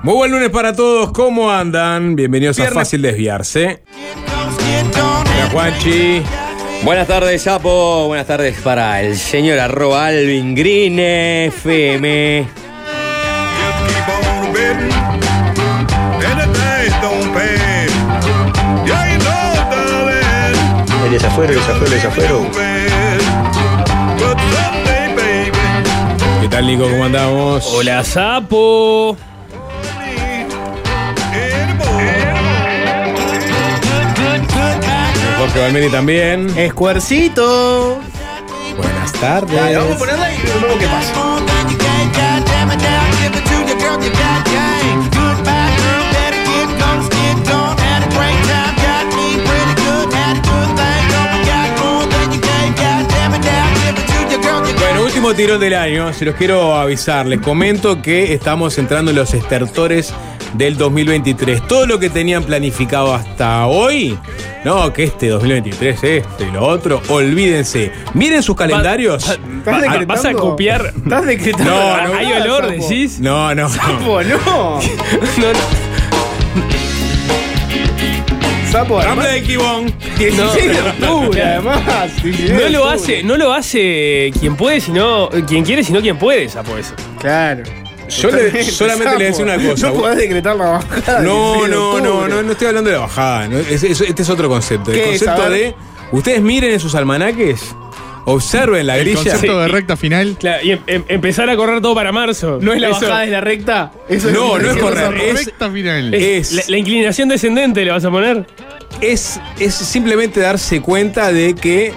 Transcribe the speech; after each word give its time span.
Muy 0.00 0.14
buen 0.14 0.30
lunes 0.30 0.50
para 0.50 0.76
todos, 0.76 1.10
¿cómo 1.10 1.50
andan? 1.50 2.14
Bienvenidos 2.14 2.60
a. 2.60 2.70
Fácil 2.70 3.02
Desviarse. 3.02 3.82
Hola 4.94 5.48
Juanchi. 5.50 6.22
Buenas 6.84 7.08
tardes, 7.08 7.42
Sapo. 7.42 8.06
Buenas 8.06 8.28
tardes 8.28 8.60
para 8.60 9.02
el 9.02 9.16
señor 9.16 9.58
arroba 9.58 10.06
Alvin 10.06 10.54
Green 10.54 11.00
FM. 11.00 12.46
El 21.06 21.10
desafuero, 21.10 21.52
el 21.52 21.58
desafuero, 21.58 21.86
el 21.86 21.90
desafuero. 21.90 22.46
¿Qué 26.40 26.48
tal 26.48 26.66
Nico? 26.68 26.88
¿Cómo 26.88 27.04
andamos? 27.04 27.66
Hola, 27.74 28.04
Sapo. 28.04 29.16
Jorge 35.48 35.60
Valmeni 35.60 35.88
también. 35.88 36.58
Escuercito. 36.58 38.00
Buenas 38.76 39.12
tardes. 39.12 39.56
Dale, 39.56 39.76
vamos 39.76 39.96
a 39.96 39.98
ponerla 39.98 40.34
y 40.34 40.36
qué 40.36 40.86
pasa. 40.86 41.12
Bueno, 54.78 55.02
último 55.02 55.34
tirón 55.34 55.60
del 55.60 55.74
año. 55.74 56.12
Se 56.12 56.26
los 56.26 56.34
quiero 56.34 56.74
avisar. 56.76 57.24
Les 57.26 57.40
comento 57.40 58.02
que 58.02 58.34
estamos 58.34 58.76
entrando 58.76 59.12
en 59.12 59.16
los 59.16 59.32
estertores 59.32 60.12
del 60.52 60.76
2023. 60.76 61.66
Todo 61.66 61.86
lo 61.86 61.98
que 61.98 62.10
tenían 62.10 62.44
planificado 62.44 63.14
hasta 63.14 63.66
hoy. 63.66 64.18
No, 64.64 64.92
que 64.92 65.04
este 65.04 65.28
2023, 65.28 66.02
este 66.04 66.44
y 66.44 66.50
lo 66.50 66.66
otro. 66.66 67.00
Olvídense. 67.08 67.92
Miren 68.14 68.42
sus 68.42 68.56
calendarios. 68.56 69.38
Decretando? 69.64 70.06
¿Vas 70.06 70.24
a 70.24 70.32
copiar? 70.32 70.92
Estás 70.96 71.26
decretando. 71.26 71.70
No, 71.70 71.96
la 71.96 72.04
no. 72.08 72.14
¿Hay 72.14 72.32
olor, 72.32 72.64
Sapo. 72.64 72.72
decís? 72.88 73.20
No, 73.20 73.54
no. 73.54 73.68
Sapo, 73.68 74.22
no. 74.22 74.38
No, 75.38 75.52
no. 75.52 75.58
Sapo, 78.70 78.98
además, 79.00 79.32
de 79.32 79.42
Kibón. 79.42 79.94
16 80.18 80.68
de 80.72 80.80
octubre, 81.06 81.42
además. 81.42 82.22
16 82.22 82.48
de 82.50 82.54
No 82.54 82.68
lo 82.68 82.82
octubre. 82.84 82.94
hace, 83.02 83.22
no 83.22 83.36
lo 83.38 83.52
hace 83.54 84.30
quien 84.38 84.56
puede, 84.56 84.80
sino 84.80 85.30
quien 85.46 85.64
quiere, 85.64 85.82
sino 85.82 86.00
quien 86.02 86.18
puede, 86.18 86.48
Sapo 86.50 86.76
eso. 86.76 86.94
Claro. 87.18 87.62
Yo 88.08 88.30
le- 88.30 88.62
solamente 88.64 89.18
le 89.18 89.24
decía 89.26 89.44
una 89.44 89.56
cosa. 89.56 89.86
No 89.88 89.94
podés 89.94 90.16
decretar 90.18 90.56
la 90.56 90.64
bajada. 90.66 91.20
No, 91.20 91.54
16 91.54 91.62
de 91.64 91.68
no, 91.76 92.00
no, 92.00 92.28
no, 92.28 92.42
no 92.42 92.52
estoy 92.52 92.66
hablando 92.68 92.90
de 92.90 92.96
la 92.96 93.02
bajada. 93.02 93.48
¿no? 93.48 93.58
Es- 93.58 93.82
es- 93.82 94.00
este 94.00 94.22
es 94.22 94.30
otro 94.30 94.48
concepto. 94.48 94.92
El 94.92 95.02
concepto 95.02 95.50
de. 95.50 95.74
Ustedes 96.12 96.40
miren 96.40 96.72
en 96.72 96.80
sus 96.80 96.94
almanaques, 96.94 97.60
observen 98.24 98.86
la 98.86 98.96
El 98.96 99.04
grilla. 99.04 99.16
concepto 99.22 99.60
de 99.60 99.68
recta 99.68 99.96
final. 99.96 100.36
Claro, 100.38 100.64
y 100.64 100.70
em- 100.72 100.80
em- 100.86 101.04
empezar 101.08 101.48
a 101.50 101.56
correr 101.56 101.80
todo 101.82 101.94
para 101.94 102.12
marzo. 102.12 102.58
¿No 102.62 102.72
es 102.72 102.80
la 102.80 102.88
Eso- 102.90 103.00
bajada, 103.02 103.24
es 103.24 103.30
la 103.30 103.40
recta? 103.42 103.92
Eso 104.08 104.30
No, 104.30 104.58
no 104.58 104.70
es 104.70 104.76
correr, 104.78 105.14
es- 105.20 105.44
recta 105.46 105.70
final. 105.70 106.14
Es, 106.14 106.52
La, 106.52 106.62
la 106.68 106.76
inclinación 106.78 107.28
descendente 107.28 107.84
le 107.84 107.90
vas 107.90 108.04
a 108.04 108.10
poner. 108.10 108.46
es, 109.02 109.38
es 109.60 109.74
simplemente 109.74 110.40
darse 110.40 110.80
cuenta 110.80 111.30
de 111.32 111.54
que 111.54 111.92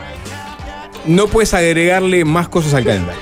no 1.06 1.28
puedes 1.28 1.54
agregarle 1.54 2.26
más 2.26 2.48
cosas 2.50 2.74
al 2.74 2.84
calendario. 2.84 3.22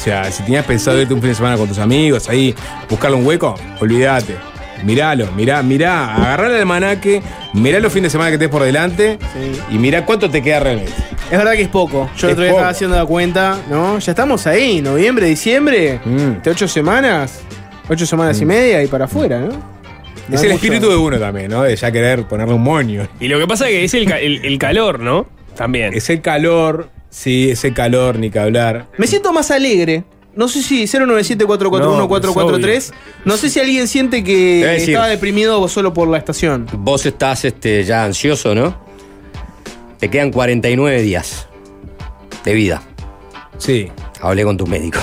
O 0.00 0.02
sea, 0.02 0.24
si 0.32 0.42
tenías 0.44 0.64
pensado 0.64 0.98
irte 0.98 1.12
un 1.12 1.20
fin 1.20 1.28
de 1.28 1.34
semana 1.36 1.58
con 1.58 1.68
tus 1.68 1.78
amigos, 1.78 2.26
ahí, 2.30 2.54
buscarle 2.88 3.18
un 3.18 3.26
hueco, 3.26 3.54
olvídate. 3.80 4.34
Miralo, 4.82 5.30
mirá, 5.32 5.62
mirá, 5.62 6.14
agarrá 6.16 6.46
el 6.46 6.54
almanaque, 6.54 7.20
mirá 7.52 7.80
los 7.80 7.92
fines 7.92 8.04
de 8.04 8.10
semana 8.12 8.30
que 8.30 8.38
tenés 8.38 8.50
por 8.50 8.62
delante 8.62 9.18
y 9.70 9.76
mirá 9.76 10.06
cuánto 10.06 10.30
te 10.30 10.40
queda 10.42 10.60
realmente. 10.60 10.90
Es 11.30 11.36
verdad 11.36 11.52
que 11.52 11.60
es 11.62 11.68
poco. 11.68 12.08
Yo 12.16 12.28
el 12.28 12.30
Es 12.30 12.32
otro 12.32 12.44
día 12.44 12.50
poco. 12.52 12.60
estaba 12.60 12.70
haciendo 12.70 12.96
la 12.96 13.04
cuenta, 13.04 13.58
¿no? 13.68 13.98
Ya 13.98 14.12
estamos 14.12 14.46
ahí, 14.46 14.80
noviembre, 14.80 15.26
diciembre. 15.26 16.00
Mm. 16.02 16.42
De 16.42 16.50
ocho 16.50 16.66
semanas. 16.66 17.42
Ocho 17.90 18.06
semanas 18.06 18.40
y 18.40 18.46
media 18.46 18.82
y 18.82 18.86
para 18.86 19.04
afuera, 19.04 19.38
¿no? 19.38 19.48
No 19.48 20.34
Es 20.34 20.42
el 20.42 20.48
mucho. 20.52 20.64
espíritu 20.64 20.88
de 20.88 20.96
uno 20.96 21.18
también, 21.18 21.50
¿no? 21.50 21.62
De 21.62 21.76
ya 21.76 21.92
querer 21.92 22.22
ponerle 22.24 22.54
un 22.54 22.62
moño. 22.62 23.06
Y 23.20 23.28
lo 23.28 23.38
que 23.38 23.46
pasa 23.46 23.66
es 23.68 23.72
que 23.72 23.84
es 23.84 23.92
el, 23.94 24.06
ca- 24.08 24.18
el- 24.18 24.42
el 24.46 24.56
calor, 24.58 24.98
¿no? 25.00 25.26
También. 25.56 25.92
Es 25.92 26.08
el 26.08 26.22
calor, 26.22 26.88
sí, 27.10 27.50
ese 27.50 27.72
calor, 27.72 28.18
ni 28.18 28.30
que 28.30 28.38
hablar. 28.38 28.88
Me 28.96 29.06
siento 29.06 29.32
más 29.32 29.50
alegre. 29.50 30.04
No 30.34 30.48
sé 30.48 30.62
si 30.62 30.84
097-441-443. 30.84 32.92
No, 33.24 33.36
sé 33.36 33.50
si 33.50 33.60
alguien 33.60 33.88
siente 33.88 34.22
que 34.22 34.64
decir. 34.64 34.90
estaba 34.90 35.08
deprimido 35.08 35.66
solo 35.68 35.92
por 35.92 36.08
la 36.08 36.18
estación. 36.18 36.66
Vos 36.72 37.04
estás 37.04 37.44
este, 37.44 37.84
ya 37.84 38.04
ansioso, 38.04 38.54
¿no? 38.54 38.76
Te 39.98 40.08
quedan 40.08 40.30
49 40.30 41.02
días 41.02 41.48
de 42.44 42.54
vida. 42.54 42.82
Sí. 43.58 43.88
Hablé 44.20 44.44
con 44.44 44.56
tu 44.56 44.66
médico. 44.66 45.00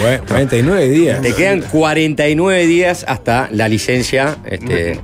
Bueno, 0.00 0.22
49 0.28 0.88
días. 0.88 1.20
Te 1.20 1.34
quedan 1.34 1.62
49 1.62 2.66
días 2.66 3.04
hasta 3.08 3.48
la 3.50 3.68
licencia, 3.68 4.36
este, 4.44 5.00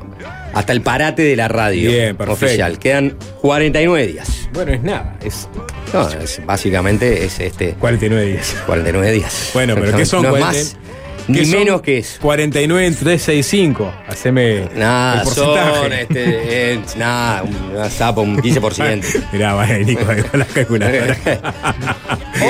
hasta 0.55 0.73
el 0.73 0.81
parate 0.83 1.23
de 1.23 1.37
la 1.37 1.49
radio 1.49 1.91
Bien, 1.91 2.17
perfecto. 2.17 2.45
oficial. 2.47 2.79
Quedan 2.79 3.17
49 3.41 4.07
días. 4.07 4.49
Bueno, 4.53 4.73
es 4.73 4.83
nada, 4.83 5.17
es 5.25 5.49
No, 5.93 6.09
es- 6.09 6.41
básicamente 6.47 7.25
es 7.25 7.39
este 7.41 7.75
49 7.75 8.27
días. 8.27 8.57
49 8.67 9.13
días. 9.13 9.51
Bueno, 9.55 9.75
pero 9.75 9.97
¿qué 9.97 10.07
son 10.07 10.23
No 10.23 10.29
es 10.37 10.41
40? 10.43 10.47
más 10.47 10.77
¿Qué 10.77 10.84
ni 11.29 11.47
menos 11.47 11.81
que 11.83 11.99
eso. 11.99 12.19
49 12.21 12.87
en 12.87 12.95
365. 12.95 13.93
Haceme 14.09 14.69
Nada, 14.75 15.23
el 15.23 15.29
son 15.29 15.93
este, 15.93 16.73
eh, 16.75 16.81
nada, 16.97 17.43
un 17.43 17.55
una 17.75 17.89
zapa, 17.89 18.21
un 18.21 18.37
15%. 18.37 19.25
Mirá, 19.33 19.55
vaya, 19.55 19.79
Nico, 19.79 20.05
ahí 20.11 20.23
con 20.31 20.41
la 20.41 20.47
calculadora. 20.47 21.17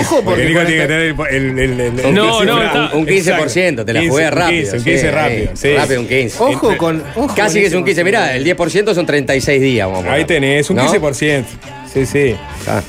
Ojo, 0.00 0.22
Porque 0.22 0.24
porque. 0.24 0.44
Nico 0.46 0.60
40 0.60 0.66
tiene 0.66 0.82
que 0.82 0.86
tener 0.88 1.02
el. 1.02 1.14
el, 1.30 1.58
el, 1.58 1.80
el- 1.80 2.00
el- 2.00 2.14
No, 2.14 2.44
no, 2.44 2.62
está- 2.62 2.90
un 2.94 3.06
15%, 3.06 3.84
te 3.84 3.92
la 3.92 4.00
15, 4.00 4.08
jugué 4.10 4.24
un 4.26 4.32
rápido. 4.32 4.60
15, 4.72 4.76
un 4.76 4.82
sí, 4.84 4.90
15 4.90 5.10
rápido. 5.10 5.50
sí. 5.54 5.74
Rápido, 5.76 6.00
un 6.00 6.08
15. 6.08 6.36
Ojo 6.42 6.76
con. 6.76 7.02
Ojo 7.14 7.34
Casi 7.34 7.54
con 7.54 7.60
que 7.60 7.66
es 7.66 7.72
un 7.74 7.78
ese 7.80 7.84
15. 7.86 8.04
Mirá, 8.04 8.34
el 8.36 8.44
10% 8.44 8.94
son 8.94 9.06
36 9.06 9.60
días. 9.62 9.88
Vamos 9.88 10.04
Ahí 10.06 10.24
tenés, 10.24 10.68
un 10.70 10.76
¿No? 10.76 10.92
15%. 10.92 11.44
Sí, 11.92 12.06
sí. 12.06 12.34
Ah. 12.66 12.82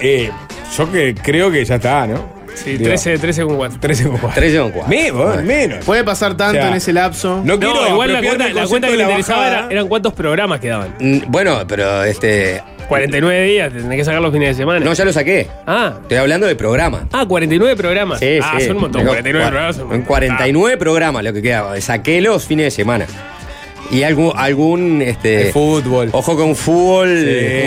Eh, 0.00 0.30
yo 0.76 0.90
que 0.90 1.14
creo 1.14 1.50
que 1.50 1.64
ya 1.64 1.76
está, 1.76 2.06
¿no? 2.06 2.39
Sí, 2.54 2.72
Digo, 2.72 2.84
13, 2.84 3.18
13 3.18 3.44
con 3.44 3.56
4. 3.56 3.78
13 3.80 4.04
con 4.08 4.18
4. 4.18 4.40
13 4.40 4.58
con 4.58 4.70
4. 4.72 4.88
Menos, 4.88 5.42
menos. 5.44 5.84
Puede 5.84 6.04
pasar 6.04 6.36
tanto 6.36 6.58
O 6.58 6.60
sea, 6.62 6.68
en 6.70 6.74
ese 6.76 6.92
lapso. 6.92 7.36
No, 7.44 7.54
No, 7.54 7.58
quiero 7.58 7.88
igual 7.88 8.12
la 8.12 8.20
cuenta, 8.22 8.48
la 8.48 8.66
cuenta 8.66 8.88
que 8.88 8.92
de 8.92 8.98
me 8.98 9.04
la 9.04 9.10
interesaba 9.10 9.46
era, 9.48 9.68
eran 9.70 9.88
cuántos 9.88 10.12
programas 10.12 10.60
quedaban. 10.60 10.94
Mm, 10.98 11.18
Bueno, 11.28 11.62
pero 11.66 12.04
este. 12.04 12.62
49 12.88 13.42
días, 13.44 13.72
tenés 13.72 13.96
que 13.98 14.04
sacar 14.04 14.20
los 14.20 14.32
fines 14.32 14.48
de 14.48 14.54
semana. 14.62 14.84
No, 14.84 14.92
ya 14.92 15.04
lo 15.04 15.12
saqué. 15.12 15.46
Ah, 15.64 15.94
Estoy 16.02 16.16
hablando 16.18 16.46
de 16.48 16.56
programa. 16.56 17.06
ah, 17.12 17.24
49 17.26 17.76
programas. 17.76 18.18
Sí, 18.18 18.40
ah, 18.42 18.56
sí. 18.58 18.66
son 18.66 18.76
un 18.76 18.82
montón. 18.82 19.00
Tengo 19.02 19.12
49 19.12 19.44
cua- 19.44 19.48
programas 19.48 19.76
son 19.76 19.84
un 19.84 19.90
montón. 19.90 20.06
49 20.06 20.76
programas 20.76 21.22
lo 21.24 21.32
que 21.32 21.40
quedaba. 21.42 21.80
Saqué 21.80 22.20
los 22.20 22.44
fines 22.44 22.64
de 22.66 22.70
semana. 22.72 23.06
Y 23.90 24.02
algún, 24.04 24.32
algún 24.36 25.02
este. 25.02 25.48
El 25.48 25.52
fútbol. 25.52 26.10
Ojo 26.12 26.36
con 26.36 26.54
fútbol. 26.54 27.08
Sí. 27.24 27.66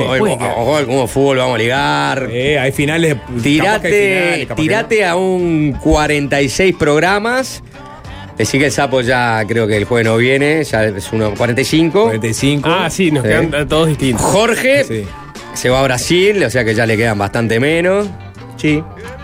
Ojo, 0.57 0.85
con 0.85 1.07
fútbol, 1.07 1.37
vamos 1.37 1.55
a 1.55 1.57
ligar. 1.57 2.29
Eh, 2.31 2.57
hay 2.57 2.71
finales. 2.71 3.15
que 3.15 3.21
hay 3.35 3.41
Tirate, 3.41 3.89
finales, 3.89 4.47
que 4.47 4.55
tirate 4.55 5.05
a 5.05 5.15
un 5.17 5.77
46 5.83 6.75
programas. 6.79 7.61
Decir 8.37 8.59
que 8.59 8.67
el 8.67 8.71
sapo 8.71 9.01
ya 9.01 9.43
creo 9.47 9.67
que 9.67 9.77
el 9.77 9.85
jueves 9.85 10.07
no 10.07 10.17
viene, 10.17 10.63
ya 10.63 10.85
es 10.85 11.11
uno 11.11 11.29
no. 11.31 11.35
45. 11.35 12.03
45. 12.05 12.69
Ah, 12.71 12.89
sí, 12.89 13.11
nos 13.11 13.23
Sí. 13.23 13.29
quedan 13.29 13.67
todos 13.67 13.89
distintos. 13.89 14.25
Jorge 14.25 14.83
Sí. 14.85 15.03
se 15.53 15.69
va 15.69 15.81
a 15.81 15.83
Brasil, 15.83 16.43
o 16.43 16.49
sea 16.49 16.63
que 16.65 16.73
ya 16.73 16.85
le 16.87 16.97
quedan 16.97 17.17
bastante 17.19 17.59
menos. 17.59 18.07
Sí. 18.57 18.81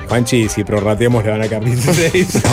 Juanchi, 0.10 0.50
si 0.50 0.64
prorrateamos 0.64 1.24
le 1.24 1.32
van 1.32 1.42
a 1.44 1.48
quedar 1.48 1.64
16. 1.64 2.42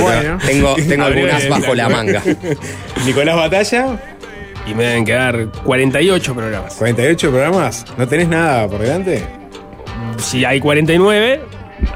Bueno. 0.00 0.38
Tengo, 0.46 0.74
tengo 0.76 1.04
algunas 1.06 1.48
bajo 1.48 1.74
la 1.74 1.88
manga. 1.88 2.22
Nicolás 3.04 3.36
Batalla, 3.36 3.98
Y 4.66 4.74
me 4.74 4.84
deben 4.84 5.04
quedar 5.04 5.48
48 5.64 6.34
programas. 6.34 6.74
48 6.74 7.30
programas. 7.30 7.84
¿No 7.96 8.06
tenés 8.06 8.28
nada 8.28 8.68
por 8.68 8.80
delante? 8.80 9.22
Si 10.18 10.44
hay 10.44 10.60
49, 10.60 11.40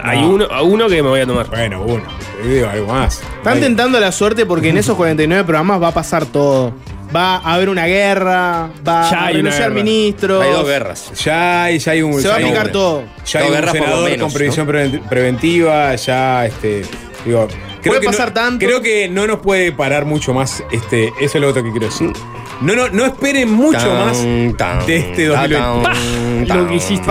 hay 0.03 0.21
No. 0.23 0.31
uno, 0.31 0.47
uno 0.65 0.89
que 0.89 1.03
me 1.03 1.09
voy 1.09 1.21
a 1.21 1.27
tomar. 1.27 1.49
Bueno, 1.49 1.83
uno. 1.85 2.03
Digo 2.45 2.69
algo 2.69 2.93
más. 2.93 3.23
Están 3.39 3.55
Hay- 3.57 3.61
tentando 3.61 4.01
la 4.01 4.12
suerte 4.12 4.47
porque 4.47 4.71
en 4.71 4.79
esos 4.79 4.97
49 4.97 5.45
programas 5.45 5.83
va 5.83 5.89
a 5.89 5.95
pasar 5.95 6.27
todo. 6.27 6.73
Va 7.15 7.37
a 7.39 7.55
haber 7.55 7.69
una 7.69 7.87
guerra, 7.87 8.69
va 8.87 9.11
Ya 9.11 9.27
a 9.27 9.31
renunciar 9.31 9.71
ministros. 9.73 10.45
Hay 10.45 10.53
dos 10.53 10.67
guerras. 10.67 11.12
Ya 11.25 11.65
hay, 11.65 11.79
ya 11.79 11.93
hay 11.93 12.03
un. 12.03 12.21
Se 12.21 12.29
va 12.29 12.35
a 12.35 12.37
aplicar 12.39 12.67
un- 12.67 12.73
todo. 12.73 13.03
Ya 13.27 13.41
hay 13.41 13.47
Dos 13.47 13.49
un 13.49 13.55
guerras 13.61 13.73
senador 13.73 14.05
menos, 14.11 14.23
con 14.23 14.33
previsión 14.33 14.67
preven- 14.69 15.09
preventiva, 15.09 15.95
ya 15.97 16.47
este. 16.47 16.83
Digo, 17.25 17.49
creo 17.49 17.83
Puede 17.83 18.01
que 18.01 18.07
pasar 18.07 18.29
no, 18.29 18.35
tanto. 18.35 18.65
Creo 18.67 18.81
que 18.81 19.09
no 19.09 19.27
nos 19.27 19.41
puede 19.41 19.73
parar 19.73 20.05
mucho 20.05 20.33
más. 20.33 20.62
Este, 20.71 21.09
eso 21.21 21.39
es 21.39 21.41
lo 21.41 21.49
otro 21.49 21.62
que 21.65 21.71
quiero 21.71 21.87
decir. 21.87 22.12
no, 22.61 22.75
no, 22.77 22.89
no 22.91 23.05
esperen 23.07 23.51
mucho 23.51 23.79
Tan, 23.79 23.99
más 24.07 24.57
tan, 24.57 24.87
de 24.87 24.97
este 24.97 25.29
ta, 25.31 25.47
2020. 25.49 26.47
tan, 26.47 26.59
Lo 26.59 26.69
que 26.69 26.75
hiciste. 26.77 27.11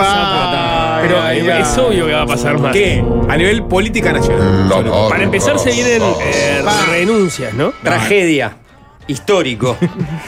Pero 1.02 1.28
es 1.28 1.78
obvio 1.78 2.06
que 2.06 2.12
va 2.12 2.22
a 2.22 2.26
pasar 2.26 2.58
más. 2.58 2.72
¿Qué? 2.72 3.04
A 3.28 3.36
nivel 3.36 3.64
política 3.64 4.12
nacional. 4.12 4.68
Para 5.08 5.22
empezar 5.24 5.58
se 5.58 5.70
vienen 5.72 6.02
eh, 6.22 6.62
renuncias, 6.90 7.52
¿no? 7.54 7.72
Tragedia. 7.82 8.56
Histórico. 9.10 9.76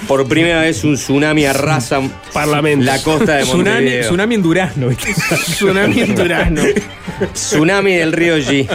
Por 0.09 0.27
primera 0.27 0.61
vez 0.61 0.83
un 0.85 0.95
tsunami 0.97 1.45
arrasa 1.47 2.01
Parlamentos. 2.33 2.85
la 2.87 2.99
costa 3.03 3.35
de 3.37 3.43
Tsunami, 3.43 3.65
Montevideo. 3.71 4.03
tsunami 4.09 4.35
en 4.35 4.43
Durazno. 4.43 4.89
¿viste? 4.89 5.15
Tsunami 5.47 6.01
en 6.01 6.15
Durazno. 6.15 6.63
Tsunami 7.33 7.95
del 7.95 8.13
río 8.13 8.37
G. 8.39 8.69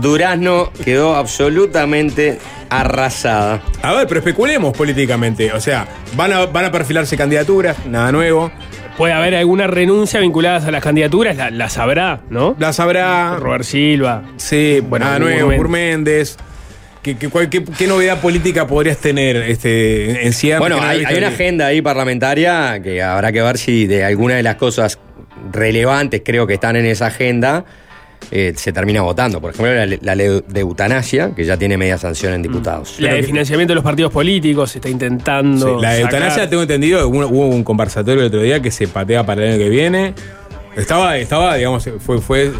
Durazno 0.00 0.70
quedó 0.84 1.16
absolutamente 1.16 2.38
arrasada. 2.68 3.62
A 3.82 3.92
ver, 3.94 4.06
pero 4.06 4.20
especulemos 4.20 4.76
políticamente. 4.76 5.52
O 5.52 5.60
sea, 5.60 5.86
van 6.16 6.32
a, 6.32 6.46
van 6.46 6.64
a 6.66 6.72
perfilarse 6.72 7.16
candidaturas, 7.16 7.86
nada 7.86 8.12
nuevo. 8.12 8.50
Puede 8.96 9.12
haber 9.12 9.34
alguna 9.34 9.66
renuncia 9.66 10.20
vinculadas 10.20 10.64
a 10.64 10.70
las 10.70 10.82
candidaturas, 10.82 11.36
la, 11.36 11.50
la 11.50 11.68
sabrá, 11.68 12.20
¿no? 12.30 12.56
Las 12.58 12.80
habrá. 12.80 13.36
Robert 13.36 13.64
Silva. 13.64 14.22
Sí, 14.36 14.80
Bueno, 14.82 15.04
nada 15.06 15.18
nuevo, 15.18 15.50
Méndez. 15.68 16.36
¿Qué, 17.06 17.16
qué, 17.16 17.28
cuál- 17.28 17.48
qué- 17.48 17.62
qué 17.62 17.86
novedad 17.86 18.20
política 18.20 18.66
podrías 18.66 18.98
tener 18.98 19.36
este, 19.36 20.26
en 20.26 20.32
cierre? 20.32 20.58
Bueno, 20.58 20.80
hay, 20.82 21.04
una 21.16 21.28
agenda 21.28 21.66
ahí 21.68 21.80
parlamentaria 21.80 22.80
que 22.82 23.00
habrá 23.00 23.30
que 23.30 23.40
ver 23.42 23.58
si 23.58 23.86
de 23.86 24.02
alguna 24.04 24.34
de 24.34 24.42
las 24.42 24.56
cosas 24.56 24.98
relevantes 25.52 26.22
creo 26.24 26.48
que 26.48 26.54
están 26.54 26.74
en 26.74 26.84
esa 26.86 27.06
agenda 27.06 27.64
eh, 28.32 28.54
se 28.56 28.72
termina 28.72 29.02
votando. 29.02 29.40
Por 29.40 29.52
ejemplo, 29.52 29.72
la, 29.72 29.86
la 30.00 30.14
ley 30.16 30.42
de 30.48 30.60
eutanasia, 30.60 31.30
que 31.32 31.44
ya 31.44 31.56
tiene 31.56 31.76
media 31.76 31.96
sanción 31.96 32.32
en 32.32 32.42
diputados. 32.42 32.96
La 32.98 33.14
de 33.14 33.22
financiamiento 33.22 33.70
de 33.70 33.76
los 33.76 33.84
partidos 33.84 34.10
políticos 34.12 34.72
se 34.72 34.78
está 34.78 34.88
intentando. 34.88 35.76
Sí, 35.76 35.82
la 35.82 35.92
de 35.92 36.02
sacar. 36.02 36.14
eutanasia, 36.14 36.50
tengo 36.50 36.62
entendido, 36.62 37.06
hubo, 37.08 37.24
hubo 37.28 37.46
un 37.46 37.62
conversatorio 37.62 38.22
el 38.22 38.26
otro 38.26 38.42
día 38.42 38.60
que 38.60 38.72
se 38.72 38.88
patea 38.88 39.24
para 39.24 39.44
el 39.44 39.50
año 39.52 39.58
que 39.58 39.68
viene. 39.68 40.12
Estaba, 40.74 41.16
estaba 41.18 41.54
digamos, 41.54 41.88
fue, 42.04 42.20
fue 42.20 42.50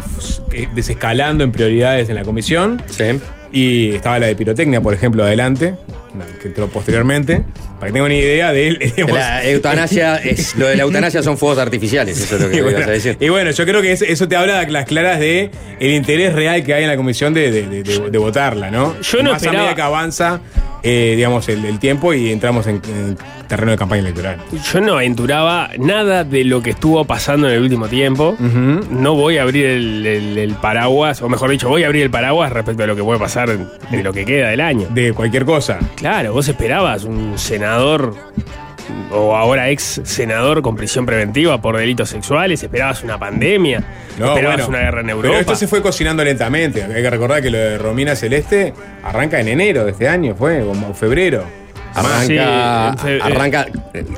desescalando 0.73 1.43
en 1.43 1.51
prioridades 1.51 2.07
en 2.07 2.15
la 2.15 2.23
comisión. 2.23 2.81
Sí. 2.89 3.19
Y 3.51 3.95
estaba 3.95 4.19
la 4.19 4.27
de 4.27 4.35
pirotecnia, 4.35 4.81
por 4.81 4.93
ejemplo, 4.93 5.23
adelante, 5.23 5.75
la 6.17 6.25
que 6.41 6.47
entró 6.49 6.67
posteriormente. 6.67 7.43
Para 7.79 7.87
que 7.89 7.93
tengan 7.93 8.05
una 8.07 8.15
idea 8.15 8.51
de 8.51 8.67
él. 8.69 8.79
digamos. 8.95 9.15
La 9.17 9.45
eutanasia 9.47 10.15
es, 10.17 10.55
lo 10.55 10.67
de 10.67 10.75
la 10.75 10.83
eutanasia 10.83 11.21
son 11.21 11.37
fuegos 11.37 11.59
artificiales, 11.59 12.19
eso 12.19 12.35
es 12.37 12.41
lo 12.41 12.49
que 12.49 12.61
bueno, 12.63 12.77
ibas 12.79 12.89
a 12.89 12.91
decir. 12.91 13.17
y 13.19 13.29
bueno, 13.29 13.51
yo 13.51 13.65
creo 13.65 13.81
que 13.83 13.91
es- 13.91 14.01
eso 14.01 14.27
te 14.27 14.35
habla 14.35 14.59
a 14.61 14.67
las 14.67 14.85
claras 14.85 15.19
de 15.19 15.51
el 15.79 15.91
interés 15.93 16.33
real 16.33 16.63
que 16.63 16.73
hay 16.73 16.83
en 16.83 16.89
la 16.89 16.97
comisión 16.97 17.33
de, 17.35 17.51
de- 17.51 17.67
de- 17.67 17.83
de- 17.83 18.09
de 18.09 18.17
votarla, 18.17 18.71
¿no? 18.71 18.99
Yo 19.01 19.19
no 19.19 19.31
Más 19.31 19.33
a 19.33 19.37
esperaba- 19.45 19.59
medida 19.63 19.75
que 19.75 19.81
avanza, 19.83 20.41
eh, 20.83 21.13
digamos, 21.15 21.47
el, 21.49 21.65
el 21.65 21.79
tiempo 21.79 22.13
y 22.13 22.31
entramos 22.31 22.67
en, 22.67 22.81
en 22.87 23.17
terreno 23.47 23.71
de 23.71 23.77
campaña 23.77 24.01
electoral. 24.01 24.37
Yo 24.71 24.81
no 24.81 24.93
aventuraba 24.93 25.69
nada 25.79 26.23
de 26.23 26.43
lo 26.43 26.61
que 26.61 26.71
estuvo 26.71 27.03
pasando 27.05 27.47
en 27.47 27.55
el 27.55 27.61
último 27.61 27.87
tiempo. 27.87 28.35
No 28.39 29.15
voy 29.15 29.37
a 29.37 29.43
abrir 29.43 29.65
el, 29.65 30.05
el- 30.05 30.37
el 30.37 30.53
paraguas, 30.55 31.21
o 31.21 31.29
mejor 31.29 31.49
dicho, 31.49 31.69
voy 31.69 31.83
a 31.83 31.87
abrir 31.87 32.03
el 32.03 32.09
paraguas 32.09 32.51
respecto 32.51 32.83
a 32.83 32.87
lo 32.87 32.95
que 32.95 33.03
puede 33.03 33.19
pasar 33.19 33.49
en 33.49 34.03
lo 34.03 34.13
que 34.13 34.25
queda 34.25 34.49
del 34.49 34.61
año. 34.61 34.87
De 34.89 35.13
cualquier 35.13 35.45
cosa. 35.45 35.79
Claro, 35.95 36.33
vos 36.33 36.47
esperabas 36.47 37.03
un 37.03 37.37
senador 37.37 38.13
o 39.11 39.35
ahora 39.35 39.69
ex 39.69 40.01
senador 40.03 40.61
con 40.61 40.75
prisión 40.75 41.05
preventiva 41.05 41.61
por 41.61 41.77
delitos 41.77 42.09
sexuales, 42.09 42.61
esperabas 42.63 43.03
una 43.03 43.17
pandemia, 43.17 43.83
No, 44.19 44.27
esperabas 44.29 44.57
bueno, 44.57 44.69
una 44.69 44.79
guerra 44.79 44.99
en 45.01 45.05
Pero 45.07 45.17
Europa. 45.17 45.39
esto 45.39 45.55
se 45.55 45.67
fue 45.67 45.81
cocinando 45.81 46.23
lentamente. 46.23 46.83
Hay 46.83 47.01
que 47.01 47.09
recordar 47.09 47.41
que 47.41 47.49
lo 47.49 47.57
de 47.57 47.77
Romina 47.77 48.15
Celeste 48.15 48.73
arranca 49.03 49.39
en 49.39 49.47
enero 49.49 49.85
de 49.85 49.91
este 49.91 50.07
año, 50.07 50.35
fue 50.35 50.61
como 50.65 50.93
febrero. 50.93 51.43
Arranca. 51.95 52.25
Sí, 52.27 52.37
en 52.37 52.97
fe- 52.99 53.19
arranca 53.23 53.65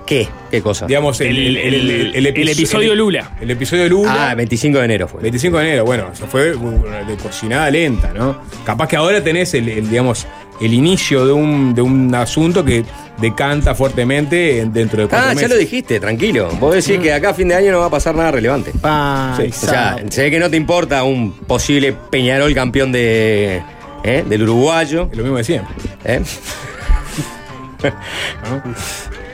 ¿Qué? 0.05 0.27
¿Qué 0.51 0.61
cosa? 0.61 0.85
Digamos, 0.85 1.21
el, 1.21 1.27
El- 1.37 1.55
el- 1.57 1.89
el- 1.91 2.15
el- 2.15 2.27
el 2.37 2.49
episodio 2.49 2.91
el- 2.91 2.97
Lula. 2.97 3.37
El 3.39 3.51
episodio 3.51 3.87
Lula. 3.87 4.31
Ah, 4.31 4.35
25 4.35 4.79
de 4.79 4.85
enero 4.85 5.07
fue. 5.07 5.21
25 5.21 5.57
de 5.59 5.63
enero, 5.65 5.85
bueno, 5.85 6.09
eso 6.11 6.27
fue 6.27 6.53
uh, 6.55 6.83
de 7.07 7.15
cocinada 7.21 7.69
lenta, 7.71 8.11
¿no? 8.13 8.41
Capaz 8.65 8.87
que 8.89 8.97
ahora 8.97 9.23
tenés 9.23 9.53
el, 9.53 9.69
el, 9.69 9.89
digamos, 9.89 10.27
el 10.61 10.73
inicio 10.73 11.25
de 11.25 11.31
un, 11.33 11.73
de 11.73 11.81
un 11.81 12.13
asunto 12.15 12.63
que 12.65 12.83
decanta 13.19 13.75
fuertemente 13.75 14.59
en- 14.61 14.71
dentro 14.73 15.01
de 15.01 15.07
cuatro 15.07 15.29
Ah, 15.29 15.33
ya 15.33 15.47
lo 15.47 15.55
dijiste, 15.57 15.99
tranquilo. 15.99 16.49
Vos 16.59 16.75
decís 16.75 16.99
que 16.99 17.11
acá 17.13 17.29
a 17.29 17.33
fin 17.33 17.47
de 17.49 17.55
año 17.55 17.71
no 17.71 17.79
va 17.79 17.85
a 17.85 17.89
pasar 17.89 18.15
nada 18.15 18.31
relevante. 18.31 18.71
Pa- 18.81 19.33
Sí, 19.37 19.47
O 19.49 19.53
sea, 19.53 19.97
se 20.09 20.23
ve 20.23 20.31
que 20.31 20.39
no 20.39 20.49
te 20.49 20.57
importa 20.57 21.03
un 21.03 21.31
posible 21.33 21.93
Peñarol 22.09 22.53
campeón 22.53 22.91
de, 22.91 23.61
¿eh? 24.03 24.23
del 24.27 24.43
uruguayo. 24.43 25.09
Es 25.11 25.17
lo 25.17 25.23
mismo 25.23 25.37
de 25.37 25.43
siempre, 25.43 25.75
¿eh? 26.05 26.21
¿no? 27.83 28.63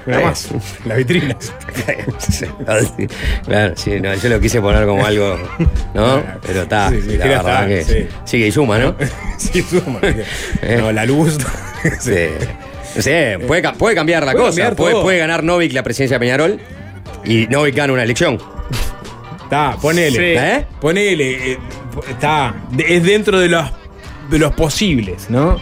Una 0.07 0.19
Eh. 0.21 0.23
más, 0.23 0.49
las 0.85 0.97
vitrinas. 0.97 1.53
Claro, 3.45 3.73
sí, 3.75 3.99
no, 3.99 4.13
yo 4.15 4.29
lo 4.29 4.39
quise 4.39 4.61
poner 4.61 4.85
como 4.85 5.05
algo, 5.05 5.37
¿no? 5.93 6.23
Pero 6.45 6.61
está, 6.63 6.89
Sí, 6.89 7.01
sí, 7.01 7.17
la 7.17 7.25
verdad 7.25 7.71
está, 7.71 7.93
que 7.93 8.01
sí. 8.03 8.07
sigue 8.25 8.47
y 8.47 8.51
suma, 8.51 8.77
¿no? 8.77 8.95
sí, 9.37 9.61
suma. 9.61 9.99
Eh. 10.61 10.77
No, 10.79 10.91
la 10.91 11.05
luz. 11.05 11.37
Sí. 11.99 12.27
Sí, 12.99 13.11
puede, 13.45 13.61
ca- 13.61 13.73
puede 13.73 13.93
cambiar 13.95 14.25
la 14.25 14.31
Puede 14.31 14.45
cosa. 14.45 14.61
cambiar 14.69 14.75
puede, 15.01 15.17
ganar 15.17 15.43
Novik 15.43 15.73
la 15.73 15.83
presidencia 15.83 16.15
de 16.15 16.19
Peñarol 16.19 16.59
y 17.25 17.45
Novik 17.47 17.75
gana 17.75 17.93
una 17.93 18.03
elección. 18.03 18.37
Está, 19.43 19.75
ponele. 19.81 20.11
Sí. 20.17 20.23
¿Eh? 20.39 20.65
Ponele. 20.79 21.51
eh, 21.53 21.57
está. 22.09 22.55
de- 22.71 22.95
Es 22.97 23.03
dentro 23.03 23.39
de 23.39 23.49
los, 23.49 23.69
de 24.29 24.39
los 24.39 24.53
posibles, 24.55 25.29
¿no? 25.29 25.57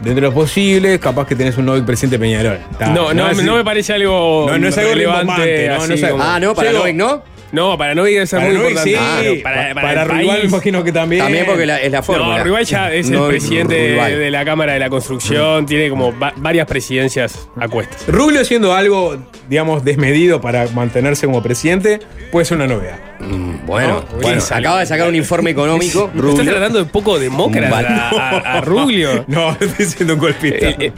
Dentro 0.00 0.14
de 0.14 0.20
los 0.20 0.34
posibles, 0.34 0.98
capaz 1.00 1.26
que 1.26 1.34
tenés 1.34 1.56
un 1.56 1.66
nuevo 1.66 1.84
presidente 1.86 2.18
Peñarol. 2.18 2.58
Está, 2.70 2.88
no, 2.88 3.14
no, 3.14 3.56
me 3.56 3.64
parece 3.64 3.94
algo 3.94 4.46
No, 4.48 4.58
no 4.58 4.68
es 4.68 4.76
algo 4.78 4.90
relevante. 4.92 5.20
rimbombante, 5.22 5.68
no, 5.68 5.74
no 5.76 5.82
así 5.82 5.92
es 5.94 6.02
algo- 6.04 6.18
como- 6.18 6.30
Ah, 6.30 6.40
no, 6.40 6.54
para 6.54 6.72
Novik 6.72 6.94
no. 6.96 7.22
No, 7.52 7.78
para 7.78 7.94
Novik 7.94 8.14
debe 8.14 8.26
ser 8.26 8.38
Para 8.40 8.48
muy 8.50 8.58
Novik, 8.58 8.70
importante. 8.70 8.98
sí, 8.98 9.04
Ah, 9.06 9.22
no, 9.36 9.42
para, 9.42 9.74
para, 9.74 9.74
para 9.74 10.02
el 10.02 10.08
Rival 10.08 10.38
me 10.42 10.44
imagino 10.48 10.84
que 10.84 10.92
también. 10.92 11.22
También 11.22 11.46
porque 11.46 11.64
la- 11.66 11.80
es 11.80 11.92
la 11.92 12.02
fórmula. 12.02 12.38
No, 12.38 12.44
Rival 12.44 12.64
ya 12.64 12.92
es 12.92 13.08
el 13.08 13.20
presidente 13.28 13.74
de, 13.74 14.16
de 14.18 14.30
la 14.30 14.44
Cámara 14.44 14.72
de 14.72 14.78
la 14.80 14.90
Construcción, 14.90 15.64
tiene 15.64 15.88
como 15.88 16.18
va- 16.18 16.32
varias 16.36 16.66
presidencias 16.66 17.48
a 17.58 17.68
cuestas. 17.68 18.04
Rubio 18.08 18.44
siendo 18.44 18.74
algo, 18.74 19.16
digamos, 19.48 19.84
desmedido 19.84 20.40
para 20.40 20.66
mantenerse 20.68 21.26
como 21.26 21.42
presidente, 21.42 22.00
puede 22.32 22.44
ser 22.44 22.56
una 22.56 22.66
novedad. 22.66 22.98
Mm, 23.20 23.64
Bueno, 23.66 24.04
No, 24.12 24.18
bueno, 24.20 24.40
sí, 24.40 24.52
acaba 24.54 24.80
de 24.80 24.86
sacar 24.86 25.08
un 25.08 25.14
informe 25.16 25.50
económico. 25.50 26.04
¿Estás 26.14 26.20
Rubio. 26.20 26.44
tratando 26.52 26.78
de 26.80 26.84
poco 26.86 27.18
demócrata 27.18 27.78
Un 28.12 28.20
a, 28.20 28.28
a- 28.30 28.58
a 28.58 28.60
Rubio? 28.60 29.24
No, 29.28 29.56
estoy 29.60 29.86
siendo 29.86 30.14
un 30.14 30.20
golpista. 30.20 30.68
Eh, 30.68 30.76
eh, 30.80 30.92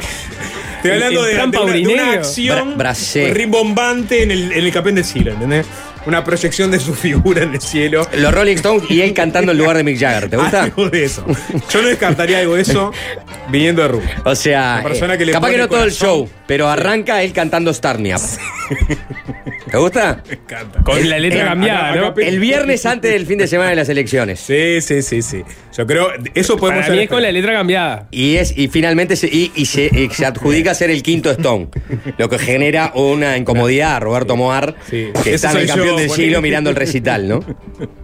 Estoy 0.77 0.93
hablando 0.93 1.25
de, 1.25 1.35
de 1.81 1.89
una, 1.89 2.13
de 2.13 2.19
acción 2.19 2.79
Bra- 2.79 3.33
rimbombante 3.33 4.23
en 4.23 4.31
el, 4.31 4.53
en 4.53 4.65
el 4.65 4.73
capén 4.73 4.95
del 4.95 5.05
cielo, 5.05 5.33
¿entendés? 5.33 5.67
Una 6.09 6.25
proyección 6.25 6.71
de 6.71 6.81
su 6.81 6.95
figura 6.95 7.43
en 7.43 7.53
el 7.53 7.61
cielo. 7.61 8.09
Los 8.15 8.33
Rolling 8.33 8.57
Stones 8.57 8.91
y 8.91 9.03
él 9.03 9.13
cantando 9.13 9.53
en 9.53 9.59
lugar 9.59 9.77
de 9.77 9.85
Mick 9.85 10.01
Jagger. 10.01 10.31
¿Te 10.31 10.37
gusta? 10.39 10.63
Algo 10.63 10.89
de 10.89 11.05
eso. 11.05 11.23
Yo 11.69 11.83
no 11.83 11.89
descartaría 11.89 12.39
algo 12.39 12.55
de 12.55 12.63
eso 12.63 12.93
viniendo 13.51 13.83
de 13.83 13.89
Rubio. 13.89 14.09
O 14.25 14.35
sea, 14.35 14.81
persona 14.83 15.15
eh, 15.15 15.19
que 15.19 15.27
le 15.27 15.33
capaz 15.33 15.51
que 15.51 15.59
no 15.59 15.69
todo 15.69 15.85
el 15.85 15.93
show, 15.93 16.27
pero 16.49 16.69
arranca 16.69 17.23
él 17.23 17.33
cantando 17.33 17.73
Starny 17.73 18.15
Up. 18.15 18.21
¿Te 19.71 19.77
gusta? 19.77 20.23
Me 20.27 20.35
encanta. 20.35 20.83
Con 20.83 21.09
la 21.09 21.19
letra 21.19 21.43
Eh, 21.43 21.45
cambiada, 21.45 21.91
acá- 21.91 22.01
¿no? 22.01 22.07
acá- 22.09 22.23
El 22.23 22.41
viernes 22.41 22.87
antes 22.87 23.13
del 23.13 23.27
fin 23.27 23.37
de 23.39 23.47
semana 23.47 23.71
de 23.71 23.77
las 23.77 23.89
elecciones. 23.91 24.41
Sí, 24.41 24.81
sí, 24.81 25.03
sí, 25.03 25.21
sí. 25.21 25.43
Yo 25.77 25.87
creo, 25.87 26.09
eso 26.35 26.57
podemos 26.57 26.85
Para 26.85 26.95
mí 26.97 27.03
es 27.03 27.09
con 27.11 27.21
la 27.23 27.31
letra 27.31 27.53
cambiada. 27.53 28.09
Y 28.11 28.37
es 28.37 28.57
y 28.57 28.69
finalmente 28.69 29.15
se, 29.15 29.27
y, 29.29 29.53
y 29.55 29.67
se, 29.67 29.91
y 29.93 30.09
se 30.11 30.25
adjudica 30.25 30.75
ser 30.75 30.91
el 30.91 31.03
quinto 31.03 31.31
Stone, 31.31 31.69
lo 32.17 32.29
que 32.31 32.39
genera 32.39 32.93
una 32.95 33.37
incomodidad 33.37 33.97
a 33.97 34.01
Roberto 34.01 34.37
Moar, 34.37 34.75
Sí. 34.89 35.09
que 35.23 35.35
Ese 35.35 35.35
está 35.35 35.51
en 35.53 35.59
el 35.59 35.67
campeón 35.67 35.89
yo, 35.89 35.97
del 35.99 36.11
siglo 36.11 36.41
mirando 36.41 36.71
el 36.71 36.77
recital, 36.77 37.29
¿no? 37.29 37.45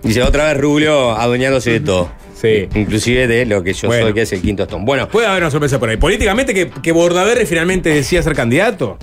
Dice 0.02 0.22
otra 0.22 0.44
vez 0.52 0.58
Rubio 0.60 1.12
adueñándose 1.12 1.70
de 1.70 1.80
todo. 1.80 2.12
Sí. 2.44 2.68
Inclusive 2.78 3.26
de 3.26 3.46
lo 3.46 3.62
que 3.62 3.72
yo 3.72 3.88
Bueno. 3.88 4.04
soy, 4.06 4.14
que 4.14 4.22
es 4.22 4.32
el 4.32 4.40
quinto 4.42 4.62
Stone. 4.64 4.84
Bueno, 4.84 5.08
Puede 5.08 5.26
haber 5.26 5.42
una 5.42 5.50
sorpresa 5.50 5.78
por 5.78 5.88
ahí. 5.88 5.96
Políticamente, 5.96 6.52
que, 6.54 6.68
que 6.70 6.92
Bordaberry 6.92 7.46
finalmente 7.46 7.88
decía 7.90 8.22
ser 8.22 8.34
candidato. 8.34 8.98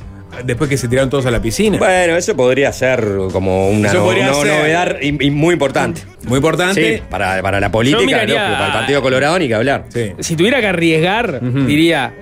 Después 0.45 0.69
que 0.69 0.77
se 0.77 0.87
tiraron 0.87 1.09
todos 1.09 1.25
a 1.25 1.31
la 1.31 1.41
piscina. 1.41 1.77
bueno, 1.77 2.15
eso 2.15 2.35
podría 2.37 2.71
ser 2.71 3.05
como 3.33 3.69
una, 3.69 3.91
no- 3.91 4.03
podría 4.05 4.31
una 4.31 4.33
ser. 4.35 4.47
novedad 4.59 4.95
y, 5.01 5.25
y 5.27 5.29
muy 5.29 5.53
importante. 5.53 6.01
Muy 6.25 6.37
importante. 6.37 6.97
Sí, 6.97 7.03
para, 7.09 7.41
para 7.41 7.59
la 7.59 7.69
política, 7.69 8.01
miraría- 8.05 8.53
para 8.53 8.67
el 8.67 8.71
Partido 8.73 9.01
Colorado 9.01 9.37
ni 9.39 9.49
que 9.49 9.55
hablar. 9.55 9.85
Sí. 9.89 10.13
Si 10.19 10.37
tuviera 10.37 10.61
que 10.61 10.67
arriesgar, 10.67 11.41
diría, 11.67 12.13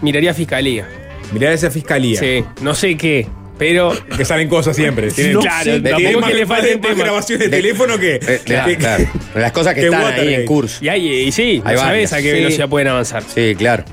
miraría 0.00 0.34
Fiscalía. 0.34 0.88
Mirá 1.32 1.52
esa 1.52 1.70
fiscalía. 1.70 2.18
Sí, 2.20 2.44
no 2.62 2.74
sé 2.74 2.94
qué, 2.96 3.26
pero... 3.58 3.92
Que 4.16 4.24
salen 4.24 4.48
cosas 4.48 4.74
siempre. 4.74 5.10
Tienen, 5.10 5.38
claro, 5.40 5.62
tienen 5.62 5.82
tampoco 5.84 6.20
más, 6.20 6.30
que 6.30 6.36
le 6.36 6.46
más- 6.46 6.58
falten 6.58 6.80
más 6.80 6.88
temas. 6.90 6.98
grabaciones 7.04 7.50
de, 7.50 7.56
De- 7.56 7.62
teléfono 7.62 7.98
que. 7.98 8.14
Eh, 8.16 8.40
claro, 8.44 8.66
que- 8.68 8.76
claro. 8.76 9.04
Las 9.34 9.52
cosas 9.52 9.74
que 9.74 9.80
que 9.82 9.86
están 9.86 10.12
ahí 10.14 10.34
en 10.34 10.44
curso. 10.46 10.84
Y, 10.84 10.88
hay, 10.88 11.06
y 11.08 11.32
sí, 11.32 11.60
sabes 11.62 11.80
varias. 11.80 12.12
a 12.12 12.16
qué 12.16 12.22
Sí. 12.22 12.30
velocidad 12.32 12.68
pueden 12.68 12.88
avanzar. 12.88 13.22
Sí, 13.22 13.54
claro. 13.56 13.84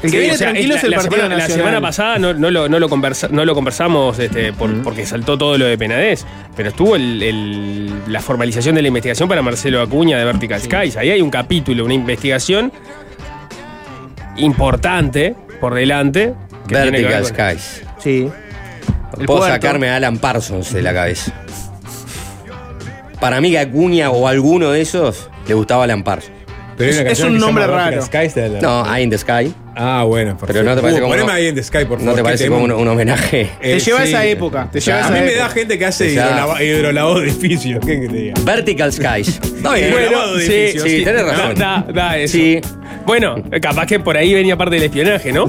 El 0.00 0.02
que 0.02 0.08
Sí, 0.10 0.16
viene 0.18 0.34
o 0.34 0.36
sea, 0.36 0.50
tranquilo 0.50 0.76
es 0.76 0.82
la- 0.82 0.86
el 0.86 0.90
la 0.92 0.96
Partido 0.98 1.16
semana, 1.16 1.34
la 1.34 1.40
Nacional. 1.42 1.64
semana 1.66 1.80
pasada 1.80 2.18
no, 2.20 2.32
no 2.34 2.50
lo, 2.52 2.68
no, 2.68 2.78
lo 2.78 2.88
conversa- 2.88 3.28
no 3.32 3.44
lo 3.44 3.52
conversamos 3.54 4.16
este, 4.20 4.52
por- 4.52 4.82
porque 4.84 5.04
saltó 5.04 5.36
todo 5.36 5.58
lo 5.58 5.64
de 5.64 5.76
Penadez, 5.76 6.24
pero 6.56 6.68
estuvo 6.68 6.94
el- 6.94 7.20
el- 7.20 7.92
la 8.06 8.20
formalización 8.20 8.76
de 8.76 8.82
la 8.82 8.88
investigación 8.88 9.28
para 9.28 9.42
Marcelo 9.42 9.80
Acuña 9.82 10.16
de 10.16 10.24
Vertical 10.24 10.60
Skies. 10.60 10.96
Ahí 10.96 11.10
hay 11.10 11.20
un 11.20 11.30
capítulo, 11.30 11.84
una 11.84 11.94
investigación 11.94 12.70
importante 14.36 15.34
por 15.60 15.74
delante 15.74 16.34
Vertical 16.74 17.22
ver 17.22 17.22
con- 17.22 17.24
Skies. 17.34 17.82
Sí. 17.98 18.28
El 19.18 19.26
Puedo 19.26 19.40
puerto. 19.40 19.54
sacarme 19.54 19.88
a 19.90 19.96
Alan 19.96 20.18
Parsons 20.18 20.72
de 20.72 20.82
la 20.82 20.92
cabeza. 20.92 21.32
Para 23.20 23.40
mí, 23.40 23.56
Acuña 23.56 24.10
o 24.10 24.28
alguno 24.28 24.70
de 24.70 24.80
esos 24.80 25.28
le 25.46 25.54
gustaba 25.54 25.84
Alan 25.84 26.04
Parsons. 26.04 26.32
Pero 26.76 27.10
Es- 27.10 27.20
un 27.20 27.36
nombre 27.38 27.66
raro. 27.66 28.00
Skies 28.02 28.34
de 28.36 28.48
la- 28.50 28.60
No, 28.60 28.94
Eye 28.94 29.02
in 29.02 29.10
the 29.10 29.18
Sky. 29.18 29.52
Ah, 29.74 30.04
bueno. 30.06 30.36
Pero 30.46 30.62
no 30.62 30.76
te 30.76 30.80
parece 30.80 30.98
Uh, 31.00 31.02
como. 31.02 31.14
Poneme 31.14 31.32
ahí 31.32 31.46
en 31.48 31.54
The 31.56 31.62
Sky, 31.64 31.78
por 31.84 31.98
favor. 31.98 32.02
¿No 32.04 32.10
te 32.12 32.16
qué 32.18 32.22
parece 32.22 32.48
como 32.48 32.62
un, 32.64 32.70
un 32.72 32.86
homenaje? 32.88 33.50
Te 33.60 33.76
Eh, 33.76 33.80
lleva 33.80 33.98
a 34.00 34.02
sí. 34.04 34.08
esa 34.10 34.24
época. 34.26 34.68
Te 34.70 34.78
O 34.78 34.80
sea, 34.80 34.94
lleva 34.96 35.06
a 35.08 35.10
esa 35.10 35.20
mí 35.20 35.26
me 35.30 35.34
da 35.36 35.48
gente 35.48 35.78
que 35.78 35.86
hace 35.86 36.10
hidrolava- 36.14 36.62
hidrolavado 36.62 37.20
de 37.20 37.28
edificios. 37.28 37.84
¿Qué 37.84 38.00
que 38.00 38.08
te 38.08 38.16
diga? 38.16 38.34
Vertical 38.44 38.92
Skies. 38.92 39.40
Bien. 39.62 39.90
Bueno, 39.92 40.34
de 40.34 40.46
sí, 40.46 40.52
edificios, 40.52 40.82
sí, 40.84 40.98
sí. 40.98 41.04
tenés 41.04 41.26
Da, 41.26 41.32
razón. 41.32 41.54
da, 41.56 41.86
da 41.92 42.16
eso. 42.18 42.32
Sí. 42.32 42.60
Bueno, 43.06 43.36
capaz 43.60 43.86
que 43.86 43.98
por 43.98 44.16
ahí 44.16 44.34
venía 44.34 44.56
parte 44.56 44.76
del 44.76 44.84
espionaje, 44.84 45.32
¿no? 45.32 45.46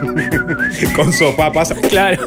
Con 0.96 1.12
sopapas. 1.12 1.72
Claro. 1.88 2.26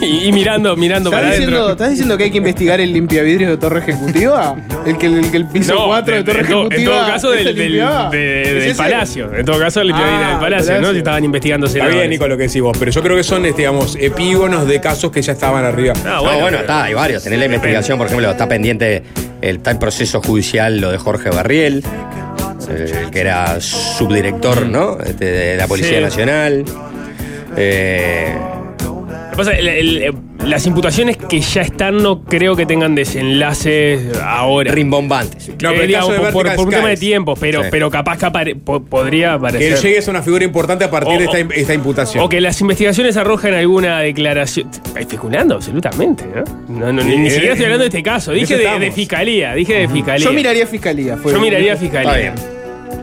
y, 0.00 0.26
y 0.28 0.32
mirando, 0.32 0.76
mirando 0.76 1.10
¿Estás 1.10 1.20
para 1.22 1.32
diciendo, 1.34 1.56
adentro. 1.56 1.72
¿Estás 1.72 1.90
diciendo 1.90 2.16
que 2.18 2.24
hay 2.24 2.30
que 2.30 2.38
investigar 2.38 2.80
el 2.80 2.92
limpiavidrios 2.92 3.50
de 3.50 3.56
Torre 3.56 3.80
Ejecutiva? 3.80 4.56
¿El 4.86 4.98
que 4.98 5.06
el, 5.06 5.30
que 5.30 5.36
el 5.36 5.46
piso 5.46 5.74
No, 5.74 5.86
4 5.86 6.12
de 6.14 6.20
en- 6.20 6.24
Torre 6.26 6.40
en, 6.40 6.46
todo- 6.46 6.60
Ejecutiva? 6.70 6.80
en 6.80 6.84
todo 6.98 7.06
caso 7.12 7.30
del, 7.30 7.46
el 7.48 7.56
del, 7.56 7.72
limpiaba? 7.72 8.10
de- 8.10 8.42
¿Es 8.42 8.48
del 8.48 8.62
ese? 8.62 8.74
palacio. 8.74 9.34
En 9.34 9.44
todo 9.44 9.58
caso, 9.58 9.80
el 9.80 9.92
Ah, 9.92 9.96
del 9.96 10.04
palacio, 10.04 10.34
¿no? 10.34 10.40
palacio. 10.40 10.92
Si 10.92 10.98
estaban 10.98 11.24
investigando 11.24 11.66
Está 11.66 11.86
bien, 11.88 12.10
Nico, 12.10 12.26
lo 12.28 12.36
que 12.36 12.44
decís 12.44 12.62
vos, 12.62 12.76
pero 12.78 12.90
yo 12.90 13.02
creo 13.02 13.16
que 13.16 13.22
son, 13.24 13.44
este, 13.46 13.62
digamos, 13.62 13.96
epígonos 14.00 14.66
de 14.66 14.80
casos 14.80 15.10
que 15.10 15.22
ya 15.22 15.32
estaban 15.32 15.64
arriba. 15.64 15.94
Ah, 16.04 16.20
No, 16.22 16.40
bueno, 16.40 16.58
está, 16.58 16.84
hay 16.84 16.94
varios. 16.94 17.22
Tenés 17.22 17.38
la 17.38 17.44
investigación, 17.46 17.98
por 17.98 18.06
ejemplo, 18.06 18.30
está 18.30 18.48
pendiente 18.48 19.02
el 19.42 19.60
tal 19.60 19.78
proceso 19.78 20.20
judicial, 20.20 20.78
lo 20.80 20.90
de 20.90 20.98
Jorge 20.98 21.30
Barriel, 21.30 21.82
el 22.70 23.10
que 23.10 23.20
era 23.20 23.60
subdirector, 23.60 24.66
¿no? 24.66 24.98
Este, 25.00 25.24
de 25.24 25.56
la 25.56 25.66
Policía 25.66 25.98
Sí. 25.98 26.02
Nacional. 26.02 26.64
Eh, 27.56 28.34
Lo 28.82 29.30
que 29.30 29.36
pasa, 29.36 29.52
el- 29.52 29.68
el- 29.68 30.14
las 30.44 30.66
imputaciones 30.66 31.16
que 31.16 31.40
ya 31.40 31.62
están 31.62 31.98
no 32.02 32.24
creo 32.24 32.56
que 32.56 32.66
tengan 32.66 32.94
desenlaces 32.94 34.00
ahora. 34.22 34.72
rimbombantes. 34.72 35.48
No, 35.50 35.54
pero 35.70 35.82
Eh, 35.82 35.86
digamos, 35.86 36.14
por, 36.30 36.32
por- 36.54 36.66
un 36.66 36.70
tema 36.70 36.88
de 36.88 36.96
tiempo, 36.96 37.34
pero, 37.38 37.62
Sí. 37.62 37.68
pero 37.70 37.90
capaz 37.90 38.18
que 38.18 38.26
apare- 38.26 38.54
po- 38.56 38.82
podría 38.82 39.28
Que 39.30 39.34
aparecer. 39.34 39.72
él 39.74 39.78
llegue 39.80 39.98
a 39.98 40.02
ser 40.02 40.10
una 40.10 40.22
figura 40.22 40.44
importante 40.44 40.84
a 40.84 40.90
partir 40.90 41.14
O- 41.14 41.18
de 41.18 41.24
esta, 41.24 41.38
o- 41.38 41.52
esta 41.52 41.74
imputación. 41.74 42.24
O 42.24 42.28
que 42.28 42.40
las 42.40 42.60
investigaciones 42.60 43.16
arrojen 43.16 43.54
alguna 43.54 44.00
declaración. 44.00 44.68
Especulando, 44.98 45.54
absolutamente, 45.56 46.24
¿no? 46.34 46.44
No, 46.86 46.92
no, 46.92 47.02
ni, 47.04 47.16
ni 47.16 47.28
Eh, 47.28 47.30
siquiera 47.30 47.52
estoy 47.52 47.66
hablando 47.66 47.84
de 47.84 47.88
este 47.88 48.02
caso. 48.02 48.32
Dije 48.32 48.56
de, 48.56 48.92
fiscalía. 48.92 49.54
Dije 49.54 49.74
de 49.74 49.88
fiscalía. 49.88 50.24
Yo 50.24 50.32
miraría 50.32 50.66
fiscalía. 50.66 51.16
fue- 51.16 51.32
Yo 51.32 51.40
miraría 51.40 51.74
Está 51.74 51.82
fiscalía. 51.84 52.16
bien. 52.16 52.34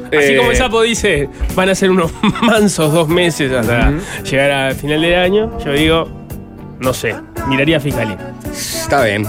Así 0.08 0.34
Eh, 0.34 0.38
como 0.38 0.52
el 0.52 0.58
sapo 0.58 0.82
dice, 0.82 1.30
van 1.56 1.70
a 1.70 1.76
ser 1.76 1.92
unos 1.92 2.12
mansos 2.42 2.94
dos 2.94 3.08
meses 3.08 3.52
hasta 3.52 3.94
llegar 4.24 4.52
al 4.52 4.76
final 4.76 5.02
del 5.02 5.16
año. 5.16 5.58
Yo 5.64 5.72
digo, 5.74 6.08
no 6.80 6.94
sé, 6.94 7.16
miraría 7.48 7.80
fiscalía. 7.80 8.34
Está 8.52 9.04
bien. 9.04 9.26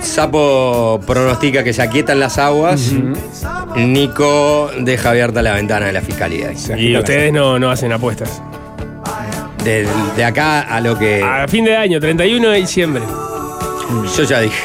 Sapo 0.00 1.00
pronostica 1.06 1.62
que 1.64 1.72
se 1.72 1.82
aquietan 1.82 2.18
las 2.20 2.38
aguas. 2.38 2.92
Nico 3.76 4.70
deja 4.80 5.10
abierta 5.10 5.42
la 5.42 5.52
ventana 5.54 5.86
de 5.86 5.92
la 5.92 6.00
fiscalía. 6.00 6.52
Y 6.76 6.96
ustedes 6.96 7.32
no, 7.32 7.58
no 7.58 7.70
hacen 7.70 7.92
apuestas. 7.92 8.42
De, 9.64 9.86
de 10.16 10.24
acá 10.24 10.60
a 10.60 10.80
lo 10.80 10.96
que 10.98 11.22
A 11.22 11.46
fin 11.48 11.64
de 11.64 11.76
año, 11.76 12.00
31 12.00 12.48
de 12.50 12.56
diciembre. 12.58 13.02
yo 14.16 14.22
ya 14.24 14.40
dije. 14.40 14.64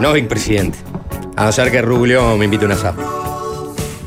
No 0.00 0.12
Vic 0.12 0.28
presidente. 0.28 0.78
A 1.36 1.44
no 1.46 1.52
ser 1.52 1.70
que 1.70 1.82
Rubio 1.82 2.36
me 2.36 2.44
invite 2.44 2.64
a 2.64 2.66
un 2.66 2.72
asado. 2.72 2.94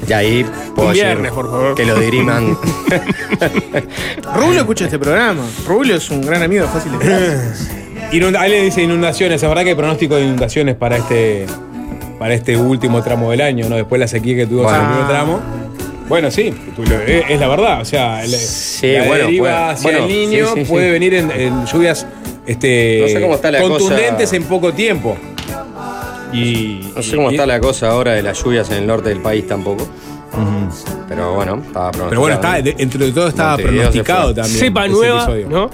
Y 0.07 0.13
ahí 0.13 0.45
puedo 0.75 0.89
Un 0.89 0.93
decir 0.93 1.29
por 1.33 1.45
favor. 1.51 1.75
que 1.75 1.85
lo 1.85 1.99
diriman. 1.99 2.57
Rubio 4.35 4.59
escucha 4.59 4.85
este 4.85 4.97
programa. 4.99 5.43
Rubio 5.67 5.95
es 5.95 6.09
un 6.09 6.21
gran 6.21 6.41
amigo 6.43 6.63
de 6.63 6.69
Fácil 6.69 6.91
Inunda- 8.11 8.39
ahí 8.39 8.51
le 8.51 8.61
dice 8.63 8.81
inundaciones. 8.83 9.43
¿Es 9.43 9.49
verdad 9.49 9.63
que 9.63 9.69
hay 9.69 9.75
pronóstico 9.75 10.15
de 10.15 10.23
inundaciones 10.23 10.75
para 10.75 10.97
este 10.97 11.45
para 12.19 12.33
este 12.33 12.55
último 12.57 13.03
tramo 13.03 13.29
del 13.31 13.41
año, 13.41 13.67
¿no? 13.69 13.75
Después 13.75 13.99
de 13.99 14.05
la 14.05 14.07
sequía 14.07 14.35
que 14.37 14.47
tuvimos 14.47 14.73
en 14.73 14.79
el 14.81 14.87
primer 14.87 15.07
tramo. 15.07 15.39
Bueno, 16.07 16.31
sí, 16.31 16.53
es, 17.05 17.39
la 17.39 17.47
verdad. 17.49 17.81
O 17.81 17.85
sea, 17.85 18.23
el- 18.23 18.29
Sí, 18.31 18.93
la 18.93 19.03
bueno, 19.03 19.25
deriva 19.25 19.41
puede- 19.43 19.53
hacia 19.73 19.83
bueno, 19.91 20.05
el 20.05 20.07
niño 20.07 20.45
sí, 20.47 20.51
sí, 20.55 20.65
sí. 20.65 20.71
puede 20.71 20.89
venir 20.91 21.13
en, 21.15 21.31
en 21.31 21.65
lluvias 21.65 22.07
este, 22.45 22.99
No 23.01 23.07
sé 23.09 23.21
cómo 23.21 23.35
está 23.35 23.51
la 23.51 23.59
contundentes 23.59 24.29
cosa. 24.29 24.35
en 24.37 24.43
poco 24.45 24.71
tiempo. 24.73 25.17
Y, 26.33 26.91
No 26.95 27.01
sé 27.01 27.15
cómo 27.15 27.31
y- 27.31 27.35
está 27.35 27.45
la 27.45 27.59
cosa 27.59 27.89
ahora 27.89 28.13
de 28.13 28.21
las 28.23 28.41
lluvias 28.43 28.69
en 28.71 28.77
el 28.77 28.87
norte 28.87 29.09
del 29.09 29.21
país 29.21 29.47
tampoco. 29.47 29.87
Pero 31.07 31.33
bueno, 31.33 31.61
estaba 31.65 31.91
pronosticado. 31.91 32.09
Pero 32.09 32.21
bueno, 32.21 32.35
está, 32.35 32.57
entre 32.59 33.05
de 33.07 33.11
todo 33.11 33.27
estaba 33.29 33.51
Montevideo 33.51 33.73
se 33.75 33.79
pronosticado 34.03 34.33
también. 34.35 34.59
Cepa 34.59 34.85
ese 34.85 34.93
nueva, 34.93 35.17
episodio. 35.23 35.49
¿no? 35.49 35.69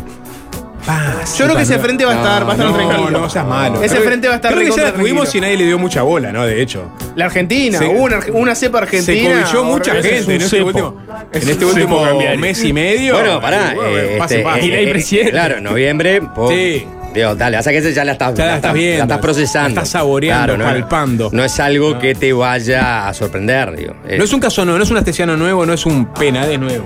Ah, 0.86 1.14
Yo 1.38 1.46
creo 1.46 1.56
que 1.56 1.64
ese 1.64 1.80
frente 1.80 2.04
va 2.06 2.12
a 2.12 2.16
estar, 2.16 2.44
va 2.46 2.50
a 2.50 2.52
estar 2.56 2.68
no, 2.70 2.76
tranquilo. 2.76 3.10
no 3.22 3.30
seas 3.30 3.48
malo. 3.48 3.82
Ese 3.82 3.96
Creo 3.96 4.04
frente 4.08 4.28
va 4.28 4.34
a 4.34 4.36
estar 4.36 4.54
Creo 4.54 4.70
que 4.70 4.78
ya 4.78 4.84
la 4.84 4.94
tuvimos 4.94 5.34
y 5.34 5.40
nadie 5.42 5.56
le 5.58 5.66
dio 5.66 5.80
mucha 5.80 6.02
bola, 6.02 6.32
¿no? 6.34 6.46
De 6.46 6.62
hecho. 6.62 6.84
La 7.16 7.26
Argentina, 7.26 7.78
Se- 7.80 7.88
hubo 7.88 8.04
una, 8.04 8.20
una 8.34 8.54
cepa 8.56 8.80
Se 8.80 8.84
argentina. 8.84 9.42
cobilló 9.44 9.64
mucha 9.64 9.94
gente 9.96 10.36
en 10.36 10.42
este 10.42 10.58
cepo. 10.58 10.68
último, 10.68 10.98
en 11.32 11.42
Es 11.42 11.48
este 11.48 11.66
último 11.66 12.06
mes 12.38 12.64
y 12.66 12.74
medio. 12.74 13.14
Bueno, 13.16 13.40
pará. 13.40 13.74
Eh, 13.74 14.16
pase, 14.20 14.36
este, 14.42 14.44
pase. 14.44 14.66
Y 14.66 14.70
la 14.72 14.78
eh, 14.78 14.84
eh, 14.84 14.92
presidente. 14.92 15.32
Claro, 15.32 15.62
noviembre. 15.62 16.22
po- 16.36 16.50
Sí. 16.50 16.86
Digo, 17.14 17.36
dale, 17.36 17.58
hasta 17.58 17.72
que 17.72 17.78
ese 17.78 17.94
ya 17.94 18.04
la 18.04 18.14
estás, 18.14 18.34
Ya 18.34 18.46
la 18.46 18.56
estás 18.56 18.74
viendo. 18.74 18.98
La 19.00 19.04
estás 19.04 19.20
procesando. 19.20 19.70
La 19.70 19.74
estás 19.82 19.90
saboreando, 19.90 20.58
no, 20.58 20.66
palpando. 20.66 21.30
No 21.32 21.44
es 21.44 21.60
algo 21.60 22.00
que 22.00 22.16
te 22.16 22.34
vaya 22.34 23.08
a 23.08 23.14
sorprender, 23.14 23.76
digo. 23.76 23.94
Eh, 24.08 24.18
No 24.18 24.24
es 24.24 24.34
un 24.34 24.40
caso 24.40 24.66
nuevo, 24.66 24.78
no 24.80 24.84
es 24.84 24.92
un 24.92 24.98
astesiano 24.98 25.38
nuevo, 25.38 25.66
no 25.66 25.74
es 25.74 25.86
un 25.86 26.06
penade 26.14 26.58
nuevo. 26.58 26.86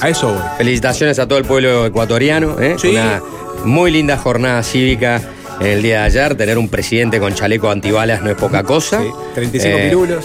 A 0.00 0.08
eso 0.08 0.28
voy. 0.28 0.38
Felicitaciones 0.58 1.18
a 1.18 1.28
todo 1.28 1.38
el 1.38 1.44
pueblo 1.44 1.86
ecuatoriano. 1.86 2.58
¿eh? 2.60 2.76
Sí. 2.78 2.88
Una 2.88 3.20
muy 3.64 3.90
linda 3.90 4.16
jornada 4.16 4.62
cívica 4.62 5.20
en 5.60 5.66
el 5.66 5.82
día 5.82 6.00
de 6.00 6.04
ayer. 6.06 6.34
Tener 6.34 6.58
un 6.58 6.68
presidente 6.68 7.20
con 7.20 7.34
chaleco 7.34 7.70
antibalas 7.70 8.22
no 8.22 8.30
es 8.30 8.36
poca 8.36 8.62
cosa. 8.64 9.00
Sí, 9.02 9.08
35 9.34 9.76
Eh, 9.78 9.88
pirulos. 9.88 10.24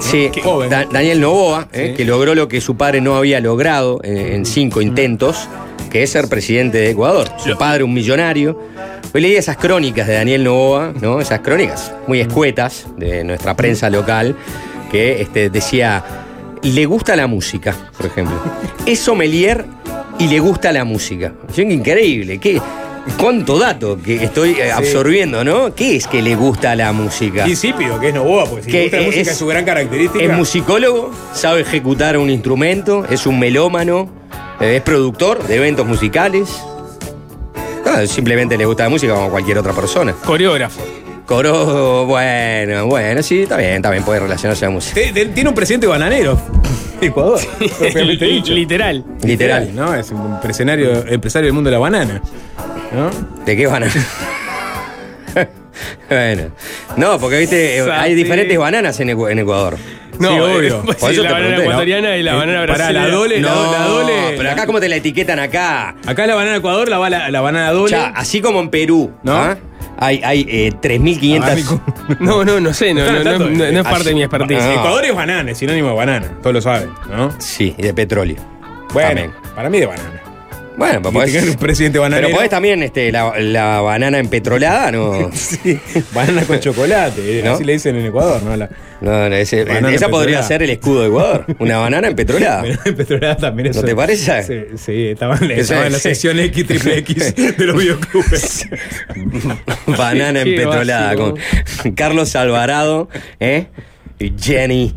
Sí. 0.00 0.30
Da- 0.70 0.86
Daniel 0.90 1.20
Novoa, 1.20 1.68
eh, 1.72 1.88
Sí. 1.90 1.96
que 1.96 2.04
logró 2.04 2.34
lo 2.36 2.46
que 2.46 2.60
su 2.60 2.76
padre 2.76 3.00
no 3.00 3.16
había 3.16 3.40
logrado 3.40 3.98
en, 4.04 4.16
en 4.18 4.46
cinco 4.46 4.80
intentos, 4.80 5.48
que 5.88 6.02
es 6.02 6.10
ser 6.10 6.28
presidente 6.28 6.78
de 6.78 6.90
Ecuador. 6.90 7.28
Su 7.38 7.56
padre, 7.56 7.84
un 7.84 7.92
millonario. 7.94 8.58
Hoy 9.14 9.20
leí 9.22 9.36
esas 9.36 9.56
crónicas 9.56 10.06
de 10.06 10.14
Daniel 10.14 10.44
Novoa, 10.44 10.92
¿no? 11.00 11.20
Esas 11.20 11.40
crónicas 11.40 11.92
muy 12.06 12.20
escuetas 12.20 12.86
de 12.96 13.24
nuestra 13.24 13.56
prensa 13.56 13.88
local, 13.90 14.36
que 14.90 15.22
este, 15.22 15.48
decía, 15.50 16.04
le 16.62 16.84
gusta 16.86 17.16
la 17.16 17.26
música, 17.26 17.74
por 17.96 18.06
ejemplo. 18.06 18.36
Es 18.86 19.00
sommelier 19.00 19.64
y 20.18 20.28
le 20.28 20.40
gusta 20.40 20.72
la 20.72 20.84
música. 20.84 21.32
Increíble. 21.56 22.38
¿Qué? 22.38 22.60
¿Cuánto 23.18 23.58
dato 23.58 23.96
que 24.02 24.22
estoy 24.22 24.50
eh, 24.60 24.70
absorbiendo, 24.70 25.42
no? 25.42 25.74
¿Qué 25.74 25.96
es 25.96 26.06
que 26.06 26.20
le 26.20 26.34
gusta 26.34 26.74
la 26.76 26.92
música? 26.92 27.48
Insípido, 27.48 27.98
que 27.98 28.08
es 28.08 28.14
Novoa, 28.14 28.44
porque 28.44 28.64
si 28.64 28.70
Que 28.70 28.76
le 28.78 28.82
gusta 28.84 28.96
la 28.98 29.02
música 29.06 29.20
es- 29.22 29.28
es 29.28 29.36
su 29.38 29.46
gran 29.46 29.64
característica. 29.64 30.24
Es 30.24 30.36
musicólogo, 30.36 31.10
sabe 31.32 31.62
ejecutar 31.62 32.18
un 32.18 32.28
instrumento, 32.28 33.06
es 33.08 33.26
un 33.26 33.38
melómano, 33.38 34.10
es 34.60 34.82
productor 34.82 35.42
de 35.46 35.56
eventos 35.56 35.86
musicales. 35.86 36.48
Ah, 37.86 38.06
simplemente 38.06 38.56
le 38.56 38.64
gusta 38.66 38.84
la 38.84 38.88
música 38.90 39.14
como 39.14 39.30
cualquier 39.30 39.58
otra 39.58 39.72
persona. 39.72 40.12
Coreógrafo. 40.24 40.80
Coro, 41.26 42.06
bueno, 42.06 42.86
bueno, 42.86 43.22
sí, 43.22 43.42
está 43.42 43.58
bien, 43.58 43.82
también 43.82 44.02
puede 44.02 44.20
relacionarse 44.20 44.64
a 44.64 44.68
la 44.68 44.74
música. 44.74 44.98
Tiene 45.12 45.48
un 45.48 45.54
presidente 45.54 45.86
bananero. 45.86 46.40
Ecuador, 47.02 47.38
propiamente 47.78 48.24
Li- 48.26 48.32
dicho. 48.36 48.52
Literal. 48.52 49.04
Literal. 49.22 49.74
¿no? 49.74 49.94
Es 49.94 50.10
un 50.10 50.34
empresario, 50.34 51.06
empresario 51.06 51.46
del 51.46 51.52
mundo 51.52 51.68
de 51.68 51.72
la 51.76 51.80
banana. 51.80 52.22
¿No? 52.92 53.10
¿De 53.44 53.56
qué 53.56 53.66
banana? 53.66 53.92
bueno, 56.08 56.42
no, 56.96 57.18
porque 57.18 57.38
viste, 57.38 57.76
eh, 57.78 57.92
hay 57.92 58.14
diferentes 58.14 58.56
bananas 58.58 58.98
en 59.00 59.10
Ecuador. 59.10 59.76
No, 60.18 60.28
Sí, 60.30 60.38
obvio. 60.38 60.82
pues 60.82 60.96
sí, 60.98 61.16
la 61.22 61.32
banana 61.32 61.38
pregunté, 61.38 61.56
¿no? 61.56 61.62
ecuatoriana 61.62 62.16
y 62.16 62.22
la 62.22 62.32
Eh, 62.32 62.36
banana 62.36 62.60
pará, 62.60 62.74
brasileña. 62.74 63.06
la 63.08 63.14
dole, 63.14 63.40
la, 63.40 63.48
No, 63.50 63.72
la 63.72 63.84
dole. 63.86 64.34
pero 64.36 64.50
acá 64.50 64.66
cómo 64.66 64.80
te 64.80 64.88
la 64.88 64.96
etiquetan 64.96 65.38
acá. 65.38 65.94
Acá 66.06 66.26
la 66.26 66.34
banana 66.34 66.56
Ecuador, 66.56 66.88
la, 66.88 66.98
va 66.98 67.08
la, 67.10 67.30
la 67.30 67.40
banana 67.40 67.70
dole. 67.72 67.90
Ya, 67.92 68.08
así 68.08 68.40
como 68.40 68.60
en 68.60 68.68
Perú, 68.70 69.12
¿No? 69.22 69.34
¿ah? 69.36 69.56
Hay, 70.00 70.20
hay 70.24 70.46
eh, 70.48 70.72
3.500... 70.80 71.42
Abanico. 71.42 71.80
No, 72.20 72.44
no, 72.44 72.58
no 72.60 72.72
sé, 72.72 72.94
no, 72.94 73.04
no, 73.04 73.12
no, 73.12 73.22
tanto. 73.24 73.50
no- 73.50 73.70
no 73.72 73.80
es 73.80 73.84
parte 73.84 74.08
de 74.08 74.14
mi. 74.14 74.22
Ah. 74.22 74.26
Ecuador 74.26 75.04
es 75.04 75.14
banana, 75.14 75.50
es 75.50 75.58
sinónimo 75.58 75.88
de 75.90 75.94
banana. 75.94 76.26
Todos 76.42 76.54
lo 76.54 76.60
saben, 76.62 76.88
¿no? 77.10 77.32
Sí, 77.38 77.74
y 77.76 77.82
de 77.82 77.92
petróleo. 77.92 78.36
Bueno, 78.94 79.08
También. 79.08 79.32
para 79.54 79.68
mí 79.68 79.78
de 79.80 79.86
banana. 79.86 80.17
Bueno, 80.78 81.02
tener 81.02 81.50
un 81.50 81.56
presidente 81.56 81.98
bananero. 81.98 82.28
Pero 82.28 82.36
podés 82.36 82.50
también 82.50 82.82
este, 82.82 83.10
la, 83.12 83.38
la 83.40 83.80
banana 83.80 84.18
empetrolada, 84.18 84.90
¿no? 84.92 85.30
Sí, 85.32 85.78
banana 86.14 86.42
con 86.42 86.60
chocolate, 86.60 87.42
¿No? 87.44 87.52
así 87.54 87.64
le 87.64 87.72
dicen 87.72 87.96
en 87.96 88.06
Ecuador, 88.06 88.42
¿no? 88.44 88.56
La 88.56 88.70
No, 89.00 89.28
no, 89.28 89.34
ese- 89.34 89.62
esa 89.62 89.68
podría 90.08 90.38
empetrolada. 90.38 90.42
ser 90.42 90.62
el 90.62 90.70
escudo 90.70 91.02
de 91.02 91.08
Ecuador. 91.08 91.46
Una 91.58 91.78
banana 91.78 92.08
empetrolada. 92.12 92.62
banana 92.62 92.82
petrolada 92.96 93.36
también 93.36 93.68
es. 93.70 93.76
¿No 93.76 93.82
te 93.82 93.96
parece? 93.96 94.42
Sí, 94.44 94.76
sí, 94.76 95.06
estaba 95.08 95.36
en, 95.36 95.50
Ese- 95.50 95.60
estaba 95.60 95.86
en 95.86 95.92
la 95.92 95.98
sección 95.98 96.38
X, 96.38 96.66
triple 96.66 96.98
X 96.98 97.34
de 97.56 97.64
los 97.66 97.76
videoclubes. 97.76 98.68
banana 99.86 100.40
empetrolada 100.42 101.14
con 101.16 101.34
Carlos 101.96 102.36
Alvarado 102.36 103.08
¿eh? 103.40 103.66
y 104.18 104.32
Jenny 104.40 104.94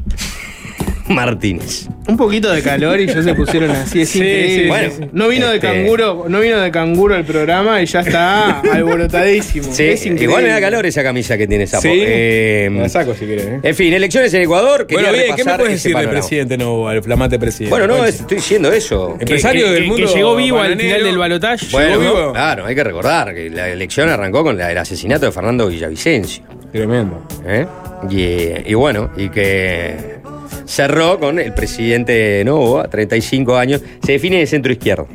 Martínez. 1.16 1.88
Un 2.08 2.18
poquito 2.18 2.52
de 2.52 2.62
calor 2.62 3.00
y 3.00 3.08
ya 3.08 3.22
se 3.22 3.34
pusieron 3.36 3.72
así, 3.72 4.02
es 4.02 4.10
Sí, 4.10 4.20
increíble. 4.20 4.64
sí, 4.64 4.68
bueno, 4.68 5.10
no 5.14 5.28
vino 5.28 5.48
de 5.50 5.56
este- 5.56 5.68
canguro, 5.68 6.26
no 6.28 6.40
vino 6.40 6.60
de 6.60 6.72
canguro 6.72 7.16
el 7.16 7.24
programa 7.24 7.82
y 7.82 7.86
ya 7.86 8.00
está 8.02 8.60
alborotadísimo. 8.74 9.68
Sí, 9.72 9.84
es 9.84 10.02
increíble. 10.02 10.24
igual 10.26 10.44
me 10.44 10.50
da 10.50 10.60
calor 10.60 10.86
esa 10.86 11.04
camisa 11.04 11.38
que 11.38 11.48
tiene 11.48 11.68
Sapo. 11.68 11.84
Sí. 11.84 11.90
Eh, 11.94 12.70
la 12.74 12.90
saco 12.90 13.14
si 13.14 13.26
querés. 13.26 13.46
¿eh? 13.46 13.60
en 13.64 13.76
fin, 13.76 13.94
elecciones 13.94 14.34
en 14.34 14.42
Ecuador. 14.42 14.88
Bueno, 14.92 15.12
bien, 15.14 15.36
¿qué 15.36 15.44
me 15.44 15.56
puedes 15.56 15.74
decir 15.84 15.96
del 15.96 16.10
presidente 16.10 16.58
nuevo, 16.58 16.88
al 16.88 17.04
flamante 17.04 17.38
presidente? 17.40 17.70
Bueno, 17.70 17.88
no, 17.88 18.06
es- 18.06 18.20
estoy 18.22 18.38
diciendo 18.38 18.72
eso. 18.72 19.16
Empresario 19.20 19.66
que, 19.66 19.72
del 19.72 19.84
que- 19.84 19.90
mundo 19.90 20.08
que 20.08 20.14
llegó 20.14 20.36
vivo 20.36 20.60
al 20.60 20.78
final 20.78 21.04
del 21.04 21.18
balotaje. 21.18 21.68
Bueno, 21.72 22.00
¿Llegó 22.00 22.16
vivo? 22.16 22.34
claro, 22.34 22.66
hay 22.66 22.76
que 22.76 22.84
recordar 22.84 23.34
que 23.34 23.50
la 23.50 23.70
elección 23.70 24.10
arrancó 24.10 24.44
con 24.44 24.58
la- 24.58 24.72
el 24.72 24.78
asesinato 24.78 25.26
de 25.28 25.32
Fernando 25.32 25.68
Villavicencio. 25.68 26.44
Tremendo. 26.72 27.26
¿eh? 27.46 27.66
Y, 28.10 28.72
y 28.72 28.74
bueno, 28.74 29.12
y 29.18 29.30
que 29.30 30.21
cerró 30.66 31.20
con 31.20 31.40
el 31.40 31.54
presidente 31.54 32.42
Novoa, 32.46 32.88
35 32.90 33.58
años. 33.58 33.82
Se 34.04 34.14
define 34.14 34.40
de 34.40 34.48
centro 34.48 34.72
izquierdo, 34.72 35.08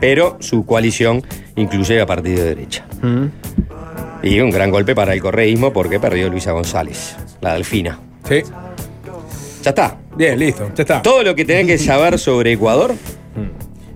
pero 0.00 0.36
su 0.40 0.64
coalición 0.66 1.22
incluye 1.56 2.00
a 2.00 2.06
partido 2.06 2.38
de 2.42 2.54
derecha. 2.54 2.84
Y 4.22 4.40
un 4.40 4.50
gran 4.50 4.70
golpe 4.70 4.94
para 4.94 5.12
el 5.14 5.20
correísmo 5.20 5.72
porque 5.72 6.00
perdió 6.00 6.28
Luisa 6.28 6.52
González, 6.52 7.16
la 7.40 7.54
delfina. 7.54 7.98
Sí. 8.28 8.42
Ya 9.62 9.70
está. 9.70 9.96
Bien, 10.16 10.38
listo. 10.38 10.70
Ya 10.74 10.82
está. 10.82 11.02
Todo 11.02 11.22
lo 11.22 11.34
que 11.34 11.44
tenés 11.44 11.66
que 11.66 11.78
saber 11.78 12.18
sobre 12.18 12.52
Ecuador, 12.52 12.94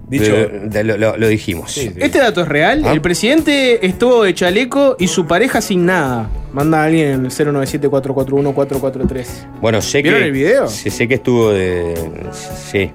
Dicho. 0.08 0.32
de- 0.32 0.48
de- 0.68 0.84
lo, 0.84 0.96
lo- 0.96 1.16
lo 1.16 1.28
dijimos. 1.28 1.72
Sí, 1.72 1.82
sí. 1.82 1.94
Este 1.96 2.18
dato 2.18 2.42
es 2.42 2.48
real. 2.48 2.82
Ah. 2.84 2.92
El 2.92 3.00
presidente 3.00 3.84
estuvo 3.86 4.24
de 4.24 4.34
chaleco 4.34 4.96
y 4.98 5.06
su 5.06 5.26
pareja 5.26 5.60
sin 5.60 5.86
nada. 5.86 6.28
Manda 6.52 6.82
a 6.82 6.84
alguien 6.86 7.26
097-441-443. 7.26 9.26
Bueno, 9.60 9.80
sé 9.80 10.02
¿Vieron 10.02 10.20
que. 10.20 10.26
el 10.26 10.32
video? 10.32 10.68
Sí, 10.68 10.90
sé 10.90 11.06
que 11.08 11.14
estuvo 11.14 11.50
de. 11.52 11.94
Sí. 12.32 12.90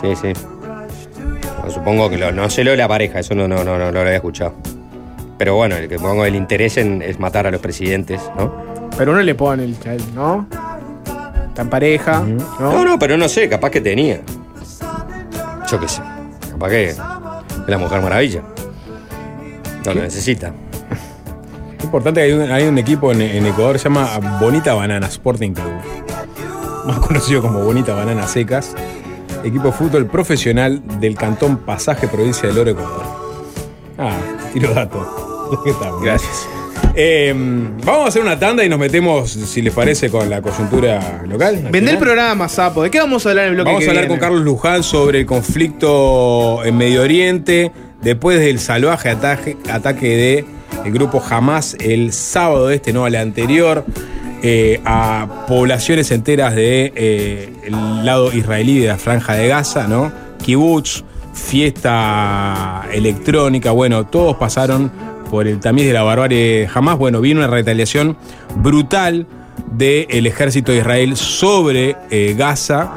Sí, 0.00 0.08
sí. 0.20 0.32
Bueno, 1.58 1.70
supongo 1.72 2.10
que 2.10 2.18
lo- 2.18 2.32
no 2.32 2.50
sé 2.50 2.64
lo 2.64 2.72
de 2.72 2.76
la 2.76 2.88
pareja, 2.88 3.20
eso 3.20 3.34
no, 3.34 3.46
no, 3.46 3.62
no, 3.64 3.78
no, 3.78 3.92
lo 3.92 4.00
había 4.00 4.16
escuchado. 4.16 4.54
Pero 5.38 5.54
bueno, 5.54 5.76
el 5.76 5.88
que 5.88 5.98
pongo 5.98 6.24
el 6.24 6.34
interés 6.34 6.76
en, 6.76 7.00
es 7.02 7.18
matar 7.20 7.46
a 7.46 7.50
los 7.50 7.60
presidentes, 7.60 8.20
¿no? 8.36 8.52
Pero 8.98 9.12
uno 9.12 9.22
le 9.22 9.34
pone 9.34 9.64
el 9.64 9.78
chal, 9.80 9.98
¿no? 10.14 10.46
Tan 11.54 11.70
pareja, 11.70 12.20
¿no? 12.20 12.44
No, 12.72 12.84
no, 12.84 12.98
pero 12.98 13.16
no 13.16 13.28
sé, 13.28 13.48
capaz 13.48 13.70
que 13.70 13.80
tenía. 13.80 14.20
Yo 15.70 15.80
qué 15.80 15.88
sé. 15.88 16.02
Capaz 16.50 16.68
que 16.70 16.84
es 16.90 16.98
la 17.66 17.78
Mujer 17.78 18.00
Maravilla. 18.02 18.42
No 19.86 19.94
lo 19.94 20.02
necesita. 20.02 20.52
Importante 21.84 22.20
que 22.20 22.26
hay 22.26 22.32
un, 22.32 22.50
hay 22.50 22.64
un 22.66 22.78
equipo 22.78 23.12
en, 23.12 23.20
en 23.20 23.46
Ecuador 23.46 23.74
que 23.74 23.78
se 23.78 23.84
llama 23.84 24.18
Bonita 24.40 24.74
Banana 24.74 25.06
Sporting 25.06 25.52
Club. 25.52 25.72
Más 26.86 26.98
conocido 26.98 27.42
como 27.42 27.60
Bonita 27.60 27.94
Banana 27.94 28.26
Secas. 28.26 28.74
Equipo 29.44 29.66
de 29.66 29.72
fútbol 29.72 30.06
profesional 30.06 30.82
del 30.98 31.14
cantón 31.14 31.58
Pasaje, 31.58 32.08
provincia 32.08 32.48
del 32.48 32.58
Oro, 32.58 32.70
Ecuador. 32.70 33.02
Ah, 33.98 34.16
tiro 34.52 34.72
dato. 34.72 35.60
¿Qué 35.64 35.72
tal? 35.74 35.92
Gracias. 36.02 36.48
Eh, 36.96 37.34
vamos 37.84 38.06
a 38.06 38.08
hacer 38.08 38.22
una 38.22 38.38
tanda 38.38 38.64
y 38.64 38.68
nos 38.68 38.78
metemos, 38.78 39.30
si 39.30 39.60
les 39.60 39.74
parece, 39.74 40.08
con 40.10 40.30
la 40.30 40.40
coyuntura 40.40 41.22
local. 41.28 41.56
Vende 41.56 41.78
el 41.78 41.84
nacional. 41.84 41.98
programa, 41.98 42.48
Sapo. 42.48 42.82
¿De 42.82 42.90
qué 42.90 42.98
vamos 42.98 43.26
a 43.26 43.30
hablar 43.30 43.44
en 43.44 43.50
el 43.50 43.56
bloque 43.56 43.68
Vamos 43.68 43.84
que 43.84 43.90
a 43.90 43.92
hablar 43.92 44.08
con? 44.08 44.18
Carlos 44.18 44.42
Luján 44.42 44.82
sobre 44.82 45.20
el 45.20 45.26
conflicto 45.26 46.64
en 46.64 46.76
Medio 46.76 47.02
Oriente 47.02 47.70
después 48.00 48.40
del 48.40 48.58
salvaje 48.58 49.10
ataque, 49.10 49.56
ataque 49.70 50.16
de 50.16 50.44
el 50.84 50.92
grupo 50.92 51.22
Hamas 51.28 51.76
el 51.80 52.12
sábado 52.12 52.70
este, 52.70 52.92
no 52.92 53.04
al 53.04 53.14
anterior, 53.14 53.84
eh, 54.42 54.80
a 54.84 55.46
poblaciones 55.48 56.10
enteras 56.10 56.54
de 56.54 56.92
eh, 56.94 57.52
el 57.64 58.04
lado 58.04 58.32
israelí 58.32 58.78
de 58.78 58.88
la 58.88 58.98
franja 58.98 59.34
de 59.34 59.48
Gaza, 59.48 59.88
¿no? 59.88 60.12
Kibbutz, 60.44 61.02
fiesta 61.32 62.84
electrónica, 62.92 63.70
bueno, 63.70 64.06
todos 64.06 64.36
pasaron 64.36 64.92
por 65.30 65.48
el 65.48 65.60
tamiz 65.60 65.86
de 65.86 65.94
la 65.94 66.02
barbarie 66.02 66.68
Hamas. 66.72 66.98
Bueno, 66.98 67.20
vino 67.20 67.40
una 67.40 67.48
retaliación 67.48 68.16
brutal 68.56 69.26
del 69.72 70.26
ejército 70.26 70.72
de 70.72 70.78
Israel 70.78 71.16
sobre 71.16 71.96
eh, 72.10 72.34
Gaza, 72.36 72.92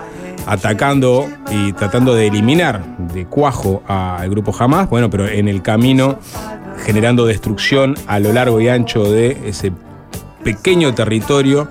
atacando 0.46 1.27
y 1.50 1.72
tratando 1.74 2.13
de 2.13 2.27
eliminar 2.27 2.98
de 2.98 3.25
cuajo 3.25 3.84
al 3.88 4.30
grupo 4.30 4.54
Hamas, 4.58 4.89
bueno, 4.89 5.10
pero 5.10 5.28
en 5.28 5.47
el 5.47 5.62
camino 5.62 6.19
generando 6.86 7.26
destrucción 7.26 7.96
a 8.08 8.20
lo 8.20 8.34
largo 8.34 8.62
y 8.62 8.70
ancho 8.70 9.12
de 9.12 9.38
ese 9.46 9.72
pequeño 10.44 10.94
territorio 10.94 11.68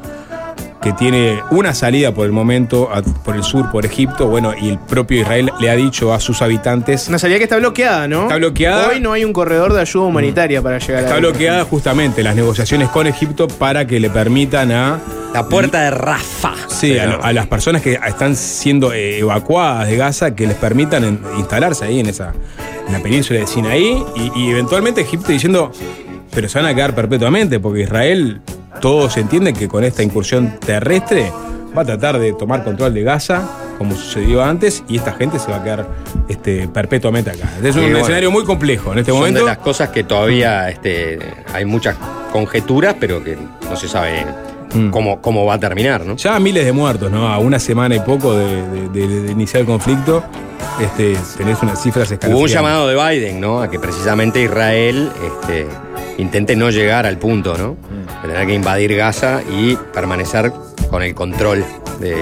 que 0.86 0.92
tiene 0.92 1.40
una 1.50 1.74
salida 1.74 2.14
por 2.14 2.26
el 2.26 2.32
momento 2.32 2.88
a- 2.94 3.02
por 3.02 3.34
el 3.34 3.42
sur, 3.42 3.72
por 3.72 3.84
Egipto, 3.84 4.28
bueno, 4.28 4.54
y 4.56 4.68
el 4.68 4.78
propio 4.78 5.20
Israel 5.22 5.50
le 5.58 5.68
ha 5.68 5.74
dicho 5.74 6.14
a 6.14 6.20
sus 6.20 6.42
habitantes 6.42 7.08
Una 7.08 7.18
salida 7.18 7.38
que 7.38 7.44
está 7.44 7.56
bloqueada, 7.56 8.06
¿no? 8.06 8.22
Está 8.22 8.36
bloqueada. 8.36 8.88
Hoy 8.90 9.00
no 9.00 9.12
hay 9.12 9.24
un 9.24 9.32
corredor 9.32 9.72
de 9.72 9.80
ayuda 9.80 10.04
humanitaria 10.04 10.62
para 10.62 10.78
llegar 10.78 11.02
Está 11.02 11.14
ahí. 11.16 11.20
bloqueada 11.20 11.64
justamente 11.64 12.22
las 12.22 12.36
negociaciones 12.36 12.88
con 12.90 13.08
Egipto 13.08 13.48
para 13.48 13.84
que 13.84 13.98
le 13.98 14.10
permitan 14.10 14.70
a 14.70 15.00
La 15.34 15.48
puerta 15.48 15.80
de 15.82 15.90
Rafa. 15.90 16.54
Sí, 16.68 16.96
a, 16.98 17.16
a 17.16 17.32
las 17.32 17.48
personas 17.48 17.82
que 17.82 17.94
están 17.94 18.36
siendo 18.36 18.92
eh, 18.92 19.18
evacuadas 19.18 19.88
de 19.88 19.96
Gaza 19.96 20.36
que 20.36 20.46
les 20.46 20.56
permitan 20.56 21.02
en- 21.02 21.20
instalarse 21.36 21.84
ahí 21.84 21.98
en 21.98 22.06
esa 22.06 22.32
en 22.86 22.92
la 22.92 23.00
península 23.02 23.40
de 23.40 23.48
Sinaí 23.48 24.00
y, 24.14 24.40
y 24.40 24.50
eventualmente 24.50 25.00
Egipto 25.00 25.32
diciendo, 25.32 25.72
pero 26.32 26.48
se 26.48 26.60
van 26.60 26.68
a 26.70 26.74
quedar 26.76 26.94
perpetuamente 26.94 27.58
porque 27.58 27.80
Israel, 27.82 28.40
todos 28.80 29.16
entienden 29.16 29.54
que 29.54 29.68
con 29.68 29.84
esta 29.84 30.02
incursión 30.02 30.58
terrestre 30.58 31.32
va 31.76 31.82
a 31.82 31.84
tratar 31.84 32.18
de 32.18 32.32
tomar 32.32 32.64
control 32.64 32.94
de 32.94 33.02
Gaza 33.02 33.42
como 33.78 33.94
sucedió 33.94 34.42
antes 34.42 34.82
y 34.88 34.96
esta 34.96 35.12
gente 35.12 35.38
se 35.38 35.50
va 35.50 35.58
a 35.58 35.62
quedar 35.64 35.86
este, 36.28 36.66
perpetuamente 36.68 37.30
acá. 37.30 37.50
Es 37.62 37.76
un 37.76 37.82
bueno, 37.82 37.98
escenario 37.98 38.30
muy 38.30 38.44
complejo 38.44 38.92
en 38.92 39.00
este 39.00 39.10
Son 39.10 39.18
momento. 39.20 39.40
de 39.40 39.46
las 39.46 39.58
cosas 39.58 39.90
que 39.90 40.02
todavía 40.04 40.70
este, 40.70 41.18
hay 41.52 41.64
muchas 41.66 41.96
conjeturas, 42.32 42.96
pero 42.98 43.22
que 43.22 43.36
no 43.68 43.76
se 43.76 43.88
sabe 43.88 44.24
Mm. 44.74 44.90
cómo, 44.90 45.20
cómo 45.22 45.44
va 45.46 45.54
a 45.54 45.60
terminar, 45.60 46.04
¿no? 46.04 46.16
Ya 46.16 46.38
miles 46.40 46.64
de 46.64 46.72
muertos, 46.72 47.10
¿no? 47.10 47.28
A 47.28 47.38
una 47.38 47.58
semana 47.60 47.94
y 47.94 48.00
poco 48.00 48.34
de, 48.36 48.62
de- 48.68 48.88
de- 49.06 49.22
de 49.22 49.30
iniciar 49.32 49.60
el 49.60 49.66
conflicto, 49.66 50.24
este, 50.80 51.16
tenés 51.38 51.62
unas 51.62 51.80
cifras 51.80 52.08
Hubo 52.08 52.14
un 52.14 52.14
escalofriantes. 52.46 52.52
llamado 52.52 52.88
de 52.88 52.94
Biden, 52.96 53.40
¿no? 53.40 53.60
A 53.62 53.70
que 53.70 53.78
precisamente 53.78 54.42
Israel 54.42 55.10
este, 55.40 55.66
intente 56.18 56.56
no 56.56 56.70
llegar 56.70 57.06
al 57.06 57.18
punto, 57.18 57.56
¿no? 57.56 57.76
De 58.22 58.28
tener 58.28 58.46
que 58.46 58.54
invadir 58.54 58.96
Gaza 58.96 59.42
y 59.50 59.76
permanecer 59.92 60.52
con 60.90 61.02
el 61.02 61.14
control 61.14 61.64
de, 62.00 62.16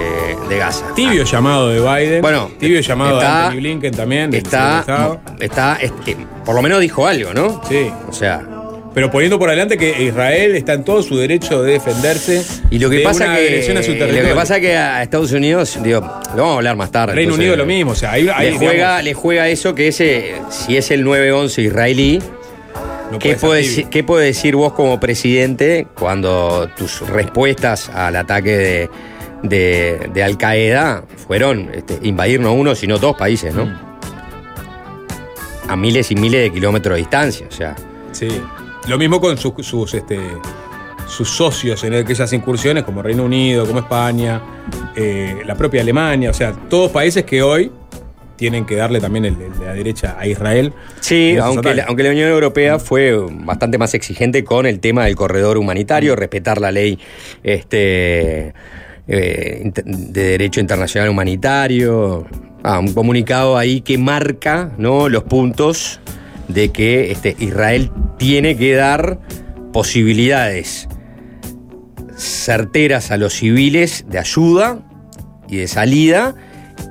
de 0.49 0.59
Gaza. 0.59 0.87
Tibio 0.95 1.25
llamado 1.25 1.69
de 1.69 1.81
Biden. 1.81 2.23
Bueno, 2.23 2.51
tibio 2.59 2.81
llamado 2.81 3.19
de 3.19 3.27
Anthony 3.27 3.57
Blinken 3.59 3.95
también. 3.95 4.35
Está, 4.35 5.21
está, 5.41 5.79
este, 5.81 6.17
por 6.45 6.55
lo 6.55 6.63
menos 6.63 6.81
dijo 6.81 7.07
algo, 7.07 7.33
¿no? 7.35 7.63
Sí. 7.69 7.91
O 8.09 8.13
sea, 8.13 8.43
Pero 8.95 9.11
poniendo 9.11 9.39
por 9.39 9.49
adelante 9.49 9.77
que 9.77 10.05
Israel 10.05 10.55
está 10.55 10.75
en 10.75 10.85
todo 10.85 11.03
su 11.03 11.17
derecho 11.17 11.63
de 11.63 11.73
defenderse. 11.73 12.45
y 12.71 12.79
lo 12.79 12.89
que 12.89 12.99
de 12.99 13.03
pasa 13.03 13.25
una 13.27 13.37
que 13.37 13.59
a 13.61 13.83
su 13.83 13.93
lo 13.93 14.07
que 14.07 14.35
pasa 14.35 14.61
que 14.61 14.77
a 14.77 15.03
Estados 15.03 15.33
Unidos, 15.33 15.79
digo, 15.83 16.01
lo 16.01 16.43
vamos 16.43 16.55
a 16.55 16.57
hablar 16.57 16.77
más 16.77 16.91
tarde. 16.91 17.15
Reino 17.15 17.35
entonces, 17.35 17.51
Unido 17.51 17.57
lo 17.57 17.67
mismo. 17.67 17.93
O 17.93 17.97
sea, 17.97 18.13
ahí, 18.13 18.29
ahí, 18.33 18.53
le, 18.53 18.57
juega, 18.57 18.73
digamos, 18.73 19.05
le 19.05 19.15
juega 19.15 19.49
eso 19.49 19.75
que 19.75 19.89
ese, 19.89 20.35
si 20.51 20.77
es 20.77 20.91
el 20.91 21.05
9-11 21.05 21.65
israelí, 21.65 22.21
no 23.15 23.19
¿qué, 23.19 23.35
puede 23.37 23.39
ser 23.39 23.49
puede 23.49 23.61
decir- 23.63 23.89
¿qué 23.91 24.05
puede 24.05 24.27
decir 24.27 24.57
vos 24.57 24.73
como 24.75 25.01
presidente 25.01 25.87
cuando 25.99 26.69
tus 26.77 27.01
respuestas 27.09 27.89
al 27.89 28.17
ataque 28.17 28.51
de, 28.57 28.91
de- 29.43 30.11
de 30.13 30.23
Al 30.23 30.37
Qaeda 30.39 31.05
fueron 31.27 31.71
este, 31.75 31.99
invadir 32.03 32.41
no 32.41 32.53
uno, 32.53 32.75
sino 32.75 32.99
dos 32.99 33.17
países, 33.17 33.55
¿no? 33.55 33.67
Mm. 33.67 33.75
A 35.69 35.77
miles 35.77 36.11
y 36.11 36.15
miles 36.15 36.43
de 36.43 36.53
kilómetros 36.53 36.95
de 36.95 36.99
distancia, 36.99 37.47
o 37.49 37.53
sea. 37.53 37.75
Sí. 38.13 38.29
Lo 38.87 38.99
mismo 38.99 39.21
con 39.21 39.39
sus, 39.39 39.55
sus, 39.67 39.95
este, 39.95 40.19
sus 41.09 41.29
socios 41.31 41.83
en 41.85 41.95
aquellas 41.95 42.33
incursiones, 42.35 42.85
como 42.85 43.01
Reino 43.03 43.25
Unido, 43.25 43.67
como 43.67 43.79
España, 43.79 44.43
eh, 44.95 45.41
la 45.47 45.55
propia 45.55 45.81
Alemania, 45.81 46.31
o 46.31 46.35
sea, 46.35 46.53
todos 46.53 46.91
países 46.91 47.25
que 47.25 47.43
hoy 47.43 47.73
tienen 48.37 48.65
que 48.67 48.77
darle 48.77 49.01
también 49.01 49.25
el, 49.25 49.41
el 49.41 49.59
de 49.59 49.65
la 49.67 49.75
derecha 49.75 50.17
a 50.19 50.27
Israel. 50.27 50.73
Sí, 51.01 51.37
aunque, 51.41 51.75
la- 51.75 51.85
aunque 51.85 52.03
la 52.03 52.11
Unión 52.11 52.29
Europea 52.31 52.79
fue 52.79 53.17
bastante 53.31 53.79
más 53.79 53.95
exigente 53.95 54.45
con 54.45 54.67
el 54.67 54.81
tema 54.81 55.05
del 55.05 55.15
corredor 55.17 55.57
humanitario, 55.59 56.17
respetar 56.17 56.61
la 56.61 56.73
ley 56.73 56.99
este, 57.43 58.55
eh, 59.09 59.71
de 59.75 60.23
derecho 60.23 60.61
internacional 60.61 61.09
humanitario. 61.11 62.27
Ah, 62.63 62.79
un 62.79 62.95
comunicado 62.95 63.59
ahí 63.59 63.83
que 63.83 63.99
marca 63.99 64.73
¿no? 64.79 65.09
los 65.11 65.25
puntos 65.25 66.01
de 66.49 66.71
que 66.71 67.11
este, 67.13 67.37
Israel 67.39 67.91
tiene 68.19 68.57
que 68.57 68.75
dar 68.75 69.19
posibilidades 69.73 70.89
certeras 72.17 73.11
a 73.11 73.17
los 73.17 73.35
civiles 73.35 74.05
de 74.09 74.19
ayuda 74.19 74.79
y 75.49 75.57
de 75.57 75.69
salida 75.69 76.35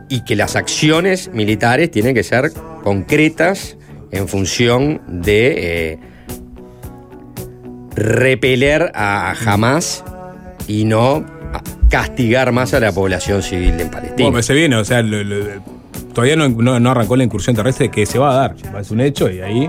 y 0.10 0.24
que 0.24 0.36
las 0.36 0.56
acciones 0.56 1.30
militares 1.34 1.90
tienen 1.92 2.14
que 2.16 2.24
ser 2.24 2.52
concretas 2.84 3.78
en 4.12 4.28
función 4.28 5.02
de 5.08 5.92
eh, 5.94 6.00
repeler 7.96 8.92
a 8.96 9.34
Hamas 9.46 10.04
y 10.68 10.86
no 10.86 11.26
castigar 11.90 12.52
más 12.52 12.74
a 12.74 12.80
la 12.80 12.92
población 12.92 13.42
civil 13.44 13.80
en 13.80 13.90
Palestina. 13.90 14.30
Bueno, 14.30 14.42
se 14.42 14.54
viene, 14.54 14.76
o 14.78 14.86
sea, 14.86 15.04
todavía 16.14 16.36
no, 16.36 16.90
arrancó 16.92 17.16
la 17.16 17.24
incursión 17.24 17.56
terrestre 17.56 17.90
que 17.90 18.06
se 18.06 18.18
va 18.18 18.32
a 18.32 18.36
dar. 18.36 18.56
Es 18.80 18.90
un 18.92 19.00
hecho 19.02 19.30
y 19.30 19.42
ahí 19.42 19.68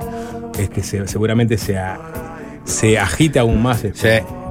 es 0.58 0.70
que 0.70 0.82
se- 0.82 1.06
seguramente 1.06 1.58
se, 1.58 1.78
se 2.64 2.98
agita 2.98 3.40
aún 3.40 3.62
más. 3.62 3.80
Sí. 3.80 4.08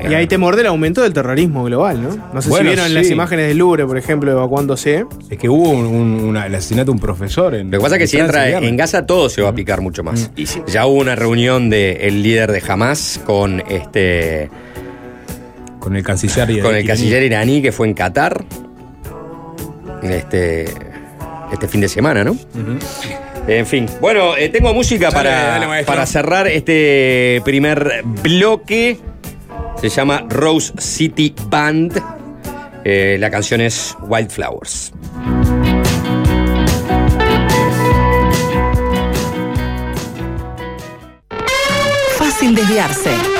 Y 0.10 0.14
ahí 0.14 0.28
te 0.28 0.38
morde 0.38 0.62
el 0.62 0.68
aumento 0.68 1.02
del 1.02 1.14
terrorismo 1.14 1.64
global, 1.64 2.02
¿no? 2.04 2.10
No 2.34 2.42
sé 2.42 2.50
Bueno, 2.50 2.64
si 2.70 2.76
vieron 2.76 2.88
sí. 2.90 2.94
las 2.94 3.10
imágenes 3.10 3.48
del 3.48 3.58
Louvre, 3.58 3.86
por 3.86 3.98
ejemplo, 3.98 4.32
evacuándose. 4.32 5.06
Es 5.30 5.38
que 5.38 5.50
hubo 5.50 5.70
un, 5.70 5.86
un- 5.86 6.24
una- 6.26 6.46
el 6.46 6.54
asesinato 6.56 6.86
de 6.88 6.92
un 6.92 7.00
profesor. 7.00 7.56
En, 7.56 7.72
Lo 7.72 7.78
que 7.80 7.84
pasa 7.84 7.96
es 7.96 8.00
que 8.02 8.08
si 8.08 8.18
entra 8.18 8.50
en 8.50 8.78
Gaza 8.78 9.06
todo 9.06 9.30
se 9.30 9.42
va 9.42 9.50
a 9.50 9.56
picar 9.56 9.82
mucho 9.82 10.04
más. 10.04 10.30
Ya 10.68 10.86
hubo 10.86 11.00
una 11.00 11.16
reunión 11.16 11.70
del 11.70 12.22
líder 12.22 12.52
de 12.52 12.62
Hamas 12.68 13.20
con 13.26 13.62
este 13.70 14.50
Con 15.80 15.96
el 15.96 16.04
canciller 16.04 16.50
y 16.52 16.60
con 16.60 16.76
el 16.76 16.86
canciller 16.86 17.24
iraní 17.24 17.62
que 17.62 17.72
fue 17.72 17.88
en 17.88 17.94
Qatar 17.94 18.44
este, 20.04 20.66
este 21.52 21.68
fin 21.68 21.82
de 21.82 21.88
semana, 21.88 22.24
¿no? 22.26 22.36
En 23.48 23.66
fin, 23.66 23.88
bueno, 24.00 24.38
eh, 24.38 24.50
tengo 24.50 24.74
música 24.74 25.10
Dale, 25.10 25.30
para, 25.30 25.60
dale, 25.60 25.84
para 25.84 26.06
cerrar 26.06 26.48
este 26.48 27.42
primer 27.44 28.02
bloque. 28.04 28.98
Se 29.82 29.90
llama 29.90 30.26
Rose 30.30 30.74
City 30.80 31.36
Band. 31.48 32.02
Eh, 32.86 33.18
la 33.20 33.30
canción 33.30 33.60
es 33.60 33.98
Wildflowers. 34.08 34.94
Fácil 42.18 42.56
desviarse. 42.56 43.33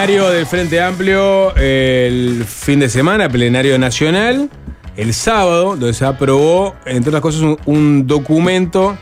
Plenario 0.00 0.30
del 0.30 0.46
Frente 0.46 0.80
Amplio 0.80 1.54
el 1.56 2.46
fin 2.46 2.80
de 2.80 2.88
semana, 2.88 3.28
plenario 3.28 3.78
nacional, 3.78 4.48
el 4.96 5.12
sábado, 5.12 5.76
donde 5.76 5.92
se 5.92 6.06
aprobó, 6.06 6.74
entre 6.86 7.10
otras 7.10 7.20
cosas, 7.20 7.58
un, 7.66 8.06
documento 8.06 8.96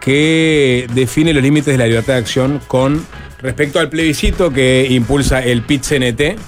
que 0.00 0.86
define 0.94 1.34
los 1.34 1.42
límites 1.42 1.66
de 1.66 1.76
la 1.76 1.86
libertad 1.86 2.14
de 2.14 2.20
acción 2.20 2.58
con 2.68 3.04
respecto 3.42 3.80
al 3.80 3.90
plebiscito 3.90 4.50
que 4.50 4.86
impulsa 4.88 5.44
el 5.44 5.62
PIT-CNT. 5.62 6.38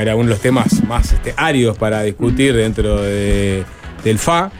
Era 0.00 0.16
uno 0.16 0.24
de 0.24 0.30
los 0.30 0.40
temas 0.40 0.82
más 0.82 1.12
este, 1.12 1.32
áridos 1.36 1.78
para 1.78 2.02
discutir 2.02 2.56
dentro 2.56 3.02
de- 3.02 3.62
del 4.02 4.18
FA. 4.18 4.50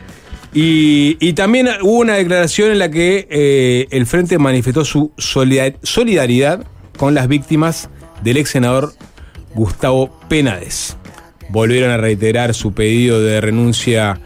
Y, 0.55 1.33
también 1.33 1.69
hubo 1.81 1.99
una 1.99 2.15
declaración 2.15 2.71
en 2.71 2.79
la 2.79 2.89
que 2.93 3.27
eh, 3.29 3.89
el 3.91 4.07
Frente 4.07 4.39
manifestó 4.39 4.85
su 4.85 5.11
solidar- 5.17 5.79
solidaridad 5.83 6.65
con 6.97 7.15
las 7.15 7.27
víctimas 7.27 7.89
del 8.23 8.37
ex 8.37 8.51
senador 8.51 8.95
Gustavo 9.55 10.19
Penades. 10.29 10.97
Volvieron 11.51 11.91
a 11.91 11.97
reiterar 11.97 12.55
su 12.55 12.73
pedido 12.73 13.21
de 13.21 13.41
renuncia 13.41 14.19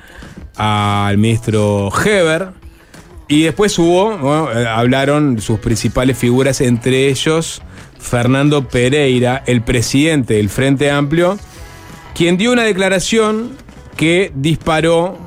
al 0.56 1.18
ministro 1.18 1.90
Heber. 2.04 2.50
Y 3.28 3.42
después 3.42 3.76
hubo, 3.78 4.52
eh, 4.52 4.68
hablaron 4.68 5.40
sus 5.40 5.58
principales 5.58 6.16
figuras, 6.16 6.60
entre 6.60 7.08
ellos 7.08 7.60
Fernando 7.98 8.68
Pereira, 8.68 9.42
el 9.46 9.62
presidente 9.62 10.34
del 10.34 10.48
Frente 10.48 10.92
Amplio, 10.92 11.36
quien 12.14 12.36
dio 12.36 12.52
una 12.52 12.62
declaración 12.62 13.56
que 13.96 14.30
disparó 14.34 15.18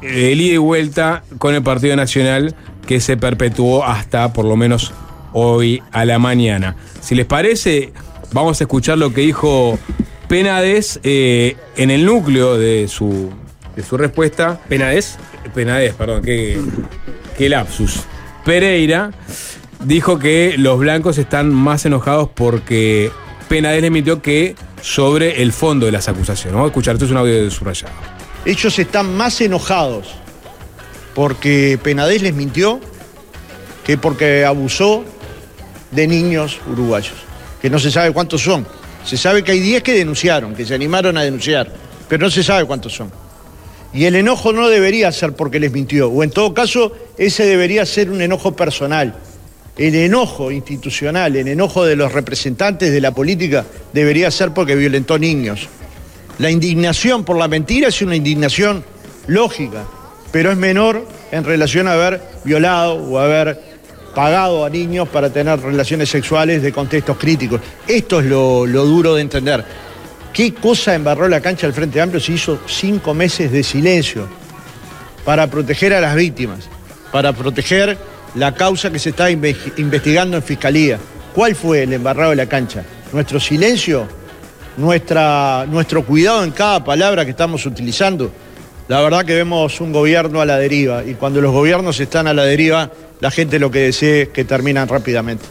eh, 0.00 0.32
el 0.32 0.40
ida 0.40 0.54
y 0.54 0.58
vuelta 0.58 1.24
con 1.36 1.54
el 1.54 1.62
Partido 1.62 1.94
Nacional 1.94 2.54
que 2.86 3.00
se 3.00 3.18
perpetuó 3.18 3.84
hasta 3.84 4.32
por 4.32 4.46
lo 4.46 4.56
menos 4.56 4.94
hoy 5.38 5.82
a 5.92 6.06
la 6.06 6.18
mañana. 6.18 6.76
Si 7.02 7.14
les 7.14 7.26
parece, 7.26 7.92
vamos 8.32 8.58
a 8.60 8.64
escuchar 8.64 8.96
lo 8.96 9.12
que 9.12 9.20
dijo 9.20 9.78
Penades 10.28 10.98
eh, 11.02 11.56
en 11.76 11.90
el 11.90 12.06
núcleo 12.06 12.56
de 12.56 12.88
su, 12.88 13.30
de 13.76 13.82
su 13.82 13.98
respuesta. 13.98 14.58
¿Penades? 14.66 15.18
Penades, 15.54 15.92
perdón, 15.92 16.22
qué, 16.22 16.58
qué 17.36 17.50
lapsus. 17.50 18.00
Pereira 18.46 19.10
dijo 19.84 20.18
que 20.18 20.54
los 20.56 20.78
blancos 20.78 21.18
están 21.18 21.52
más 21.52 21.84
enojados 21.84 22.30
porque 22.34 23.10
Penades 23.46 23.82
le 23.82 23.90
mintió 23.90 24.22
que 24.22 24.56
sobre 24.80 25.42
el 25.42 25.52
fondo 25.52 25.84
de 25.84 25.92
las 25.92 26.08
acusaciones. 26.08 26.54
Vamos 26.54 26.68
a 26.68 26.70
escuchar, 26.70 26.94
esto 26.94 27.04
es 27.04 27.10
un 27.10 27.18
audio 27.18 27.44
de 27.44 27.50
subrayado. 27.50 27.92
Ellos 28.46 28.78
están 28.78 29.14
más 29.14 29.40
enojados 29.42 30.14
porque 31.14 31.78
Penadez 31.82 32.22
les 32.22 32.34
mintió 32.34 32.80
que 33.84 33.98
porque 33.98 34.44
abusó 34.44 35.04
de 35.90 36.06
niños 36.06 36.58
uruguayos, 36.70 37.14
que 37.60 37.70
no 37.70 37.78
se 37.78 37.90
sabe 37.90 38.12
cuántos 38.12 38.42
son. 38.42 38.66
Se 39.04 39.16
sabe 39.16 39.44
que 39.44 39.52
hay 39.52 39.60
10 39.60 39.82
que 39.82 39.92
denunciaron, 39.92 40.54
que 40.54 40.66
se 40.66 40.74
animaron 40.74 41.16
a 41.16 41.22
denunciar, 41.22 41.70
pero 42.08 42.24
no 42.24 42.30
se 42.30 42.42
sabe 42.42 42.64
cuántos 42.64 42.94
son. 42.94 43.10
Y 43.92 44.04
el 44.04 44.16
enojo 44.16 44.52
no 44.52 44.68
debería 44.68 45.10
ser 45.12 45.32
porque 45.32 45.60
les 45.60 45.72
mintió, 45.72 46.08
o 46.08 46.22
en 46.22 46.30
todo 46.30 46.52
caso, 46.52 46.92
ese 47.16 47.46
debería 47.46 47.86
ser 47.86 48.10
un 48.10 48.20
enojo 48.20 48.54
personal. 48.54 49.14
El 49.76 49.94
enojo 49.94 50.50
institucional, 50.50 51.36
el 51.36 51.48
enojo 51.48 51.84
de 51.84 51.96
los 51.96 52.12
representantes 52.12 52.92
de 52.92 53.00
la 53.00 53.12
política 53.12 53.64
debería 53.92 54.30
ser 54.30 54.52
porque 54.52 54.74
violentó 54.74 55.18
niños. 55.18 55.68
La 56.38 56.50
indignación 56.50 57.24
por 57.24 57.36
la 57.36 57.48
mentira 57.48 57.88
es 57.88 58.02
una 58.02 58.16
indignación 58.16 58.84
lógica, 59.26 59.84
pero 60.32 60.50
es 60.50 60.56
menor 60.56 61.06
en 61.30 61.44
relación 61.44 61.88
a 61.88 61.92
haber 61.92 62.22
violado 62.44 62.94
o 62.94 63.18
haber 63.18 63.60
pagado 64.16 64.64
a 64.64 64.70
niños 64.70 65.06
para 65.10 65.28
tener 65.28 65.60
relaciones 65.60 66.08
sexuales 66.08 66.62
de 66.62 66.72
contextos 66.72 67.18
críticos. 67.18 67.60
Esto 67.86 68.20
es 68.20 68.24
lo, 68.26 68.64
lo 68.64 68.86
duro 68.86 69.14
de 69.14 69.20
entender. 69.20 69.62
¿Qué 70.32 70.54
cosa 70.54 70.94
embarró 70.94 71.28
la 71.28 71.42
cancha 71.42 71.66
del 71.66 71.74
Frente 71.74 72.00
Amplio 72.00 72.18
si 72.18 72.32
hizo 72.32 72.60
cinco 72.66 73.12
meses 73.12 73.52
de 73.52 73.62
silencio 73.62 74.26
para 75.22 75.46
proteger 75.48 75.92
a 75.92 76.00
las 76.00 76.16
víctimas, 76.16 76.60
para 77.12 77.34
proteger 77.34 77.98
la 78.36 78.54
causa 78.54 78.90
que 78.90 78.98
se 78.98 79.10
está 79.10 79.30
inve- 79.30 79.54
investigando 79.76 80.38
en 80.38 80.42
Fiscalía? 80.42 80.98
¿Cuál 81.34 81.54
fue 81.54 81.82
el 81.82 81.92
embarrado 81.92 82.30
de 82.30 82.36
la 82.36 82.46
cancha? 82.46 82.84
¿Nuestro 83.12 83.38
silencio? 83.38 84.08
nuestra, 84.78 85.64
nuestro 85.68 86.04
cuidado 86.04 86.42
en 86.44 86.52
cada 86.52 86.82
palabra 86.84 87.24
que 87.24 87.32
estamos 87.32 87.64
utilizando. 87.66 88.30
La 88.88 89.00
verdad 89.00 89.24
que 89.24 89.34
vemos 89.34 89.80
un 89.80 89.92
gobierno 89.92 90.40
a 90.40 90.46
la 90.46 90.58
deriva 90.58 91.04
y 91.04 91.14
cuando 91.14 91.40
los 91.40 91.52
gobiernos 91.52 91.98
están 91.98 92.28
a 92.28 92.34
la 92.34 92.44
deriva, 92.44 92.90
la 93.20 93.32
gente 93.32 93.58
lo 93.58 93.70
que 93.70 93.80
desea 93.80 94.22
es 94.22 94.28
que 94.28 94.44
terminan 94.44 94.88
rápidamente. 94.88 95.44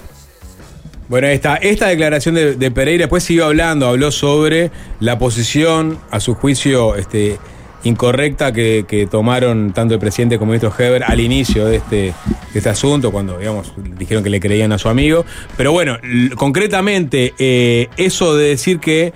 Bueno, 1.09 1.27
esta, 1.27 1.57
esta 1.57 1.87
declaración 1.87 2.35
de, 2.35 2.71
Pereira 2.71 3.03
después 3.03 3.23
siguió 3.23 3.45
hablando, 3.45 3.87
habló 3.87 4.11
sobre 4.11 4.71
la 4.99 5.19
posición, 5.19 5.99
a 6.09 6.19
su 6.19 6.33
juicio, 6.33 6.95
este, 6.95 7.37
incorrecta 7.83 8.51
que, 8.51 9.07
tomaron 9.11 9.71
tanto 9.73 9.93
el 9.93 9.99
presidente 9.99 10.39
como 10.39 10.53
el 10.53 10.59
ministro 10.59 10.83
Heber 10.83 11.03
al 11.03 11.19
inicio 11.19 11.67
de 11.67 11.75
este, 11.75 12.13
este 12.55 12.69
asunto, 12.69 13.11
cuando, 13.11 13.37
digamos, 13.37 13.73
dijeron 13.99 14.23
que 14.23 14.31
le 14.31 14.39
creían 14.39 14.71
a 14.71 14.79
su 14.79 14.89
amigo. 14.89 15.25
Pero 15.57 15.73
bueno, 15.73 15.97
concretamente, 16.37 17.33
eh, 17.37 17.89
eso 17.97 18.35
de 18.35 18.47
decir 18.47 18.79
que 18.79 19.13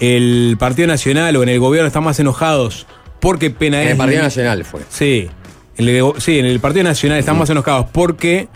el 0.00 0.56
Partido 0.58 0.88
Nacional 0.88 1.36
o 1.36 1.42
en 1.42 1.48
el 1.48 1.60
gobierno 1.60 1.86
están 1.86 2.04
más 2.04 2.20
enojados 2.20 2.86
porque 3.20 3.50
Penaes... 3.50 3.86
En 3.86 3.92
el 3.92 3.96
Partido 3.98 4.22
Nacional 4.22 4.64
fue. 4.64 4.80
Sí, 4.88 5.28
en 5.76 5.88
el, 5.88 6.12
sí, 6.18 6.38
en 6.38 6.46
el 6.46 6.60
Partido 6.60 6.84
Nacional 6.84 7.18
están 7.18 7.38
más 7.38 7.50
enojados 7.50 7.86
porque 7.92 8.48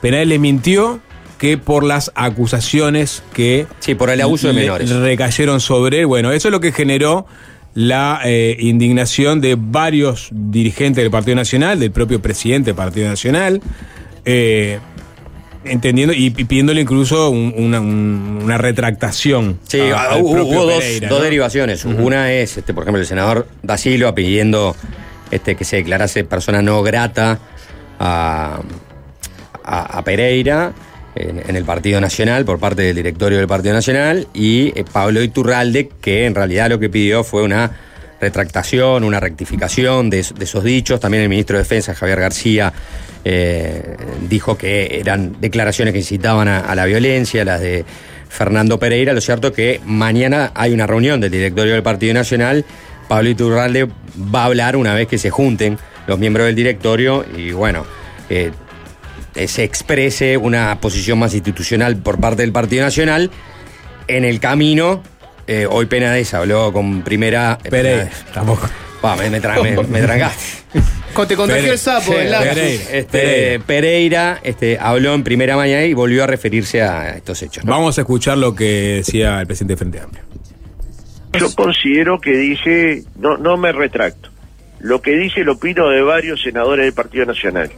Penal 0.00 0.28
le 0.28 0.38
mintió 0.38 1.00
que 1.38 1.58
por 1.58 1.84
las 1.84 2.12
acusaciones 2.14 3.22
que 3.32 3.66
Sí, 3.80 3.94
por 3.94 4.10
el 4.10 4.20
abuso 4.20 4.48
de 4.48 4.54
menores. 4.54 4.90
recayeron 4.90 5.60
sobre 5.60 6.00
él. 6.00 6.06
Bueno, 6.06 6.32
eso 6.32 6.48
es 6.48 6.52
lo 6.52 6.60
que 6.60 6.72
generó 6.72 7.26
la 7.74 8.20
eh, 8.24 8.56
indignación 8.60 9.40
de 9.40 9.56
varios 9.58 10.28
dirigentes 10.30 11.02
del 11.02 11.10
Partido 11.10 11.36
Nacional, 11.36 11.80
del 11.80 11.90
propio 11.90 12.20
presidente 12.20 12.66
del 12.70 12.76
Partido 12.76 13.08
Nacional, 13.08 13.60
eh, 14.24 14.78
entendiendo 15.64 16.12
y, 16.14 16.30
pidiéndole 16.30 16.80
incluso 16.80 17.30
un- 17.30 17.54
una, 17.56 17.80
un- 17.80 18.40
una 18.42 18.58
retractación. 18.58 19.58
Sí, 19.66 19.80
a- 19.80 20.12
ah, 20.12 20.16
hubo, 20.18 20.64
dos, 20.64 20.78
Pereira, 20.82 21.08
dos 21.08 21.18
¿no? 21.18 21.24
derivaciones. 21.24 21.84
Una 21.84 22.32
es, 22.32 22.56
este, 22.58 22.74
por 22.74 22.84
ejemplo, 22.84 23.00
el 23.00 23.06
senador 23.06 23.46
Da 23.62 23.76
Silva 23.78 24.14
pidiendo 24.14 24.74
este, 25.30 25.54
que 25.54 25.64
se 25.64 25.76
declarase 25.76 26.24
persona 26.24 26.60
no 26.62 26.82
grata 26.82 27.38
a, 27.98 28.60
a- 29.64 29.98
a 29.98 30.04
Pereira 30.04 30.72
en, 31.14 31.42
en 31.48 31.56
el 31.56 31.64
Partido 31.64 32.00
Nacional 32.00 32.44
por 32.44 32.58
parte 32.58 32.82
del 32.82 32.96
directorio 32.96 33.38
del 33.38 33.46
Partido 33.46 33.74
Nacional 33.74 34.26
y 34.34 34.72
eh, 34.78 34.84
Pablo 34.90 35.22
Iturralde, 35.22 35.90
que 36.00 36.26
en 36.26 36.34
realidad 36.34 36.68
lo 36.70 36.78
que 36.78 36.88
pidió 36.90 37.22
fue 37.24 37.42
una 37.42 37.70
retractación, 38.22 39.04
una 39.04 39.20
rectificación 39.20 40.08
de, 40.08 40.20
es- 40.20 40.34
de 40.34 40.44
esos 40.44 40.64
dichos. 40.64 41.00
También 41.00 41.24
el 41.24 41.28
ministro 41.28 41.56
de 41.58 41.64
Defensa, 41.64 41.94
Javier 41.94 42.20
García, 42.20 42.72
eh, 43.24 43.96
dijo 44.28 44.56
que 44.56 44.98
eran 45.00 45.36
declaraciones 45.40 45.92
que 45.92 45.98
incitaban 45.98 46.48
a, 46.48 46.74
la 46.74 46.84
violencia, 46.86 47.44
las 47.44 47.60
de 47.60 47.84
Fernando 48.28 48.78
Pereira. 48.78 49.12
Lo 49.12 49.20
cierto 49.20 49.48
es 49.48 49.54
que 49.54 49.80
mañana 49.84 50.52
hay 50.54 50.72
una 50.72 50.86
reunión 50.86 51.20
del 51.20 51.30
directorio 51.30 51.74
del 51.74 51.82
Partido 51.82 52.14
Nacional. 52.14 52.64
Pablo 53.08 53.28
Iturralde 53.28 53.88
va 54.34 54.42
a 54.42 54.44
hablar 54.46 54.76
una 54.76 54.94
vez 54.94 55.08
que 55.08 55.18
se 55.18 55.30
junten 55.30 55.76
los 56.06 56.18
miembros 56.18 56.46
del 56.46 56.54
directorio 56.54 57.24
y 57.36 57.50
bueno, 57.52 57.84
eh, 58.30 58.50
se 59.46 59.64
exprese 59.64 60.36
una 60.36 60.78
posición 60.80 61.18
más 61.18 61.34
institucional 61.34 61.96
por 61.96 62.18
parte 62.20 62.42
del 62.42 62.52
Partido 62.52 62.84
Nacional. 62.84 63.30
En 64.08 64.24
el 64.24 64.40
camino, 64.40 65.02
eh, 65.46 65.66
hoy 65.68 65.86
Penades 65.86 66.32
habló 66.34 66.72
con 66.72 67.02
primera. 67.02 67.58
Pereira, 67.68 68.10
tampoco. 68.32 68.68
Pa, 69.00 69.16
me, 69.16 69.28
me, 69.30 69.40
tra- 69.42 69.60
me- 69.62 69.82
me 69.86 70.00
trancaste. 70.02 70.62
Te 71.28 71.36
contagió 71.36 71.64
Pere- 71.64 71.72
el 71.72 71.78
sapo, 71.78 72.12
Sí, 72.12 72.18
el. 72.18 72.30
Pereira. 72.32 72.84
Este, 72.92 73.60
Pereira 73.60 74.40
este, 74.42 74.78
habló 74.80 75.12
en 75.14 75.22
primera 75.24 75.56
mañana 75.56 75.84
y 75.84 75.92
volvió 75.92 76.24
a 76.24 76.26
referirse 76.26 76.80
a 76.82 77.16
estos 77.16 77.42
hechos. 77.42 77.64
¿no? 77.64 77.72
Vamos 77.72 77.98
a 77.98 78.00
escuchar 78.02 78.38
lo 78.38 78.54
que 78.54 78.94
decía 79.04 79.40
el 79.40 79.46
presidente 79.46 79.74
de 79.74 79.76
Frente 79.78 80.00
Amplio. 80.00 80.22
Yo 81.38 81.54
considero 81.54 82.20
que 82.20 82.30
dije, 82.36 83.02
no, 83.18 83.36
no 83.38 83.56
me 83.56 83.72
retracto. 83.72 84.30
Lo 84.80 85.00
que 85.02 85.12
dije 85.16 85.44
lo 85.44 85.52
opino 85.54 85.88
de 85.90 86.02
varios 86.02 86.42
senadores 86.42 86.84
del 86.84 86.94
Partido 86.94 87.24
Nacional. 87.26 87.70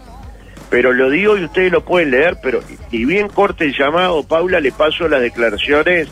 Pero 0.70 0.92
lo 0.92 1.11
digo 1.11 1.37
y 1.37 1.44
ustedes 1.44 1.70
lo 1.70 1.85
pueden 1.85 2.11
leer, 2.11 2.38
pero 2.42 2.61
y 2.90 3.05
bien 3.05 3.29
corte 3.29 3.64
el 3.64 3.77
llamado, 3.77 4.22
Paula, 4.24 4.61
le 4.61 4.72
paso 4.72 5.09
las 5.09 5.20
declaraciones 5.20 6.09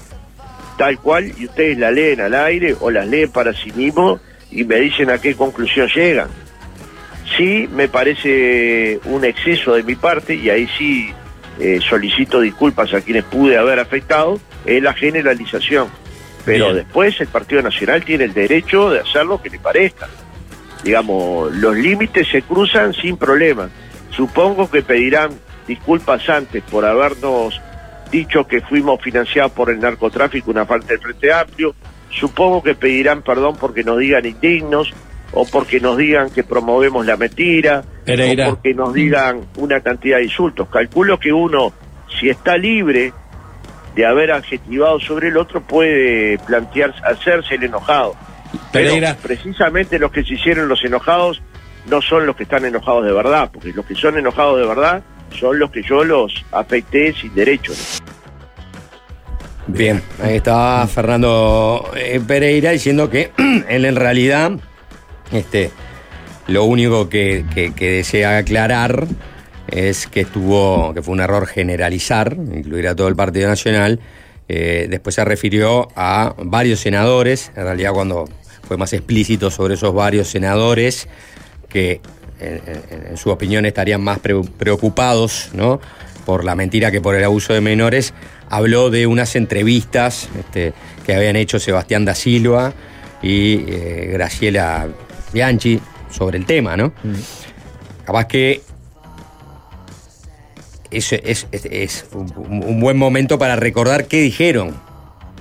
tal 0.82 0.98
cual 0.98 1.32
y 1.38 1.44
ustedes 1.46 1.78
la 1.78 1.92
leen 1.92 2.20
al 2.20 2.34
aire 2.34 2.74
o 2.80 2.90
las 2.90 3.06
leen 3.06 3.30
para 3.30 3.52
sí 3.52 3.70
mismos 3.70 4.20
y 4.50 4.64
me 4.64 4.80
dicen 4.80 5.10
a 5.10 5.18
qué 5.18 5.36
conclusión 5.36 5.86
llegan. 5.94 6.26
Sí, 7.36 7.68
me 7.72 7.86
parece 7.86 8.98
un 9.04 9.24
exceso 9.24 9.74
de 9.74 9.84
mi 9.84 9.94
parte 9.94 10.34
y 10.34 10.50
ahí 10.50 10.68
sí 10.76 11.12
eh, 11.60 11.78
solicito 11.88 12.40
disculpas 12.40 12.92
a 12.94 13.00
quienes 13.00 13.22
pude 13.22 13.56
haber 13.58 13.78
afectado, 13.78 14.40
es 14.66 14.82
la 14.82 14.92
generalización. 14.92 15.86
Pero 16.44 16.64
Bien. 16.64 16.78
después 16.78 17.20
el 17.20 17.28
Partido 17.28 17.62
Nacional 17.62 18.04
tiene 18.04 18.24
el 18.24 18.34
derecho 18.34 18.90
de 18.90 18.98
hacer 18.98 19.24
lo 19.24 19.40
que 19.40 19.50
le 19.50 19.60
parezca. 19.60 20.08
Digamos, 20.82 21.54
los 21.54 21.76
límites 21.76 22.26
se 22.26 22.42
cruzan 22.42 22.92
sin 22.92 23.16
problema. 23.16 23.70
Supongo 24.10 24.68
que 24.68 24.82
pedirán 24.82 25.30
disculpas 25.68 26.28
antes 26.28 26.60
por 26.64 26.84
habernos 26.84 27.60
dicho 28.12 28.46
que 28.46 28.60
fuimos 28.60 29.02
financiados 29.02 29.50
por 29.50 29.70
el 29.70 29.80
narcotráfico, 29.80 30.52
una 30.52 30.64
falta 30.64 30.88
del 30.88 31.00
Frente 31.00 31.32
Amplio. 31.32 31.74
Supongo 32.10 32.62
que 32.62 32.74
pedirán 32.74 33.22
perdón 33.22 33.56
porque 33.58 33.82
nos 33.82 33.98
digan 33.98 34.24
indignos 34.24 34.92
o 35.32 35.46
porque 35.46 35.80
nos 35.80 35.96
digan 35.96 36.30
que 36.30 36.44
promovemos 36.44 37.06
la 37.06 37.16
mentira 37.16 37.82
Pereira. 38.04 38.48
o 38.48 38.54
porque 38.54 38.74
nos 38.74 38.92
digan 38.92 39.40
una 39.56 39.80
cantidad 39.80 40.18
de 40.18 40.24
insultos. 40.24 40.68
Calculo 40.68 41.18
que 41.18 41.32
uno, 41.32 41.72
si 42.20 42.28
está 42.28 42.56
libre 42.58 43.14
de 43.96 44.06
haber 44.06 44.30
adjetivado 44.30 45.00
sobre 45.00 45.28
el 45.28 45.38
otro, 45.38 45.62
puede 45.62 46.38
plantear 46.38 46.94
hacerse 47.04 47.54
el 47.54 47.64
enojado. 47.64 48.14
Pereira. 48.70 49.16
Pero 49.16 49.34
precisamente 49.34 49.98
los 49.98 50.12
que 50.12 50.22
se 50.22 50.34
hicieron 50.34 50.68
los 50.68 50.84
enojados 50.84 51.42
no 51.88 52.02
son 52.02 52.26
los 52.26 52.36
que 52.36 52.42
están 52.42 52.66
enojados 52.66 53.04
de 53.06 53.12
verdad, 53.12 53.50
porque 53.50 53.72
los 53.72 53.86
que 53.86 53.94
son 53.94 54.18
enojados 54.18 54.60
de 54.60 54.66
verdad 54.66 55.02
son 55.32 55.58
los 55.58 55.70
que 55.70 55.82
yo 55.82 56.04
los 56.04 56.44
afecté 56.52 57.12
sin 57.14 57.34
derecho. 57.34 57.72
Bien, 59.68 60.02
ahí 60.20 60.36
estaba 60.36 60.86
Fernando 60.88 61.88
eh, 61.96 62.20
Pereira 62.26 62.70
diciendo 62.70 63.08
que 63.08 63.30
él 63.68 63.84
en 63.84 63.96
realidad 63.96 64.52
este, 65.30 65.70
lo 66.48 66.64
único 66.64 67.08
que, 67.08 67.44
desea 67.78 68.38
aclarar 68.38 69.06
es 69.68 70.06
que 70.08 70.22
estuvo, 70.22 70.92
que 70.92 71.02
fue 71.02 71.14
un 71.14 71.20
error 71.20 71.46
generalizar, 71.46 72.36
incluir 72.36 72.88
a 72.88 72.96
todo 72.96 73.08
el 73.08 73.16
Partido 73.16 73.48
Nacional. 73.48 74.00
Eh, 74.48 74.88
después 74.90 75.14
se 75.14 75.24
refirió 75.24 75.88
a 75.96 76.34
varios 76.38 76.80
senadores, 76.80 77.52
en 77.56 77.62
realidad 77.62 77.92
cuando 77.92 78.28
fue 78.66 78.76
más 78.76 78.92
explícito 78.92 79.50
sobre 79.50 79.74
esos 79.74 79.94
varios 79.94 80.28
senadores 80.28 81.08
que 81.68 82.00
en, 82.40 82.60
en- 83.10 83.16
su 83.16 83.30
opinión 83.30 83.64
estarían 83.64 84.02
más 84.02 84.18
pre- 84.18 84.42
preocupados 84.58 85.50
¿no? 85.54 85.80
Por 86.26 86.44
la 86.44 86.54
mentira 86.54 86.90
que 86.90 87.00
por 87.00 87.14
el 87.14 87.24
abuso 87.24 87.52
de 87.52 87.60
menores, 87.60 88.14
habló 88.48 88.90
de 88.90 89.06
unas 89.06 89.34
entrevistas 89.36 90.28
este, 90.38 90.72
que 91.04 91.14
habían 91.14 91.36
hecho 91.36 91.58
Sebastián 91.58 92.04
da 92.04 92.14
Silva 92.14 92.72
y 93.22 93.64
eh, 93.68 94.10
Graciela 94.12 94.88
Bianchi 95.32 95.80
sobre 96.10 96.38
el 96.38 96.46
tema, 96.46 96.76
¿no? 96.76 96.92
Capaz 98.04 98.26
que 98.26 98.62
es, 100.90 101.12
es- 101.12 101.46
es- 101.52 101.64
es 101.70 102.04
un, 102.12 102.32
un 102.36 102.80
buen 102.80 102.96
momento 102.98 103.38
para 103.38 103.56
recordar 103.56 104.06
qué 104.06 104.20
dijeron 104.20 104.74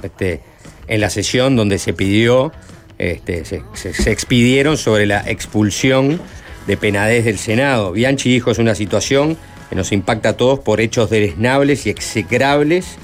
este, 0.04 0.42
en 0.88 1.02
la 1.02 1.10
sesión 1.10 1.56
donde 1.56 1.78
se 1.78 1.94
pidió, 1.94 2.52
este, 2.98 3.46
se, 3.46 3.62
se- 3.74 3.94
se 3.94 4.12
expidieron 4.12 4.78
sobre 4.78 5.06
la 5.06 5.22
expulsión 5.30 6.22
de 6.68 6.78
Penades 6.78 7.26
del 7.26 7.38
Senado. 7.38 7.92
Bianchi 7.92 8.30
dijo 8.32 8.52
es 8.52 8.60
una 8.60 8.76
situación 8.76 9.38
nos 9.76 9.92
impacta 9.92 10.30
a 10.30 10.34
todos 10.34 10.60
por 10.60 10.82
hechos 10.82 11.10
deleznables 11.10 11.86
y 11.86 11.90
execrables 11.90 12.98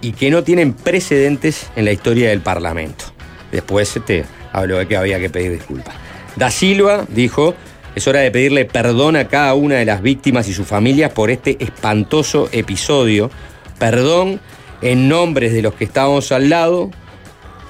y 0.00 0.12
que 0.12 0.30
no 0.30 0.44
tienen 0.44 0.72
precedentes 0.72 1.66
en 1.76 1.84
la 1.84 1.92
historia 1.92 2.30
del 2.30 2.40
Parlamento. 2.40 3.04
Después 3.52 3.96
este, 3.96 4.24
habló 4.52 4.78
de 4.78 4.86
que 4.86 4.96
había 4.96 5.18
que 5.18 5.30
pedir 5.30 5.52
disculpas. 5.52 5.94
Da 6.36 6.50
Silva 6.50 7.06
dijo, 7.08 7.54
es 7.94 8.06
hora 8.06 8.20
de 8.20 8.30
pedirle 8.30 8.66
perdón 8.66 9.16
a 9.16 9.28
cada 9.28 9.54
una 9.54 9.76
de 9.76 9.84
las 9.84 10.02
víctimas 10.02 10.48
y 10.48 10.52
sus 10.52 10.66
familias 10.66 11.12
por 11.12 11.30
este 11.30 11.56
espantoso 11.64 12.48
episodio. 12.52 13.30
Perdón 13.78 14.40
en 14.82 15.08
nombres 15.08 15.52
de 15.52 15.62
los 15.62 15.74
que 15.74 15.84
estábamos 15.84 16.32
al 16.32 16.50
lado 16.50 16.90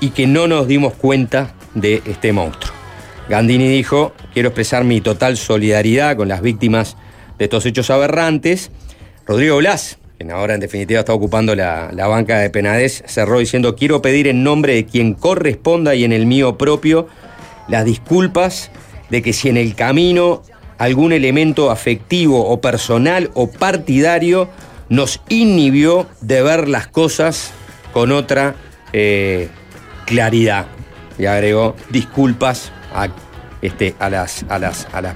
y 0.00 0.10
que 0.10 0.26
no 0.26 0.48
nos 0.48 0.66
dimos 0.66 0.94
cuenta 0.94 1.54
de 1.74 2.02
este 2.06 2.32
monstruo. 2.32 2.74
Gandini 3.28 3.68
dijo, 3.68 4.12
quiero 4.32 4.48
expresar 4.48 4.84
mi 4.84 5.00
total 5.00 5.36
solidaridad 5.36 6.16
con 6.16 6.28
las 6.28 6.42
víctimas 6.42 6.96
de 7.38 7.44
estos 7.44 7.66
hechos 7.66 7.90
aberrantes. 7.90 8.70
Rodrigo 9.26 9.56
Blas, 9.58 9.98
quien 10.18 10.30
ahora 10.30 10.54
en 10.54 10.60
definitiva 10.60 11.00
está 11.00 11.12
ocupando 11.12 11.54
la, 11.54 11.90
la 11.92 12.06
banca 12.06 12.38
de 12.38 12.50
Penades, 12.50 13.02
cerró 13.06 13.38
diciendo, 13.38 13.76
quiero 13.76 14.02
pedir 14.02 14.28
en 14.28 14.42
nombre 14.42 14.74
de 14.74 14.86
quien 14.86 15.14
corresponda 15.14 15.94
y 15.94 16.04
en 16.04 16.12
el 16.12 16.26
mío 16.26 16.56
propio 16.56 17.08
las 17.68 17.84
disculpas 17.84 18.70
de 19.10 19.22
que 19.22 19.32
si 19.32 19.48
en 19.48 19.56
el 19.56 19.74
camino 19.74 20.42
algún 20.78 21.12
elemento 21.12 21.70
afectivo 21.70 22.48
o 22.48 22.60
personal 22.60 23.30
o 23.34 23.50
partidario 23.50 24.48
nos 24.88 25.20
inhibió 25.28 26.06
de 26.20 26.42
ver 26.42 26.68
las 26.68 26.86
cosas 26.86 27.52
con 27.92 28.12
otra 28.12 28.54
eh, 28.92 29.48
claridad. 30.04 30.66
Y 31.18 31.26
agregó 31.26 31.74
disculpas 31.90 32.72
a, 32.94 33.08
este, 33.62 33.94
a, 33.98 34.10
las, 34.10 34.44
a, 34.48 34.58
las, 34.58 34.86
a 34.92 35.00
las, 35.00 35.14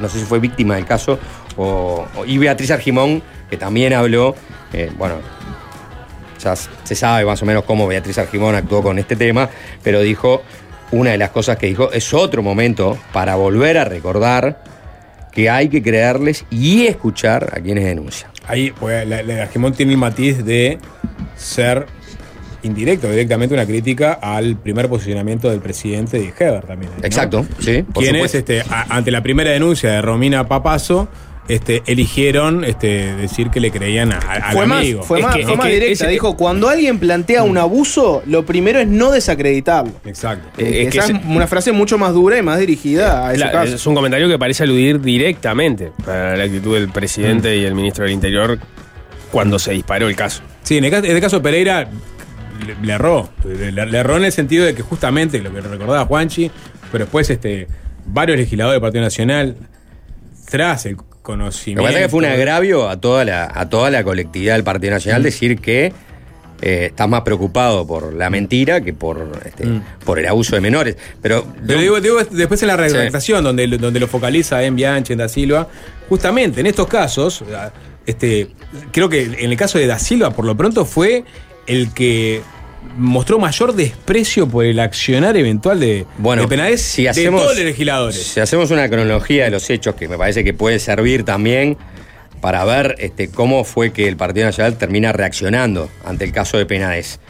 no 0.00 0.08
sé 0.08 0.20
si 0.20 0.24
fue 0.24 0.38
víctima 0.38 0.76
del 0.76 0.86
caso, 0.86 1.18
o, 1.56 2.06
y 2.26 2.38
Beatriz 2.38 2.70
Argimón, 2.70 3.22
que 3.48 3.56
también 3.56 3.92
habló, 3.92 4.34
eh, 4.72 4.90
bueno, 4.96 5.16
ya 6.42 6.54
se 6.56 6.94
sabe 6.94 7.24
más 7.24 7.42
o 7.42 7.46
menos 7.46 7.64
cómo 7.64 7.86
Beatriz 7.86 8.18
Argimón 8.18 8.54
actuó 8.54 8.82
con 8.82 8.98
este 8.98 9.16
tema, 9.16 9.50
pero 9.82 10.00
dijo, 10.00 10.42
una 10.92 11.10
de 11.10 11.18
las 11.18 11.30
cosas 11.30 11.56
que 11.58 11.66
dijo, 11.66 11.92
es 11.92 12.14
otro 12.14 12.42
momento 12.42 12.96
para 13.12 13.34
volver 13.36 13.78
a 13.78 13.84
recordar 13.84 14.62
que 15.32 15.48
hay 15.50 15.68
que 15.68 15.82
creerles 15.82 16.44
y 16.50 16.86
escuchar 16.86 17.50
a 17.56 17.60
quienes 17.60 17.84
denuncian. 17.84 18.30
Ahí, 18.48 18.72
pues, 18.72 19.06
la, 19.06 19.22
la 19.22 19.34
de 19.34 19.40
Argimón 19.42 19.74
tiene 19.74 19.92
el 19.92 19.98
matiz 19.98 20.44
de 20.44 20.78
ser 21.36 21.86
indirecto, 22.62 23.08
directamente 23.08 23.54
una 23.54 23.64
crítica 23.64 24.14
al 24.20 24.56
primer 24.56 24.88
posicionamiento 24.88 25.48
del 25.50 25.60
presidente 25.60 26.18
de 26.18 26.32
Heber 26.38 26.64
también. 26.64 26.92
¿no? 26.98 27.04
Exacto, 27.06 27.46
sí. 27.60 27.82
por 27.82 28.02
Quienes, 28.02 28.30
supuesto. 28.32 28.52
este, 28.52 28.74
a- 28.74 28.86
ante 28.96 29.10
la 29.10 29.22
primera 29.22 29.50
denuncia 29.50 29.90
de 29.92 30.02
Romina 30.02 30.46
Papazo, 30.48 31.08
este, 31.54 31.82
eligieron 31.86 32.64
este, 32.64 33.14
decir 33.16 33.50
que 33.50 33.60
le 33.60 33.70
creían 33.70 34.12
a- 34.12 34.18
al 34.18 34.52
Fue 34.54 34.66
más, 34.66 34.78
amigo. 34.80 35.02
fue 35.02 35.18
Es 35.20 35.26
más, 35.26 35.36
que- 35.36 35.42
fue 35.44 35.56
más 35.56 35.66
que 35.66 35.74
directa. 35.74 36.06
Dijo, 36.08 36.36
cuando 36.36 36.68
alguien 36.68 36.98
plantea 36.98 37.42
un 37.42 37.58
abuso, 37.58 38.22
lo 38.26 38.44
primero 38.46 38.78
es 38.80 38.86
no 38.88 39.10
desacreditarlo. 39.10 39.92
Exacto. 40.04 40.48
Eh, 40.58 40.88
es 40.88 40.94
que 41.06 41.12
una 41.26 41.46
frase 41.46 41.72
mucho 41.72 41.98
más 41.98 42.12
dura 42.14 42.38
y 42.38 42.42
más 42.42 42.58
dirigida 42.58 43.26
a 43.28 43.34
ese 43.34 43.50
caso. 43.50 43.74
es 43.74 43.86
un 43.86 43.94
comentario 43.94 44.28
que 44.28 44.38
parece 44.38 44.62
aludir 44.62 45.00
directamente 45.00 45.92
a 46.06 46.34
la 46.36 46.44
actitud 46.44 46.74
del 46.74 46.88
presidente 46.90 47.56
y 47.56 47.64
el 47.64 47.74
ministro 47.74 48.04
del 48.04 48.12
Interior 48.14 48.58
cuando 49.30 49.58
se 49.58 49.72
disparó 49.72 50.08
el 50.08 50.16
caso. 50.16 50.42
Sí, 50.62 50.78
en 50.78 50.84
el, 50.84 50.90
caso, 50.90 51.04
en 51.06 51.14
el 51.16 51.20
caso 51.20 51.36
de 51.36 51.42
Pereira 51.42 51.88
le, 52.66 52.86
le 52.86 52.92
erró. 52.92 53.30
Le, 53.44 53.72
le 53.72 53.98
erró 53.98 54.16
en 54.16 54.24
el 54.24 54.32
sentido 54.32 54.64
de 54.64 54.74
que 54.74 54.82
justamente 54.82 55.40
lo 55.40 55.52
que 55.52 55.60
recordaba 55.60 56.04
Juanchi, 56.04 56.50
pero 56.92 57.04
después 57.04 57.30
este, 57.30 57.66
varios 58.06 58.38
legisladores 58.38 58.74
del 58.76 58.82
Partido 58.82 59.02
Nacional, 59.04 59.56
tras 60.50 60.84
el 60.86 60.96
Lo 61.76 61.82
que 61.82 61.88
pasa 61.88 61.98
es 61.98 62.04
que 62.06 62.08
fue 62.10 62.18
un 62.20 62.24
agravio 62.26 62.88
a 62.88 63.00
toda 63.00 63.24
la, 63.24 63.50
a 63.52 63.68
toda 63.68 63.90
la 63.90 64.04
colectividad 64.04 64.54
del 64.54 64.64
Partido 64.64 64.92
Nacional 64.92 65.22
decir 65.22 65.58
que 65.58 65.92
eh, 66.62 66.86
estás 66.90 67.08
más 67.08 67.22
preocupado 67.22 67.86
por 67.86 68.12
la 68.12 68.28
mentira 68.28 68.82
que 68.82 68.92
por, 68.92 69.40
este, 69.44 69.80
por 70.04 70.18
el 70.18 70.26
abuso 70.26 70.54
de 70.54 70.60
menores. 70.60 70.96
Pero, 71.22 71.46
Pero 71.66 71.80
digo, 71.80 72.00
digo, 72.00 72.22
después 72.22 72.60
en 72.62 72.68
la 72.68 72.76
redactación, 72.76 73.42
donde, 73.42 73.66
donde 73.66 73.98
lo 73.98 74.06
focaliza 74.06 74.62
en 74.62 74.76
Bianchi, 74.76 75.14
en 75.14 75.20
Da 75.20 75.28
Silva, 75.28 75.68
justamente 76.08 76.60
en 76.60 76.66
estos 76.66 76.86
casos, 76.86 77.42
este, 78.04 78.48
creo 78.92 79.08
que 79.08 79.22
en 79.22 79.50
el 79.50 79.56
caso 79.56 79.78
de 79.78 79.86
Da 79.86 79.98
Silva, 79.98 80.30
por 80.30 80.44
lo 80.44 80.54
pronto, 80.56 80.84
fue 80.84 81.24
el 81.66 81.94
que 81.94 82.42
mostró 82.96 83.38
mayor 83.38 83.74
desprecio 83.74 84.48
por 84.48 84.64
el 84.64 84.80
accionar 84.80 85.36
eventual 85.36 85.80
de, 85.80 86.06
Bueno, 86.18 86.42
de 86.42 86.48
Penades 86.48 86.80
si 86.82 87.04
de 87.04 87.10
hacemos, 87.10 87.42
todos 87.42 87.56
los 87.56 87.64
legisladores. 87.64 88.16
Si 88.16 88.40
hacemos 88.40 88.70
una 88.70 88.88
cronología 88.88 89.44
de 89.44 89.50
los 89.50 89.68
hechos, 89.70 89.94
que 89.94 90.08
me 90.08 90.16
parece 90.18 90.44
que 90.44 90.52
puede 90.54 90.78
servir 90.78 91.24
también 91.24 91.76
para 92.40 92.64
ver 92.64 92.96
este, 92.98 93.28
cómo 93.30 93.64
fue 93.64 93.92
que 93.92 94.08
el 94.08 94.16
Partido 94.16 94.46
Nacional 94.46 94.76
termina 94.78 95.12
reaccionando 95.12 95.90
ante 96.04 96.24
el 96.24 96.32
caso 96.32 96.56
de 96.58 96.66
Penades. 96.66 97.20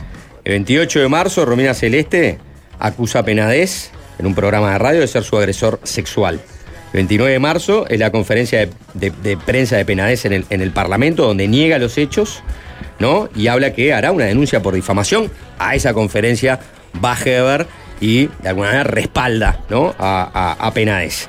El 0.44 0.52
28 0.52 1.00
de 1.00 1.08
marzo, 1.08 1.44
Romina 1.44 1.74
Celeste 1.74 2.38
acusa 2.78 3.18
a 3.20 3.24
Penades 3.24 3.90
en 4.18 4.26
un 4.26 4.34
programa 4.34 4.72
de 4.72 4.78
radio 4.78 5.00
de 5.00 5.08
ser 5.08 5.24
su 5.24 5.36
agresor 5.36 5.80
sexual. 5.82 6.40
El 6.92 6.98
29 6.98 7.32
de 7.32 7.38
marzo 7.38 7.86
es 7.88 7.98
la 7.98 8.10
conferencia 8.10 8.60
de, 8.60 8.70
de- 8.94 9.12
de 9.22 9.36
prensa 9.36 9.76
de 9.76 9.84
Penades 9.84 10.24
en 10.24 10.32
el, 10.32 10.44
en 10.50 10.60
el 10.60 10.70
Parlamento, 10.70 11.24
donde 11.26 11.46
niega 11.48 11.78
los 11.78 11.98
hechos, 11.98 12.42
¿no? 13.00 13.28
Y 13.34 13.48
habla 13.48 13.72
que 13.72 13.92
hará 13.92 14.12
una 14.12 14.26
denuncia 14.26 14.62
por 14.62 14.74
difamación. 14.74 15.30
A 15.58 15.74
esa 15.74 15.92
conferencia 15.92 16.60
va 17.04 17.16
Heber 17.18 17.66
y 18.00 18.26
de 18.42 18.48
alguna 18.48 18.68
manera 18.68 18.84
respalda, 18.84 19.60
¿no? 19.68 19.94
A, 19.98 20.30
a- 20.32 20.66
a 20.66 20.72
Penades. 20.72 21.28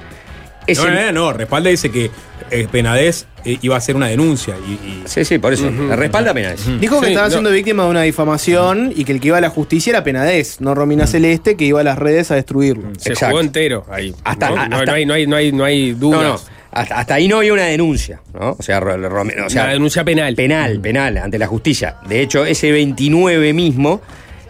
Ese- 0.68 0.84
No, 0.86 0.92
no, 0.92 1.12
no, 1.12 1.34
respalda 1.34 1.70
dice 1.72 1.90
que 1.92 2.12
eh, 2.52 2.68
Penades 2.72 3.26
eh, 3.46 3.58
iba 3.62 3.76
a 3.76 3.78
hacer 3.80 3.96
una 3.96 4.08
denuncia. 4.08 4.56
Y, 4.68 4.72
y- 4.74 5.04
Sí, 5.06 5.26
sí, 5.26 5.40
por 5.40 5.52
eso. 5.54 5.70
Respalda 5.96 6.32
a 6.32 6.34
Penades. 6.34 6.66
Dijo 6.80 7.00
que 7.00 7.08
Sí, 7.08 7.12
estaba 7.14 7.28
no. 7.28 7.32
siendo 7.32 7.50
víctima 7.52 7.84
de 7.86 7.90
una 7.90 8.02
difamación 8.04 8.94
y 8.96 9.04
que 9.06 9.14
el 9.14 9.20
que 9.22 9.30
iba 9.30 9.38
a 9.38 9.42
la 9.42 9.50
justicia 9.50 9.90
era 9.92 10.04
Penadez, 10.04 10.62
no 10.62 10.76
Romina 10.76 11.08
Celeste, 11.08 11.56
que 11.56 11.66
iba 11.66 11.80
a 11.80 11.84
las 11.84 11.98
redes 11.98 12.30
a 12.32 12.36
destruirlo. 12.36 12.90
Se 13.00 13.10
Exacto. 13.14 13.32
jugó 13.36 13.42
entero 13.42 13.86
ahí. 13.90 14.14
Hasta- 14.24 14.50
¿no? 14.50 14.56
No, 14.56 14.62
hasta- 14.78 14.86
no 14.86 14.94
hay, 14.94 15.06
no, 15.06 15.14
hay, 15.14 15.28
no, 15.28 15.36
hay, 15.36 15.52
no 15.52 15.64
hay 15.66 15.92
dudas. 15.94 16.46
Hasta, 16.72 16.96
hasta 17.00 17.14
ahí 17.16 17.28
no 17.28 17.38
había 17.38 17.54
una 17.54 17.66
denuncia, 17.66 18.22
¿no? 18.34 18.56
O 18.58 18.62
sea, 18.64 18.80
o 18.80 19.64
Una 19.64 19.72
denuncia 19.74 20.04
penal. 20.06 20.36
Penal, 20.36 20.80
penal, 20.80 21.18
ante 21.18 21.38
la 21.38 21.48
justicia. 21.48 21.98
De 22.08 22.22
hecho, 22.22 22.46
ese 22.46 22.72
29 22.72 23.52
mismo, 23.54 24.02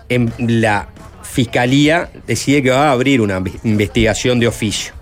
en 0.09 0.31
la 0.37 0.87
fiscalía 1.23 2.09
decide 2.27 2.61
que 2.61 2.69
va 2.71 2.89
a 2.89 2.91
abrir 2.91 3.21
una 3.21 3.39
inve- 3.39 3.59
investigación 3.63 4.39
de 4.39 4.47
oficio. 4.47 4.93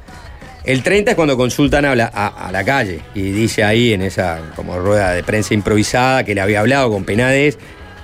El 0.64 0.84
30 0.84 1.12
es 1.12 1.16
cuando 1.16 1.36
consultan 1.36 1.86
a 1.86 1.96
la, 1.96 2.12
a- 2.14 2.48
a 2.48 2.52
la 2.52 2.64
calle 2.64 3.00
y 3.16 3.32
dice 3.32 3.64
ahí 3.64 3.94
en 3.94 4.02
esa 4.04 4.40
como 4.56 4.78
rueda 4.78 5.12
de 5.14 5.24
prensa 5.24 5.54
improvisada 5.54 6.24
que 6.24 6.36
le 6.36 6.42
había 6.42 6.60
hablado 6.60 6.92
con 6.92 7.04
Penades, 7.04 7.58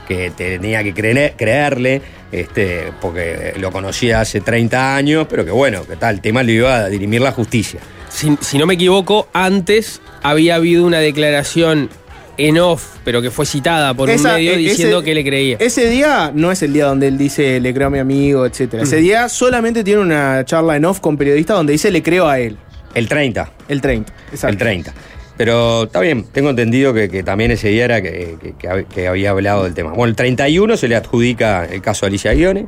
que 0.07 0.31
tenía 0.35 0.83
que 0.83 0.93
creer- 0.93 1.33
creerle, 1.37 2.01
este, 2.31 2.91
porque 3.01 3.53
lo 3.59 3.71
conocía 3.71 4.21
hace 4.21 4.41
30 4.41 4.95
años, 4.95 5.27
pero 5.29 5.45
que 5.45 5.51
bueno, 5.51 5.85
que 5.85 5.95
tal, 5.95 6.15
el 6.15 6.21
tema 6.21 6.43
lo 6.43 6.51
iba 6.51 6.75
a 6.77 6.89
dirimir 6.89 7.21
la 7.21 7.31
justicia. 7.31 7.79
Si, 8.15 8.37
si 8.39 8.57
no 8.57 8.65
me 8.65 8.75
equivoco, 8.75 9.27
antes 9.33 10.01
había 10.23 10.55
habido 10.55 10.85
una 10.85 10.99
declaración 10.99 11.89
en 12.37 12.57
off, 12.59 12.95
pero 13.03 13.21
que 13.21 13.29
fue 13.31 13.45
citada 13.45 13.93
por 13.93 14.09
Esa- 14.09 14.29
un 14.29 14.35
medio 14.35 14.53
e- 14.53 14.57
diciendo 14.57 14.97
ese- 14.99 15.05
que 15.05 15.15
le 15.15 15.23
creía. 15.25 15.57
Ese 15.59 15.89
día 15.89 16.31
no 16.33 16.51
es 16.51 16.61
el 16.63 16.73
día 16.73 16.85
donde 16.85 17.07
él 17.07 17.17
dice 17.17 17.59
le 17.59 17.73
creo 17.73 17.87
a 17.87 17.89
mi 17.89 17.99
amigo, 17.99 18.45
etcétera. 18.45 18.83
Ese 18.83 18.97
día 18.97 19.27
solamente 19.29 19.83
tiene 19.83 20.01
una 20.01 20.43
charla 20.45 20.75
en 20.75 20.85
off 20.85 20.99
con 21.01 21.17
periodistas 21.17 21.57
donde 21.57 21.73
dice 21.73 21.91
le 21.91 22.01
creo 22.03 22.27
a 22.27 22.39
él. 22.39 22.57
El 22.93 23.07
30. 23.09 23.51
El 23.67 23.81
30. 23.81 24.13
Exacto. 24.31 24.47
El 24.53 24.57
30. 24.57 24.93
Pero 25.37 25.83
está 25.83 25.99
bien, 25.99 26.23
tengo 26.31 26.49
entendido 26.49 26.93
que, 26.93 27.09
que 27.09 27.21
también 27.21 27.51
ese 27.51 27.67
día 27.67 27.83
era 27.85 28.01
que, 28.01 28.37
que- 28.41 28.53
que 28.57 28.69
hab- 28.69 28.87
que 28.87 29.07
había 29.09 29.31
hablado 29.31 29.65
del 29.65 29.73
tema. 29.73 29.89
Bueno, 29.91 30.05
el 30.11 30.15
31 30.15 30.77
se 30.77 30.87
le 30.87 30.95
adjudica 30.95 31.65
el 31.65 31.81
caso 31.81 32.05
de 32.05 32.11
Alicia 32.11 32.33
Guione. 32.33 32.67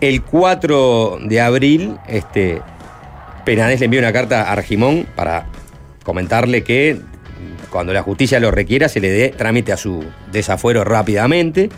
El 0.00 0.22
4 0.22 1.18
de 1.22 1.40
abril, 1.40 1.96
este, 2.08 2.60
Penades 3.50 3.80
le 3.80 3.86
envía 3.86 3.98
una 3.98 4.12
carta 4.12 4.42
a 4.42 4.52
Argimón 4.52 5.08
para 5.16 5.46
comentarle 6.04 6.62
que 6.62 7.00
cuando 7.68 7.92
la 7.92 8.00
justicia 8.00 8.38
lo 8.38 8.52
requiera 8.52 8.88
se 8.88 9.00
le 9.00 9.10
dé 9.10 9.30
trámite 9.30 9.72
a 9.72 9.76
su 9.76 10.04
desafuero 10.30 10.84
rápidamente. 10.84 11.68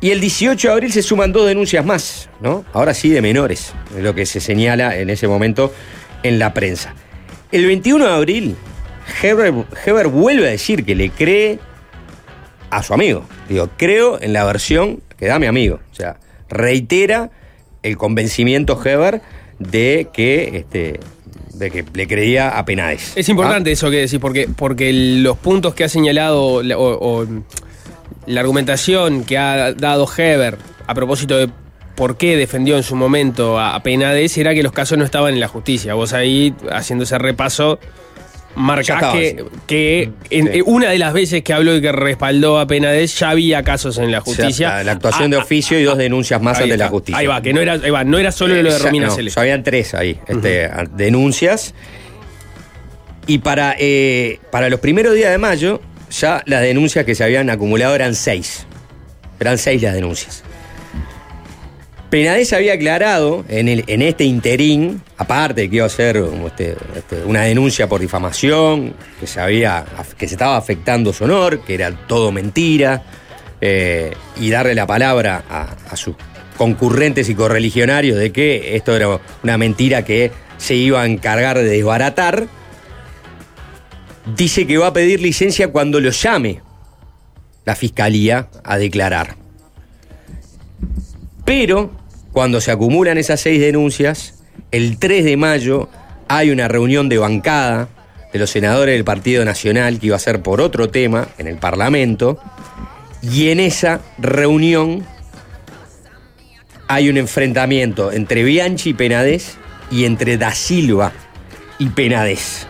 Y 0.00 0.12
el 0.12 0.20
18 0.20 0.68
de 0.68 0.72
abril 0.72 0.92
se 0.92 1.02
suman 1.02 1.32
dos 1.32 1.48
denuncias 1.48 1.84
más, 1.84 2.28
¿no? 2.40 2.64
Ahora 2.72 2.94
sí 2.94 3.10
de 3.10 3.20
menores, 3.20 3.72
es 3.96 4.00
lo 4.04 4.14
que 4.14 4.26
se 4.26 4.38
señala 4.38 4.96
en 4.96 5.10
ese 5.10 5.26
momento 5.26 5.74
en 6.22 6.38
la 6.38 6.54
prensa. 6.54 6.94
El 7.50 7.66
21 7.66 8.06
de 8.06 8.12
abril, 8.12 8.56
Heber, 9.20 9.54
Heber 9.84 10.06
vuelve 10.06 10.46
a 10.46 10.50
decir 10.50 10.84
que 10.84 10.94
le 10.94 11.10
cree 11.10 11.58
a 12.70 12.84
su 12.84 12.94
amigo. 12.94 13.24
Digo, 13.48 13.70
creo 13.76 14.22
en 14.22 14.32
la 14.32 14.44
versión 14.44 15.02
que 15.18 15.26
da 15.26 15.40
mi 15.40 15.46
amigo. 15.46 15.80
O 15.90 15.94
sea, 15.96 16.18
reitera 16.48 17.32
el 17.82 17.96
convencimiento 17.96 18.80
Heber 18.84 19.20
de 19.58 20.08
que, 20.12 20.58
este, 20.58 21.00
de 21.54 21.70
que 21.70 21.84
le 21.94 22.06
creía 22.06 22.58
a 22.58 22.64
Penades. 22.64 23.12
Es 23.16 23.28
importante 23.28 23.72
eso 23.72 23.90
que 23.90 23.96
decís, 23.98 24.18
porque, 24.18 24.48
porque 24.54 24.92
los 24.92 25.36
puntos 25.38 25.74
que 25.74 25.84
ha 25.84 25.88
señalado 25.88 26.62
la- 26.62 26.76
o, 26.78 27.22
o 27.22 27.26
la 28.26 28.40
argumentación 28.40 29.24
que 29.24 29.38
ha 29.38 29.72
dado 29.72 30.06
Heber 30.16 30.58
a 30.86 30.94
propósito 30.94 31.36
de 31.36 31.48
por 31.94 32.16
qué 32.18 32.36
defendió 32.36 32.76
en 32.76 32.82
su 32.82 32.94
momento 32.96 33.58
a, 33.58 33.74
a 33.74 33.82
Penades 33.82 34.36
era 34.36 34.52
que 34.52 34.62
los 34.62 34.72
casos 34.72 34.98
no 34.98 35.04
estaban 35.04 35.32
en 35.34 35.40
la 35.40 35.48
justicia. 35.48 35.94
Vos 35.94 36.12
ahí, 36.12 36.54
haciendo 36.70 37.04
ese 37.04 37.16
repaso, 37.18 37.78
Estaba, 38.80 39.12
que, 39.12 39.44
que 39.66 40.10
en- 40.30 40.52
Sí. 40.52 40.62
una 40.64 40.90
de 40.90 40.98
las 40.98 41.12
veces 41.12 41.42
que 41.42 41.52
habló 41.52 41.76
y 41.76 41.80
que 41.82 41.92
respaldó 41.92 42.58
a 42.58 42.66
Penades 42.66 43.18
ya 43.18 43.30
había 43.30 43.62
casos 43.62 43.98
en 43.98 44.10
la 44.10 44.18
O 44.20 44.24
sea, 44.24 44.34
justicia. 44.34 44.68
la, 44.76 44.84
la 44.84 44.92
actuación 44.92 45.30
de 45.30 45.36
Ah, 45.36 45.42
oficio 45.42 45.78
y 45.78 45.82
dos 45.84 45.98
denuncias 45.98 46.40
más 46.40 46.58
ante 46.58 46.76
la 46.76 46.88
justicia. 46.88 47.18
Ahí 47.18 47.26
va, 47.26 47.42
que 47.42 47.52
no 47.52 47.60
era, 47.60 47.74
ahí 47.74 47.90
va, 47.90 48.04
no 48.04 48.18
era 48.18 48.32
solo 48.32 48.54
lo 48.60 48.70
de 48.70 48.76
Eh, 48.76 48.78
Romina 48.78 49.06
no, 49.08 49.14
Celeste. 49.14 49.38
habían 49.40 49.62
tres 49.62 49.92
ahí, 49.94 50.18
este, 50.26 50.70
denuncias. 50.94 51.74
Y 53.26 53.38
para, 53.38 53.74
eh, 53.78 54.38
para 54.50 54.68
los 54.70 54.80
primeros 54.80 55.14
días 55.14 55.30
de 55.32 55.38
mayo, 55.38 55.80
ya 56.10 56.42
las 56.46 56.62
denuncias 56.62 57.04
que 57.04 57.14
se 57.14 57.24
habían 57.24 57.50
acumulado 57.50 57.94
eran 57.94 58.14
seis. 58.14 58.66
Eran 59.40 59.58
seis 59.58 59.82
las 59.82 59.94
denuncias. 59.94 60.44
Penades 62.10 62.52
había 62.52 62.74
aclarado 62.74 63.44
en, 63.48 63.68
el, 63.68 63.84
en 63.88 64.00
este 64.00 64.24
interín, 64.24 65.02
aparte 65.16 65.62
de 65.62 65.70
que 65.70 65.76
iba 65.76 65.86
a 65.86 66.12
como 66.12 66.46
este, 66.46 66.76
este, 66.94 67.24
una 67.24 67.42
denuncia 67.42 67.88
por 67.88 68.00
difamación, 68.00 68.94
que 69.18 69.26
se, 69.26 69.40
había, 69.40 69.84
que 70.16 70.28
se 70.28 70.34
estaba 70.34 70.56
afectando 70.56 71.12
su 71.12 71.24
honor, 71.24 71.60
que 71.64 71.74
era 71.74 71.90
todo 72.06 72.30
mentira, 72.30 73.02
eh, 73.60 74.12
y 74.40 74.50
darle 74.50 74.74
la 74.74 74.86
palabra 74.86 75.44
a, 75.50 75.74
a 75.90 75.96
sus 75.96 76.14
concurrentes 76.56 77.28
y 77.28 77.34
correligionarios 77.34 78.18
de 78.18 78.30
que 78.30 78.76
esto 78.76 78.94
era 78.94 79.20
una 79.42 79.58
mentira 79.58 80.04
que 80.04 80.30
se 80.58 80.74
iba 80.74 81.02
a 81.02 81.06
encargar 81.06 81.58
de 81.58 81.64
desbaratar, 81.64 82.46
dice 84.36 84.66
que 84.66 84.78
va 84.78 84.88
a 84.88 84.92
pedir 84.92 85.20
licencia 85.20 85.72
cuando 85.72 86.00
lo 86.00 86.10
llame 86.10 86.60
la 87.64 87.74
fiscalía 87.74 88.48
a 88.64 88.78
declarar. 88.78 89.36
Pero 91.46 91.92
cuando 92.32 92.60
se 92.60 92.72
acumulan 92.72 93.16
esas 93.16 93.40
seis 93.40 93.60
denuncias, 93.60 94.34
el 94.72 94.98
3 94.98 95.24
de 95.24 95.36
mayo 95.38 95.88
hay 96.28 96.50
una 96.50 96.68
reunión 96.68 97.08
de 97.08 97.16
bancada 97.16 97.88
de 98.32 98.38
los 98.38 98.50
senadores 98.50 98.94
del 98.94 99.04
Partido 99.04 99.44
Nacional 99.44 99.98
que 99.98 100.08
iba 100.08 100.16
a 100.16 100.18
ser 100.18 100.42
por 100.42 100.60
otro 100.60 100.90
tema 100.90 101.28
en 101.38 101.46
el 101.46 101.56
Parlamento. 101.56 102.38
Y 103.22 103.48
en 103.50 103.60
esa 103.60 104.00
reunión 104.18 105.06
hay 106.88 107.08
un 107.08 107.16
enfrentamiento 107.16 108.12
entre 108.12 108.42
Bianchi 108.42 108.90
y 108.90 108.94
Penades 108.94 109.56
y 109.90 110.04
entre 110.04 110.38
Da 110.38 110.52
Silva 110.52 111.12
y 111.78 111.90
Penades. 111.90 112.66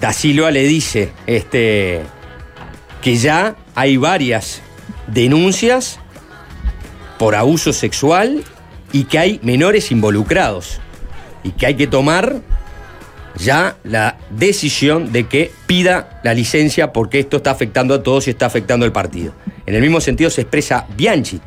Da 0.00 0.12
Silva 0.12 0.50
le 0.50 0.64
dice 0.64 1.10
este, 1.28 2.02
que 3.00 3.16
ya 3.16 3.54
hay 3.76 3.96
varias 3.96 4.60
denuncias 5.06 6.00
por 7.18 7.34
abuso 7.34 7.72
sexual 7.72 8.44
y 8.92 9.04
que 9.04 9.18
hay 9.18 9.40
menores 9.42 9.90
involucrados 9.90 10.80
y 11.42 11.50
que 11.52 11.66
hay 11.66 11.74
que 11.74 11.86
tomar 11.86 12.40
ya 13.38 13.76
la 13.84 14.16
decisión 14.30 15.12
de 15.12 15.26
que 15.26 15.52
pida 15.66 16.20
la 16.24 16.34
licencia 16.34 16.92
porque 16.92 17.20
esto 17.20 17.38
está 17.38 17.50
afectando 17.50 17.94
a 17.94 18.02
todos 18.02 18.26
y 18.26 18.30
está 18.30 18.46
afectando 18.46 18.86
al 18.86 18.92
partido. 18.92 19.32
En 19.66 19.74
el 19.74 19.82
mismo 19.82 20.00
sentido 20.00 20.30
se 20.30 20.42
expresa 20.42 20.86
Bianchi. 20.96 21.40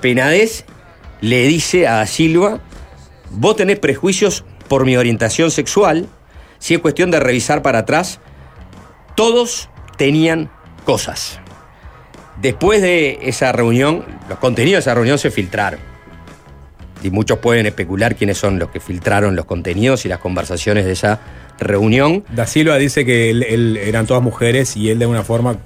Penades 0.00 0.64
le 1.20 1.46
dice 1.46 1.86
a 1.86 2.06
Silva, 2.06 2.60
vos 3.30 3.56
tenés 3.56 3.78
prejuicios 3.78 4.44
por 4.68 4.84
mi 4.84 4.96
orientación 4.96 5.50
sexual, 5.50 6.08
si 6.58 6.74
es 6.74 6.80
cuestión 6.80 7.10
de 7.10 7.20
revisar 7.20 7.62
para 7.62 7.80
atrás, 7.80 8.20
todos 9.16 9.68
tenían 9.96 10.50
cosas. 10.84 11.41
Después 12.40 12.82
de 12.82 13.18
esa 13.22 13.52
reunión, 13.52 14.04
los 14.28 14.38
contenidos 14.38 14.78
de 14.78 14.90
esa 14.90 14.94
reunión 14.94 15.18
se 15.18 15.30
filtraron. 15.30 15.80
Y 17.02 17.10
muchos 17.10 17.38
pueden 17.38 17.66
especular 17.66 18.14
quiénes 18.14 18.38
son 18.38 18.58
los 18.58 18.70
que 18.70 18.80
filtraron 18.80 19.34
los 19.34 19.44
contenidos 19.44 20.04
y 20.04 20.08
las 20.08 20.20
conversaciones 20.20 20.84
de 20.84 20.92
esa 20.92 21.20
reunión. 21.58 22.24
Da 22.30 22.46
Silva 22.46 22.76
dice 22.76 23.04
que 23.04 23.30
eran 23.86 24.06
todas 24.06 24.22
mujeres 24.22 24.76
y 24.76 24.90
él 24.90 24.98
de 24.98 25.04
alguna 25.04 25.24
forma 25.24 25.56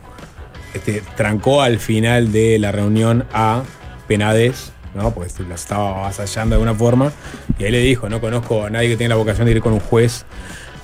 este, 0.75 1.03
trancó 1.17 1.63
al 1.63 1.79
final 1.79 2.33
de 2.33 2.59
la 2.59 2.73
reunión 2.73 3.25
a 3.33 3.63
Penades, 4.09 4.73
¿no? 4.95 5.13
Pues 5.13 5.39
las 5.41 5.63
estaba 5.63 5.99
avasallando 5.99 6.57
de 6.57 6.63
alguna 6.63 6.75
forma. 6.79 7.13
Y 7.59 7.65
ahí 7.65 7.71
le 7.71 7.81
dijo, 7.81 8.09
no 8.09 8.21
conozco 8.21 8.65
a 8.65 8.71
nadie 8.71 8.91
que 8.91 8.97
tenga 8.97 9.11
la 9.11 9.17
vocación 9.17 9.47
de 9.47 9.53
ir 9.53 9.61
con 9.61 9.73
un 9.73 9.81
juez 9.81 10.25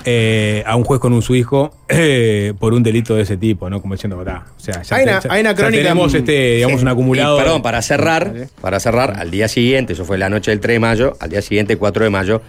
eh, 0.04 0.62
a 0.66 0.74
un 0.76 0.84
juez 0.84 1.00
con 1.00 1.12
un 1.12 1.22
su 1.22 1.34
hijo 1.34 1.72
eh, 1.88 2.52
por 2.58 2.74
un 2.74 2.82
delito 2.82 3.14
de 3.14 3.22
ese 3.22 3.36
tipo, 3.36 3.70
¿no? 3.70 3.80
Como 3.80 3.94
diciendo, 3.94 4.16
"Pará, 4.16 4.44
o 4.56 4.60
sea, 4.60 4.82
ya, 4.82 4.96
Hay 4.96 5.04
te- 5.04 5.10
una- 5.10 5.20
ya- 5.20 5.32
hay 5.32 5.40
una 5.40 5.50
ya 5.50 5.56
crónica, 5.56 5.82
tenemos 5.82 6.14
este, 6.14 6.54
digamos, 6.56 6.82
un 6.82 6.88
acumulado. 6.88 7.38
Y, 7.38 7.42
perdón, 7.42 7.62
para 7.62 7.82
cerrar, 7.82 8.32
para 8.60 8.80
cerrar, 8.80 9.14
al 9.18 9.30
día 9.30 9.48
siguiente, 9.48 9.92
eso 9.92 10.04
fue 10.04 10.18
la 10.18 10.28
noche 10.28 10.50
del 10.50 10.60
3 10.60 10.74
de 10.76 10.80
mayo, 10.80 11.16
al 11.20 11.30
día 11.30 11.42
siguiente, 11.42 11.76
4 11.76 12.04
de 12.04 12.10
mayo, 12.10 12.42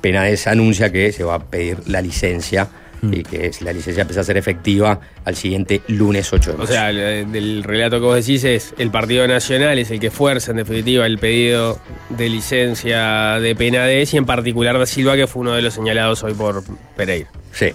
Penades 0.00 0.46
anuncia 0.46 0.90
que 0.90 1.12
se 1.12 1.24
va 1.24 1.34
a 1.34 1.38
pedir 1.40 1.76
la 1.86 2.00
licencia 2.00 2.68
Mm. 3.02 3.12
y 3.14 3.22
que 3.22 3.46
es- 3.46 3.62
la 3.62 3.72
licencia 3.72 4.02
empieza 4.02 4.20
a 4.20 4.24
ser 4.24 4.36
efectiva 4.36 5.00
al 5.24 5.34
siguiente 5.36 5.80
lunes 5.88 6.32
8 6.32 6.52
de 6.52 6.56
mayo. 6.58 6.68
O 6.68 6.72
sea, 6.72 6.90
el- 6.90 7.30
del 7.32 7.62
relato 7.64 7.96
que 7.98 8.04
vos 8.06 8.16
decís 8.16 8.44
es 8.44 8.74
el 8.78 8.90
Partido 8.90 9.26
Nacional 9.26 9.78
es 9.78 9.90
el 9.90 10.00
que 10.00 10.10
fuerza 10.10 10.50
en 10.50 10.58
definitiva 10.58 11.06
el 11.06 11.18
pedido 11.18 11.78
de 12.10 12.28
licencia 12.28 13.38
de 13.40 13.54
Penades 13.56 14.12
y 14.14 14.16
en 14.16 14.26
particular 14.26 14.78
da 14.78 14.86
Silva 14.86 15.16
que 15.16 15.26
fue 15.26 15.40
uno 15.42 15.52
de 15.52 15.62
los 15.62 15.74
señalados 15.74 16.22
hoy 16.24 16.34
por 16.34 16.62
Pereira. 16.96 17.28
sí. 17.52 17.72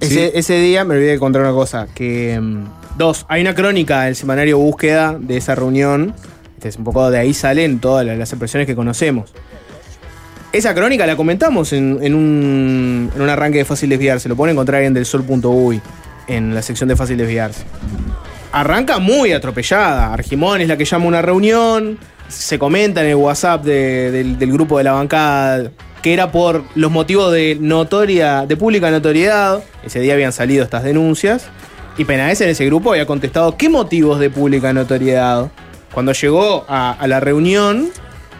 Ese, 0.00 0.36
ese 0.36 0.58
día 0.58 0.84
me 0.84 0.94
olvidé 0.96 1.12
de 1.12 1.18
contar 1.20 1.42
una 1.42 1.52
cosa, 1.52 1.86
que 1.94 2.36
mm, 2.40 2.64
dos, 2.98 3.24
hay 3.28 3.40
una 3.42 3.54
crónica 3.54 4.02
del 4.02 4.16
semanario 4.16 4.58
Búsqueda 4.58 5.16
de 5.16 5.36
esa 5.36 5.54
reunión, 5.54 6.12
este 6.56 6.70
es 6.70 6.76
un 6.76 6.82
poco 6.82 7.08
de 7.08 7.18
ahí 7.20 7.32
salen 7.32 7.78
todas 7.78 8.04
las, 8.04 8.18
las 8.18 8.32
expresiones 8.32 8.66
que 8.66 8.74
conocemos. 8.74 9.32
Esa 10.52 10.74
crónica 10.74 11.06
la 11.06 11.16
comentamos 11.16 11.72
en, 11.72 11.94
un, 12.14 13.10
en 13.14 13.22
un 13.22 13.28
arranque 13.28 13.58
de 13.58 13.64
Fácil 13.64 13.88
Desviarse, 13.88 14.28
lo 14.28 14.36
pueden 14.36 14.52
encontrar 14.54 14.82
en 14.82 14.92
delsol.uy, 14.92 15.80
en 16.26 16.54
la 16.54 16.60
sección 16.60 16.88
de 16.88 16.96
Fácil 16.96 17.16
Desviarse. 17.16 17.64
Arranca 18.52 18.98
muy 18.98 19.32
atropellada, 19.32 20.12
Argimón 20.12 20.60
es 20.60 20.68
la 20.68 20.76
que 20.76 20.84
llama 20.84 21.06
una 21.06 21.22
reunión, 21.22 21.98
se 22.28 22.58
comenta 22.58 23.00
en 23.02 23.08
el 23.08 23.14
WhatsApp 23.14 23.64
de- 23.64 24.10
del, 24.10 24.38
del 24.38 24.52
grupo 24.52 24.76
de 24.78 24.84
la 24.84 24.92
bancada 24.92 25.70
que 26.02 26.12
era 26.12 26.32
por 26.32 26.64
los 26.74 26.90
motivos 26.90 27.32
de 27.32 27.56
notoria, 27.60 28.44
de 28.44 28.56
pública 28.56 28.90
notoriedad. 28.90 29.62
Ese 29.84 30.00
día 30.00 30.14
habían 30.14 30.32
salido 30.32 30.64
estas 30.64 30.82
denuncias. 30.82 31.44
Y 31.96 32.04
Penades 32.04 32.40
en 32.40 32.48
ese 32.48 32.66
grupo 32.66 32.90
había 32.90 33.06
contestado 33.06 33.56
qué 33.56 33.68
motivos 33.68 34.18
de 34.18 34.28
pública 34.28 34.72
notoriedad. 34.72 35.52
Cuando 35.94 36.12
llegó 36.12 36.64
a 36.68 36.96
la 37.06 37.20
reunión, 37.20 37.90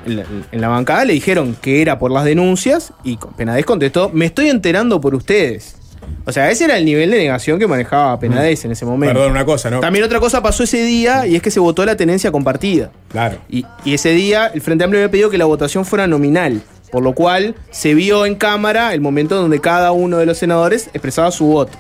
en 0.07 0.17
la, 0.17 0.25
en 0.51 0.61
la 0.61 0.69
bancada 0.69 1.05
le 1.05 1.13
dijeron 1.13 1.57
que 1.61 1.83
era 1.83 1.99
por 1.99 2.11
las 2.11 2.25
denuncias 2.25 2.93
y 3.05 3.19
Penades 3.37 3.65
contestó, 3.65 4.11
me 4.13 4.27
estoy 4.27 4.49
enterando 4.49 5.01
por 5.01 5.15
ustedes. 5.15 5.77
O 6.25 6.33
sea, 6.33 6.51
ese 6.51 6.65
era 6.65 6.77
el 6.79 6.85
nivel 6.85 7.11
de 7.11 7.19
negación 7.19 7.59
que 7.59 7.67
manejaba 7.67 8.19
Penades 8.19 8.65
en 8.65 8.73
ese 8.73 8.85
momento. 8.85 9.15
Perdón, 9.15 9.33
una 9.33 9.45
cosa, 9.45 9.71
¿no? 9.71 9.81
También 9.81 10.05
otra 10.05 10.21
cosa 10.21 10.43
pasó 10.43 10.63
ese 10.63 10.85
día 10.85 11.27
y 11.27 11.37
es 11.37 11.43
que 11.43 11.51
se 11.51 11.61
votó 11.61 11.85
la 11.85 11.97
tenencia 11.97 12.31
compartida. 12.31 12.91
Claro. 13.09 13.39
Y, 13.49 13.65
y 13.85 13.95
ese 13.95 14.11
día 14.11 14.47
el 14.47 14.61
Frente 14.61 14.85
Amplio 14.85 15.01
había 15.01 15.11
pedido 15.11 15.31
que 15.31 15.39
la 15.39 15.45
votación 15.45 15.85
fuera 15.85 16.07
nominal, 16.07 16.63
por 16.91 17.03
lo 17.03 17.15
cual 17.15 17.55
se 17.71 17.95
vio 17.95 18.27
en 18.27 18.37
cámara 18.37 18.95
el 18.95 19.01
momento 19.01 19.37
donde 19.37 19.61
cada 19.61 19.93
uno 19.93 20.19
de 20.19 20.27
los 20.27 20.39
senadores 20.39 20.89
expresaba 20.93 21.31
su 21.31 21.47
voto. 21.47 21.77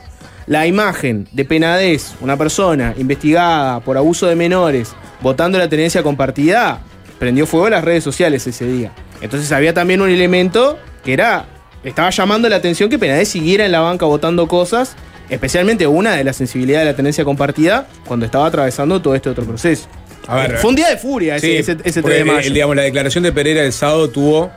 La 0.47 0.67
imagen 0.67 1.29
de 1.33 1.45
Penades, 1.45 2.15
una 2.21 2.37
persona 2.37 2.95
investigada 2.99 3.79
por 3.81 3.97
abuso 3.97 4.27
de 4.27 4.35
menores, 4.35 4.93
votando 5.21 5.57
la 5.57 5.69
tenencia 5.69 6.03
compartida, 6.03 6.81
prendió 7.23 7.47
fuego 7.47 7.71
las 7.71 7.85
redes 7.85 8.03
sociales 8.03 8.45
ese 8.49 8.67
día. 8.67 8.91
Entonces 9.21 9.53
había 9.53 9.73
también 9.73 10.01
un 10.01 10.11
elemento 10.11 10.77
que 11.05 11.13
era, 11.13 11.47
estaba 11.85 12.11
llamando 12.11 12.49
la 12.49 12.57
atención 12.57 12.91
que 12.91 12.99
Penades 12.99 13.29
siguiera 13.29 13.65
en 13.65 13.71
la 13.71 13.79
banca 13.79 14.07
votando 14.07 14.49
cosas, 14.49 14.97
especialmente 15.31 15.87
una 15.87 16.17
de 16.17 16.25
la 16.25 16.33
sensibilidad 16.33 16.81
de 16.81 16.87
la 16.87 16.97
tenencia 16.97 17.25
compartida, 17.25 17.87
cuando 18.09 18.27
estaba 18.27 18.47
atravesando 18.47 19.01
todo 19.01 19.15
este 19.15 19.31
otro 19.31 19.45
proceso. 19.45 19.87
A 20.27 20.35
ver, 20.35 20.59
Fue 20.59 20.71
un 20.71 20.75
día 20.75 20.89
de 20.89 20.97
furia 20.97 21.37
ese, 21.37 21.47
Sí, 21.47 21.57
ese, 21.59 21.73
ese 21.85 22.03
3 22.03 22.03
porque, 22.03 22.17
de 22.17 22.25
mayo. 22.25 22.51
eh, 22.51 22.53
digamos, 22.53 22.75
la 22.75 22.83
declaración 22.83 23.23
de 23.23 23.31
Pereira 23.31 23.63
el 23.63 23.73
sábado 23.73 24.11
tuvo 24.11 24.51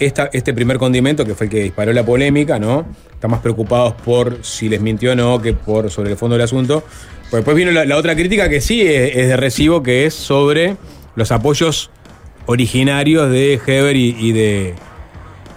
esta, 0.00 0.28
este 0.32 0.52
primer 0.52 0.78
condimento 0.78 1.24
que 1.24 1.36
fue 1.36 1.46
el 1.46 1.52
que 1.52 1.62
disparó 1.62 1.92
la 1.92 2.04
polémica, 2.04 2.58
¿no? 2.58 2.84
Están 3.12 3.30
más 3.30 3.38
preocupados 3.42 3.94
por 4.04 4.44
si 4.44 4.68
les 4.68 4.80
mintió 4.80 5.12
o 5.12 5.14
no 5.14 5.40
que 5.40 5.52
por 5.52 5.88
sobre 5.88 6.10
el 6.10 6.16
fondo 6.16 6.34
del 6.34 6.42
asunto. 6.42 6.82
Pues 7.30 7.44
después 7.44 7.56
vino 7.56 7.70
la, 7.70 7.84
la 7.84 7.96
otra 7.96 8.16
crítica 8.16 8.48
que 8.48 8.60
sí 8.60 8.82
es, 8.82 9.14
es 9.14 9.28
de 9.28 9.36
recibo, 9.36 9.84
que 9.84 10.04
es 10.06 10.14
sobre 10.14 10.76
los 11.14 11.32
apoyos 11.32 11.90
originarios 12.52 13.30
de 13.30 13.60
Heber 13.66 13.94
y, 13.96 14.16
y 14.18 14.32
de 14.32 14.74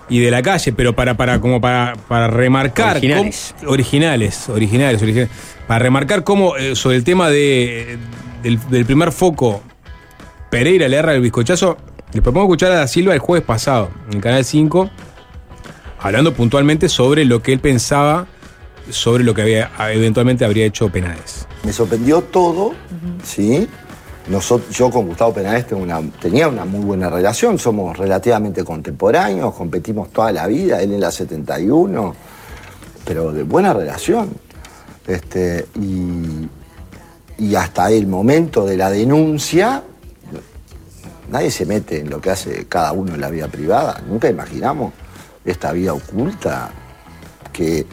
y 0.09 0.19
de 0.19 0.29
la 0.29 0.41
calle, 0.41 0.73
pero 0.73 0.93
para, 0.93 1.15
para 1.15 1.39
como 1.39 1.61
para, 1.61 1.93
para 2.09 2.27
remarcar 2.27 2.97
Originales. 2.97 3.55
cómo- 3.59 3.71
originales, 3.71 4.49
originales, 4.49 5.01
originales, 5.01 5.31
para 5.67 5.79
remarcar 5.79 6.25
cómo 6.25 6.57
eh, 6.57 6.75
sobre 6.75 6.97
el 6.97 7.05
tema 7.05 7.29
de, 7.29 7.97
del, 8.43 8.59
del 8.69 8.83
primer 8.85 9.13
foco 9.13 9.61
Pereira 10.49 10.89
le 10.89 10.97
erra 10.97 11.13
el 11.15 11.21
bizcochazo. 11.21 11.77
Les 12.11 12.21
propongo 12.21 12.47
escuchar 12.47 12.73
a 12.73 12.75
Da 12.75 12.87
Silva 12.87 13.13
el 13.13 13.19
jueves 13.19 13.45
pasado 13.45 13.89
en 14.11 14.19
Canal 14.19 14.43
5, 14.43 14.89
hablando 16.01 16.33
puntualmente 16.33 16.89
sobre 16.89 17.23
lo 17.23 17.41
que 17.41 17.53
él 17.53 17.59
pensaba 17.59 18.27
sobre 18.89 19.23
lo 19.23 19.33
que 19.33 19.43
había, 19.43 19.71
eventualmente 19.93 20.43
habría 20.43 20.65
hecho 20.65 20.89
Penades. 20.89 21.47
Me 21.63 21.71
sorprendió 21.71 22.19
todo, 22.21 22.73
¿sí? 23.23 23.69
Nosotros, 24.28 24.76
yo 24.76 24.89
con 24.91 25.07
Gustavo 25.07 25.34
Penades 25.34 25.65
una- 25.72 26.01
tenía 26.22 26.47
una 26.47 26.63
muy 26.63 26.86
buena 26.86 27.09
relación, 27.09 27.57
somos 27.57 27.97
relativamente 27.97 28.63
contemporáneos, 28.63 29.53
competimos 29.55 30.09
toda 30.11 30.32
la 30.32 30.47
vida, 30.47 30.82
él 30.82 30.93
en 30.93 31.01
la 31.01 31.11
71, 31.11 32.15
pero 33.03 33.32
de 33.32 33.43
buena 33.43 33.74
relación. 33.74 34.30
Este, 35.07 35.65
y, 35.82 36.47
y 37.43 37.55
hasta 37.55 37.89
el 37.89 38.05
momento 38.07 38.65
de 38.65 38.78
la 38.78 38.91
denuncia, 38.91 39.84
nadie 41.32 41.49
se 41.49 41.65
mete 41.65 41.99
en 42.01 42.09
lo 42.09 42.22
que 42.22 42.30
hace 42.30 42.67
cada 42.67 42.91
uno 42.91 43.15
en 43.15 43.22
la 43.22 43.30
vida 43.30 43.47
privada. 43.47 44.01
Nunca 44.07 44.30
imaginamos 44.30 44.93
esta 45.43 45.72
vida 45.72 45.93
oculta 45.93 46.69
que 47.51 47.86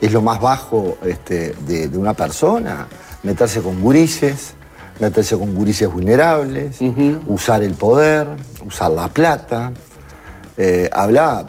es 0.00 0.12
lo 0.12 0.20
más 0.20 0.40
bajo 0.40 0.98
este, 1.04 1.54
de, 1.66 1.88
de 1.88 1.96
una 1.98 2.14
persona, 2.14 2.88
meterse 3.22 3.62
con 3.62 3.80
gurises, 3.80 4.54
meterse 4.98 5.36
con 5.36 5.54
gurises 5.54 5.90
vulnerables, 5.92 6.78
usar 7.26 7.62
el 7.62 7.74
poder, 7.74 8.26
usar 8.66 8.90
la 8.90 9.08
plata, 9.08 9.72
eh, 10.56 10.88
hablar. 10.92 11.46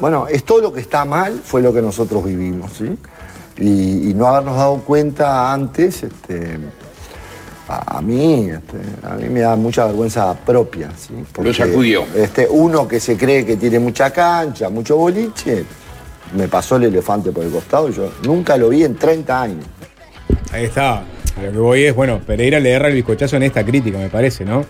Bueno, 0.00 0.26
es 0.26 0.44
todo 0.44 0.60
lo 0.60 0.72
que 0.72 0.80
está 0.80 1.04
mal, 1.04 1.40
fue 1.44 1.62
lo 1.62 1.72
que 1.72 1.80
nosotros 1.80 2.24
vivimos, 2.24 2.72
¿sí? 2.72 2.98
Y, 3.58 4.10
y 4.10 4.14
no 4.14 4.26
habernos 4.26 4.56
dado 4.56 4.78
cuenta 4.78 5.52
antes, 5.52 6.02
este, 6.02 6.58
a, 7.68 7.98
a 7.98 8.02
mí, 8.02 8.50
este, 8.50 8.78
a 9.06 9.14
mí 9.14 9.28
me 9.28 9.40
da 9.40 9.54
mucha 9.54 9.86
vergüenza 9.86 10.34
propia, 10.34 10.90
¿sí? 10.96 11.14
Porque, 11.32 11.54
sacudió. 11.54 12.04
Este, 12.16 12.48
uno 12.50 12.88
que 12.88 12.98
se 12.98 13.16
cree 13.16 13.46
que 13.46 13.56
tiene 13.56 13.78
mucha 13.78 14.10
cancha, 14.10 14.68
mucho 14.68 14.96
boliche, 14.96 15.64
me 16.34 16.48
pasó 16.48 16.76
el 16.76 16.84
elefante 16.84 17.30
por 17.30 17.44
el 17.44 17.52
costado, 17.52 17.90
yo 17.90 18.10
nunca 18.24 18.56
lo 18.56 18.70
vi 18.70 18.84
en 18.84 18.96
30 18.96 19.40
años. 19.40 19.66
Ahí 20.52 20.64
está. 20.64 20.98
A 21.38 21.42
lo 21.44 21.52
que 21.52 21.58
voy 21.58 21.84
es, 21.84 21.94
bueno, 21.94 22.20
Pereira 22.26 22.60
le 22.60 22.70
erra 22.70 22.88
el 22.88 22.94
bizcochazo 22.94 23.36
en 23.36 23.44
esta 23.44 23.64
crítica, 23.64 23.98
me 23.98 24.08
parece, 24.08 24.44
¿no? 24.44 24.64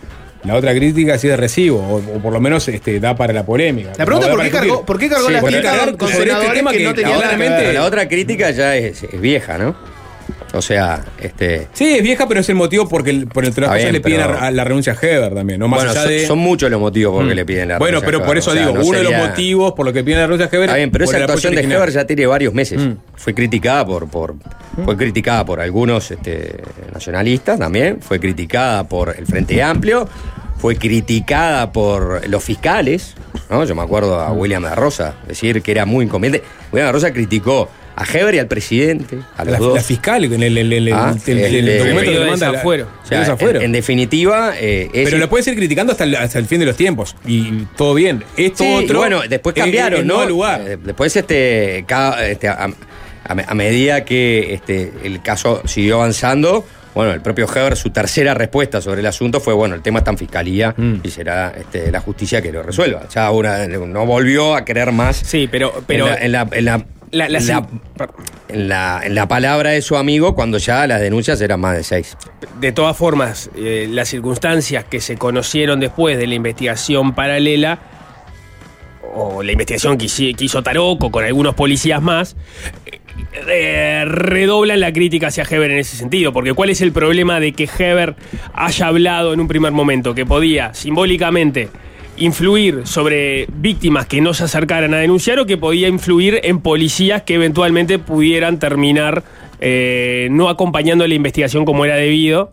La 0.44 0.56
otra 0.56 0.72
crítica 0.74 1.18
sí 1.18 1.28
de 1.28 1.36
recibo, 1.36 1.78
o, 1.78 1.96
o 1.96 2.20
por 2.20 2.32
lo 2.32 2.40
menos 2.40 2.66
este, 2.68 2.98
da 2.98 3.14
para 3.14 3.32
la 3.32 3.44
polémica. 3.44 3.90
La 3.96 4.04
pregunta 4.04 4.28
No 4.28 4.32
es 4.32 4.36
por 4.36 4.44
qué 4.44 4.50
cargó, 4.50 4.84
por 4.86 4.98
qué 4.98 5.08
cargó 5.08 5.26
Sí, 5.28 5.32
la 5.32 5.40
cargar 5.62 5.96
con 5.96 6.08
sobre 6.08 6.32
este 6.32 6.48
tema 6.52 6.70
que, 6.72 6.78
que 6.78 6.84
no 6.84 6.90
otra- 6.90 7.36
ver. 7.36 7.74
La 7.74 7.84
otra 7.84 8.08
crítica 8.08 8.50
ya 8.50 8.76
es, 8.76 9.02
es 9.04 9.20
vieja, 9.20 9.56
¿no? 9.58 9.74
O 10.55 10.61
sea, 10.61 11.03
este. 11.18 11.68
Sí, 11.72 11.94
es 11.94 12.03
vieja, 12.03 12.28
pero 12.28 12.40
es 12.40 12.48
el 12.50 12.57
motivo 12.57 12.86
porque 12.88 13.26
por 13.32 13.44
el 13.44 13.55
trabajo 13.55 13.78
le 13.90 14.00
piden 14.00 14.20
pero- 14.26 14.34
a, 14.38 14.46
a 14.48 14.50
la 14.50 14.64
renuncia 14.64 14.92
a 14.92 14.96
Heber 15.07 15.34
también, 15.34 15.59
¿no? 15.59 15.66
Más 15.68 15.78
bueno, 15.78 15.90
allá 15.92 16.03
son, 16.03 16.11
de. 16.11 16.26
son 16.26 16.38
muchos 16.38 16.70
los 16.70 16.78
motivos 16.80 17.12
por 17.14 17.22
los 17.24 17.28
que 17.30 17.34
Mm. 17.34 17.36
le 17.36 17.44
piden 17.46 17.68
la 17.68 17.78
Bueno, 17.78 18.00
renuncia 18.00 18.07
pero 18.07 18.24
a 18.24 18.26
por 18.26 18.36
eso 18.38 18.50
o 18.50 18.53
sea, 18.55 18.62
digo, 18.66 18.78
no 18.78 18.84
uno 18.84 18.98
de 18.98 19.05
los 19.05 19.14
motivos 19.28 19.72
por 19.72 19.86
los 19.86 19.94
que 19.94 20.05
piden 20.05 20.18
la 20.20 20.26
renuncia 20.26 20.46
a 20.46 20.48
Heber 20.55 20.68
Está 20.68 20.76
bien, 20.76 20.90
pero 20.90 21.05
esa 21.07 21.16
actuación 21.18 21.55
de 21.55 21.59
original. 21.61 21.78
Heber 21.82 21.90
ya 21.94 22.07
tiene 22.07 22.26
varios 22.26 22.53
meses. 22.55 22.80
Mm. 22.80 22.92
Fue 23.16 23.34
criticada 23.34 23.86
por, 23.86 24.09
por 24.09 24.34
fue 24.84 24.96
criticada 24.96 25.44
por 25.46 25.61
algunos 25.61 26.11
este, 26.11 26.57
nacionalistas 26.92 27.59
también, 27.59 27.98
fue 28.00 28.20
criticada 28.20 28.84
por 28.84 29.14
el 29.18 29.26
Frente 29.26 29.62
Amplio, 29.62 30.09
fue 30.59 30.76
criticada 30.76 31.72
por 31.72 32.28
los 32.28 32.44
fiscales, 32.44 33.14
¿no? 33.50 33.64
Yo 33.64 33.74
me 33.74 33.82
acuerdo 33.82 34.20
a 34.20 34.32
William 34.32 34.62
de 34.62 34.74
Rosa 34.74 35.14
decir 35.26 35.61
que 35.62 35.72
era 35.72 35.84
muy 35.86 36.05
inconveniente. 36.05 36.46
William 36.72 36.88
de 36.88 36.92
Rosa 36.92 37.12
criticó 37.12 37.68
a 37.95 38.05
Heber 38.05 38.34
y 38.34 38.38
al 38.38 38.47
presidente, 38.47 39.18
a 39.36 39.45
los 39.45 39.53
La, 39.53 39.59
dos. 39.59 39.74
la 39.74 39.82
fiscal, 39.82 40.24
en 40.24 40.43
el, 40.43 40.57
el- 40.59 40.72
el- 40.72 40.93
Ah, 40.93 41.14
el- 41.26 41.38
el- 41.38 41.68
el 41.68 41.78
documento 41.78 42.11
que 42.12 42.18
manda. 42.20 42.51
O 42.62 43.07
sea, 43.07 43.20
desafuero. 43.20 43.59
En, 43.61 43.66
en 43.66 43.72
definitiva, 43.72 44.53
eh, 44.59 44.88
es- 44.93 45.05
Pero 45.05 45.18
lo 45.18 45.28
puedes 45.28 45.47
ir 45.49 45.55
criticando 45.57 45.93
hasta 45.93 46.05
el, 46.05 46.14
hasta 46.16 46.38
el 46.38 46.47
fin 46.47 46.59
de 46.61 46.66
los 46.66 46.76
tiempos. 46.76 47.16
Y 47.26 47.64
todo 47.76 47.95
bien. 47.95 48.24
Esto 48.36 48.64
Sí, 48.64 48.70
y 48.70 48.84
otro. 48.84 48.99
bueno, 48.99 49.20
después 49.28 49.55
es- 49.57 49.62
cambiaron, 49.62 50.01
es 50.01 50.07
¿no? 50.07 50.20
al 50.20 50.28
lugar. 50.28 50.62
Eh, 50.66 50.78
Después, 50.82 51.14
este, 51.16 51.84
cada- 51.86 52.26
este, 52.26 52.49
a, 52.49 52.68
a 53.24 53.34
me- 53.34 53.45
a 53.47 53.55
medida 53.55 54.05
que 54.05 54.55
este, 54.55 54.90
el 55.05 55.22
caso 55.22 55.62
siguió 55.66 55.97
avanzando, 55.97 56.64
bueno, 56.95 57.12
el 57.12 57.20
propio 57.22 57.47
Heber, 57.51 57.76
su 57.76 57.90
tercera 57.90 58.34
respuesta 58.34 58.80
sobre 58.80 59.01
el 59.01 59.07
asunto 59.07 59.40
fue, 59.40 59.55
bueno, 59.55 59.74
el 59.74 59.80
tema 59.82 60.01
está 60.01 60.11
en 60.11 60.18
fiscalía 60.18 60.74
Mm. 60.76 60.95
y 61.03 61.09
será 61.11 61.53
este, 61.59 61.90
la 61.90 62.01
justicia 62.01 62.43
que 62.43 62.53
lo 62.53 62.62
resuelva. 62.62 63.09
Ya 63.14 63.30
una, 63.30 63.66
no 63.66 64.05
volvió 64.07 64.55
a 64.57 64.64
querer 64.64 64.93
más 64.93 65.16
Sí, 65.24 65.49
pero, 65.51 65.82
pero 65.86 66.07
en, 66.09 66.12
la, 66.12 66.18
en 66.24 66.32
la- 66.32 66.49
en 66.53 66.64
la- 66.64 66.84
la- 67.12 67.28
la- 67.28 69.00
en 69.04 69.14
la- 69.14 69.28
palabra 69.28 69.70
de 69.70 69.82
su 69.82 69.96
amigo 69.96 70.34
cuando 70.34 70.58
ya 70.58 70.86
las 70.86 71.00
denuncias 71.00 71.40
eran 71.40 71.60
más 71.60 71.76
de 71.76 71.84
seis. 71.84 72.16
de 72.60 72.72
todas 72.72 72.96
formas, 72.96 73.50
eh, 73.56 73.86
las 73.90 74.08
circunstancias 74.08 74.84
que 74.84 75.00
se 75.00 75.16
conocieron 75.16 75.78
después 75.80 76.18
de 76.18 76.26
la 76.26 76.34
investigación 76.34 77.14
paralela 77.14 77.78
o 79.14 79.42
la 79.42 79.52
investigación 79.52 79.98
que, 79.98 80.06
hizo 80.06 80.62
Taroco 80.62 81.10
con 81.10 81.24
algunos 81.24 81.54
policías 81.54 82.00
más, 82.00 82.34
eh, 83.48 84.04
redoblan 84.06 84.80
la 84.80 84.92
crítica 84.92 85.28
hacia 85.28 85.44
Heber 85.44 85.70
en 85.70 85.78
ese 85.78 85.96
sentido. 85.96 86.32
Porque 86.32 86.52
¿cuál 86.54 86.70
es 86.70 86.80
el 86.80 86.92
problema 86.92 87.40
de 87.40 87.52
que 87.52 87.68
Heber 87.78 88.14
haya 88.54 88.86
hablado 88.86 89.32
en 89.34 89.40
un 89.40 89.48
primer 89.48 89.72
momento 89.72 90.14
que 90.14 90.24
podía 90.24 90.72
simbólicamente 90.74 91.68
influir 92.16 92.82
sobre 92.84 93.46
víctimas 93.54 94.06
que 94.06 94.20
no 94.20 94.34
se 94.34 94.44
acercaran 94.44 94.92
a 94.94 94.98
denunciar 94.98 95.38
o 95.38 95.46
que 95.46 95.56
podía 95.56 95.88
influir 95.88 96.40
en 96.44 96.60
policías 96.60 97.22
que 97.22 97.34
eventualmente 97.34 97.98
pudieran 97.98 98.58
terminar 98.58 99.22
eh, 99.60 100.28
no 100.30 100.48
acompañando 100.48 101.06
la 101.06 101.14
investigación 101.14 101.64
como 101.64 101.84
era 101.84 101.96
debido? 101.96 102.52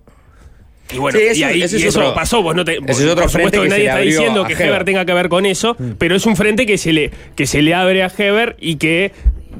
Y 0.93 0.97
bueno, 0.97 1.20
Sí, 1.20 1.26
eso- 1.26 1.39
y 1.39 1.43
ahí 1.43 1.62
ese 1.62 1.78
es 1.78 1.84
eso 1.84 1.99
otro- 1.99 2.14
pasó, 2.16 2.41
vos 2.41 2.55
no 2.55 2.66
te, 2.66 2.78
ese 2.88 3.03
es 3.03 3.10
otro 3.12 3.24
por 3.24 3.30
frente 3.32 3.57
supuesto 3.57 3.62
que 3.64 3.70
nadie 3.70 3.86
está 3.88 3.99
diciendo 3.99 4.43
que 4.45 4.53
Heber. 4.53 4.68
Heber 4.70 4.86
tenga 4.86 5.05
que 5.05 5.14
ver 5.14 5.30
con 5.30 5.45
eso, 5.45 5.76
pero 5.99 6.16
es 6.16 6.26
un 6.26 6.36
frente 6.36 6.66
que 6.66 6.78
se 6.80 6.93
le 6.93 7.12
que 7.36 7.45
se 7.45 7.62
le 7.62 7.74
abre 7.76 8.01
a 8.03 8.12
Heber 8.16 8.55
y 8.60 8.78
que 8.78 9.12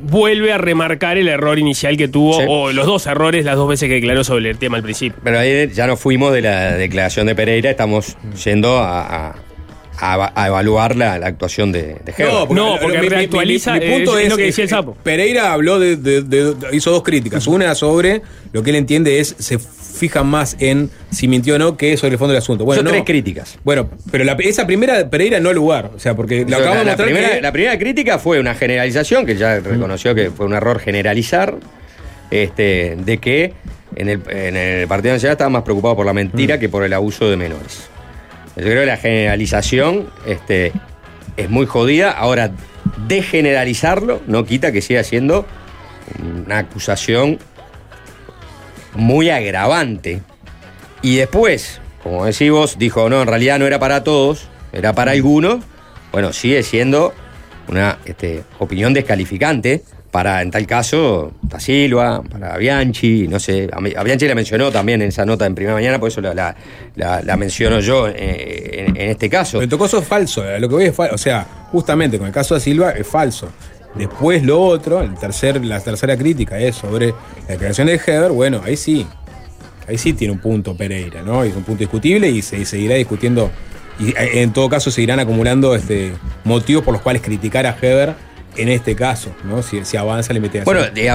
vuelve 0.02 0.54
a 0.54 0.58
remarcar 0.58 1.18
el 1.18 1.28
error 1.28 1.60
inicial 1.60 1.98
que 1.98 2.08
tuvo 2.08 2.34
Sí. 2.40 2.46
o 2.48 2.72
los 2.72 2.86
dos 2.88 3.06
errores 3.06 3.44
las 3.46 3.58
dos 3.58 3.68
veces 3.68 3.90
que 3.90 3.96
declaró 3.96 4.24
sobre 4.24 4.50
el 4.50 4.58
tema 4.58 4.78
al 4.78 4.84
principio. 4.84 5.20
Pero 5.24 5.38
ahí 5.40 5.70
ya 5.74 5.86
no 5.88 5.98
fuimos 5.98 6.34
de 6.34 6.42
la 6.42 6.72
declaración 6.74 7.28
de 7.28 7.36
Pereira, 7.36 7.70
estamos 7.70 8.16
yendo 8.44 8.78
a, 8.78 9.02
a- 9.30 9.36
a- 10.00 10.32
a 10.36 10.48
evaluar 10.48 10.96
la, 10.96 11.20
la 11.20 11.28
actuación 11.28 11.72
de, 11.72 11.98
de 12.06 12.14
Heber. 12.18 12.52
No, 12.52 12.78
porque 12.82 13.00
reactualiza, 13.02 13.78
eh, 13.78 14.04
es 14.04 14.30
lo 14.30 14.38
que 14.38 14.44
decía 14.44 14.64
el 14.64 14.70
sapo. 14.70 14.96
Pereira 15.04 15.54
habló 15.54 15.80
de, 15.80 15.96
de- 15.98 16.22
de- 16.24 16.56
hizo 16.72 16.92
dos 16.92 17.04
críticas. 17.04 17.48
Una 17.48 17.76
sobre 17.76 18.22
lo 18.54 18.64
que 18.64 18.70
él 18.70 18.76
entiende 18.78 19.20
es 19.20 19.36
se 19.38 19.60
fija 19.60 20.24
más 20.24 20.56
en 20.60 20.90
si 21.12 21.28
mintió 21.28 21.56
o 21.56 21.58
no 21.60 21.76
que 21.76 21.98
sobre 21.98 22.14
el 22.14 22.18
fondo 22.20 22.32
del 22.34 22.42
asunto. 22.42 22.64
Bueno, 22.64 22.80
Son 22.80 22.86
no. 22.86 22.92
tres 22.92 23.04
críticas. 23.06 23.58
Bueno, 23.64 23.90
pero 24.12 24.24
la- 24.24 24.34
esa 24.40 24.66
primera 24.66 25.10
Pereira 25.10 25.40
no 25.42 25.52
lugar. 25.52 25.92
O 25.96 26.00
sea, 26.00 26.16
porque 26.16 26.42
lo 26.42 26.46
O 26.46 26.50
sea, 26.50 26.58
acabamos 26.60 26.76
la, 26.76 26.80
de 26.80 26.86
la 26.86 26.92
mostrar 26.92 27.08
primera, 27.10 27.36
que- 27.36 27.42
la 27.42 27.52
primera 27.52 27.78
crítica 27.80 28.20
fue 28.20 28.40
una 28.40 28.56
generalización, 28.56 29.26
que 29.26 29.36
ya 29.36 29.60
reconoció 29.60 30.16
que 30.16 30.32
fue 30.32 30.46
un 30.46 30.54
error 30.54 30.80
generalizar, 30.80 31.56
este, 32.32 32.96
de 32.98 33.18
que 33.18 33.54
en 33.96 34.10
el, 34.10 34.22
en 34.30 34.56
el 34.56 34.88
Partido 34.88 35.14
Nacional 35.16 35.34
estaba 35.34 35.50
más 35.50 35.64
preocupado 35.64 35.96
por 35.98 36.06
la 36.06 36.14
mentira 36.14 36.60
que 36.60 36.70
por 36.70 36.84
el 36.84 36.94
abuso 36.94 37.30
de 37.30 37.36
menores. 37.38 37.90
Yo 38.60 38.66
creo 38.66 38.82
que 38.82 38.88
la 38.88 38.98
generalización 38.98 40.10
este, 40.26 40.74
es 41.38 41.50
muy 41.50 41.66
jodida. 41.66 42.12
Ahora, 42.12 42.52
desgeneralizarlo 43.08 44.22
no 44.28 44.46
quita 44.46 44.72
que 44.72 44.82
siga 44.82 45.04
siendo 45.04 45.46
una 46.46 46.60
acusación 46.60 47.40
muy 48.96 49.30
agravante. 49.30 50.22
Y 51.02 51.16
después, 51.16 51.80
como 52.04 52.26
decís 52.26 52.52
vos, 52.52 52.78
dijo, 52.78 53.10
no, 53.10 53.22
en 53.22 53.28
realidad 53.28 53.60
no 53.60 53.66
era 53.66 53.80
para 53.80 54.04
todos, 54.04 54.50
era 54.74 54.94
para 54.94 55.12
algunos. 55.12 55.64
Bueno, 56.12 56.34
sigue 56.34 56.62
siendo 56.64 57.14
una 57.70 58.00
este, 58.06 58.44
opinión 58.58 58.94
descalificante 58.94 59.84
para, 60.12 60.42
en 60.42 60.50
tal 60.50 60.66
caso, 60.66 61.34
Da 61.42 61.60
Silva, 61.60 62.22
para 62.24 62.58
Bianchi, 62.58 63.28
no 63.28 63.40
sé, 63.40 63.70
a, 63.72 64.04
Bianchi 64.04 64.28
la 64.28 64.36
mencionó 64.36 64.72
también 64.72 65.02
en 65.02 65.10
esa 65.10 65.26
nota 65.26 65.46
en 65.46 65.54
primera 65.54 65.76
mañana, 65.76 66.00
por 66.00 66.10
eso 66.10 66.22
la, 66.22 66.56
menciono 67.38 67.80
yo 67.80 68.08
eh, 68.08 68.86
en, 68.88 68.98
este 68.98 69.30
caso. 69.30 69.60
Pero 69.60 69.70
todo 69.70 69.84
caso 69.84 70.00
es 70.00 70.08
falso. 70.08 70.44
eh, 70.50 70.60
Lo 70.60 70.68
que 70.68 70.76
voy 70.76 70.86
es 70.86 70.96
falso. 70.96 71.16
O 71.16 71.18
sea, 71.18 71.46
justamente 71.72 72.18
con 72.18 72.28
el 72.28 72.34
caso 72.34 72.56
de 72.56 72.62
Silva 72.62 72.92
es 72.92 73.06
falso. 73.06 73.50
Después 73.96 74.44
lo 74.44 74.62
otro, 74.62 75.02
el 75.02 75.16
tercer, 75.16 75.64
la 75.64 75.80
tercera 75.80 76.16
crítica 76.18 76.60
es 76.60 76.76
sobre 76.76 77.08
la 77.10 77.54
declaración 77.54 77.88
de 77.88 78.00
Heber. 78.06 78.32
Bueno, 78.32 78.62
ahí 78.64 78.78
sí. 78.78 79.06
Ahí 79.88 79.98
sí 79.98 80.14
tiene 80.14 80.34
un 80.34 80.40
punto 80.40 80.76
Pereira, 80.76 81.24
¿no? 81.24 81.44
Es 81.44 81.56
un 81.56 81.64
punto 81.64 81.80
discutible 81.80 82.30
y 82.30 82.42
se 82.42 82.64
seguirá 82.66 82.96
discutiendo. 82.96 83.50
Y 84.00 84.10
eh, 84.10 84.42
en 84.42 84.54
todo 84.54 84.70
caso 84.70 84.92
seguirán 84.92 85.20
acumulando 85.20 85.76
este, 85.76 86.14
motivos 86.44 86.84
por 86.84 86.94
los 86.94 87.02
cuales 87.02 87.22
criticar 87.22 87.66
a 87.66 87.76
Heber 87.80 88.16
en 88.58 88.70
este 88.70 88.96
caso, 88.96 89.32
¿no? 89.46 89.62
Si, 89.64 89.86
si 89.86 89.96
avanza 89.98 90.34
la 90.34 90.38
investigación. 90.38 90.76
Bueno, 90.76 90.94
de- 90.94 91.02
de- 91.02 91.10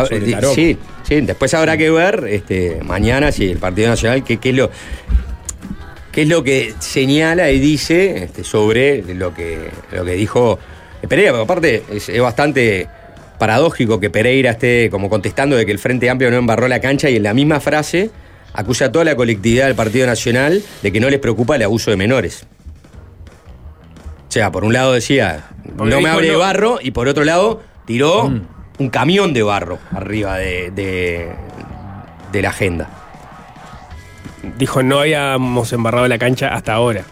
sí, 0.55 0.79
sí, 1.03 1.21
después 1.21 1.53
habrá 1.55 1.77
que 1.77 1.91
ver 1.91 2.25
este, 2.29 2.81
mañana 2.85 3.33
si 3.33 3.51
el 3.51 3.59
Partido 3.59 3.89
Nacional 3.89 4.23
qué, 4.25 4.39
es 4.43 4.55
lo 4.55 4.71
qué 6.13 6.23
es 6.23 6.29
lo 6.29 6.43
que 6.45 6.75
señala 6.79 7.51
y 7.51 7.59
dice 7.59 8.25
este, 8.25 8.45
sobre 8.45 9.03
lo 9.15 9.35
que, 9.35 9.69
lo 9.93 10.05
que 10.05 10.13
dijo 10.13 10.59
Pereira, 11.09 11.33
pero 11.33 11.43
aparte 11.43 11.83
es, 11.93 12.09
es 12.09 12.21
bastante 12.21 12.87
paradójico 13.39 13.99
que 14.01 14.11
Pereira 14.11 14.53
esté 14.53 14.89
como 14.91 15.11
contestando 15.11 15.57
de 15.57 15.67
que 15.67 15.73
el 15.73 15.79
Frente 15.79 16.09
Amplio 16.09 16.31
no 16.31 16.37
embarró 16.39 16.69
la 16.69 16.81
cancha 16.81 17.11
y 17.11 17.17
en 17.17 17.25
la 17.25 17.35
misma 17.35 17.59
frase 17.61 18.11
acusa 18.55 18.87
a 18.87 18.93
toda 18.93 19.05
la 19.05 19.17
colectividad 19.17 19.67
del 19.67 19.75
Partido 19.75 20.07
Nacional 20.07 20.63
de 20.83 20.93
que 20.93 21.01
no 21.01 21.11
les 21.11 21.19
preocupa 21.19 21.57
el 21.57 21.63
abuso 21.65 21.91
de 21.91 21.97
menores. 21.97 22.47
O 24.35 24.37
sea, 24.37 24.51
por 24.51 24.65
un 24.65 24.73
lado 24.73 24.93
decía, 24.93 25.45
Porque 25.77 25.95
no 25.95 26.01
me 26.01 26.11
de 26.21 26.33
no. 26.33 26.41
barro, 26.41 26.79
y 26.83 26.91
por 26.91 27.07
otro 27.07 27.23
lado 27.23 27.63
tiró 27.87 28.25
un 28.25 28.89
camión 28.91 29.33
de 29.33 29.45
barro 29.45 29.79
arriba 29.93 30.39
de, 30.39 30.73
de- 30.73 31.29
de 32.33 32.43
la 32.43 32.49
agenda. 32.49 32.89
Dijo, 34.59 34.83
no 34.83 34.99
habíamos 34.99 35.73
embarrado 35.73 36.09
la 36.09 36.19
cancha 36.19 36.49
hasta 36.49 36.73
ahora. 36.75 37.05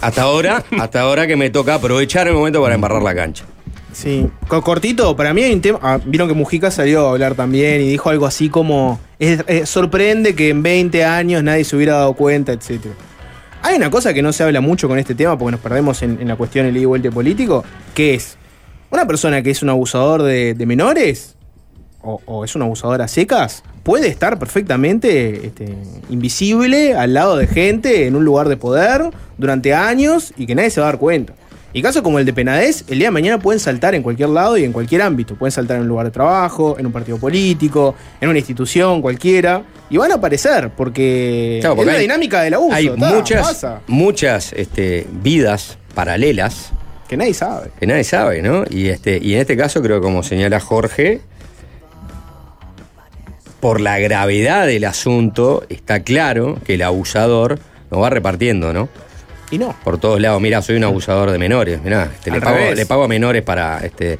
Hasta 0.00 0.22
ahora, 0.22 0.64
hasta 0.80 1.02
ahora 1.02 1.26
que 1.26 1.36
me 1.36 1.50
toca 1.50 1.74
aprovechar 1.74 2.28
el 2.28 2.32
momento 2.32 2.62
para 2.62 2.76
embarrar 2.76 3.02
la 3.02 3.14
cancha. 3.14 3.44
Sí, 3.92 4.26
Co- 4.48 4.62
cortito, 4.62 5.14
para 5.14 5.34
mí 5.34 5.42
hay 5.42 5.52
un 5.52 5.60
tema. 5.60 5.78
ah, 5.82 5.98
Vieron 6.02 6.28
que 6.28 6.34
Mujica 6.34 6.70
salió 6.70 7.06
a 7.08 7.10
hablar 7.10 7.34
también 7.34 7.82
y 7.82 7.88
dijo 7.90 8.08
algo 8.08 8.24
así 8.24 8.48
como: 8.48 8.98
es- 9.18 9.44
eh, 9.48 9.66
sorprende 9.66 10.34
que 10.34 10.48
en 10.48 10.62
20 10.62 11.04
años 11.04 11.42
nadie 11.42 11.62
se 11.64 11.76
hubiera 11.76 11.96
dado 11.98 12.14
cuenta, 12.14 12.52
etc. 12.52 12.86
Hay 13.64 13.76
una 13.76 13.88
cosa 13.88 14.12
que 14.12 14.20
no 14.20 14.30
se 14.34 14.42
habla 14.42 14.60
mucho 14.60 14.88
con 14.88 14.98
este 14.98 15.14
tema 15.14 15.38
porque 15.38 15.52
nos 15.52 15.60
perdemos 15.60 16.02
en, 16.02 16.28
la 16.28 16.36
cuestión 16.36 16.66
del 16.66 16.76
ida 16.76 16.82
y 16.82 16.84
vuelta 16.84 17.10
político, 17.10 17.64
que 17.94 18.12
es 18.12 18.36
una 18.90 19.06
persona 19.06 19.40
que 19.40 19.50
es 19.50 19.62
un 19.62 19.70
abusador 19.70 20.22
de, 20.22 20.54
menores 20.66 21.34
o, 22.02 22.44
es 22.44 22.54
un 22.54 22.60
abusador 22.60 23.00
a 23.00 23.08
secas, 23.08 23.62
puede 23.82 24.08
estar 24.08 24.38
perfectamente 24.38 25.46
este, 25.46 25.74
invisible 26.10 26.94
al 26.94 27.14
lado 27.14 27.38
de 27.38 27.46
gente 27.46 28.06
en 28.06 28.16
un 28.16 28.26
lugar 28.26 28.50
de 28.50 28.58
poder 28.58 29.08
durante 29.38 29.72
años 29.72 30.34
y 30.36 30.44
que 30.44 30.54
nadie 30.54 30.68
se 30.68 30.82
va 30.82 30.88
a 30.88 30.90
dar 30.90 30.98
cuenta. 30.98 31.32
Y 31.76 31.82
casos 31.82 32.02
como 32.02 32.18
el 32.20 32.24
de 32.24 32.32
Penadez, 32.32 32.84
el 32.88 32.98
día 33.00 33.08
de 33.08 33.10
mañana 33.10 33.38
pueden 33.40 33.58
saltar 33.58 33.94
en 33.96 34.02
cualquier 34.04 34.28
lado 34.28 34.56
y 34.56 34.62
en 34.64 34.72
cualquier 34.72 35.02
ámbito. 35.02 35.34
Pueden 35.34 35.50
saltar 35.50 35.76
en 35.76 35.82
un 35.82 35.88
lugar 35.88 36.06
de 36.06 36.12
trabajo, 36.12 36.76
en 36.78 36.86
un 36.86 36.92
partido 36.92 37.18
político, 37.18 37.96
en 38.20 38.28
una 38.28 38.38
institución 38.38 39.02
cualquiera. 39.02 39.64
Y 39.90 39.96
van 39.96 40.12
a 40.12 40.14
aparecer 40.14 40.70
porque, 40.76 41.58
Claro, 41.60 41.74
es 41.74 41.76
porque 41.78 41.90
la 41.90 41.96
hay- 41.98 42.02
dinámica 42.02 42.42
del 42.42 42.54
abuso. 42.54 42.74
Hay 42.74 42.88
ta, 42.90 43.10
muchas, 43.12 43.46
pasa, 43.48 43.80
muchas 43.88 44.52
este, 44.52 45.06
vidas 45.20 45.76
paralelas 45.94 46.70
que 47.08 47.16
nadie 47.16 47.34
sabe. 47.34 47.70
que 47.78 47.86
nadie 47.88 48.04
sabe, 48.04 48.40
¿no? 48.40 48.62
Y, 48.70 48.88
este, 48.88 49.18
y 49.20 49.34
en 49.34 49.40
este 49.40 49.56
caso 49.56 49.82
creo 49.82 50.00
que 50.00 50.04
como 50.04 50.22
señala 50.22 50.60
Jorge, 50.60 51.20
por 53.60 53.80
la 53.80 53.98
gravedad 53.98 54.66
del 54.66 54.84
asunto, 54.84 55.64
está 55.68 56.00
claro 56.02 56.58
que 56.64 56.74
el 56.74 56.82
abusador 56.82 57.58
lo 57.90 58.00
va 58.00 58.10
repartiendo, 58.10 58.72
¿no? 58.72 58.88
Y 59.54 59.58
no. 59.58 59.76
Por 59.84 59.98
todos 59.98 60.20
lados. 60.20 60.40
Mira, 60.40 60.60
soy 60.62 60.76
un 60.76 60.84
abusador 60.84 61.30
de 61.30 61.38
menores. 61.38 61.80
Mira, 61.82 62.10
este, 62.12 62.30
le, 62.32 62.40
pago, 62.40 62.56
revés. 62.56 62.76
le 62.76 62.86
pago 62.86 63.04
a 63.04 63.08
menores 63.08 63.42
para, 63.42 63.78
este, 63.78 64.18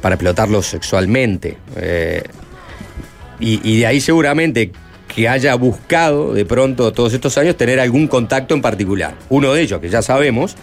para 0.00 0.14
explotarlos 0.14 0.66
sexualmente. 0.66 1.58
Eh, 1.76 2.22
y, 3.38 3.60
y 3.62 3.80
de 3.80 3.86
ahí 3.86 4.00
seguramente 4.00 4.72
que 5.14 5.28
haya 5.28 5.54
buscado 5.56 6.32
de 6.32 6.46
pronto 6.46 6.90
todos 6.92 7.12
estos 7.12 7.36
años 7.36 7.56
tener 7.56 7.78
algún 7.80 8.08
contacto 8.08 8.54
en 8.54 8.62
particular. 8.62 9.14
Uno 9.28 9.52
de 9.52 9.60
ellos, 9.60 9.78
que 9.80 9.90
ya 9.90 10.00
sabemos, 10.00 10.56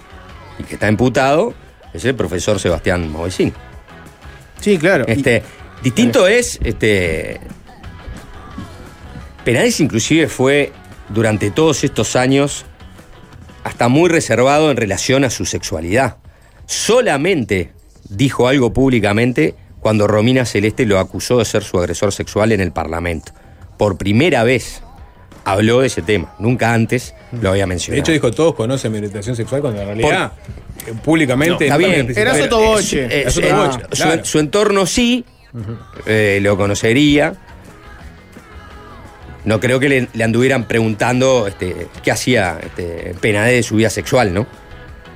y 0.57 0.63
que 0.63 0.73
está 0.73 0.87
imputado, 0.89 1.53
es 1.93 2.03
el 2.05 2.15
profesor 2.15 2.59
Sebastián 2.59 3.11
Movesín. 3.11 3.53
Sí, 4.59 4.79
claro. 4.79 5.05
Y- 5.07 5.11
Este, 5.11 5.43
distinto 5.83 6.27
es, 6.27 6.59
este. 6.63 7.39
Penades 9.45 9.79
inclusive 9.79 10.27
fue 10.27 10.71
durante 11.09 11.51
todos 11.51 11.83
estos 11.83 12.15
años 12.15 12.65
hasta 13.69 13.87
muy 13.87 14.09
reservado 14.09 14.71
en 14.71 14.77
relación 14.77 15.23
a 15.23 15.29
su 15.29 15.45
sexualidad. 15.45 16.17
Solamente 16.65 17.71
dijo 18.09 18.47
algo 18.47 18.73
públicamente 18.73 19.53
cuando 19.79 20.07
Romina 20.07 20.43
Celeste 20.45 20.87
lo 20.87 20.97
acusó 20.97 21.37
de 21.37 21.45
ser 21.45 21.63
su 21.63 21.77
agresor 21.77 22.11
sexual 22.11 22.51
en 22.51 22.61
el 22.61 22.71
Parlamento. 22.71 23.31
Por 23.77 23.95
primera 23.95 24.43
vez 24.43 24.81
habló 25.45 25.81
de 25.81 25.87
ese 25.87 26.01
tema. 26.01 26.33
Nunca 26.39 26.73
antes 26.73 27.13
lo 27.31 27.51
había 27.51 27.63
De 27.63 27.67
mencionado. 27.67 28.01
hecho, 28.01 28.11
dijo, 28.11 28.31
todos 28.31 28.55
conocen 28.55 28.91
mi 28.91 28.97
orientación 28.97 29.35
sexual 29.35 29.61
cuando 29.61 29.81
en 29.81 29.87
realidad, 29.87 30.31
eh, 30.87 30.93
públicamente... 31.03 31.65
Está 31.65 31.77
bien. 31.77 32.11
Era 32.15 32.35
sotoboche. 32.35 33.05
Eh, 33.05 33.23
eh, 33.27 33.31
su, 33.31 33.41
claro. 33.41 34.25
su 34.25 34.39
entorno 34.39 34.87
sí, 34.87 35.25
eh, 36.07 36.39
lo 36.41 36.57
conocería. 36.57 37.35
No 39.45 39.59
creo 39.59 39.79
que 39.79 40.07
le, 40.13 40.23
anduvieran 40.23 40.67
preguntando 40.67 41.47
este, 41.47 41.87
qué 42.03 42.11
hacía 42.11 42.59
este, 42.61 43.15
Penade 43.21 43.53
de 43.53 43.63
su 43.63 43.75
vida 43.75 43.89
sexual, 43.89 44.33
¿no? 44.33 44.41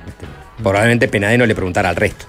Este, 0.06 0.26
probablemente 0.62 1.08
Penade 1.08 1.38
no 1.38 1.46
le 1.46 1.54
preguntara 1.54 1.90
al 1.90 1.96
resto, 1.96 2.24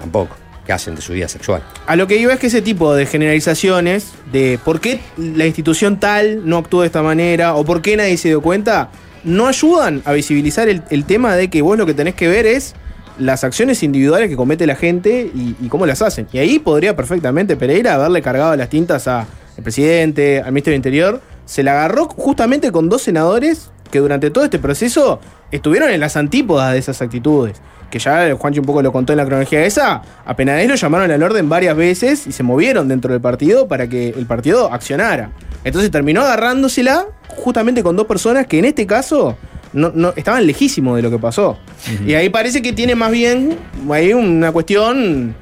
tampoco, 0.00 0.36
qué 0.66 0.72
hacen 0.72 0.94
de 0.94 1.02
su 1.02 1.12
vida 1.12 1.28
sexual. 1.28 1.62
A 1.86 1.96
lo 1.96 2.06
que 2.06 2.16
iba 2.16 2.32
es 2.32 2.40
que 2.40 2.48
ese 2.48 2.62
tipo 2.62 2.94
de 2.94 3.06
generalizaciones 3.06 4.12
de 4.32 4.58
por 4.64 4.80
qué 4.80 5.00
la 5.16 5.46
institución 5.46 6.00
tal 6.00 6.48
no 6.48 6.58
actuó 6.58 6.80
de 6.80 6.86
esta 6.86 7.02
manera 7.02 7.54
o 7.54 7.64
por 7.64 7.80
qué 7.80 7.96
nadie 7.96 8.16
se 8.16 8.28
dio 8.28 8.40
cuenta, 8.42 8.90
no 9.22 9.46
ayudan 9.46 10.02
a 10.04 10.12
visibilizar 10.12 10.68
el, 10.68 11.04
tema 11.04 11.36
de 11.36 11.48
que 11.48 11.62
vos 11.62 11.78
lo 11.78 11.86
que 11.86 11.94
tenés 11.94 12.14
que 12.14 12.28
ver 12.28 12.46
es 12.46 12.74
las 13.18 13.44
acciones 13.44 13.82
individuales 13.82 14.28
que 14.28 14.36
comete 14.36 14.66
la 14.66 14.76
gente 14.76 15.30
y, 15.34 15.56
y 15.60 15.68
cómo 15.68 15.86
las 15.86 16.02
hacen. 16.02 16.28
Y 16.32 16.38
ahí 16.38 16.58
podría 16.58 16.94
perfectamente 16.94 17.56
Pereira 17.56 17.94
haberle 17.94 18.20
cargado 18.20 18.54
las 18.56 18.68
tintas 18.68 19.08
al 19.08 19.26
presidente, 19.62 20.40
al 20.40 20.52
ministro 20.52 20.72
del 20.72 20.78
Interior. 20.78 21.22
Se 21.46 21.62
la 21.62 21.72
agarró 21.72 22.06
justamente 22.08 22.70
con 22.72 22.88
dos 22.90 23.00
senadores 23.02 23.70
que 23.90 24.00
durante 24.00 24.30
todo 24.30 24.44
este 24.44 24.58
proceso 24.58 25.20
estuvieron 25.50 25.90
en 25.90 26.00
las 26.00 26.16
antípodas 26.16 26.72
de 26.72 26.78
esas 26.78 27.00
actitudes. 27.00 27.60
Que 27.90 28.00
ya 28.00 28.34
Juanchi 28.34 28.58
un 28.58 28.66
poco 28.66 28.82
lo 28.82 28.90
contó 28.92 29.12
en 29.12 29.18
la 29.18 29.24
cronología 29.24 29.64
esa, 29.64 30.02
a 30.24 30.34
Penades 30.36 30.68
lo 30.68 30.74
llamaron 30.74 31.08
al 31.10 31.22
orden 31.22 31.48
varias 31.48 31.76
veces 31.76 32.26
y 32.26 32.32
se 32.32 32.42
movieron 32.42 32.88
dentro 32.88 33.12
del 33.12 33.20
partido 33.22 33.68
para 33.68 33.88
que 33.88 34.08
el 34.08 34.26
partido 34.26 34.72
accionara. 34.72 35.30
Entonces 35.62 35.90
terminó 35.92 36.22
agarrándosela 36.22 37.06
justamente 37.28 37.82
con 37.84 37.94
dos 37.96 38.06
personas 38.06 38.46
que 38.48 38.58
en 38.58 38.64
este 38.64 38.86
caso 38.88 39.36
no, 39.72 39.92
no- 39.94 40.12
estaban 40.16 40.44
lejísimos 40.48 40.96
de 40.96 41.02
lo 41.02 41.10
que 41.10 41.18
pasó. 41.18 41.58
Y 42.04 42.14
ahí 42.14 42.28
parece 42.28 42.60
que 42.60 42.72
tiene 42.72 42.96
más 42.96 43.12
bien 43.12 43.56
ahí 43.92 44.12
una 44.12 44.50
cuestión 44.50 45.36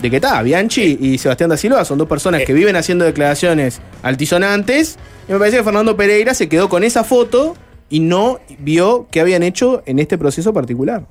de 0.00 0.10
que 0.10 0.16
está, 0.16 0.42
Bianchi 0.42 0.98
y 1.00 1.18
Sebastián 1.18 1.50
da 1.50 1.56
Silva 1.56 1.84
son 1.84 1.98
dos 1.98 2.08
personas 2.08 2.42
que 2.44 2.52
viven 2.54 2.74
haciendo 2.76 3.04
declaraciones 3.04 3.80
altisonantes. 4.02 4.98
Y 5.28 5.32
me 5.32 5.38
parece 5.38 5.58
que 5.58 5.64
Fernando 5.64 5.96
Pereira 5.96 6.34
se 6.34 6.48
quedó 6.48 6.68
con 6.68 6.84
esa 6.84 7.04
foto 7.04 7.54
y 7.90 8.00
no 8.00 8.40
vio 8.58 9.06
qué 9.10 9.20
habían 9.20 9.42
hecho 9.42 9.82
en 9.86 9.98
este 9.98 10.16
proceso 10.16 10.52
particular. 10.54 11.04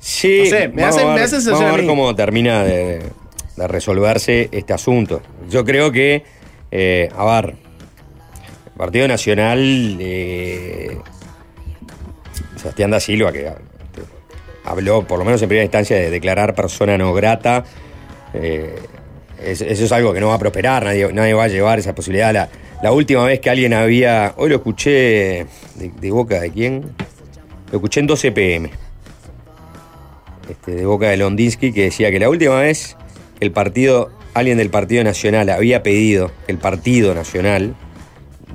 Sí, 0.00 0.42
No 0.44 0.50
sé, 0.50 0.68
me 0.68 0.82
vamos 0.82 0.96
hace- 0.96 1.04
a 1.04 1.08
ver- 1.08 1.14
me 1.16 1.20
hace 1.22 1.34
sensación 1.36 1.54
vamos 1.60 1.72
a 1.72 1.76
ver 1.76 1.84
a 1.84 1.88
cómo 1.88 2.14
termina 2.14 2.64
de, 2.64 3.02
de 3.56 3.68
resolverse 3.68 4.48
este 4.52 4.72
asunto. 4.72 5.20
Yo 5.50 5.64
creo 5.64 5.90
que, 5.92 6.22
eh, 6.70 7.08
a 7.16 7.40
ver, 7.42 7.56
el 8.66 8.72
Partido 8.76 9.08
Nacional, 9.08 9.96
eh, 10.00 10.96
Sebastián 12.56 12.90
da 12.90 13.00
Silva, 13.00 13.32
que, 13.32 13.40
que 13.40 14.02
habló, 14.64 15.02
por 15.06 15.18
lo 15.18 15.24
menos 15.24 15.42
en 15.42 15.48
primera 15.48 15.64
instancia, 15.64 15.96
de 15.96 16.10
declarar 16.10 16.54
persona 16.54 16.96
no 16.98 17.12
grata, 17.12 17.64
eh, 18.40 18.74
es- 19.44 19.60
eso 19.60 19.84
es 19.84 19.92
algo 19.92 20.12
que 20.12 20.20
no 20.20 20.28
va 20.28 20.34
a 20.34 20.38
prosperar, 20.38 20.84
nadie, 20.84 21.12
nadie 21.12 21.34
va 21.34 21.44
a 21.44 21.48
llevar 21.48 21.78
esa 21.78 21.94
posibilidad. 21.94 22.48
La, 22.82 22.92
última 22.92 23.24
vez 23.24 23.40
que 23.40 23.50
alguien 23.50 23.74
había, 23.74 24.34
hoy 24.36 24.50
lo 24.50 24.56
escuché 24.56 25.46
de, 25.76 25.90
de 26.00 26.10
boca 26.10 26.40
de 26.40 26.50
quién, 26.50 26.82
lo 27.70 27.76
escuché 27.78 28.00
en 28.00 28.06
12 28.06 28.32
pm 28.32 28.70
este, 30.48 30.72
de 30.74 30.86
boca 30.86 31.08
de 31.08 31.16
Londinsky 31.18 31.72
que 31.72 31.84
decía 31.84 32.10
que 32.10 32.18
la 32.18 32.28
última 32.30 32.58
vez 32.60 32.96
que 33.38 33.44
el 33.44 33.52
partido, 33.52 34.10
alguien 34.34 34.58
del 34.58 34.70
Partido 34.70 35.04
Nacional 35.04 35.50
había 35.50 35.82
pedido 35.82 36.30
que 36.46 36.52
el 36.52 36.58
Partido 36.58 37.14
Nacional 37.14 37.74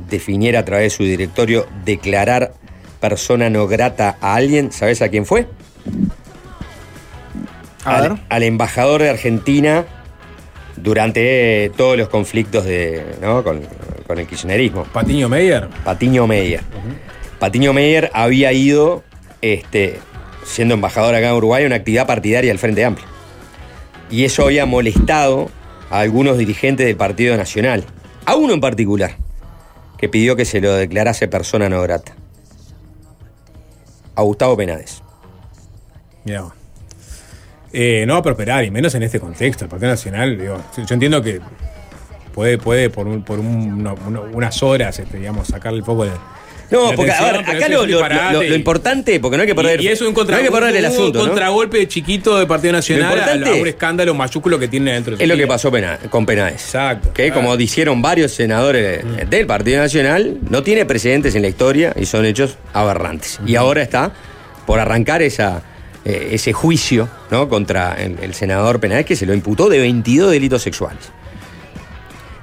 definiera 0.10 0.60
a 0.60 0.66
través 0.66 0.86
de 0.94 0.98
su 0.98 1.04
directorio 1.04 1.68
declarar 1.86 2.54
persona 3.00 3.50
no 3.50 3.68
grata 3.68 4.18
a 4.22 4.36
alguien, 4.36 4.72
¿sabes 4.72 5.02
a 5.02 5.10
quién 5.10 5.26
fue? 5.26 5.46
Al, 7.86 8.44
embajador 8.44 9.02
de 9.02 9.10
Argentina 9.10 9.86
durante 10.78 11.72
todos 11.76 11.98
los 11.98 12.10
conflictos 12.10 12.66
de, 12.66 13.04
¿no? 13.22 13.44
con, 13.44 13.62
con 14.08 14.20
el 14.20 14.28
kirchnerismo. 14.28 14.84
Patiño 14.86 15.30
Meyer. 15.30 15.68
Patiño 15.84 16.28
Meyer. 16.28 16.62
Patiño 17.40 17.74
Meyer 17.74 18.10
había 18.14 18.54
ido, 18.54 19.04
este, 19.42 20.00
siendo 20.46 20.74
embajador 20.74 21.16
acá 21.16 21.30
en 21.30 21.36
Uruguay, 21.36 21.64
a 21.64 21.68
una 21.68 21.76
actividad 21.78 22.08
partidaria 22.08 22.50
del 22.50 22.60
Frente 22.60 22.86
Amplio. 22.86 23.08
Y 24.10 24.26
eso 24.26 24.44
había 24.44 24.66
molestado 24.66 25.50
a 25.90 26.00
algunos 26.00 26.38
dirigentes 26.38 26.86
del 26.86 26.96
Partido 26.96 27.36
Nacional. 27.36 27.86
A 28.26 28.36
uno 28.36 28.54
en 28.54 28.62
particular, 28.62 29.18
que 29.98 30.08
pidió 30.08 30.36
que 30.36 30.46
se 30.46 30.62
lo 30.62 30.74
declarase 30.74 31.28
persona 31.28 31.70
no 31.70 31.82
grata. 31.82 32.16
A 34.16 34.22
Gustavo 34.22 34.56
Penades. 34.56 35.02
Vos. 36.26 36.54
Eh, 37.74 38.06
no 38.06 38.14
va 38.14 38.20
a 38.20 38.24
prosperar, 38.24 38.64
y 38.64 38.70
menos 38.72 38.94
en 38.96 39.02
este 39.04 39.20
contexto. 39.20 39.66
El 39.66 39.70
Partido 39.70 39.90
Nacional, 39.92 40.38
digo, 40.38 40.62
yo 40.78 40.94
entiendo 40.94 41.22
que 41.24 41.42
puede, 42.34 42.58
puede 42.60 42.90
por, 42.90 43.08
un- 43.08 43.24
por 43.24 43.40
un- 43.40 43.88
unas 44.34 44.62
horas, 44.64 45.00
este, 45.00 45.18
digamos, 45.18 45.48
sacarle 45.48 45.80
el 45.80 45.86
foco 45.86 46.06
de. 46.06 46.12
No, 46.72 46.90
de 46.90 46.96
porque 46.96 47.12
a 47.12 47.22
ver, 47.22 47.36
acá 47.38 47.68
lo, 47.70 47.86
importante, 48.56 49.20
porque 49.20 49.38
no 49.38 49.42
hay 49.42 49.48
que 49.48 49.54
perder. 49.54 49.82
Y, 49.82 49.86
y 49.86 49.88
es 49.90 50.02
un 50.02 50.08
no 50.08 50.14
contragolpe, 50.14 50.78
el 50.80 50.86
asunto. 50.86 51.20
un 51.20 51.26
¿no? 51.26 51.32
contragolpe 51.32 51.88
chiquito 51.88 52.38
del 52.38 52.48
Partido 52.48 52.74
Nacional 52.74 53.20
a, 53.44 53.52
un 53.54 53.68
escándalo 53.68 54.14
mayúsculo 54.16 54.58
que 54.58 54.68
tiene 54.68 54.94
dentro 54.94 55.12
de 55.12 55.18
su 55.18 55.24
Es 55.24 55.30
lo 55.30 55.36
que 55.36 55.46
pasó 55.46 55.72
Pena- 55.72 56.00
con 56.10 56.26
Penades. 56.26 56.64
Exacto. 56.64 57.12
Que 57.14 57.28
claro. 57.28 57.42
como 57.42 57.58
dijeron 57.58 58.02
varios 58.02 58.32
senadores 58.32 59.04
del 59.30 59.46
Partido 59.46 59.80
Nacional, 59.82 60.38
no 60.50 60.64
tiene 60.64 60.86
precedentes 60.86 61.36
en 61.36 61.44
la 61.44 61.48
historia 61.50 61.94
y 62.00 62.06
son 62.06 62.26
hechos 62.26 62.58
aberrantes. 62.74 63.40
Y 63.46 63.56
ahora 63.56 63.84
está 63.84 64.12
por 64.66 64.80
arrancar 64.80 65.22
esa, 65.22 65.62
eh, 66.06 66.30
ese 66.32 66.54
juicio 66.54 67.10
¿no? 67.32 67.48
contra 67.50 67.94
el, 67.94 68.18
el 68.22 68.34
senador 68.34 68.80
Penades 68.80 69.06
que 69.06 69.16
se 69.16 69.26
lo 69.26 69.34
imputó 69.34 69.70
de 69.70 69.80
22 69.80 70.32
delitos 70.32 70.62
sexuales. 70.62 71.12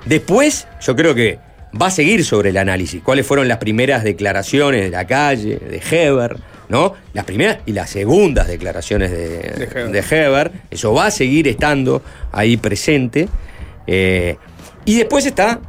Después, 0.07 0.67
yo 0.81 0.97
creo 0.97 1.15
que 1.15 1.39
va 1.81 1.87
a 1.87 1.91
seguir 1.91 2.25
sobre 2.25 2.51
el 2.51 2.57
análisis. 2.57 3.03
¿Cuáles 3.03 3.27
fueron 3.27 3.49
las 3.49 3.59
primeras 3.59 4.03
declaraciones 4.03 4.83
de 4.83 4.91
la 4.91 5.07
calle, 5.07 5.59
de 5.59 5.83
Heber? 5.91 6.37
¿No? 6.69 6.95
Las 7.13 7.25
primeras 7.25 7.59
y 7.67 7.73
las 7.73 7.91
segundas 7.91 8.47
declaraciones 8.47 9.11
de, 9.11 9.65
Heber. 9.65 9.91
de 9.91 9.99
Heber. 9.99 10.53
Eso 10.71 10.95
va 10.95 11.07
a 11.07 11.11
seguir 11.11 11.49
estando 11.49 12.03
ahí 12.33 12.57
presente. 12.57 13.29
Eh, 13.87 14.37
y 14.85 14.97
después 14.97 15.27
está 15.27 15.61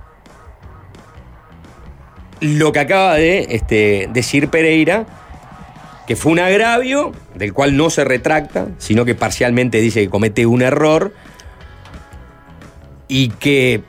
lo 2.39 2.72
que 2.72 2.80
acaba 2.80 3.16
de 3.16 3.48
este, 3.50 4.10
decir 4.14 4.50
Pereira, 4.50 5.06
que 6.08 6.16
fue 6.16 6.32
un 6.32 6.39
agravio 6.39 7.12
del 7.36 7.54
cual 7.54 7.78
no 7.78 7.89
se 7.89 8.04
retracta, 8.04 8.68
sino 8.80 9.06
que 9.06 9.16
parcialmente 9.16 9.80
dice 9.80 10.02
que 10.02 10.10
comete 10.10 10.45
un 10.45 10.62
error 10.62 11.14
y 13.08 13.30
que 13.30 13.82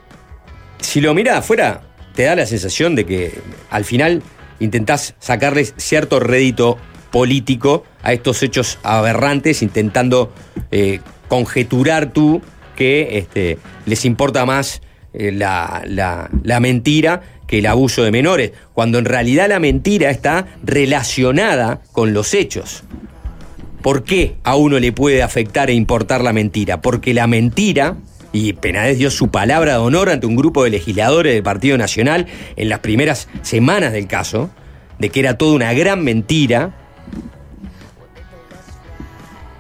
si 0.81 1.01
lo 1.01 1.15
miras 1.15 1.39
afuera 1.39 1.83
te 2.15 2.25
da 2.25 2.35
la 2.37 2.47
sensación 2.47 2.95
de 2.95 3.07
que 3.07 3.39
al 3.71 3.85
final 3.85 4.23
intentás 4.61 5.15
sacarles 5.19 5.75
cierto 5.77 6.21
rédito 6.21 6.79
político 7.11 7.85
a 8.03 8.13
estos 8.13 8.43
hechos 8.43 8.79
aberrantes, 8.83 9.63
intentando 9.63 10.33
eh, 10.71 11.01
conjeturar 11.29 12.13
tú 12.13 12.43
que 12.77 13.19
este, 13.19 13.59
les 13.87 14.05
importa 14.05 14.45
más 14.47 14.83
eh, 15.13 15.31
la, 15.33 15.83
la- 15.87 16.31
la 16.43 16.61
mentira 16.61 17.23
que 17.53 17.59
el 17.59 17.67
abuso 17.67 18.03
de 18.03 18.11
menores, 18.11 18.53
cuando 18.73 18.97
en 18.99 19.05
realidad 19.05 19.47
la 19.47 19.61
mentira 19.61 20.09
está 20.09 20.47
relacionada 20.65 21.83
con 21.93 22.15
los 22.15 22.33
hechos. 22.33 22.83
¿Por 23.83 24.05
qué 24.05 24.37
a 24.43 24.57
uno 24.57 24.79
le 24.79 24.91
puede 24.91 25.23
afectar 25.23 25.69
e 25.69 25.75
importar 25.75 26.23
la 26.25 26.33
mentira? 26.33 26.81
Porque 26.81 27.13
la 27.13 27.27
mentira, 27.27 27.97
y 28.33 28.55
Penades 28.55 28.97
dio 28.97 29.11
su 29.11 29.29
palabra 29.29 29.73
de 29.73 29.79
honor 29.81 30.09
ante 30.09 30.25
un 30.27 30.35
grupo 30.35 30.65
de 30.65 30.71
legisladores 30.71 31.35
del 31.35 31.43
Partido 31.43 31.77
Nacional 31.77 32.27
en 32.57 32.71
las 32.71 32.79
primeras 32.79 33.29
semanas 33.43 33.93
del 33.93 34.07
caso, 34.07 34.49
de 34.99 35.11
que 35.11 35.21
era 35.21 35.37
toda 35.37 35.55
una 35.55 35.75
gran 35.75 36.03
mentira, 36.03 36.75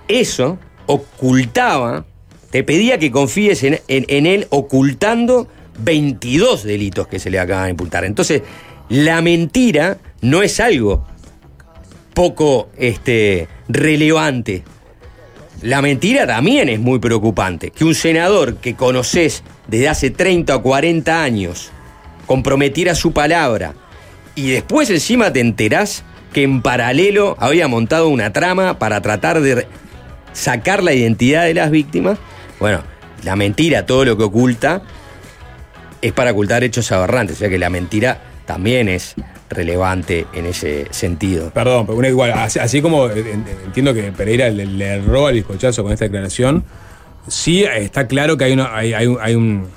eso 0.08 0.58
ocultaba, 0.86 2.06
te 2.50 2.64
pedía 2.64 2.98
que 2.98 3.10
confíes 3.10 3.62
en, 3.64 3.80
en- 3.86 4.06
en 4.08 4.24
él 4.24 4.46
ocultando 4.48 5.46
22 5.78 6.64
delitos 6.64 7.06
que 7.06 7.18
se 7.18 7.30
le 7.30 7.38
acaban 7.38 7.64
de 7.64 7.70
imputar. 7.70 8.04
Entonces, 8.04 8.42
la 8.88 9.22
mentira 9.22 9.98
no 10.20 10.42
es 10.42 10.60
algo 10.60 11.06
poco 12.14 12.68
este, 12.76 13.48
relevante. 13.68 14.64
La 15.62 15.80
mentira 15.80 16.26
también 16.26 16.68
es 16.68 16.80
muy 16.80 16.98
preocupante. 16.98 17.70
Que 17.70 17.84
un 17.84 17.94
senador 17.94 18.56
que 18.56 18.74
conoces 18.74 19.42
desde 19.68 19.88
hace 19.88 20.10
30 20.10 20.56
o 20.56 20.62
40 20.62 21.22
años 21.22 21.70
comprometiera 22.26 22.94
su 22.94 23.12
palabra 23.12 23.74
y 24.34 24.50
después 24.50 24.90
encima 24.90 25.32
te 25.32 25.40
enterás 25.40 26.04
que 26.32 26.42
en 26.42 26.62
paralelo 26.62 27.36
había 27.38 27.68
montado 27.68 28.08
una 28.08 28.32
trama 28.32 28.78
para 28.78 29.02
tratar 29.02 29.40
de 29.40 29.66
sacar 30.32 30.82
la 30.82 30.94
identidad 30.94 31.44
de 31.44 31.54
las 31.54 31.70
víctimas. 31.70 32.18
Bueno, 32.58 32.82
la 33.22 33.36
mentira, 33.36 33.84
todo 33.84 34.04
lo 34.04 34.16
que 34.16 34.24
oculta, 34.24 34.82
es 36.02 36.12
para 36.12 36.32
ocultar 36.32 36.62
hechos 36.64 36.92
aberrantes. 36.92 37.36
O 37.36 37.38
sea 37.38 37.48
que 37.48 37.58
la 37.58 37.70
mentira 37.70 38.20
también 38.44 38.88
es 38.88 39.14
relevante 39.48 40.26
en 40.34 40.46
ese 40.46 40.86
sentido. 40.90 41.50
Perdón, 41.50 41.86
pero 41.86 41.96
una 41.98 42.08
igual, 42.08 42.32
así, 42.32 42.82
como 42.82 43.08
eh, 43.08 43.20
en- 43.32 43.44
entiendo 43.64 43.94
que 43.94 44.10
Pereira 44.12 44.50
le, 44.50 44.66
le 44.66 44.86
erró 44.96 45.26
al 45.28 45.34
bizcochazo 45.34 45.82
con 45.82 45.92
esta 45.92 46.04
declaración, 46.06 46.64
sí 47.28 47.62
está 47.64 48.06
claro 48.06 48.36
que 48.36 48.44
hay, 48.44 48.52
una, 48.52 48.76
hay, 48.76 48.92
hay 48.94 49.06
un, 49.06 49.18
hay 49.20 49.34
un- 49.34 49.68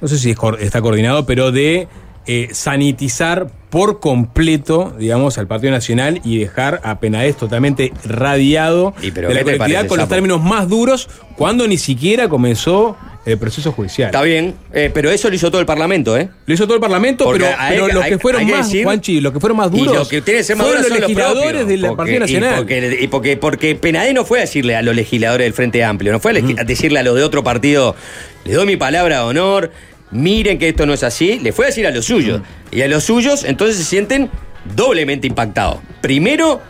no 0.00 0.08
sé 0.08 0.18
si 0.18 0.34
está 0.60 0.80
coordinado, 0.80 1.26
pero 1.26 1.52
de 1.52 1.88
eh, 2.26 2.48
sanitizar 2.52 3.50
por 3.74 3.98
completo, 3.98 4.94
digamos, 5.00 5.36
al 5.36 5.48
Partido 5.48 5.72
Nacional 5.72 6.20
y 6.24 6.38
dejar 6.38 6.80
a 6.84 7.00
Penades 7.00 7.36
totalmente 7.36 7.92
radiado 8.04 8.94
Y 9.02 9.10
pero 9.10 9.26
de 9.26 9.34
la 9.34 9.40
¿qué 9.40 9.44
te 9.44 9.50
colectividad 9.50 9.78
parece, 9.80 9.88
con 9.88 9.98
los 9.98 10.08
términos 10.08 10.40
más 10.44 10.68
duros, 10.68 11.08
cuando 11.36 11.66
ni 11.66 11.76
siquiera 11.76 12.28
comenzó 12.28 12.96
el 13.26 13.36
proceso 13.36 13.72
judicial. 13.72 14.10
Está 14.10 14.22
bien, 14.22 14.54
eh, 14.72 14.92
pero 14.94 15.10
eso 15.10 15.28
lo 15.28 15.34
hizo 15.34 15.50
todo 15.50 15.58
el 15.60 15.66
Parlamento, 15.66 16.16
¿eh? 16.16 16.28
Lo 16.46 16.54
hizo 16.54 16.66
todo 16.66 16.76
el 16.76 16.80
Parlamento, 16.80 17.24
Porque 17.24 17.40
pero, 17.46 17.56
hay- 17.58 17.72
pero 17.80 17.88
los 17.88 18.04
hay- 18.04 18.10
que 18.12 18.18
fueron 18.20 18.48
más, 18.48 18.68
decir- 18.70 18.84
Juanchi, 18.84 19.20
los 19.20 19.32
que 19.32 19.40
fueron 19.40 19.56
más 19.56 19.70
Y 19.72 19.78
duros 19.78 19.96
lo 19.96 20.06
que 20.08 20.20
tiene 20.22 20.38
que 20.38 20.44
ser 20.44 20.56
más 20.56 20.66
los 20.68 20.76
son 20.76 20.90
los 20.90 21.00
legisladores 21.00 21.66
del 21.66 21.80
Porque- 21.80 21.96
Partido 21.96 22.16
y 22.16 22.20
Nacional. 22.20 22.54
porque, 22.58 22.98
y 23.00 23.08
porque, 23.08 23.36
porque 23.38 23.78
no 24.14 24.24
fue 24.24 24.38
a 24.38 24.42
decirle 24.42 24.76
a 24.76 24.82
los 24.82 24.94
legisladores 24.94 25.46
del 25.46 25.52
Frente 25.52 25.82
Amplio, 25.82 26.12
no 26.12 26.20
fue 26.20 26.30
a, 26.30 26.64
decirle 26.64 27.00
a 27.00 27.02
los 27.02 27.16
de 27.16 27.24
otro 27.24 27.42
partido, 27.42 27.96
les 28.44 28.54
doy 28.54 28.66
mi 28.66 28.76
palabra 28.76 29.16
de 29.16 29.24
honor, 29.24 29.72
miren 30.10 30.58
que 30.58 30.68
esto 30.68 30.86
no 30.86 30.92
es 30.94 31.02
así, 31.02 31.38
le 31.40 31.52
fue 31.52 31.66
a 31.66 31.68
decir 31.68 31.86
a 31.86 31.90
los 31.90 32.04
suyos. 32.04 32.40
Y 32.70 32.82
a 32.82 32.88
los 32.88 33.04
suyos 33.04 33.44
entonces 33.44 33.76
se 33.76 33.84
sienten 33.84 34.30
doblemente 34.74 35.26
impactados. 35.26 35.78
Primero, 36.00 36.60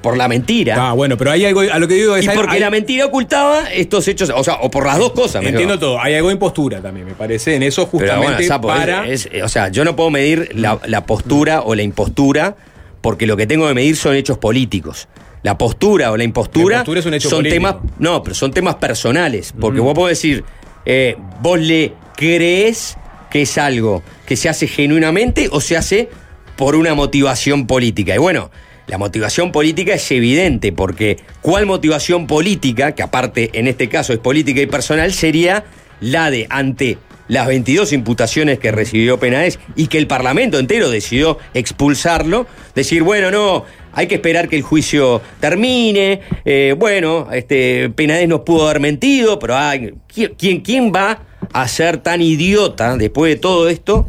por 0.00 0.16
la 0.16 0.26
mentira. 0.26 0.90
Ah, 0.90 0.92
bueno, 0.94 1.16
pero 1.16 1.30
hay 1.30 1.44
algo, 1.44 1.60
a 1.60 1.78
lo 1.78 1.86
que 1.86 1.94
digo 1.94 2.16
es 2.16 2.24
Y 2.24 2.28
porque 2.28 2.54
hay- 2.54 2.60
la 2.60 2.70
mentira 2.70 3.06
ocultaba 3.06 3.70
estos 3.72 4.08
hechos, 4.08 4.32
o 4.34 4.42
sea, 4.42 4.54
o 4.60 4.70
por 4.70 4.84
las 4.84 4.98
dos 4.98 5.12
cosas. 5.12 5.36
mejor. 5.42 5.48
Entiendo 5.50 5.78
todo, 5.78 6.00
hay 6.00 6.14
algo 6.14 6.28
de 6.28 6.34
impostura 6.34 6.80
también, 6.80 7.06
me 7.06 7.14
parece, 7.14 7.54
en 7.54 7.62
eso 7.62 7.86
justamente 7.86 8.26
bueno, 8.26 8.42
Sapo, 8.46 8.72
es- 8.72 8.78
para... 8.78 9.08
es- 9.08 9.28
o 9.44 9.48
sea, 9.48 9.68
yo 9.68 9.84
no 9.84 9.94
puedo 9.94 10.10
medir 10.10 10.50
la, 10.54 10.80
la 10.86 11.06
postura 11.06 11.62
o 11.62 11.74
la 11.76 11.82
impostura 11.82 12.56
porque 13.00 13.26
lo 13.26 13.36
que 13.36 13.46
tengo 13.46 13.66
que 13.68 13.74
medir 13.74 13.96
son 13.96 14.14
hechos 14.16 14.38
políticos. 14.38 15.08
La 15.44 15.58
postura 15.58 16.10
o 16.12 16.16
la 16.16 16.22
impostura 16.24 16.76
La 16.76 16.80
impostura 16.82 17.00
es 17.00 17.06
un 17.06 17.14
hecho 17.14 17.28
son 17.28 17.38
político. 17.38 17.54
temas, 17.54 17.76
no, 17.98 18.22
pero 18.22 18.34
son 18.34 18.52
temas 18.52 18.76
personales, 18.76 19.52
porque 19.58 19.80
vos 19.80 19.94
podés 19.94 20.18
decir, 20.18 20.44
eh, 20.84 21.16
vos 21.40 21.58
le 21.60 21.92
crees 22.22 22.96
que 23.30 23.42
es 23.42 23.58
algo 23.58 24.04
que 24.26 24.36
se 24.36 24.48
hace 24.48 24.68
genuinamente 24.68 25.48
o 25.50 25.60
se 25.60 25.76
hace 25.76 26.08
por 26.56 26.76
una 26.76 26.94
motivación 26.94 27.66
política. 27.66 28.14
Y 28.14 28.18
bueno, 28.18 28.52
la 28.86 28.96
motivación 28.96 29.50
política 29.50 29.94
es 29.94 30.08
evidente, 30.12 30.70
porque 30.70 31.16
¿cuál 31.40 31.66
motivación 31.66 32.28
política, 32.28 32.92
que 32.92 33.02
aparte 33.02 33.50
en 33.54 33.66
este 33.66 33.88
caso 33.88 34.12
es 34.12 34.20
política 34.20 34.60
y 34.60 34.66
personal, 34.66 35.12
sería 35.12 35.64
la 36.00 36.30
de 36.30 36.46
ante 36.48 36.96
las 37.26 37.48
22 37.48 37.92
imputaciones 37.92 38.60
que 38.60 38.70
recibió 38.70 39.18
Penaez 39.18 39.58
y 39.74 39.88
que 39.88 39.98
el 39.98 40.06
Parlamento 40.06 40.60
entero 40.60 40.90
decidió 40.90 41.38
expulsarlo, 41.54 42.46
decir, 42.76 43.02
bueno, 43.02 43.32
no, 43.32 43.64
hay 43.94 44.06
que 44.06 44.14
esperar 44.16 44.48
que 44.48 44.54
el 44.54 44.62
juicio 44.62 45.20
termine, 45.40 46.20
eh, 46.44 46.76
bueno, 46.78 47.28
este, 47.32 47.90
Penaez 47.90 48.28
nos 48.28 48.42
pudo 48.42 48.68
haber 48.68 48.78
mentido, 48.78 49.40
pero 49.40 49.56
ay, 49.56 49.94
¿quién, 50.06 50.34
quién, 50.38 50.60
quién 50.60 50.92
va 50.94 51.31
a 51.52 51.68
ser 51.68 51.98
tan 51.98 52.20
idiota 52.22 52.96
después 52.96 53.32
de 53.34 53.40
todo 53.40 53.68
esto 53.68 54.06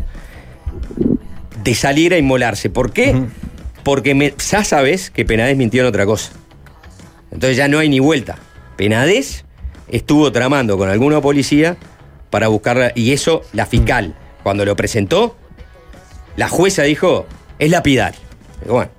de 1.64 1.76
salir 1.76 2.14
a 2.14 2.18
inmolarse? 2.18 2.70
¿Por 2.70 2.92
qué? 2.92 3.24
Porque 3.84 4.16
me- 4.16 4.34
ya 4.50 4.64
sabes 4.64 5.10
que 5.10 5.26
Penades 5.26 5.58
mintió 5.58 5.82
en 5.82 5.88
otra 5.88 6.06
cosa. 6.06 6.32
Entonces 7.32 7.58
ya 7.58 7.68
no 7.68 7.80
hay 7.80 7.90
ni 7.90 8.00
vuelta. 8.00 8.38
Penades 8.78 9.46
estuvo 9.90 10.32
tramando 10.32 10.78
con 10.78 10.90
alguna 10.90 11.22
policía 11.22 11.78
para 12.30 12.48
buscarla. 12.48 12.92
Y 12.96 13.12
eso, 13.12 13.42
la 13.54 13.66
fiscal, 13.66 14.16
cuando 14.44 14.66
lo 14.66 14.76
presentó, 14.76 15.36
la 16.36 16.48
jueza 16.50 16.84
dijo, 16.84 17.26
es 17.60 17.70
lapidario. 17.70 18.20
Digo, 18.62 18.76
Bueno, 18.76 18.92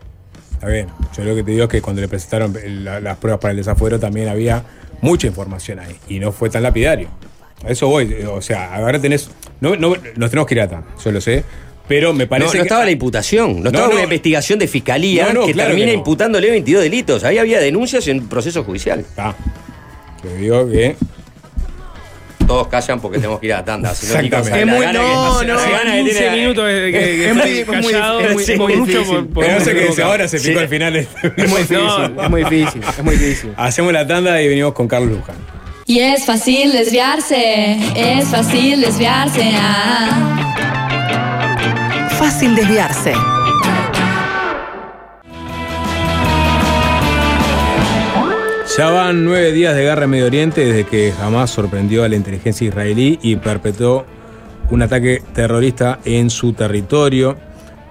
Está 0.52 0.68
bien, 0.68 0.86
yo 1.14 1.24
lo 1.24 1.34
que 1.34 1.42
te 1.42 1.50
digo 1.50 1.64
es 1.64 1.68
que 1.70 1.82
cuando 1.82 2.00
le 2.00 2.08
presentaron 2.08 2.56
la- 2.84 2.98
las 3.00 3.18
pruebas 3.18 3.38
para 3.40 3.50
el 3.50 3.58
desafuero 3.58 4.00
también 4.00 4.28
había 4.28 4.62
mucha 5.02 5.26
información 5.26 5.78
ahí 5.78 5.96
y 6.08 6.20
no 6.20 6.32
fue 6.32 6.48
tan 6.48 6.62
lapidario. 6.62 7.08
A 7.66 7.70
eso 7.70 7.88
voy, 7.88 8.12
o 8.30 8.40
sea, 8.42 8.74
ahora 8.74 9.00
tenés... 9.00 9.30
No, 9.60 9.76
no, 9.76 9.94
nos 10.16 10.30
tenemos 10.30 10.46
que 10.46 10.54
ir 10.54 10.60
a 10.60 10.68
tan, 10.68 10.84
yo 11.02 11.10
lo 11.12 11.20
sé, 11.20 11.44
pero 11.88 12.12
me 12.12 12.24
no, 12.24 12.28
parece 12.30 12.46
no 12.48 12.52
que... 12.52 12.58
estaba 12.68 12.84
la 12.84 12.90
imputación, 12.90 13.56
no, 13.56 13.62
No, 13.64 13.68
estaba 13.70 13.86
no. 13.88 13.94
una 13.94 14.04
investigación 14.04 14.58
de 14.58 14.68
fiscalía 14.68 15.28
No, 15.32 15.40
no, 15.40 15.46
que 15.46 15.52
claro 15.52 15.70
termina 15.70 15.86
que 15.88 15.92
no. 15.94 15.98
imputándole 15.98 16.50
22 16.50 16.82
delitos. 16.82 17.24
Ahí 17.24 17.38
había 17.38 17.60
denuncias 17.60 18.06
en 18.08 18.28
proceso 18.28 18.64
judicial. 18.64 19.04
Ah, 19.16 19.34
te 20.22 20.36
digo 20.36 20.68
que... 20.68 20.96
Todos 22.46 22.68
callan 22.68 23.00
porque 23.00 23.16
tenemos 23.16 23.40
que 23.40 23.46
ir 23.46 23.54
a 23.54 23.58
la 23.58 23.64
tanda. 23.64 23.94
Si 23.94 24.06
no, 24.06 24.18
Es 24.20 24.66
muy- 24.66 24.86
no, 24.92 25.42
no, 25.42 25.56
gana 25.56 25.92
que 25.92 26.02
15 26.02 26.18
tiene- 26.18 26.36
minutos 26.36 26.66
de 26.66 26.92
que, 26.92 26.92
que 26.92 27.28
Es 27.30 27.34
muy- 27.34 27.50
es 27.58 27.66
muy- 27.68 27.92
callado, 27.92 28.20
es 28.20 28.32
muy- 28.34 28.44
sí, 28.44 28.52
es 28.52 28.58
muy 28.58 28.76
mucho 28.76 28.92
difícil. 28.98 29.16
por- 29.16 29.28
por- 29.28 29.44
Pero 29.46 29.58
no 29.58 29.64
sé 29.64 29.74
qué 29.74 29.86
dice 29.86 30.02
ahora, 30.02 30.28
se 30.28 30.38
Sí. 30.38 30.48
picó 30.48 30.60
al 30.60 30.68
final. 30.68 30.96
Es 30.96 31.08
muy 31.48 31.60
difícil, 31.62 31.78
No. 31.78 32.22
es 32.22 32.30
muy 32.30 32.44
difícil, 32.44 32.82
es 32.86 33.02
muy 33.04 33.16
difícil. 33.16 33.54
Hacemos 33.56 33.92
la 33.94 34.06
tanda 34.06 34.42
y 34.42 34.48
venimos 34.48 34.74
con 34.74 34.86
Carlos 34.88 35.10
Luján. 35.16 35.36
Y 35.86 35.98
es 35.98 36.24
fácil 36.24 36.72
desviarse, 36.72 37.76
es 37.94 38.24
fácil 38.28 38.80
desviarse. 38.80 39.50
ah. 39.54 40.48
Fácil 42.18 42.56
desviarse. 42.56 43.12
Ya 48.78 48.90
van 48.90 49.26
nueve 49.26 49.52
días 49.52 49.76
de 49.76 49.82
guerra 49.82 50.04
en 50.04 50.10
Medio 50.10 50.24
Oriente 50.24 50.64
desde 50.64 50.84
que 50.84 51.12
Hamas 51.20 51.50
sorprendió 51.50 52.02
a 52.02 52.08
la 52.08 52.16
inteligencia 52.16 52.66
israelí 52.66 53.18
y 53.20 53.36
perpetró 53.36 54.06
un 54.70 54.80
ataque 54.80 55.22
terrorista 55.34 55.98
en 56.06 56.30
su 56.30 56.54
territorio. 56.54 57.36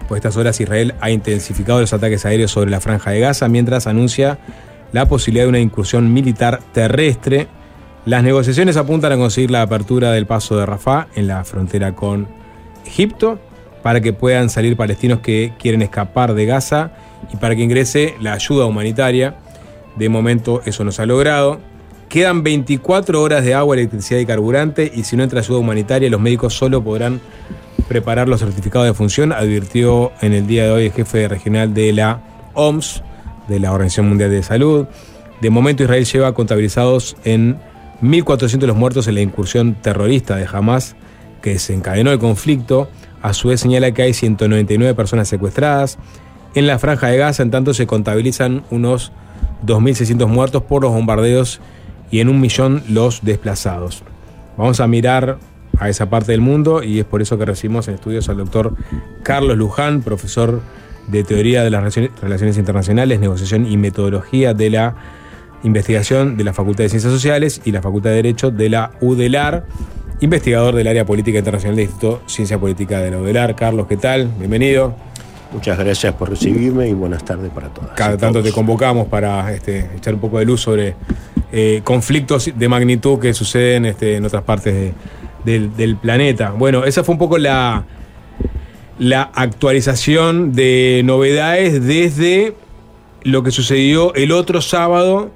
Por 0.08 0.18
estas 0.18 0.36
horas 0.36 0.60
Israel 0.60 0.96
ha 1.00 1.12
intensificado 1.12 1.80
los 1.80 1.94
ataques 1.94 2.26
aéreos 2.26 2.50
sobre 2.50 2.72
la 2.72 2.82
franja 2.82 3.12
de 3.12 3.20
Gaza 3.20 3.48
mientras 3.50 3.86
anuncia 3.86 4.40
la 4.94 5.08
posibilidad 5.08 5.46
de 5.46 5.50
una 5.50 5.60
incursión 5.60 6.12
militar 6.12 6.60
terrestre. 6.74 7.48
Las 8.06 8.22
negociaciones 8.22 8.76
apuntan 8.76 9.14
a 9.14 9.18
conseguir 9.18 9.50
la 9.50 9.62
apertura 9.62 10.12
del 10.12 10.26
paso 10.26 10.58
de 10.58 10.66
Rafah 10.66 11.08
en 11.16 11.28
la 11.28 11.46
frontera 11.46 11.96
con 11.96 12.28
Egipto 12.86 13.40
para 13.82 14.02
que 14.02 14.12
puedan 14.12 14.50
salir 14.50 14.76
palestinos 14.76 15.20
que 15.20 15.54
quieren 15.58 15.82
escapar 15.82 16.34
de 16.34 16.46
Gaza 16.46 16.92
y 17.32 17.38
para 17.38 17.56
que 17.56 17.62
ingrese 17.62 18.16
la 18.20 18.34
ayuda 18.34 18.66
humanitaria. 18.66 19.36
De 19.96 20.10
momento 20.10 20.62
eso 20.66 20.84
no 20.84 20.92
se 20.92 21.02
ha 21.02 21.06
logrado. 21.06 21.62
Quedan 22.10 22.44
24 22.44 23.22
horas 23.22 23.46
de 23.46 23.54
agua, 23.54 23.76
electricidad 23.76 24.20
y 24.20 24.26
carburante 24.26 24.92
y 24.94 25.06
si 25.06 25.16
no 25.16 25.24
entra 25.24 25.40
ayuda 25.40 25.60
humanitaria 25.60 26.10
los 26.10 26.20
médicos 26.20 26.54
solo 26.54 26.84
podrán 26.84 27.22
preparar 27.88 28.28
los 28.28 28.42
certificados 28.42 28.86
de 28.86 28.94
función, 28.94 29.32
advirtió 29.32 30.12
en 30.22 30.34
el 30.34 30.46
día 30.46 30.66
de 30.66 30.72
hoy 30.72 30.86
el 30.88 30.92
jefe 30.92 31.30
regional 31.30 31.74
de 31.74 31.94
la 31.94 32.22
OMS, 32.54 33.02
de 33.48 33.60
la 33.62 33.72
Organización 33.72 34.10
Mundial 34.10 34.30
de 34.30 34.44
Salud. 34.44 34.88
De 35.40 35.50
momento 35.50 35.84
Israel 35.84 36.06
lleva 36.06 36.34
contabilizados 36.34 37.16
en 37.24 37.60
1.400 38.04 38.66
los 38.68 38.76
muertos 38.76 39.08
en 39.08 39.16
la 39.16 39.22
incursión 39.22 39.76
terrorista 39.76 40.36
de 40.36 40.46
Hamas 40.52 40.96
que 41.42 41.52
desencadenó 41.52 42.12
el 42.12 42.20
conflicto. 42.20 42.90
A 43.22 43.34
su 43.34 43.48
vez 43.48 43.62
señala 43.62 43.92
que 43.92 44.02
hay 44.02 44.14
199 44.14 44.94
personas 44.94 45.30
secuestradas. 45.30 45.98
En 46.54 46.68
la 46.68 46.78
franja 46.80 47.08
de 47.08 47.18
Gaza, 47.18 47.42
en 47.44 47.52
tanto, 47.52 47.74
se 47.74 47.88
contabilizan 47.88 48.64
unos 48.70 49.14
2.600 49.66 50.28
muertos 50.28 50.64
por 50.64 50.84
los 50.84 50.92
bombardeos 50.92 51.62
y 52.12 52.20
en 52.20 52.28
un 52.30 52.42
millón 52.42 52.84
los 52.90 53.24
desplazados. 53.24 54.04
Vamos 54.58 54.82
a 54.82 54.88
mirar 54.88 55.38
a 55.80 55.90
esa 55.90 56.10
parte 56.10 56.34
del 56.34 56.42
mundo 56.42 56.84
y 56.84 57.00
es 57.00 57.06
por 57.06 57.22
eso 57.22 57.38
que 57.38 57.46
recibimos 57.46 57.88
en 57.88 57.96
estudios 57.96 58.30
al 58.30 58.38
doctor 58.38 58.76
Carlos 59.24 59.58
Luján, 59.58 60.02
profesor 60.02 60.62
de 61.08 61.24
Teoría 61.24 61.64
de 61.64 61.70
las 61.70 61.82
Relaciones- 61.82 62.12
Relaciones 62.22 62.58
Internacionales, 62.58 63.20
Negociación 63.20 63.66
y 63.66 63.78
Metodología 63.78 64.54
de 64.54 64.70
la 64.70 64.96
Investigación 65.64 66.38
de 66.38 66.44
la 66.44 66.54
Facultad 66.54 66.84
de 66.84 66.90
Ciencias 66.90 67.12
Sociales 67.14 67.62
y 67.64 67.72
la 67.72 67.82
Facultad 67.82 68.10
de 68.12 68.18
Derecho 68.18 68.52
de 68.52 68.70
la 68.70 68.92
UDELAR, 69.02 69.66
investigador 70.20 70.76
del 70.76 70.88
área 70.88 71.06
política 71.06 71.38
internacional 71.40 71.76
del 71.76 71.86
Instituto 71.86 72.22
Ciencia 72.28 72.58
Política 72.60 73.00
de 73.00 73.12
la 73.12 73.18
UDELAR. 73.20 73.56
Carlos, 73.56 73.88
¿qué 73.88 73.98
tal? 73.98 74.28
Bienvenido. 74.40 74.96
Muchas 75.52 75.78
gracias 75.78 76.14
por 76.16 76.30
recibirme 76.30 76.90
y 76.90 76.94
buenas 76.94 77.24
tardes 77.24 77.52
para 77.52 77.70
todas. 77.70 77.92
Cada 77.92 78.18
tanto 78.18 78.42
te 78.42 78.52
convocamos 78.52 79.08
para 79.08 79.54
este, 79.54 79.88
echar 79.96 80.16
un 80.16 80.20
poco 80.20 80.40
de 80.40 80.46
luz 80.46 80.62
sobre 80.62 80.96
eh, 81.52 81.82
conflictos 81.84 82.50
de 82.56 82.68
magnitud 82.68 83.20
que 83.20 83.34
suceden 83.34 83.86
este, 83.86 84.16
en 84.16 84.26
otras 84.26 84.44
partes 84.44 84.74
de- 84.74 84.94
del, 85.46 85.76
del 85.78 85.98
planeta. 85.98 86.52
Bueno, 86.52 86.86
esa 86.86 87.04
fue 87.04 87.14
un 87.14 87.20
poco 87.20 87.38
la, 87.38 87.84
la 88.98 89.24
actualización 89.36 90.54
de 90.54 91.02
novedades 91.06 91.86
desde 91.86 92.56
lo 93.24 93.44
que 93.44 93.52
sucedió 93.52 94.14
el 94.16 94.32
otro 94.32 94.60
sábado, 94.62 95.32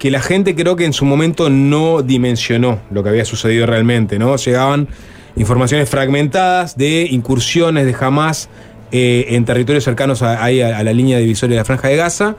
que 0.00 0.10
la 0.10 0.20
gente 0.20 0.56
creo 0.56 0.74
que 0.76 0.86
en 0.86 0.92
su 0.94 1.04
momento 1.04 1.48
no 1.50 2.00
dimensionó 2.02 2.80
lo 2.90 3.02
que 3.04 3.10
había 3.10 3.24
sucedido 3.24 3.66
realmente, 3.66 4.18
¿no? 4.18 4.34
Llegaban 4.36 4.88
informaciones 5.36 5.88
fragmentadas 5.88 6.76
de 6.76 7.06
incursiones 7.10 7.84
de 7.86 7.94
Hamas 8.00 8.48
eh, 8.92 9.26
en 9.28 9.44
territorios 9.44 9.84
cercanos 9.84 10.22
a, 10.22 10.42
a- 10.44 10.50
la 10.82 10.92
línea 10.92 11.18
divisoria 11.18 11.54
de 11.54 11.60
la 11.60 11.64
Franja 11.66 11.88
de 11.88 11.96
Gaza. 11.96 12.34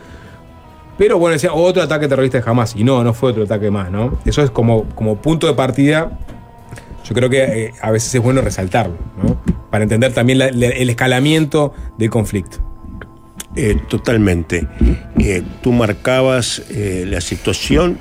Pero 0.97 1.17
bueno, 1.19 1.33
decía 1.33 1.53
otro 1.53 1.81
ataque 1.83 2.07
terrorista 2.07 2.39
de 2.41 2.49
Hamas. 2.49 2.75
Y 2.75 2.83
no, 2.83 3.03
no 3.03 3.13
fue 3.13 3.29
otro 3.29 3.43
ataque 3.43 3.69
más, 3.71 3.91
¿no? 3.91 4.19
Eso 4.25 4.41
es 4.43 4.49
como, 4.51 4.85
como 4.95 5.17
punto 5.21 5.45
de 5.47 5.53
partida. 5.53 6.17
Yo 7.05 7.13
creo 7.15 7.29
que 7.29 7.43
eh, 7.43 7.73
a 7.81 7.91
veces 7.91 8.13
es 8.15 8.21
bueno 8.21 8.41
resaltarlo, 8.41 8.95
¿no? 9.21 9.39
Para 9.69 9.83
entender 9.83 10.13
también 10.13 10.41
el 10.41 10.89
escalamiento 10.89 11.73
del 11.97 12.09
conflicto. 12.09 12.57
Eh, 13.55 13.77
totalmente. 13.89 14.67
Eh, 15.19 15.43
tú 15.61 15.71
marcabas 15.73 16.63
eh, 16.69 17.05
la 17.07 17.21
situación. 17.21 17.97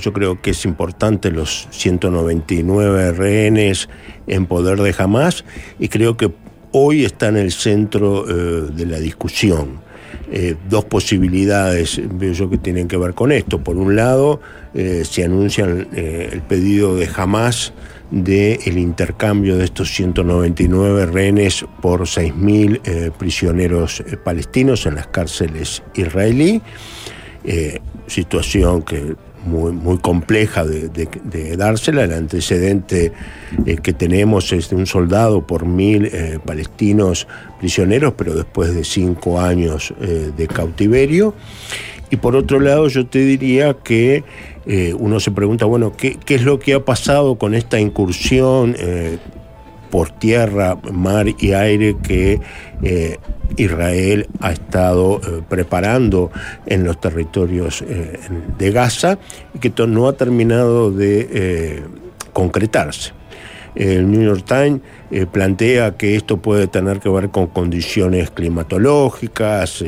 yo 0.00 0.12
creo 0.12 0.40
que 0.40 0.50
es 0.50 0.64
importante 0.64 1.30
los 1.30 1.68
199 1.70 3.12
rehenes 3.12 3.88
en 4.26 4.46
poder 4.46 4.80
de 4.80 4.92
Hamas 4.98 5.44
y 5.78 5.86
creo 5.88 6.16
que 6.16 6.32
hoy 6.72 7.04
está 7.04 7.28
en 7.28 7.36
el 7.36 7.52
centro 7.52 8.24
de 8.24 8.86
la 8.86 8.98
discusión. 8.98 9.80
Dos 10.68 10.84
posibilidades 10.86 12.00
veo 12.12 12.32
yo 12.32 12.50
que 12.50 12.58
tienen 12.58 12.88
que 12.88 12.96
ver 12.96 13.14
con 13.14 13.30
esto. 13.30 13.62
Por 13.62 13.76
un 13.76 13.94
lado, 13.94 14.40
se 14.74 15.24
anuncia 15.24 15.66
eh, 15.66 16.30
el 16.32 16.42
pedido 16.42 16.96
de 16.96 17.08
Hamas 17.14 17.72
del 18.10 18.78
intercambio 18.78 19.56
de 19.56 19.64
estos 19.64 19.92
199 19.92 21.06
rehenes 21.06 21.64
por 21.82 22.02
6.000 22.02 22.80
eh, 22.84 23.10
prisioneros 23.16 24.00
eh, 24.00 24.16
palestinos 24.16 24.86
en 24.86 24.94
las 24.94 25.08
cárceles 25.08 25.82
israelí. 25.94 26.62
Eh, 27.44 27.80
situación 28.06 28.82
que 28.82 29.14
muy, 29.44 29.72
muy 29.72 29.98
compleja 29.98 30.64
de, 30.64 31.56
dársela. 31.56 32.04
El 32.04 32.12
antecedente 32.12 33.12
eh, 33.64 33.76
que 33.76 33.92
tenemos 33.92 34.52
es 34.52 34.70
de 34.70 34.76
un 34.76 34.86
soldado 34.86 35.46
por 35.46 35.64
mil 35.64 36.10
palestinos 36.44 37.28
prisioneros, 37.58 38.14
pero 38.16 38.34
después 38.34 38.74
de 38.74 38.84
cinco 38.84 39.40
años 39.40 39.94
de 39.98 40.48
cautiverio. 40.48 41.34
Y 42.10 42.16
por 42.16 42.36
otro 42.36 42.58
lado, 42.58 42.88
yo 42.88 43.06
te 43.06 43.20
diría 43.20 43.74
que 43.74 44.24
eh, 44.70 44.92
uno 44.92 45.18
se 45.18 45.30
pregunta, 45.30 45.64
bueno, 45.64 45.94
¿qué, 45.96 46.18
qué 46.22 46.34
es 46.34 46.42
lo 46.42 46.58
que 46.58 46.74
ha 46.74 46.84
pasado 46.84 47.36
con 47.36 47.54
esta 47.54 47.80
incursión 47.80 48.76
eh, 48.78 49.16
por 49.90 50.10
tierra, 50.10 50.76
mar 50.92 51.26
y 51.38 51.52
aire 51.52 51.96
que 52.02 52.38
eh, 52.82 53.16
Israel 53.56 54.28
ha 54.40 54.52
estado 54.52 55.22
preparando 55.48 56.30
en 56.66 56.84
los 56.84 57.00
territorios 57.00 57.82
de 58.58 58.70
Gaza 58.70 59.18
y 59.54 59.58
que 59.58 59.72
no 59.86 60.06
ha 60.06 60.12
terminado 60.12 60.90
de 60.90 61.82
concretarse. 62.34 63.12
El 63.74 64.10
New 64.10 64.22
York 64.22 64.44
Times 64.44 64.82
plantea 65.32 65.96
que 65.96 66.16
esto 66.16 66.36
puede 66.36 66.66
tener 66.66 67.00
que 67.00 67.08
ver 67.08 67.30
con 67.30 67.46
condiciones 67.46 68.30
climatológicas, 68.30 69.82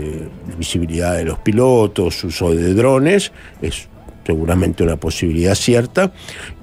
visibilidad 0.57 1.17
de 1.17 1.25
los 1.25 1.39
pilotos, 1.41 2.25
uso 2.25 2.55
de 2.55 2.73
drones, 2.73 3.31
es 3.61 3.91
seguramente 4.25 4.83
una 4.83 4.97
posibilidad 4.97 5.55
cierta, 5.55 6.13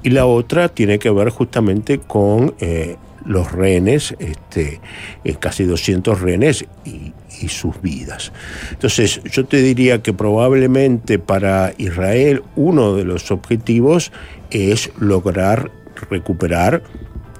y 0.03 0.09
la 0.09 0.25
otra 0.25 0.69
tiene 0.69 0.99
que 0.99 1.09
ver 1.09 1.29
justamente 1.29 1.99
con 1.99 2.55
eh, 2.59 2.95
los 3.25 3.51
rehenes, 3.51 4.15
este, 4.19 4.79
eh, 5.23 5.35
casi 5.39 5.65
200 5.65 6.21
rehenes 6.21 6.65
y, 6.85 7.13
y 7.41 7.49
sus 7.49 7.81
vidas. 7.81 8.31
Entonces, 8.71 9.21
yo 9.23 9.45
te 9.45 9.61
diría 9.61 10.01
que 10.01 10.13
probablemente 10.13 11.19
para 11.19 11.73
Israel 11.77 12.43
uno 12.55 12.95
de 12.95 13.03
los 13.03 13.31
objetivos 13.31 14.11
es 14.49 14.91
lograr 14.97 15.71
recuperar, 16.09 16.83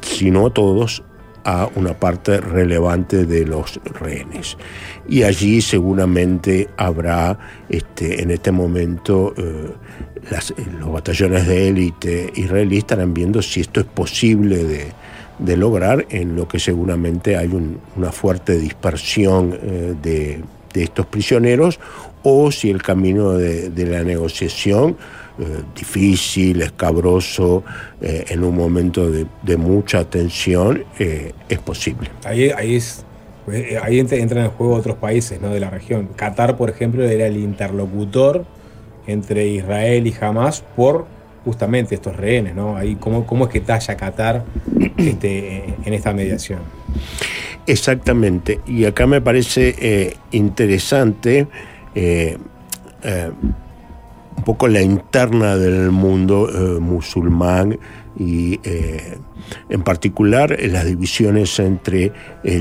si 0.01 0.32
no 0.32 0.49
todos, 0.49 1.03
a 1.50 1.70
una 1.76 1.93
parte 1.93 2.41
relevante 2.41 3.26
de 3.26 3.45
los 3.45 3.80
rehenes. 4.02 4.58
Y 5.08 5.24
allí 5.24 5.62
seguramente 5.62 6.68
habrá 6.76 7.39
este, 7.70 8.22
en 8.22 8.32
este 8.32 8.52
momento 8.52 9.34
eh, 9.38 9.72
las- 10.30 10.52
eh, 10.52 10.56
los 10.78 10.91
batallones 10.91 11.48
de 11.48 11.70
élite 11.70 12.32
israelí 12.36 12.80
estarán 12.80 13.14
viendo 13.14 13.41
si 13.41 13.62
esto 13.62 13.80
es 13.80 13.86
posible 13.86 14.66
de, 14.66 14.88
de 15.39 15.56
lograr, 15.56 16.06
en 16.10 16.36
lo 16.36 16.50
que 16.50 16.60
seguramente 16.60 17.38
hay 17.38 17.48
un- 17.48 17.80
una 17.95 18.12
fuerte 18.12 18.58
dispersión 18.60 19.58
eh, 19.64 19.95
de, 20.04 20.41
de 20.74 20.84
estos 20.84 21.06
prisioneros, 21.06 21.80
o 22.24 22.52
si 22.52 22.70
el 22.70 22.82
camino 22.84 23.32
de 23.34 23.86
la 23.86 24.04
negociación 24.04 24.98
eh, 25.40 25.62
difícil, 25.76 26.62
escabroso, 26.62 27.64
eh, 28.02 28.26
en 28.30 28.44
un 28.44 28.56
momento 28.56 29.10
de, 29.12 29.26
de 29.44 29.58
mucha 29.58 30.04
tensión, 30.10 30.84
eh, 31.00 31.34
es 31.48 31.60
posible. 31.60 32.10
Ahí, 32.26 32.50
ahí 32.50 32.76
es. 32.76 33.04
Ahí 33.82 34.00
ent- 34.02 34.12
entran 34.12 34.44
en 34.44 34.52
juego 34.52 34.74
otros 34.76 34.98
países 34.98 35.40
¿no? 35.40 35.50
de 35.52 35.62
la 35.62 35.70
región. 35.70 36.10
Qatar, 36.18 36.58
por 36.58 36.70
ejemplo, 36.70 37.04
era 37.06 37.28
el 37.28 37.38
interlocutor 37.38 38.46
entre 39.08 39.48
Israel 39.48 40.06
y 40.06 40.14
Hamas 40.20 40.62
por 40.76 41.08
justamente 41.46 41.96
estos 41.96 42.18
rehenes, 42.18 42.56
¿no? 42.56 42.76
Ahí, 42.76 42.98
¿cómo, 43.00 43.26
cómo 43.26 43.46
es 43.46 43.52
que 43.52 43.62
talla 43.62 43.96
Qatar 43.96 44.44
este, 44.98 45.64
en 45.86 45.94
esta 45.94 46.12
mediación? 46.12 46.60
Exactamente. 47.68 48.60
Y 48.68 48.84
acá 48.84 49.08
me 49.08 49.22
parece 49.22 50.18
interesante 50.32 51.48
un 54.38 54.44
poco 54.44 54.68
la 54.68 54.82
interna 54.82 55.58
del 55.58 55.92
mundo 55.92 56.50
eh, 56.50 56.80
musulmán 56.80 57.78
y 58.18 58.60
eh, 58.64 59.18
en 59.70 59.82
particular 59.84 60.54
eh, 60.54 60.68
las 60.68 60.86
divisiones 60.86 61.60
entre 61.60 62.12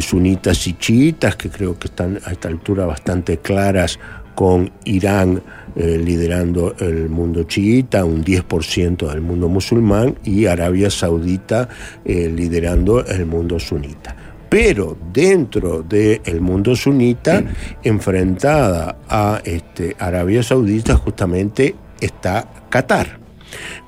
sunitas 0.00 0.66
y 0.66 0.74
chiitas, 0.74 1.36
que 1.36 1.50
creo 1.50 1.78
que 1.78 1.88
están 1.88 2.18
a 2.24 2.32
esta 2.32 2.48
altura 2.48 2.86
bastante 2.86 3.38
claras 3.38 3.98
con 4.34 4.70
Irán 4.84 5.42
liderando 5.76 6.74
el 6.78 7.10
mundo 7.10 7.42
chiita, 7.42 8.04
un 8.04 8.24
10% 8.24 9.08
del 9.08 9.20
mundo 9.20 9.48
musulmán, 9.48 10.18
y 10.24 10.46
Arabia 10.46 10.90
Saudita 10.90 11.68
liderando 12.04 13.04
el 13.04 13.26
mundo 13.26 13.58
sunita. 13.58 14.25
Pero 14.48 14.96
dentro 15.12 15.82
del 15.82 16.40
mundo 16.40 16.76
sunita, 16.76 17.42
enfrentada 17.82 18.96
a 19.08 19.40
este, 19.44 19.96
Arabia 19.98 20.42
Saudita, 20.42 20.96
justamente 20.96 21.74
está 22.00 22.48
Qatar. 22.68 23.18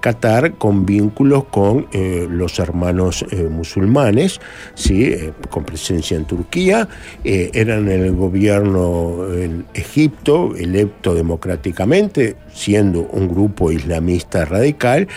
Qatar 0.01 0.55
con 0.55 0.87
vínculos 0.87 1.45
con 1.51 1.89
eh, 1.93 2.27
los 2.31 2.59
hermanos 2.61 3.27
eh, 3.33 3.49
musulmanes, 3.51 4.41
¿sí? 4.75 5.05
Eh, 5.05 5.33
con 5.51 5.65
presencia 5.65 6.17
en 6.17 6.25
Turquía, 6.27 6.89
eran 7.25 7.89
el 7.89 8.13
gobierno 8.15 9.27
en 9.35 9.67
Egipto, 9.75 10.55
electo 10.57 11.13
democráticamente, 11.15 12.37
siendo 12.53 13.03
un 13.03 13.29
grupo 13.29 13.73
islamista 13.73 14.45
radical, 14.45 15.09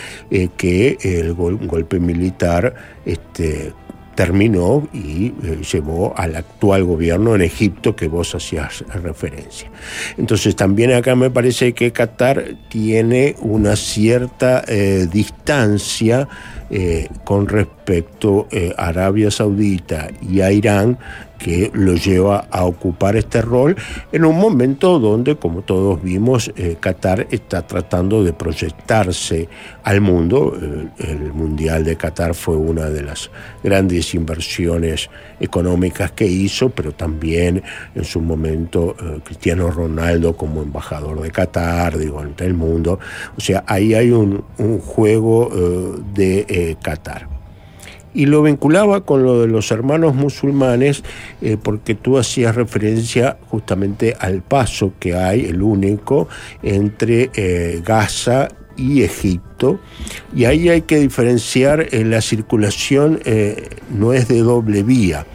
que 0.57 0.97
el 1.03 1.33
gol- 1.35 1.59
golpe 1.67 1.99
militar 1.99 2.73
este, 3.05 3.73
terminó 4.15 4.87
y 4.93 5.33
eh, 5.43 5.61
llevó 5.71 6.13
al 6.17 6.35
actual 6.35 6.83
gobierno 6.83 7.35
en 7.35 7.41
Egipto 7.41 7.95
que 7.95 8.07
vos 8.07 8.35
hacías 8.35 8.83
referencia. 9.01 9.69
Entonces 10.17 10.55
también 10.55 10.91
acá 10.93 11.15
me 11.15 11.29
parece 11.29 11.73
que 11.73 11.91
Qatar 11.91 12.55
tiene 12.69 13.35
una 13.41 13.75
cierta 13.75 14.63
eh, 14.67 15.07
distancia 15.11 16.27
eh, 16.69 17.09
con 17.23 17.47
respecto 17.47 18.47
a 18.77 18.87
Arabia 18.87 19.29
Saudita 19.29 20.09
y 20.21 20.41
a 20.41 20.51
Irán 20.51 20.97
que 21.43 21.71
lo 21.73 21.95
lleva 21.95 22.45
a 22.51 22.65
ocupar 22.65 23.15
este 23.15 23.41
rol 23.41 23.75
en 24.11 24.25
un 24.25 24.37
momento 24.37 24.99
donde, 24.99 25.35
como 25.37 25.63
todos 25.63 26.01
vimos, 26.01 26.51
eh, 26.55 26.77
Qatar 26.79 27.27
está 27.31 27.65
tratando 27.65 28.23
de 28.23 28.33
proyectarse 28.33 29.49
al 29.83 30.01
mundo. 30.01 30.55
El, 30.97 31.31
Mundial 31.31 31.83
de 31.83 31.95
Qatar 31.95 32.35
fue 32.35 32.55
una 32.57 32.89
de 32.89 33.03
las 33.03 33.31
grandes 33.63 34.13
inversiones 34.13 35.09
económicas 35.39 36.11
que 36.11 36.25
hizo, 36.25 36.69
pero 36.69 36.91
también 36.91 37.63
en 37.95 38.03
su 38.03 38.19
momento 38.21 38.95
eh, 39.01 39.19
Cristiano 39.23 39.71
Ronaldo 39.71 40.35
como 40.35 40.61
embajador 40.61 41.21
de 41.21 41.31
Qatar, 41.31 41.97
digo, 41.97 42.19
ante 42.19 42.45
el 42.45 42.53
mundo. 42.53 42.99
O 43.37 43.41
sea, 43.41 43.63
ahí 43.65 43.93
hay 43.93 44.11
un, 44.11 44.43
juego 44.81 45.49
eh, 45.53 46.01
de 46.13 46.77
Qatar 46.81 47.30
y 48.13 48.25
lo 48.25 48.43
vinculaba 48.43 49.01
con 49.01 49.23
lo 49.23 49.41
de 49.41 49.47
los 49.47 49.71
hermanos 49.71 50.15
musulmanes 50.15 51.03
eh, 51.41 51.57
porque 51.61 51.95
tú 51.95 52.17
hacías 52.17 52.55
referencia 52.55 53.37
justamente 53.49 54.15
al 54.19 54.41
paso 54.41 54.93
que 54.99 55.15
hay, 55.15 55.45
el 55.45 55.61
único, 55.61 56.27
entre 56.63 57.29
eh, 57.33 57.81
Gaza 57.83 58.49
y 58.77 59.03
Egipto. 59.03 59.79
Y 60.35 60.45
ahí 60.45 60.69
hay 60.69 60.81
que 60.81 60.97
diferenciar 60.99 61.87
eh, 61.91 62.03
la 62.05 62.21
circulación, 62.21 63.19
eh, 63.25 63.69
no 63.89 64.13
es 64.13 64.27
de 64.27 64.39
doble 64.39 64.83
vía. 64.83 65.25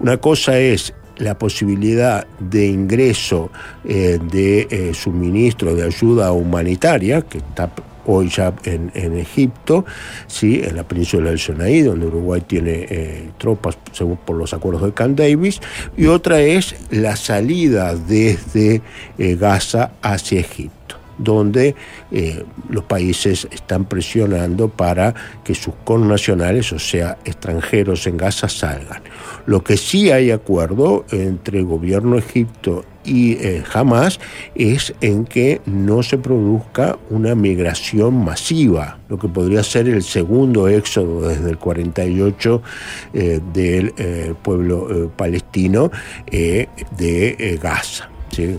Una 0.00 0.16
cosa 0.18 0.58
es 0.58 0.94
la 1.18 1.36
posibilidad 1.36 2.26
de 2.38 2.66
ingreso 2.66 3.50
de 3.84 4.90
suministro 4.94 5.74
de 5.74 5.84
ayuda 5.84 6.32
humanitaria, 6.32 7.20
que 7.20 7.36
está 7.36 7.70
hoy 8.06 8.28
ya 8.28 8.54
en, 8.64 8.90
Egipto, 9.16 9.84
¿sí? 10.26 10.60
en 10.64 10.76
la 10.76 10.84
península 10.84 11.30
del 11.30 11.38
Sinaí, 11.38 11.82
donde 11.82 12.06
Uruguay 12.06 12.40
tiene 12.40 12.86
eh, 12.88 13.30
tropas 13.38 13.78
según 13.92 14.16
por 14.16 14.36
los 14.36 14.54
acuerdos 14.54 14.82
de 14.82 14.92
Camp 14.92 15.18
Davis, 15.18 15.60
y 15.96 16.06
otra 16.06 16.40
es 16.40 16.74
la 16.90 17.16
salida 17.16 17.94
desde 17.94 18.82
eh, 19.18 19.36
Gaza 19.36 19.92
hacia 20.02 20.40
Egipto 20.40 20.79
donde 21.20 21.74
eh, 22.10 22.44
los 22.68 22.84
países 22.84 23.46
están 23.50 23.84
presionando 23.84 24.68
para 24.68 25.14
que 25.44 25.54
sus 25.54 25.74
connacionales, 25.84 26.72
o 26.72 26.78
sea, 26.78 27.18
extranjeros 27.24 28.06
en 28.06 28.16
Gaza, 28.16 28.48
salgan. 28.48 29.02
Lo 29.46 29.62
que 29.62 29.76
sí 29.76 30.10
hay 30.10 30.30
acuerdo 30.30 31.04
entre 31.10 31.58
el 31.58 31.64
gobierno 31.64 32.16
Egipto 32.16 32.84
y 33.04 33.32
eh, 33.32 33.62
es 34.54 34.94
en 35.00 35.24
que 35.24 35.60
no 35.66 36.02
se 36.02 36.18
produzca 36.18 36.98
una 37.08 37.34
migración 37.34 38.24
masiva, 38.24 38.98
lo 39.08 39.18
que 39.18 39.28
podría 39.28 39.62
ser 39.62 39.88
el 39.88 40.02
segundo 40.02 40.68
éxodo 40.68 41.28
desde 41.28 41.50
el 41.50 41.58
48 41.58 42.62
eh, 43.14 43.40
del 43.52 43.94
eh, 43.96 44.34
pueblo 44.42 45.10
palestino 45.16 45.90
de 46.30 47.58
Gaza. 47.62 48.10
¿Sí? 48.30 48.58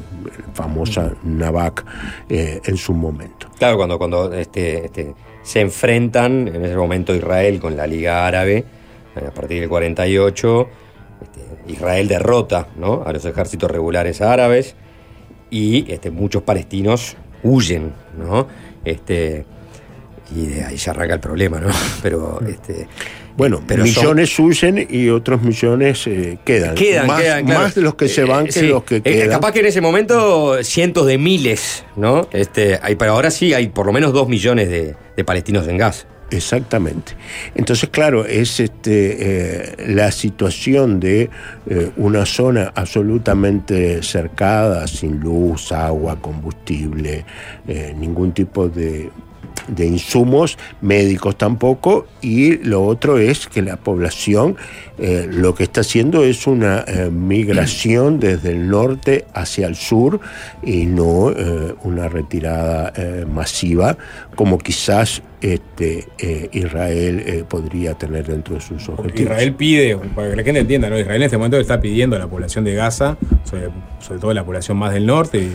famosa 0.53 1.13
Navak 1.23 1.85
eh, 2.29 2.61
en 2.63 2.77
su 2.77 2.93
momento. 2.93 3.47
Claro, 3.57 3.77
cuando, 3.77 3.97
cuando 3.97 4.33
este, 4.33 4.85
este, 4.85 5.13
se 5.43 5.61
enfrentan 5.61 6.47
en 6.47 6.65
ese 6.65 6.75
momento 6.75 7.15
Israel 7.15 7.59
con 7.59 7.75
la 7.75 7.87
Liga 7.87 8.27
Árabe, 8.27 8.65
eh, 9.15 9.25
a 9.27 9.31
partir 9.31 9.59
del 9.59 9.69
48, 9.69 10.67
este, 11.21 11.71
Israel 11.73 12.07
derrota 12.07 12.67
¿no? 12.77 13.03
a 13.05 13.13
los 13.13 13.25
ejércitos 13.25 13.69
regulares 13.69 14.21
árabes 14.21 14.75
y 15.49 15.91
este, 15.91 16.11
muchos 16.11 16.43
palestinos 16.43 17.17
huyen, 17.43 17.93
¿no? 18.17 18.47
Este, 18.85 19.45
y 20.35 20.45
de 20.47 20.63
ahí 20.63 20.77
se 20.77 20.89
arranca 20.89 21.15
el 21.15 21.19
problema, 21.19 21.59
¿no? 21.59 21.69
Pero 22.01 22.39
este, 22.47 22.87
Bueno, 23.37 23.61
Pero 23.65 23.85
son- 23.85 23.95
millones 23.95 24.39
huyen 24.39 24.87
y 24.89 25.09
otros 25.09 25.41
millones 25.41 26.05
eh, 26.07 26.37
quedan. 26.45 26.75
Quedan, 26.75 27.07
más, 27.07 27.21
quedan, 27.21 27.45
claro. 27.45 27.61
más 27.61 27.75
de 27.75 27.81
los 27.81 27.95
que 27.95 28.07
se 28.07 28.23
van 28.23 28.45
que 28.45 28.51
sí. 28.51 28.67
los 28.67 28.83
que 28.83 28.97
Eh, 28.97 29.01
quedan. 29.01 29.29
capaz 29.29 29.51
que 29.53 29.59
en 29.61 29.65
ese 29.67 29.81
momento 29.81 30.63
cientos 30.63 31.05
de 31.07 31.17
miles, 31.17 31.85
¿no? 31.95 32.27
Este, 32.33 32.79
hay, 32.81 32.95
pero 32.95 33.13
ahora 33.13 33.31
sí 33.31 33.53
hay 33.53 33.67
por 33.69 33.85
lo 33.85 33.93
menos 33.93 34.13
dos 34.13 34.27
millones 34.27 34.69
de, 34.69 34.95
de 35.15 35.23
palestinos 35.23 35.67
en 35.67 35.77
gas. 35.77 36.07
Exactamente. 36.29 37.11
Entonces, 37.55 37.89
claro, 37.89 38.25
es 38.25 38.61
este, 38.61 39.17
eh, 39.19 39.75
la 39.87 40.11
situación 40.13 41.01
de 41.01 41.29
eh, 41.69 41.89
una 41.97 42.25
zona 42.25 42.71
absolutamente 42.73 44.01
cercada, 44.01 44.87
sin 44.87 45.19
luz, 45.19 45.73
agua, 45.73 46.19
combustible, 46.21 47.25
eh, 47.67 47.93
ningún 47.97 48.31
tipo 48.31 48.69
de, 48.69 49.09
de 49.67 49.85
insumos, 49.85 50.57
médicos 50.81 51.37
tampoco, 51.37 52.07
y 52.21 52.57
lo 52.57 52.83
otro 52.83 53.17
es 53.17 53.47
que 53.47 53.61
la 53.61 53.77
población 53.77 54.57
eh, 54.97 55.27
lo 55.27 55.55
que 55.55 55.63
está 55.63 55.81
haciendo 55.81 56.23
es 56.23 56.45
una 56.45 56.85
eh, 56.87 57.09
migración 57.09 58.19
desde 58.19 58.51
el 58.51 58.69
norte 58.69 59.25
hacia 59.33 59.65
el 59.65 59.75
sur 59.75 60.19
y 60.61 60.85
no 60.85 61.31
eh, 61.31 61.73
una 61.83 62.07
retirada 62.07 62.93
masiva 63.25 63.97
como 64.35 64.57
quizás 64.57 65.23
este, 65.41 66.07
Israel 66.51 67.45
podría 67.47 67.95
tener 67.95 68.27
dentro 68.27 68.55
de 68.55 68.61
sus 68.61 68.87
objetivos. 68.89 69.21
Israel 69.21 69.53
pide, 69.55 69.97
para 70.15 70.29
que 70.29 70.35
la 70.35 70.43
gente 70.43 70.59
entienda, 70.61 70.89
¿no? 70.89 70.99
Israel 70.99 71.21
en 71.21 71.25
este 71.25 71.37
momento 71.37 71.57
está 71.57 71.81
pidiendo 71.81 72.15
a 72.15 72.19
la 72.19 72.27
población 72.27 72.63
de 72.63 72.75
Gaza, 72.75 73.17
sobre, 73.43 73.69
sobre 73.99 74.19
todo 74.19 74.33
la 74.33 74.45
población 74.45 74.77
más 74.77 74.93
del 74.93 75.05
norte 75.05 75.49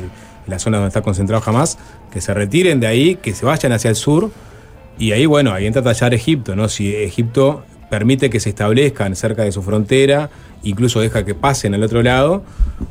la 0.46 0.58
zona 0.58 0.78
donde 0.78 0.88
está 0.88 1.02
concentrado 1.02 1.42
Hamas, 1.44 1.78
que 2.10 2.20
se 2.20 2.32
retiren 2.34 2.80
de 2.80 2.86
ahí, 2.86 3.16
que 3.16 3.34
se 3.34 3.44
vayan 3.44 3.72
hacia 3.72 3.90
el 3.90 3.96
sur. 3.96 4.30
Y 4.98 5.12
ahí, 5.12 5.26
bueno, 5.26 5.52
ahí 5.52 5.66
entra 5.66 5.80
a 5.82 5.84
tallar 5.84 6.14
Egipto, 6.14 6.56
¿no? 6.56 6.68
Si 6.68 6.94
Egipto 6.94 7.64
permite 7.90 8.30
que 8.30 8.40
se 8.40 8.48
establezcan 8.48 9.14
cerca 9.14 9.42
de 9.42 9.52
su 9.52 9.62
frontera, 9.62 10.30
incluso 10.62 11.00
deja 11.00 11.24
que 11.24 11.34
pasen 11.34 11.74
al 11.74 11.82
otro 11.82 12.02
lado, 12.02 12.42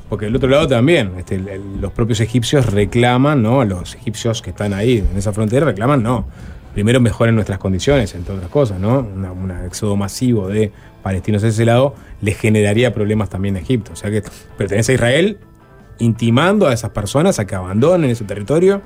porque 0.10 0.28
el 0.28 0.36
otro 0.36 0.50
lado 0.50 0.68
también, 0.68 1.14
este, 1.18 1.40
los 1.80 1.92
propios 1.92 2.20
egipcios 2.22 2.68
reclaman, 2.68 3.42
¿no? 3.42 3.66
Los 3.66 3.96
egipcios 3.96 4.42
que 4.42 4.52
están 4.52 4.74
ahí 4.74 5.00
en 5.10 5.18
esa 5.18 5.34
frontera 5.34 5.66
reclaman, 5.66 6.02
no. 6.02 6.26
Primero 6.74 7.00
mejoren 7.00 7.36
nuestras 7.36 7.58
condiciones, 7.58 8.14
entre 8.16 8.36
otras 8.36 8.50
cosas, 8.50 8.80
¿no? 8.80 9.00
Un 9.00 9.52
éxodo 9.66 9.96
masivo 9.96 10.48
de 10.48 10.72
palestinos 11.02 11.44
a 11.44 11.48
ese 11.48 11.66
lado 11.66 11.96
le 12.22 12.34
generaría 12.34 12.94
problemas 12.94 13.30
también 13.30 13.56
a 13.56 13.60
Egipto. 13.60 13.94
O 13.94 13.96
sea 13.96 14.12
que 14.12 14.24
pertenece 14.58 14.94
a 14.94 14.96
Israel 14.96 15.38
intimando 16.00 16.68
a 16.68 16.74
esas 16.74 16.92
personas 16.92 17.40
a 17.40 17.46
que 17.46 17.56
abandonen 17.56 18.10
ese 18.10 18.26
territorio 18.26 18.82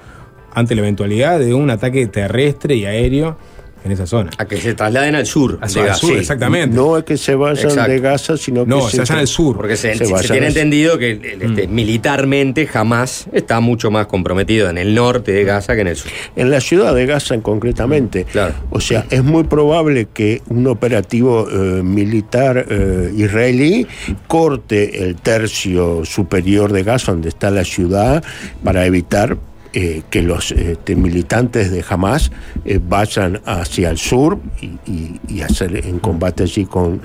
ante 0.53 0.75
la 0.75 0.81
eventualidad 0.81 1.39
de 1.39 1.53
un 1.53 1.69
ataque 1.69 2.05
terrestre 2.07 2.75
y 2.75 2.85
aéreo 2.85 3.37
en 3.83 3.91
esa 3.91 4.05
zona. 4.05 4.29
A 4.37 4.45
que 4.45 4.57
se 4.57 4.73
trasladen 4.73 5.15
al 5.15 5.25
sur. 5.25 5.59
El 5.61 5.73
Gaza. 5.85 5.93
sur, 5.95 6.17
exactamente. 6.17 6.75
No 6.75 6.97
es 6.97 7.03
que 7.03 7.17
se 7.17 7.35
vayan 7.35 7.65
Exacto. 7.65 7.91
de 7.91 7.99
Gaza, 7.99 8.37
sino 8.37 8.63
que 8.65 8.69
No, 8.69 8.89
se 8.89 8.97
vayan 8.99 9.19
al 9.19 9.27
sur. 9.27 9.55
Porque 9.57 9.77
se, 9.77 9.95
Se 9.95 10.05
se 10.05 10.11
vayan 10.11 10.31
tiene 10.31 10.47
al- 10.47 10.51
entendido 10.53 10.97
que 10.97 11.37
este, 11.41 11.67
militarmente 11.67 12.67
jamás 12.67 13.27
está 13.31 13.59
mucho 13.59 13.89
más 13.91 14.07
comprometido 14.07 14.69
en 14.69 14.77
el 14.77 14.93
norte 14.93 15.31
de 15.31 15.43
Gaza 15.43 15.75
que 15.75 15.81
en 15.81 15.87
el 15.87 15.95
sur. 15.95 16.11
En 16.35 16.51
la 16.51 16.61
ciudad 16.61 16.93
de 16.93 17.05
Gaza 17.05 17.35
en 17.35 17.41
concretamente. 17.41 18.25
Claro. 18.25 18.53
O 18.69 18.79
sea, 18.81 19.05
es 19.09 19.23
muy 19.23 19.43
probable 19.43 20.07
que 20.13 20.41
un 20.49 20.67
operativo 20.67 21.47
eh, 21.49 21.81
militar 21.83 22.65
eh, 22.69 23.11
israelí 23.15 23.87
corte 24.27 25.03
el 25.03 25.15
tercio 25.15 26.05
superior 26.05 26.71
de 26.71 26.83
Gaza, 26.83 27.11
donde 27.11 27.29
está 27.29 27.49
la 27.51 27.63
ciudad, 27.63 28.23
para 28.63 28.85
evitar 28.85 29.37
eh, 29.73 30.01
que 30.09 30.23
los 30.23 30.51
este, 30.51 30.95
militantes 30.95 31.71
de 31.71 31.85
Hamas 31.87 32.31
eh, 32.65 32.79
vayan 32.81 33.39
hacia 33.45 33.91
el 33.91 33.97
sur 33.97 34.39
y, 34.85 35.41
hacer 35.41 35.85
en 35.85 35.99
combate 35.99 36.43
allí 36.43 36.65
con 36.65 37.01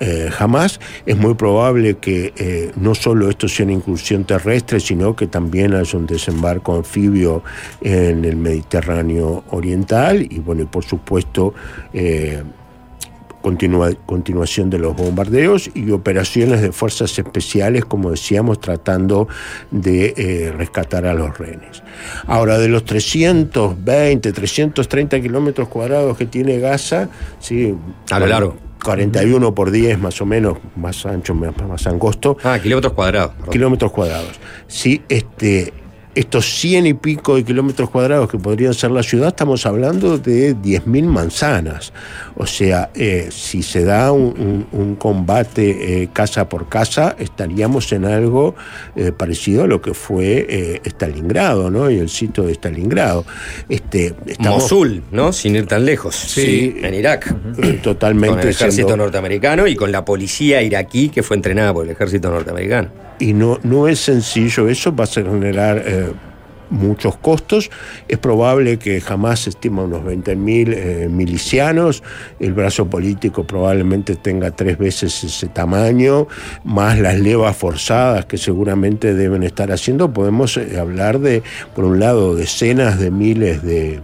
eh, 0.00 0.30
Hamas. 0.38 0.80
Es 1.06 1.16
muy 1.16 1.34
probable 1.34 1.98
que 1.98 2.32
eh, 2.36 2.72
no 2.76 2.94
solo 2.94 3.28
esto 3.28 3.46
sea 3.46 3.66
una 3.66 3.74
incursión 3.74 4.24
terrestre, 4.24 4.80
sino 4.80 5.14
que 5.14 5.26
también 5.26 5.74
haya 5.74 5.98
un 5.98 6.06
desembarco 6.06 6.76
anfibio 6.76 7.42
en 7.80 8.24
el 8.24 8.36
Mediterráneo 8.36 9.44
Oriental 9.50 10.26
y, 10.28 10.38
bueno, 10.38 10.62
y 10.62 10.66
por 10.66 10.84
supuesto. 10.84 11.54
Continua- 13.48 13.94
continuación 14.06 14.68
de 14.70 14.78
los 14.78 14.94
bombardeos 14.94 15.70
y 15.74 15.90
operaciones 15.90 16.60
de 16.60 16.70
fuerzas 16.72 17.18
especiales, 17.18 17.84
como 17.84 18.10
decíamos, 18.10 18.60
tratando 18.60 19.26
de 19.70 20.14
eh, 20.16 20.52
rescatar 20.56 21.06
a 21.06 21.14
los 21.14 21.36
rehenes. 21.38 21.82
Ahora, 22.26 22.58
de 22.58 22.68
los 22.68 22.84
320, 22.84 24.32
330 24.32 25.20
kilómetros 25.20 25.68
cuadrados 25.68 26.16
que 26.16 26.26
tiene 26.26 26.58
Gaza, 26.58 27.08
sí, 27.40 27.74
A 28.10 28.18
lo 28.20 28.26
largo. 28.26 28.56
41 28.84 29.54
por 29.56 29.72
10 29.72 29.98
más 29.98 30.20
o 30.20 30.26
menos, 30.26 30.58
más 30.76 31.04
ancho, 31.04 31.34
más, 31.34 31.52
más 31.66 31.84
angosto, 31.88 32.36
Ah, 32.44 32.58
kilómetros 32.62 32.92
cuadrados. 32.92 33.32
perdón. 33.34 33.50
kilómetros 33.50 33.90
cuadrados. 33.92 34.38
Sí, 34.68 35.02
este, 35.08 35.72
estos 36.18 36.46
100 36.58 36.86
y 36.86 36.94
pico 36.94 37.36
de 37.36 37.44
kilómetros 37.44 37.90
cuadrados 37.90 38.28
que 38.28 38.38
podrían 38.38 38.74
ser 38.74 38.90
la 38.90 39.02
ciudad, 39.02 39.28
estamos 39.28 39.64
hablando 39.66 40.18
de 40.18 40.56
10.000 40.56 41.04
manzanas. 41.04 41.92
O 42.36 42.44
sea, 42.46 42.90
eh, 42.94 43.28
si 43.30 43.62
se 43.62 43.84
da 43.84 44.10
un, 44.12 44.66
un- 44.72 44.80
un 44.80 44.96
combate 44.96 46.02
eh, 46.02 46.08
casa 46.12 46.48
por 46.48 46.68
casa, 46.68 47.14
estaríamos 47.18 47.92
en 47.92 48.04
algo 48.04 48.56
eh, 48.96 49.12
parecido 49.12 49.64
a 49.64 49.66
lo 49.66 49.80
que 49.80 49.94
fue 49.94 50.46
eh, 50.48 50.80
Stalingrado, 50.84 51.70
¿no? 51.70 51.90
Y 51.90 51.98
el 51.98 52.08
sitio 52.08 52.44
de 52.44 52.52
Stalingrado. 52.54 53.24
Este, 53.68 54.14
estamos- 54.26 54.62
Mosul, 54.64 55.02
¿no? 55.12 55.32
Sin 55.32 55.54
ir 55.56 55.66
tan 55.66 55.84
lejos. 55.84 56.16
Sí. 56.16 56.76
En 56.82 56.94
Irak. 56.94 57.32
eh, 57.62 57.78
totalmente 57.82 58.30
Con 58.30 58.40
el 58.40 58.48
ejército 58.48 58.88
siendo- 58.88 58.96
norteamericano 58.96 59.66
y 59.66 59.76
con 59.76 59.92
la 59.92 60.04
policía 60.04 60.62
iraquí 60.62 61.10
que 61.10 61.22
fue 61.22 61.36
entrenada 61.36 61.72
por 61.72 61.84
el 61.84 61.92
ejército 61.92 62.30
norteamericano. 62.30 62.90
Y 63.18 63.32
no, 63.32 63.58
no 63.62 63.88
es 63.88 64.00
sencillo 64.00 64.68
eso, 64.68 64.94
va 64.94 65.04
a 65.04 65.06
generar 65.06 65.82
eh, 65.84 66.12
muchos 66.70 67.16
costos. 67.16 67.70
Es 68.08 68.18
probable 68.18 68.78
que 68.78 69.00
jamás 69.00 69.46
estima 69.46 69.82
unos 69.82 70.02
20.000 70.02 70.74
eh, 70.74 71.08
milicianos, 71.10 72.02
el 72.40 72.52
brazo 72.52 72.88
político 72.88 73.44
probablemente 73.44 74.16
tenga 74.16 74.50
tres 74.50 74.78
veces 74.78 75.24
ese 75.24 75.48
tamaño, 75.48 76.26
más 76.64 76.98
las 76.98 77.18
levas 77.18 77.56
forzadas 77.56 78.26
que 78.26 78.38
seguramente 78.38 79.14
deben 79.14 79.42
estar 79.42 79.72
haciendo. 79.72 80.12
Podemos 80.12 80.56
eh, 80.56 80.78
hablar 80.78 81.20
de, 81.20 81.42
por 81.74 81.84
un 81.84 82.00
lado, 82.00 82.34
decenas 82.34 82.98
de 82.98 83.10
miles 83.10 83.62
de 83.62 84.00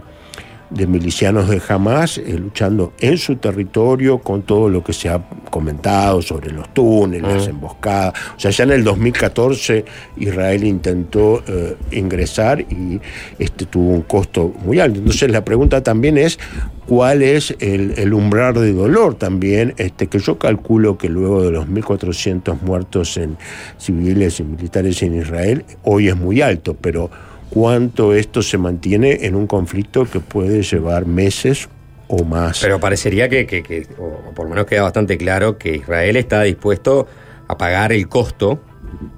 de 0.69 0.87
milicianos 0.87 1.49
de 1.49 1.61
Hamas 1.67 2.17
eh, 2.17 2.37
luchando 2.37 2.93
en 2.99 3.17
su 3.17 3.35
territorio 3.37 4.19
con 4.19 4.43
todo 4.43 4.69
lo 4.69 4.83
que 4.83 4.93
se 4.93 5.09
ha 5.09 5.21
comentado 5.49 6.21
sobre 6.21 6.51
los 6.51 6.73
túneles, 6.73 7.33
las 7.33 7.47
emboscadas. 7.47 8.13
O 8.35 8.39
sea, 8.39 8.51
ya 8.51 8.63
en 8.63 8.71
el 8.71 8.83
2014 8.83 9.85
Israel 10.17 10.63
intentó 10.63 11.43
eh, 11.47 11.75
ingresar 11.91 12.61
y 12.61 12.99
este 13.39 13.65
tuvo 13.65 13.91
un 13.91 14.01
costo 14.01 14.53
muy 14.63 14.79
alto. 14.79 14.99
Entonces 14.99 15.31
la 15.31 15.45
pregunta 15.45 15.81
también 15.83 16.17
es 16.17 16.39
cuál 16.87 17.21
es 17.21 17.55
el, 17.59 17.93
el 17.97 18.13
umbral 18.13 18.53
de 18.53 18.73
dolor 18.73 19.15
también, 19.15 19.73
este, 19.77 20.07
que 20.07 20.19
yo 20.19 20.37
calculo 20.37 20.97
que 20.97 21.09
luego 21.09 21.41
de 21.41 21.51
los 21.51 21.67
1.400 21.67 22.61
muertos 22.61 23.17
en 23.17 23.37
civiles 23.77 24.39
y 24.39 24.43
militares 24.43 25.01
en 25.03 25.15
Israel, 25.15 25.65
hoy 25.83 26.09
es 26.09 26.15
muy 26.15 26.41
alto, 26.41 26.75
pero 26.79 27.09
cuánto 27.55 28.13
esto 28.13 28.41
se 28.41 28.57
mantiene 28.57 29.25
en 29.25 29.33
un 29.33 29.47
conflicto 29.47 30.03
que 30.03 30.19
puede 30.19 30.61
llevar 30.61 31.05
meses 31.05 31.69
o 32.09 32.25
más. 32.25 32.59
Pero 32.59 32.81
parecería 32.81 33.29
que, 33.29 33.47
que- 33.47 33.63
que- 33.63 33.87
o 33.97 34.33
por 34.35 34.43
lo 34.45 34.49
menos 34.49 34.65
queda 34.65 34.81
bastante 34.83 35.17
claro, 35.17 35.57
que 35.57 35.77
Israel 35.77 36.17
está 36.17 36.41
dispuesto 36.43 37.07
a 37.47 37.57
pagar 37.57 37.93
el 37.93 38.09
costo 38.09 38.59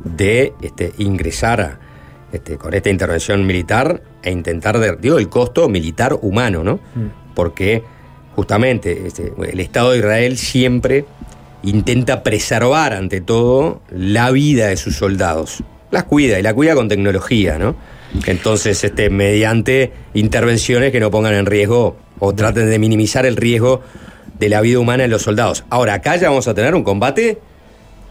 de 0.03 0.53
este, 0.61 0.93
ingresar 0.99 1.61
a, 1.61 1.79
este, 2.31 2.57
con 2.57 2.75
esta 2.75 2.91
intervención 2.91 3.43
militar 3.47 4.03
e 4.21 4.29
intentar, 4.31 4.77
de- 4.77 4.95
digo, 5.01 5.17
el 5.17 5.29
costo 5.29 5.67
militar 5.67 6.15
humano, 6.21 6.63
¿no? 6.63 6.79
Porque 7.33 7.81
justamente 8.35 9.07
este, 9.07 9.33
el 9.51 9.59
Estado 9.59 9.93
de 9.93 9.97
Israel 9.97 10.37
siempre 10.37 11.05
intenta 11.63 12.21
preservar 12.21 12.93
ante 12.93 13.19
todo 13.19 13.81
la 13.89 14.29
vida 14.29 14.67
de 14.67 14.77
sus 14.77 14.95
soldados. 14.95 15.63
Las 15.89 16.03
cuida 16.03 16.37
y 16.37 16.43
la 16.43 16.53
cuida 16.53 16.75
con 16.75 16.87
tecnología, 16.87 17.57
¿no? 17.57 17.75
Entonces, 18.25 18.83
este, 18.83 19.09
mediante 19.09 19.91
intervenciones 20.13 20.91
que 20.91 20.99
no 20.99 21.11
pongan 21.11 21.33
en 21.33 21.45
riesgo 21.45 21.95
o 22.19 22.33
traten 22.33 22.69
de 22.69 22.79
minimizar 22.79 23.25
el 23.25 23.35
riesgo 23.35 23.81
de 24.39 24.49
la 24.49 24.61
vida 24.61 24.79
humana 24.79 25.03
de 25.03 25.09
los 25.09 25.21
soldados. 25.21 25.63
Ahora, 25.69 25.95
acá 25.95 26.15
ya 26.17 26.29
vamos 26.29 26.47
a 26.47 26.53
tener 26.53 26.75
un 26.75 26.83
combate 26.83 27.37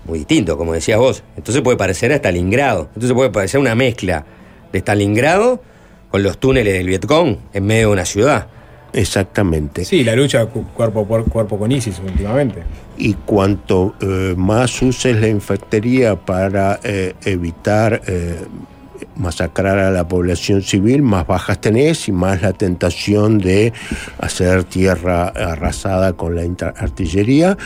muy 0.07 0.19
distinto, 0.21 0.57
como 0.57 0.73
decías 0.73 0.99
vos. 0.99 1.23
Entonces 1.37 1.63
puede 1.63 1.77
parecer 1.77 2.13
a 2.13 2.17
Stalingrado. 2.17 2.89
Entonces 2.95 3.13
puede 3.13 3.31
parecer 3.31 3.61
una 3.61 3.75
mezcla 3.75 4.25
de 4.73 4.79
Stalingrado 4.79 5.63
con 6.11 6.23
los 6.23 6.39
túneles 6.39 6.73
del 6.75 6.87
Vietcong 6.87 7.37
en 7.53 7.67
medio 7.67 7.89
de 7.89 7.93
una 7.93 8.05
ciudad. 8.05 8.47
Exactamente. 8.93 9.85
Sí, 9.85 10.05
la 10.05 10.17
lucha 10.17 10.47
cu- 10.47 10.65
cuerpo 10.75 11.07
por 11.07 11.25
cuerpo 11.29 11.59
con 11.59 11.71
ISIS 11.71 12.01
últimamente. 12.05 12.63
y 12.97 13.13
cuanto 13.13 13.95
eh, 14.01 14.35
más 14.37 14.81
uses 14.81 15.21
la 15.21 15.29
infantería 15.29 16.17
para 16.17 16.81
eh, 16.83 17.13
evitar 17.25 18.01
eh, 18.07 18.37
masacrar 19.17 19.79
a 19.79 19.91
la 19.91 20.09
población 20.09 20.63
civil, 20.63 21.03
más 21.03 21.27
bajas 21.27 21.61
tenés 21.61 22.09
y 22.09 22.13
más 22.13 22.43
la 22.43 22.53
tentación 22.53 23.39
de 23.39 23.73
hacer 24.19 24.65
tierra 24.65 25.29
arrasada 25.29 26.15
con 26.15 26.35
la 26.35 26.43
artillería. 26.77 27.57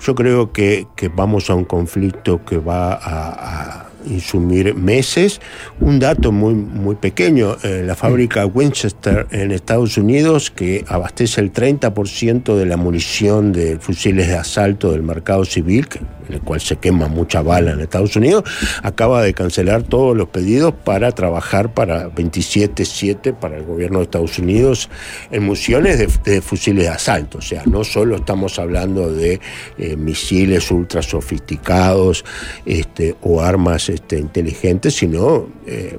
Yo 0.00 0.14
creo 0.14 0.52
que, 0.52 0.86
vamos 1.14 1.50
a 1.50 1.54
un 1.54 1.64
conflicto 1.64 2.44
que 2.44 2.58
va 2.58 2.92
a 2.92 3.87
insumir 4.10 4.74
meses. 4.74 5.40
Un 5.80 5.98
dato 5.98 6.32
muy, 6.32 6.54
muy 6.54 6.96
pequeño, 6.96 7.56
eh, 7.62 7.82
la 7.84 7.94
fábrica 7.94 8.46
Winchester 8.46 9.26
en 9.30 9.50
Estados 9.50 9.96
Unidos, 9.96 10.50
que 10.50 10.84
abastece 10.88 11.40
el 11.40 11.52
30% 11.52 12.56
de 12.56 12.66
la 12.66 12.76
munición 12.76 13.52
de 13.52 13.78
fusiles 13.78 14.28
de 14.28 14.36
asalto 14.36 14.92
del 14.92 15.02
mercado 15.02 15.44
civil, 15.44 15.88
en 16.28 16.34
el 16.34 16.40
cual 16.40 16.60
se 16.60 16.76
quema 16.76 17.08
mucha 17.08 17.42
bala 17.42 17.72
en 17.72 17.80
Estados 17.80 18.16
Unidos, 18.16 18.44
acaba 18.82 19.22
de 19.22 19.34
cancelar 19.34 19.82
todos 19.82 20.16
los 20.16 20.28
pedidos 20.28 20.74
para 20.84 21.12
trabajar 21.12 21.72
para 21.72 22.10
27-7 22.10 23.34
para 23.34 23.56
el 23.56 23.64
gobierno 23.64 23.98
de 23.98 24.04
Estados 24.04 24.38
Unidos 24.38 24.90
en 25.30 25.44
municiones 25.44 25.98
de, 25.98 26.08
de 26.24 26.40
fusiles 26.40 26.84
de 26.84 26.90
asalto. 26.90 27.38
O 27.38 27.42
sea, 27.42 27.62
no 27.66 27.84
solo 27.84 28.16
estamos 28.16 28.58
hablando 28.58 29.12
de 29.12 29.40
eh, 29.78 29.96
misiles 29.96 30.70
ultra 30.70 31.02
sofisticados 31.02 32.24
este, 32.66 33.16
o 33.22 33.40
armas 33.40 33.88
este, 33.98 34.18
inteligentes, 34.18 34.94
sino 34.94 35.48
eh, 35.66 35.98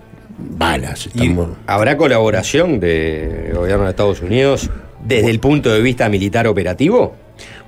balas. 0.58 1.08
Estamos- 1.08 1.50
¿Habrá 1.68 1.98
colaboración 1.98 2.80
del 2.80 3.54
gobierno 3.54 3.84
de 3.86 3.90
Estados 3.92 4.22
Unidos 4.22 4.70
desde 5.06 5.30
el 5.30 5.40
punto 5.40 5.70
de 5.72 5.82
vista 5.82 6.08
militar 6.10 6.48
operativo? 6.48 7.16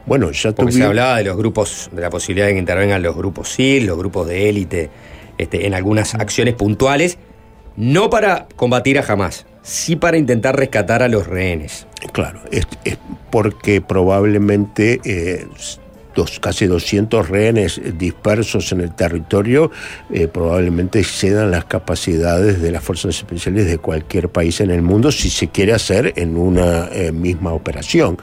Bueno, 0.05 0.32
ya 0.32 0.51
Porque 0.53 0.71
se 0.71 0.84
hablaba 0.84 1.17
de 1.17 1.23
los 1.25 1.38
grupos, 1.38 1.89
de 1.91 2.01
la 2.01 2.09
posibilidad 2.09 2.47
de 2.47 2.53
que 2.53 2.59
intervengan 2.59 3.03
los 3.03 3.15
grupos 3.15 3.49
SIL, 3.49 3.86
los 3.86 3.97
grupos 3.97 4.27
de 4.27 4.49
élite, 4.49 4.89
este, 5.38 5.67
en 5.67 5.73
algunas 5.75 6.15
acciones 6.15 6.55
puntuales, 6.55 7.17
no 7.77 8.09
para 8.09 8.47
combatir 8.55 8.97
a 8.99 9.03
Hamas, 9.07 9.45
sí 9.61 9.95
para 9.95 10.17
intentar 10.17 10.55
rescatar 10.57 11.03
a 11.03 11.07
los 11.07 11.27
rehenes. 11.27 11.86
Claro, 12.13 12.41
es, 12.51 12.65
es 12.84 12.97
porque 13.29 13.79
probablemente 13.82 14.99
eh, 15.05 15.45
dos, 16.16 16.39
casi 16.39 16.68
200 16.68 17.30
rehenes 17.30 17.82
dispersos 17.97 18.72
en 18.72 18.82
el 18.82 18.93
territorio 18.93 19.72
eh, 20.12 20.28
probablemente 20.28 20.99
excedan 20.99 21.51
las 21.51 21.66
capacidades 21.66 22.62
de 22.62 22.72
las 22.72 22.84
fuerzas 22.84 23.16
especiales 23.18 23.66
de 23.68 23.78
cualquier 23.78 24.30
país 24.30 24.62
en 24.62 24.72
el 24.72 24.82
mundo 24.82 25.12
si 25.12 25.30
se 25.30 25.49
quiere 25.49 25.74
hacer 25.74 26.14
en 26.16 26.38
una 26.38 26.88
eh, 26.91 27.12
misma 27.12 27.53
operación. 27.53 28.18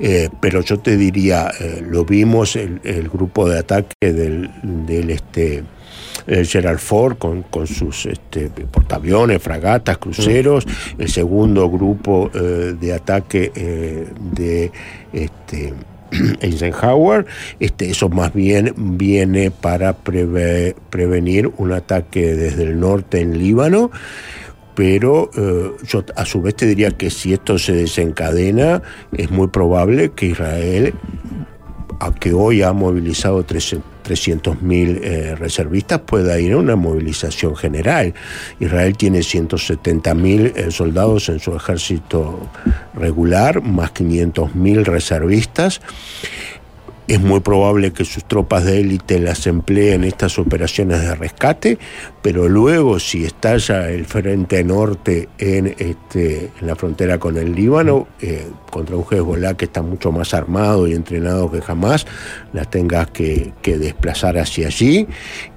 Eh, 0.00 0.28
pero 0.40 0.60
yo 0.62 0.78
te 0.78 0.96
diría, 0.96 1.50
lo 1.82 2.04
vimos, 2.04 2.56
el, 2.56 2.80
el 2.84 3.08
grupo 3.08 3.48
de 3.48 3.58
ataque 3.58 4.12
del, 4.12 4.50
del 4.62 5.10
este 5.10 5.64
Gerald 6.26 6.78
Ford 6.78 7.16
con, 7.18 7.42
con 7.42 7.66
sus 7.66 8.06
este, 8.06 8.50
portaaviones, 8.50 9.42
fragatas, 9.42 9.98
cruceros, 9.98 10.66
el 10.98 11.08
segundo 11.08 11.70
grupo 11.70 12.30
eh, 12.34 12.74
de 12.78 12.92
ataque 12.92 13.50
eh, 13.54 14.06
de 14.34 14.70
este, 15.12 15.74
Eisenhower, 16.40 17.26
este, 17.60 17.90
eso 17.90 18.08
más 18.08 18.32
bien 18.32 18.72
viene 18.76 19.50
para 19.50 19.96
preve- 19.96 20.74
prevenir 20.90 21.50
un 21.56 21.72
ataque 21.72 22.34
desde 22.34 22.64
el 22.64 22.80
norte 22.80 23.20
en 23.20 23.38
Líbano. 23.38 23.90
Pero 24.74 25.30
eh, 25.36 25.72
yo 25.88 26.04
a 26.14 26.24
su 26.24 26.40
vez 26.40 26.54
te 26.54 26.66
diría 26.66 26.90
que 26.92 27.10
si 27.10 27.32
esto 27.32 27.58
se 27.58 27.72
desencadena, 27.72 28.80
es 29.16 29.28
muy 29.30 29.48
probable 29.48 30.10
que 30.10 30.26
Israel 30.26 30.94
a 31.98 32.14
que 32.14 32.32
hoy 32.32 32.62
ha 32.62 32.72
movilizado 32.72 33.42
300.000 34.08 35.00
eh, 35.02 35.34
reservistas, 35.36 36.00
pueda 36.00 36.38
ir 36.40 36.52
a 36.52 36.56
una 36.56 36.76
movilización 36.76 37.56
general. 37.56 38.14
Israel 38.60 38.96
tiene 38.96 39.20
170.000 39.20 40.52
eh, 40.56 40.70
soldados 40.70 41.28
en 41.28 41.40
su 41.40 41.54
ejército 41.54 42.48
regular, 42.94 43.62
más 43.62 43.92
500.000 43.92 44.84
reservistas. 44.84 45.80
Es 47.08 47.22
muy 47.22 47.40
probable 47.40 47.94
que 47.94 48.04
sus 48.04 48.22
tropas 48.26 48.66
de 48.66 48.80
élite 48.80 49.18
las 49.18 49.46
empleen 49.46 50.04
en 50.04 50.04
estas 50.04 50.38
operaciones 50.38 51.00
de 51.00 51.14
rescate, 51.14 51.78
pero 52.20 52.50
luego 52.50 53.00
si 53.00 53.24
estalla 53.24 53.88
el 53.88 54.04
frente 54.04 54.62
norte 54.62 55.30
en, 55.38 55.74
este, 55.78 56.50
en 56.60 56.66
la 56.66 56.76
frontera 56.76 57.18
con 57.18 57.38
el 57.38 57.54
Líbano, 57.54 58.08
eh, 58.20 58.46
contra 58.70 58.94
un 58.94 59.06
Hezbollah 59.10 59.54
que 59.54 59.64
está 59.64 59.80
mucho 59.80 60.12
más 60.12 60.34
armado 60.34 60.86
y 60.86 60.92
entrenado 60.92 61.50
que 61.50 61.62
jamás, 61.62 62.06
las 62.52 62.68
tengas 62.68 63.10
que, 63.10 63.54
que 63.62 63.78
desplazar 63.78 64.36
hacia 64.36 64.66
allí 64.66 65.08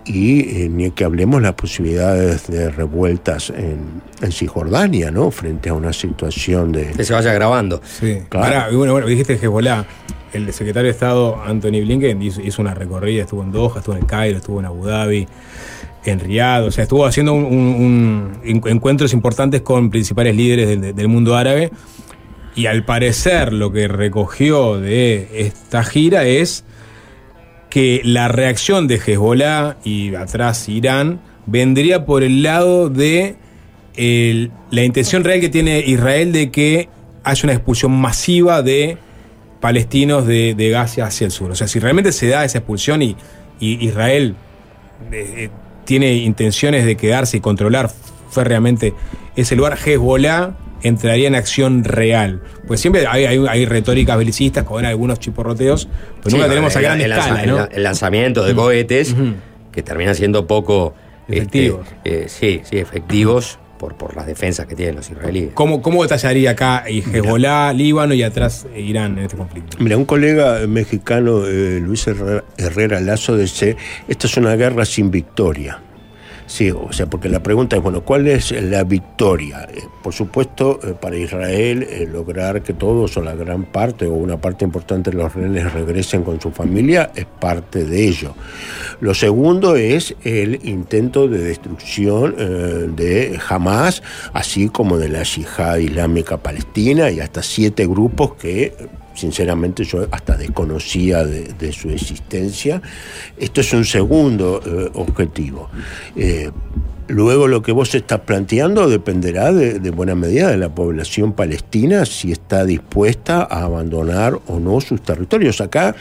y 0.06 0.64
eh, 0.64 0.70
ni 0.70 0.91
que 0.91 1.04
hablemos 1.04 1.41
las 1.41 1.56
posibilidades 1.56 2.47
de 2.47 2.70
revueltas 2.70 3.49
en, 3.49 4.02
en 4.22 4.32
Cisjordania, 4.32 5.12
¿no? 5.12 5.32
Frente 5.32 5.68
a 5.68 5.74
una 5.74 5.91
situación 5.91 6.72
de... 6.72 6.91
Que 6.91 7.04
se 7.04 7.12
vaya 7.12 7.34
grabando. 7.34 7.82
Sí. 7.84 8.22
Claro. 8.30 8.45
Ahora, 8.45 8.70
bueno, 8.74 8.93
bueno, 8.93 9.08
dijiste 9.08 9.34
Hezbollah. 9.34 9.86
El 10.34 10.51
secretario 10.53 10.86
de 10.88 10.91
Estado, 10.91 11.41
Anthony 11.45 11.82
Blinken, 11.82 12.21
hizo, 12.21 12.61
una 12.61 12.73
recorrida, 12.73 13.23
estuvo 13.23 13.43
en 13.43 13.51
Doha, 13.51 13.79
estuvo 13.79 13.95
en 13.97 14.05
Cairo, 14.05 14.38
estuvo 14.38 14.59
en 14.59 14.65
Abu 14.65 14.86
Dhabi, 14.86 15.27
en 16.05 16.19
Riyadh, 16.19 16.63
o 16.67 16.71
sea, 16.71 16.84
estuvo 16.84 17.05
haciendo 17.05 17.34
un- 17.34 17.43
un- 17.45 17.51
un- 17.53 18.39
en- 18.43 18.61
encuentros 18.67 19.11
importantes 19.13 19.61
con 19.61 19.89
principales 19.89 20.36
líderes 20.36 20.95
del, 20.95 21.07
mundo 21.09 21.36
árabe. 21.36 21.69
Y 22.55 22.65
al 22.65 22.86
parecer 22.86 23.51
lo 23.53 23.71
que 23.71 23.88
recogió 23.88 24.79
de 24.79 25.27
esta 25.34 25.84
gira 25.84 26.25
es 26.25 26.63
que 27.69 28.01
la 28.03 28.27
reacción 28.27 28.88
de 28.88 28.95
Hezbollah 28.95 29.77
y 29.84 30.15
atrás 30.15 30.67
Irán 30.69 31.21
vendría 31.45 32.05
por 32.05 32.23
el 32.23 32.41
lado 32.43 32.89
de 32.89 33.36
la 34.71 34.84
intención 34.84 35.23
real 35.23 35.39
que 35.41 35.49
tiene 35.49 35.79
Israel 35.86 36.32
de 36.32 36.51
que 36.51 36.89
haya 37.23 37.41
una 37.43 37.53
expulsión 37.53 37.91
masiva 37.91 38.61
de 38.61 38.97
palestinos 39.62 40.26
de, 40.28 40.53
de 40.55 40.70
Gaza 40.70 41.05
hacia 41.05 41.26
el 41.26 41.32
sur. 41.32 41.51
O 41.51 41.55
sea, 41.55 41.68
si 41.68 41.80
realmente 41.80 42.12
se 42.12 42.28
da 42.28 42.43
esa 42.43 42.57
expulsión 42.57 43.01
y, 43.01 43.16
y 43.59 43.86
Israel 43.86 44.36
eh, 45.12 45.34
eh, 45.38 45.49
tiene 45.86 46.14
intenciones 46.16 46.86
de 46.86 46.97
quedarse 46.97 47.38
y 47.38 47.39
controlar 47.39 47.89
férreamente 48.32 48.93
ese 49.36 49.55
lugar, 49.55 49.78
Hezbollah 49.84 50.51
entraría 50.84 51.28
en 51.28 51.36
acción 51.36 51.84
real. 51.84 52.41
Pues 52.68 52.80
siempre 52.82 53.05
hay, 53.07 53.26
hay, 53.26 53.45
hay 53.47 53.66
retóricas 53.66 54.18
belicistas 54.18 54.64
con 54.64 54.84
algunos 54.86 55.20
chiporroteos, 55.20 55.88
pero 56.18 56.30
Sí, 56.32 56.36
nunca 56.38 56.49
tenemos 56.49 56.76
a 56.76 56.82
gran 56.82 56.99
escala, 57.01 57.68
el- 57.72 57.84
lanzamiento 57.84 58.43
de 58.43 58.55
cohetes, 58.55 59.16
que 59.72 59.84
terminan 59.84 60.16
siendo 60.16 60.47
poco 60.47 60.95
este, 61.28 61.38
Efectivos. 61.68 61.88
eh, 62.03 62.26
sí, 62.28 62.62
sí, 62.64 62.78
efectivos 62.78 63.59
por, 63.82 63.95
por 63.95 64.15
las 64.15 64.27
defensas 64.27 64.67
que 64.67 64.75
tienen 64.75 64.95
los 64.95 65.09
israelíes. 65.09 65.53
¿Cómo, 65.55 65.82
¿Cómo 65.82 66.03
detallaría 66.03 66.51
acá 66.51 66.84
y 66.88 66.99
Hezbollah, 66.99 67.73
Líbano 67.73 68.13
y 68.13 68.21
atrás 68.21 68.67
eh, 68.75 68.79
Irán 68.79 69.17
en 69.17 69.23
este 69.23 69.36
conflicto? 69.36 69.77
Mira, 69.79 69.97
un 69.97 70.05
colega 70.05 70.67
mexicano, 70.67 71.47
eh, 71.47 71.79
Luis 71.84 72.05
Herrera, 72.05 72.43
Herrera 72.57 72.99
Lazo, 72.99 73.36
dice, 73.36 73.75
esta 74.07 74.27
es 74.27 74.38
una 74.38 74.55
guerra 74.55 74.86
sin 74.86 75.09
victoria. 75.09 75.82
Sí, 76.52 76.70
o 76.70 76.91
sea, 76.91 77.06
porque 77.06 77.30
la 77.30 77.41
pregunta 77.41 77.78
es, 77.78 77.82
bueno, 77.82 78.02
¿cuál 78.02 78.28
es 78.28 78.52
la 78.52 78.84
victoria? 78.84 79.70
Eh, 79.74 79.84
por 80.04 80.12
supuesto, 80.12 80.82
eh, 80.84 80.93
para 80.99 81.16
Israel, 81.16 81.82
eh, 81.89 82.06
lograr 82.12 82.62
que 82.62 82.74
todos 82.74 83.16
o 83.16 83.22
la 83.22 83.36
gran 83.36 83.64
parte 83.64 84.06
o 84.06 84.12
una 84.16 84.36
parte 84.36 84.66
importante 84.66 85.12
de 85.12 85.18
los 85.18 85.34
rehenes 85.34 85.72
regresen 85.72 86.23
con 86.23 86.41
su 86.41 86.52
familia 86.52 87.10
es 87.15 87.23
parte 87.23 87.86
de 87.86 88.06
ello. 88.06 88.36
Lo 88.99 89.14
segundo 89.14 89.78
es 89.78 90.14
el 90.26 90.60
intento 90.68 91.30
de 91.30 91.40
destrucción 91.40 92.36
de 92.98 93.40
Hamas, 93.48 94.03
así 94.34 94.68
como 94.68 94.98
de 94.98 95.07
la 95.07 95.23
yihad 95.23 95.78
islámica 95.78 96.36
palestina 96.36 97.11
y 97.11 97.22
hasta 97.22 97.44
siete 97.44 97.88
grupos 97.88 98.34
que 98.34 98.76
sinceramente 99.13 99.83
yo 99.83 100.07
hasta 100.11 100.38
desconocía 100.38 101.23
de, 101.23 101.53
de 101.53 101.71
su 101.71 101.89
existencia. 101.89 102.81
Esto 103.38 103.61
es 103.61 103.73
un 103.73 103.85
segundo 103.85 104.61
eh, 104.65 104.89
objetivo. 104.93 105.69
Eh, 106.15 106.51
Luego 107.07 107.49
lo 107.49 107.61
que 107.61 107.73
vos 107.73 107.93
estás 107.93 108.21
planteando 108.21 108.88
dependerá 108.88 109.51
de, 109.51 109.89
buena 109.89 110.15
medida 110.15 110.49
de 110.49 110.55
la 110.55 110.73
población 110.73 111.33
palestina 111.33 112.05
si 112.05 112.31
está 112.31 112.63
dispuesta 112.63 113.41
a 113.41 113.63
abandonar 113.63 114.39
o 114.47 114.61
no 114.61 114.79
sus 114.79 115.01
territorios. 115.01 115.59
Acá 115.59 115.93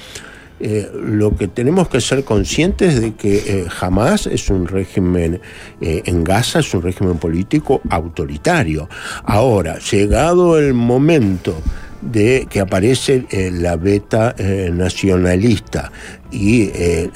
eh, 0.60 0.88
lo 0.94 1.36
que 1.36 1.48
tenemos 1.48 1.88
que 1.88 2.00
ser 2.00 2.22
conscientes 2.22 3.00
de 3.00 3.14
que 3.14 3.66
Hamas 3.80 4.28
es 4.28 4.50
un 4.50 4.68
régimen 4.68 5.40
en 5.80 6.22
Gaza, 6.22 6.60
es 6.60 6.72
un 6.74 6.82
régimen 6.82 7.16
político 7.16 7.80
autoritario. 7.90 8.88
Ahora, 9.24 9.80
llegado 9.80 10.60
el 10.60 10.74
momento 10.74 11.56
de 12.00 12.46
que 12.48 12.60
aparece 12.60 13.26
eh, 13.30 13.50
la 13.52 13.76
beta 13.76 14.34
eh, 14.38 14.70
nacionalista 14.72 15.92
y 16.30 16.70
eh, 16.74 17.10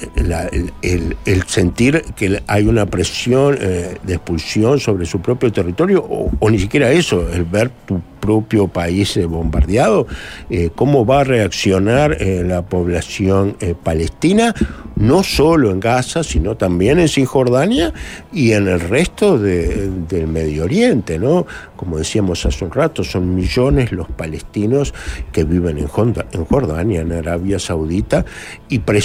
el, 0.83 1.43
sentir 1.47 2.03
que 2.17 2.43
hay 2.47 2.67
una 2.67 2.87
presión 2.87 3.57
de 3.57 4.15
expulsión 4.15 4.81
sobre 4.81 5.07
su 5.07 5.21
propio 5.21 5.53
territorio, 5.53 6.05
o, 6.05 6.51
ni 6.51 6.59
siquiera 6.59 6.91
eso, 6.91 7.29
el 7.33 7.45
ver 7.45 7.71
tu 7.87 8.01
propio 8.21 8.69
país 8.69 9.17
eh, 9.19 9.27
bombardeado, 9.27 10.07
eh, 10.49 10.71
¿cómo 10.75 11.05
va 11.05 11.21
a 11.21 11.25
reaccionar 11.25 12.17
eh, 12.21 12.43
la 12.47 12.63
población 12.63 13.55
eh, 13.61 13.75
palestina? 13.81 14.55
No 14.97 15.23
solo 15.23 15.71
en 15.71 15.79
Gaza, 15.79 16.23
sino 16.23 16.57
también 16.57 16.99
en 16.99 17.09
Cisjordania 17.09 17.93
y 18.33 18.53
en 18.53 18.67
el 18.69 18.81
resto 18.81 19.39
de- 19.39 19.91
del 20.09 20.27
Medio 20.27 20.65
Oriente, 20.65 21.19
¿no? 21.19 21.47
Como 21.77 21.99
decíamos 21.99 22.47
hace 22.47 22.65
un 22.65 22.71
rato, 22.71 23.05
son 23.05 23.35
millones 23.35 23.93
los 23.93 24.09
palestinos 24.09 24.95
que 25.31 25.45
viven 25.45 25.77
en 25.79 25.89
Jordania, 25.89 27.03
en 27.03 27.13
Arabia 27.13 27.59
Saudita, 27.59 28.25
y 28.71 28.79
presionan 28.79 29.04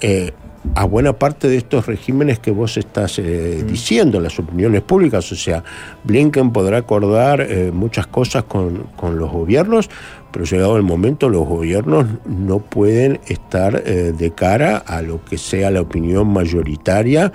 eh, 0.00 0.32
a 0.74 0.84
buena 0.84 1.12
parte 1.12 1.48
de 1.48 1.56
estos 1.56 1.86
regímenes 1.86 2.38
que 2.38 2.50
vos 2.50 2.76
estás 2.76 3.18
eh, 3.18 3.64
diciendo, 3.66 4.20
las 4.20 4.38
opiniones 4.38 4.82
públicas. 4.82 5.30
O 5.32 5.36
sea, 5.36 5.62
Blinken 6.04 6.52
podrá 6.52 6.78
acordar 6.78 7.40
eh, 7.40 7.70
muchas 7.72 8.06
cosas 8.06 8.44
con, 8.44 8.84
con 8.96 9.18
los 9.18 9.30
gobiernos, 9.30 9.88
pero 10.32 10.44
llegado 10.44 10.76
el 10.76 10.82
momento 10.82 11.28
los 11.28 11.46
gobiernos 11.46 12.06
no 12.26 12.58
pueden 12.58 13.20
estar 13.26 13.82
eh, 13.86 14.12
de 14.16 14.30
cara 14.32 14.78
a 14.78 15.02
lo 15.02 15.24
que 15.24 15.38
sea 15.38 15.70
la 15.70 15.80
opinión 15.80 16.28
mayoritaria 16.28 17.32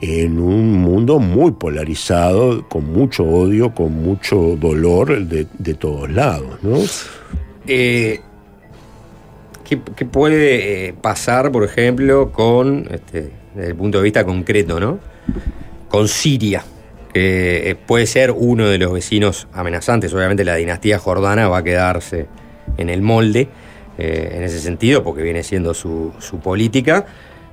en 0.00 0.38
un 0.38 0.72
mundo 0.72 1.18
muy 1.18 1.52
polarizado, 1.52 2.68
con 2.68 2.92
mucho 2.92 3.24
odio, 3.24 3.74
con 3.74 3.92
mucho 4.02 4.56
dolor 4.56 5.26
de, 5.26 5.46
de 5.58 5.74
todos 5.74 6.10
lados, 6.10 6.58
¿no? 6.62 6.78
¿Qué, 9.64 9.76
puede 9.76 10.88
eh, 10.88 10.92
pasar, 10.92 11.50
por 11.50 11.64
ejemplo, 11.64 12.30
con, 12.32 12.88
este, 12.90 13.30
desde 13.54 13.70
el 13.70 13.76
punto 13.76 13.98
de 13.98 14.04
vista 14.04 14.24
concreto, 14.24 14.78
¿no? 14.78 14.98
Con 15.88 16.08
Siria, 16.08 16.64
que 17.12 17.70
eh, 17.70 17.74
puede 17.74 18.06
ser 18.06 18.30
uno 18.30 18.68
de 18.68 18.78
los 18.78 18.92
vecinos 18.92 19.48
amenazantes. 19.52 20.12
Obviamente 20.14 20.44
la 20.44 20.56
dinastía 20.56 20.98
jordana 20.98 21.48
va 21.48 21.58
a 21.58 21.64
quedarse 21.64 22.26
en 22.76 22.90
el 22.90 23.02
molde 23.02 23.48
eh, 23.98 24.34
en 24.36 24.42
ese 24.42 24.60
sentido, 24.60 25.02
porque 25.02 25.22
viene 25.22 25.42
siendo 25.42 25.74
su, 25.74 26.12
su 26.18 26.40
política. 26.40 27.06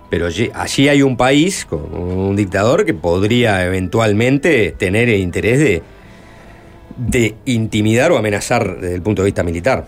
Pero 0.10 0.28
allí 0.28 0.90
hay 0.90 1.04
un 1.04 1.16
país 1.16 1.66
con 1.66 1.94
un 1.94 2.36
dictador 2.36 2.84
que 2.84 2.94
podría 2.94 3.66
eventualmente 3.66 4.76
tener 4.78 5.08
el 5.08 5.22
interés 5.22 5.60
de, 5.60 5.84
de 6.98 7.36
intimidar 7.46 8.12
o 8.12 8.18
amenazar 8.18 8.82
desde 8.82 8.96
el 8.96 9.02
punto 9.02 9.22
de 9.22 9.28
vista 9.28 9.44
militar. 9.44 9.86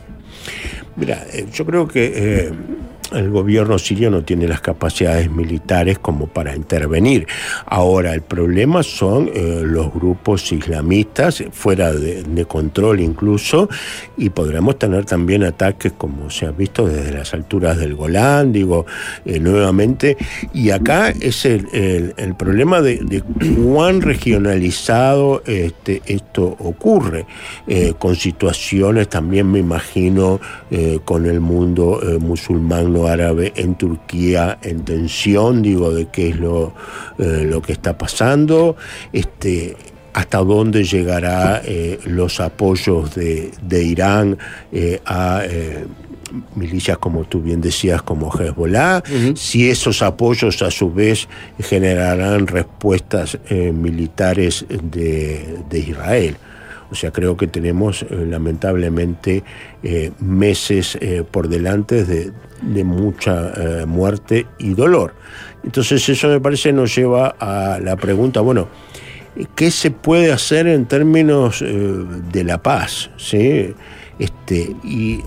Mira, 0.95 1.25
eh, 1.31 1.47
yo 1.51 1.65
creo 1.65 1.87
que 1.87 2.13
eh, 2.15 2.53
el 3.11 3.29
gobierno 3.29 3.77
sirio 3.77 4.09
no 4.09 4.23
tiene 4.23 4.47
las 4.47 4.61
capacidades 4.61 5.29
militares 5.29 5.99
como 5.99 6.27
para 6.27 6.55
intervenir. 6.55 7.27
Ahora, 7.65 8.13
el 8.13 8.21
problema 8.21 8.81
son 8.81 9.29
eh, 9.33 9.61
los 9.63 9.93
grupos 9.93 10.51
islamistas, 10.51 11.43
fuera 11.51 11.91
de, 11.91 12.45
control 12.45 12.99
incluso, 13.01 13.69
y 14.17 14.29
podremos 14.29 14.79
tener 14.79 15.05
también 15.05 15.43
ataques 15.43 15.93
como 15.97 16.29
se 16.29 16.45
ha 16.45 16.51
visto 16.51 16.87
desde 16.87 17.11
las 17.11 17.33
alturas 17.33 17.77
del 17.77 17.95
Golán, 17.95 18.51
digo, 18.51 18.85
eh, 19.25 19.39
nuevamente. 19.39 20.17
Y 20.53 20.71
acá 20.71 21.09
es 21.09 21.45
el, 21.45 21.67
el- 21.73 22.13
problema 22.35 22.81
de, 22.81 23.23
cuán 23.63 24.01
regionalizado 24.01 25.43
este, 25.45 26.01
esto 26.05 26.55
ocurre, 26.59 27.25
eh, 27.67 27.93
con 27.99 28.15
situaciones 28.15 29.07
también 29.07 29.51
me 29.51 29.59
imagino 29.59 30.39
con 31.05 31.25
el 31.27 31.39
mundo 31.39 32.01
musulmán 32.19 32.91
árabe 33.07 33.53
en 33.55 33.75
Turquía 33.75 34.57
en 34.61 34.85
tensión, 34.85 35.61
digo, 35.61 35.93
de 35.93 36.07
qué 36.07 36.29
es 36.29 36.39
lo, 36.39 36.73
eh, 37.17 37.45
lo 37.49 37.61
que 37.61 37.73
está 37.73 37.97
pasando, 37.97 38.75
este, 39.11 39.75
hasta 40.13 40.39
dónde 40.39 40.83
llegará 40.83 41.61
eh, 41.65 41.99
los 42.05 42.39
apoyos 42.39 43.15
de, 43.15 43.51
de 43.61 43.83
Irán 43.83 44.37
eh, 44.71 45.01
a... 45.05 45.41
milicias, 46.55 46.97
como 46.97 47.25
tú 47.25 47.41
bien 47.41 47.61
decías, 47.61 48.01
como 48.01 48.31
Hezbollah, 48.31 49.03
si 49.35 49.69
esos 49.69 50.01
apoyos 50.01 50.63
a 50.63 50.71
su 50.71 50.91
vez 50.91 51.27
generarán 51.59 52.47
respuestas 52.47 53.37
eh, 53.49 53.71
militares 53.71 54.65
de, 54.67 55.59
de 55.69 55.77
Israel. 55.79 56.35
O 56.89 56.95
sea, 56.95 57.11
creo 57.11 57.37
que 57.37 57.45
tenemos 57.45 58.01
eh, 58.01 58.07
lamentablemente 58.27 59.43
eh, 59.83 60.11
meses 60.19 60.97
por 61.29 61.49
delante 61.49 62.03
de, 62.03 62.31
de 62.63 62.83
mucha 62.83 63.51
eh, 63.55 63.85
muerte 63.85 64.47
y 64.57 64.73
dolor. 64.73 65.13
Entonces 65.63 66.07
eso 66.09 66.27
me 66.27 66.39
parece 66.39 66.73
nos 66.73 66.95
lleva 66.95 67.35
a 67.39 67.79
la 67.79 67.95
pregunta, 67.95 68.41
bueno, 68.41 68.67
¿qué 69.55 69.71
se 69.71 69.91
puede 69.91 70.31
hacer 70.31 70.67
en 70.67 70.85
términos 70.85 71.61
eh, 71.61 71.65
de 72.31 72.43
la 72.43 72.61
paz? 72.61 73.09
¿sí? 73.17 73.73
Este, 74.19 74.75
y 74.83 75.21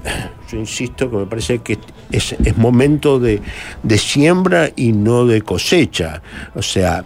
yo 0.51 0.59
insisto 0.59 1.11
que 1.11 1.17
me 1.17 1.27
parece 1.27 1.59
que 1.59 1.79
es, 2.11 2.33
es 2.33 2.57
momento 2.57 3.19
de, 3.19 3.41
de 3.83 3.99
siembra 3.99 4.71
y 4.77 4.93
no 4.93 5.27
de 5.27 5.43
cosecha. 5.43 6.23
O 6.55 6.63
sea, 6.63 7.05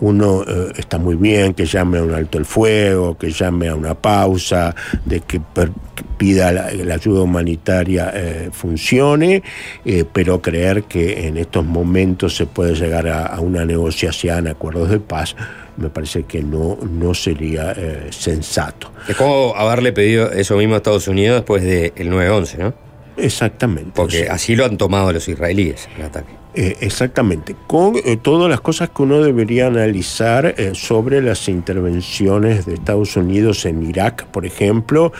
uno 0.00 0.42
eh, 0.46 0.72
está 0.76 0.98
muy 0.98 1.16
bien 1.16 1.54
que 1.54 1.64
llame 1.64 1.98
a 1.98 2.02
un 2.02 2.12
alto 2.14 2.38
el 2.38 2.44
fuego, 2.44 3.16
que 3.18 3.30
llame 3.30 3.68
a 3.68 3.74
una 3.74 3.94
pausa, 3.94 4.74
de 5.04 5.20
que, 5.20 5.40
per- 5.40 5.72
que 5.94 6.04
pida 6.16 6.52
la, 6.52 6.70
la 6.72 6.94
ayuda 6.94 7.22
humanitaria 7.22 8.12
eh, 8.14 8.50
funcione, 8.52 9.42
eh, 9.84 10.04
pero 10.12 10.40
creer 10.40 10.84
que 10.84 11.26
en 11.26 11.36
estos 11.36 11.64
momentos 11.64 12.36
se 12.36 12.46
puede 12.46 12.74
llegar 12.74 13.08
a, 13.08 13.26
a 13.26 13.40
una 13.40 13.64
negociación, 13.64 14.46
acuerdos 14.48 14.90
de 14.90 15.00
paz, 15.00 15.34
me 15.76 15.88
parece 15.88 16.24
que 16.24 16.42
no, 16.42 16.78
no 16.82 17.14
sería 17.14 17.74
sensato. 18.10 18.92
Es 19.08 19.16
como 19.16 19.54
haberle 19.56 19.92
pedido 19.92 20.30
eso 20.30 20.56
mismo 20.56 20.74
a 20.74 20.76
Estados 20.78 21.08
Unidos 21.08 21.36
después 21.36 21.62
del 21.62 21.92
9-11, 22.10 22.58
¿no? 22.58 22.74
Exactamente. 23.16 23.92
Porque 23.94 24.28
así 24.28 24.56
lo 24.56 24.64
han 24.66 24.76
tomado 24.76 25.12
los 25.12 25.26
israelíes, 25.28 25.88
el 25.96 26.04
ataque. 26.04 26.32
Eh, 26.52 26.78
exactamente, 26.80 27.54
con 27.68 27.94
eh, 27.94 28.16
todas 28.16 28.50
las 28.50 28.60
cosas 28.60 28.90
que 28.90 29.02
uno 29.02 29.22
debería 29.22 29.68
analizar 29.68 30.46
eh, 30.58 30.72
sobre 30.74 31.22
las 31.22 31.48
intervenciones 31.48 32.66
de 32.66 32.74
Estados 32.74 33.16
Unidos 33.16 33.64
en 33.66 33.88
Irak, 33.88 34.26
por 34.26 34.44
ejemplo, 34.44 35.12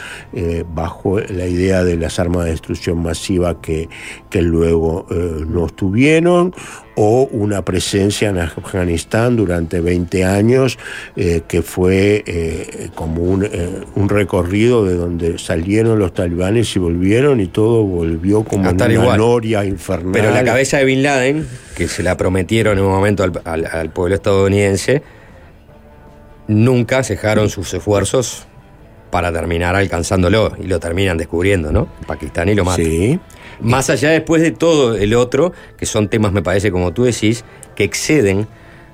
bajo 0.75 1.21
la 1.21 1.47
idea 1.47 1.85
de 1.85 1.97
las 1.97 2.19
armas 2.19 2.47
de 2.47 2.51
destrucción 2.51 3.01
masiva 3.01 3.61
que, 3.61 3.89
que 4.29 4.43
luego 4.43 5.07
no 5.11 5.69
tuvieron, 5.69 6.53
o 7.03 7.23
una 7.33 7.65
presencia 7.65 8.29
en 8.29 8.37
Afganistán 8.37 9.35
durante 9.35 9.81
20 9.81 10.23
años 10.27 10.79
eh, 11.17 11.41
que 11.49 11.63
fue 11.63 12.23
eh, 12.27 12.91
como 12.95 13.23
un, 13.23 13.43
eh, 13.47 13.71
un 13.95 14.11
recorrido 14.11 14.85
de 14.85 14.97
donde 14.97 15.39
salieron 15.39 15.99
los 15.99 16.13
talibanes 16.13 16.77
y 16.77 16.79
volvieron 16.79 17.41
y 17.41 17.47
todo 17.47 17.85
volvió 17.85 18.45
como 18.45 18.69
en 18.69 18.75
una 18.77 18.93
igual. 18.93 19.19
noria 19.19 19.65
infernal. 19.65 20.13
Pero 20.13 20.31
la 20.31 20.45
cabeza 20.45 20.77
de 20.77 20.85
Bin 20.85 21.03
Laden, 21.03 21.47
que 21.75 21.89
se 21.89 22.03
la 22.03 22.19
prometieron 22.19 22.77
en 22.77 22.85
un 22.85 22.91
momento 22.91 23.23
al, 23.25 23.33
al- 23.45 23.65
al 23.65 23.89
pueblo 23.91 24.15
estadounidense, 24.17 25.03
nunca 26.49 27.03
cejaron 27.03 27.49
sus 27.49 27.73
esfuerzos 27.73 28.47
para 29.11 29.33
terminar 29.33 29.75
alcanzándolo 29.77 30.53
y 30.63 30.67
lo 30.67 30.79
terminan 30.81 31.17
descubriendo, 31.19 31.73
¿no? 31.73 31.89
Pakistán 32.07 32.49
y 32.49 32.55
lo 32.55 32.65
mata. 32.65 32.77
Más 33.61 33.91
allá 33.91 34.11
después 34.11 34.41
de 34.43 34.53
todo 34.53 34.95
el 34.97 35.15
otro, 35.15 35.53
que 35.77 35.85
son 35.87 36.09
temas, 36.09 36.33
me 36.33 36.43
parece, 36.43 36.71
como 36.71 36.93
tú 36.93 37.05
decís, 37.05 37.45
que 37.75 37.85
exceden 37.85 38.47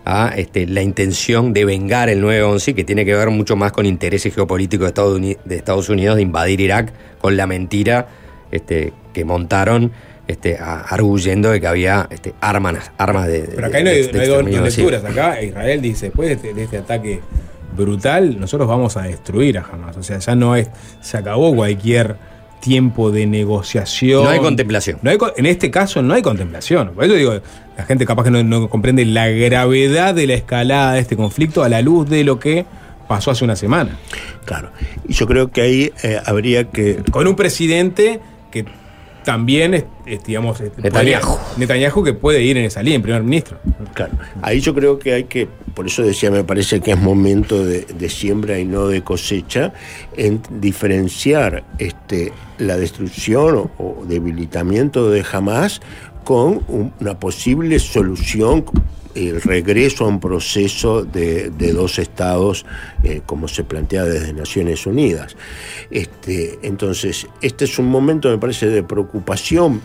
a 0.05 0.33
este, 0.37 0.67
la 0.67 0.83
intención 0.83 1.53
de 1.53 1.65
vengar 1.65 2.09
el 2.09 2.23
9-11, 2.23 2.75
que 2.75 2.85
tiene 2.85 3.05
que 3.05 3.15
ver 3.15 3.29
mucho 3.31 3.57
más 3.57 3.73
con 3.73 3.87
intereses 3.87 4.35
geopolíticos 4.35 4.85
de 4.87 4.89
Estados, 4.89 5.17
Uni- 5.19 5.37
de 5.45 5.57
Estados 5.57 5.89
Unidos 5.89 6.17
de 6.17 6.23
invadir 6.23 6.61
Irak 6.61 6.93
con 7.21 7.37
la 7.37 7.47
mentira 7.47 8.09
este, 8.53 8.93
que 9.13 9.25
montaron 9.25 9.93
este, 10.29 10.59
a- 10.59 10.81
arguyendo 10.81 11.51
de 11.51 11.61
que 11.61 11.67
había 11.67 12.09
este, 12.11 12.35
armas, 12.41 12.91
armas 12.99 13.27
de. 13.27 13.41
Pero 13.55 13.67
acá 13.67 13.81
no 13.83 13.91
hay, 13.91 14.03
de- 14.07 14.13
no 14.13 14.21
hay 14.21 14.29
dos, 14.29 14.45
lecturas. 14.77 15.05
Acá 15.05 15.43
Israel 15.43 15.81
dice, 15.83 16.07
después 16.07 16.29
de 16.29 16.35
este, 16.35 16.55
de 16.55 16.63
este 16.65 16.79
ataque 16.79 17.21
brutal, 17.77 18.41
nosotros 18.41 18.69
vamos 18.69 18.97
a 18.97 19.03
destruir 19.03 19.59
a 19.59 19.67
Hamas. 19.71 19.97
O 19.97 20.03
sea, 20.03 20.19
ya 20.19 20.35
no 20.35 20.57
es, 20.57 20.69
se 21.01 21.17
acabó 21.17 21.55
cualquier 21.55 22.17
tiempo 22.61 23.11
de 23.11 23.27
negociación. 23.27 24.25
No 24.25 24.31
hay 24.31 24.41
contemplación. 24.41 24.99
No 25.03 25.11
hay 25.11 25.19
en 25.37 25.47
este 25.47 25.71
caso 25.71 26.03
no 26.03 26.15
hay 26.15 26.23
contemplación. 26.23 26.93
Por 26.95 27.05
eso 27.05 27.15
digo, 27.15 27.41
la 27.77 27.85
gente 27.85 28.07
capaz 28.07 28.25
que 28.25 28.31
no, 28.31 28.43
no 28.43 28.69
comprende 28.69 29.05
la 29.05 29.29
gravedad 29.29 30.15
de 30.15 30.27
la 30.27 30.35
escalada 30.35 30.95
de 30.95 31.01
este 31.01 31.17
conflicto 31.17 31.63
a 31.63 31.69
la 31.69 31.83
luz 31.83 32.09
de 32.09 32.25
lo 32.25 32.41
que 32.41 32.67
pasó 33.07 33.31
hace 33.31 33.45
una 33.45 33.57
semana. 33.57 33.97
Claro. 34.45 34.71
Y 35.07 35.13
yo 35.13 35.27
creo 35.27 35.51
que 35.51 35.61
ahí 35.61 35.93
eh, 36.03 36.21
habría 36.25 36.65
que... 36.65 37.03
Con 37.11 37.27
un 37.27 37.37
presidente 37.37 38.21
que 38.51 38.65
también 39.27 39.85
digamos, 40.25 40.61
es- 40.61 40.71
Netanyahu. 40.79 41.37
Netanyahu 41.57 42.05
que 42.05 42.13
puede 42.15 42.41
ir 42.43 42.57
en 42.57 42.65
esa 42.65 42.81
línea, 42.81 42.97
en 42.97 43.03
primer 43.03 43.23
ministro. 43.25 43.59
Claro. 43.93 44.13
Ahí 44.41 44.61
yo 44.61 44.73
creo 44.73 45.01
que 45.01 45.13
hay 45.15 45.25
que, 45.25 45.49
por 45.75 45.87
eso 45.89 46.03
decía, 46.03 46.31
me 46.31 46.45
parece 46.45 46.81
que 46.81 46.93
es 46.93 46.99
momento 46.99 47.65
de, 47.65 47.81
de 47.83 48.09
siembra 48.09 48.59
y 48.61 48.65
no 48.65 48.87
de 48.87 49.03
cosecha, 49.03 49.73
en 50.17 50.41
diferenciar 50.61 51.65
este, 51.79 52.33
la 52.59 52.77
destrucción 52.77 53.57
o, 53.57 53.71
o 53.79 54.05
debilitamiento 54.07 55.11
de 55.11 55.25
Hamas 55.31 55.81
con 56.23 56.63
un- 56.69 56.93
una 57.01 57.19
posible 57.19 57.79
solución 57.81 58.65
el 59.17 59.41
regreso 59.41 60.05
a 60.05 60.09
un 60.09 60.21
proceso 60.21 61.05
de, 61.05 61.51
de 61.51 61.73
dos 61.73 61.99
estados 61.99 62.67
eh, 63.03 63.23
como 63.25 63.49
se 63.49 63.65
plantea 63.65 64.05
desde 64.05 64.33
Naciones 64.33 64.87
Unidas. 64.87 65.37
Este, 65.91 66.59
entonces, 66.63 67.27
este 67.41 67.65
es 67.65 67.79
un 67.79 67.87
momento, 67.87 68.29
me 68.29 68.39
parece, 68.39 68.67
de 68.69 68.83
preocupación 68.83 69.81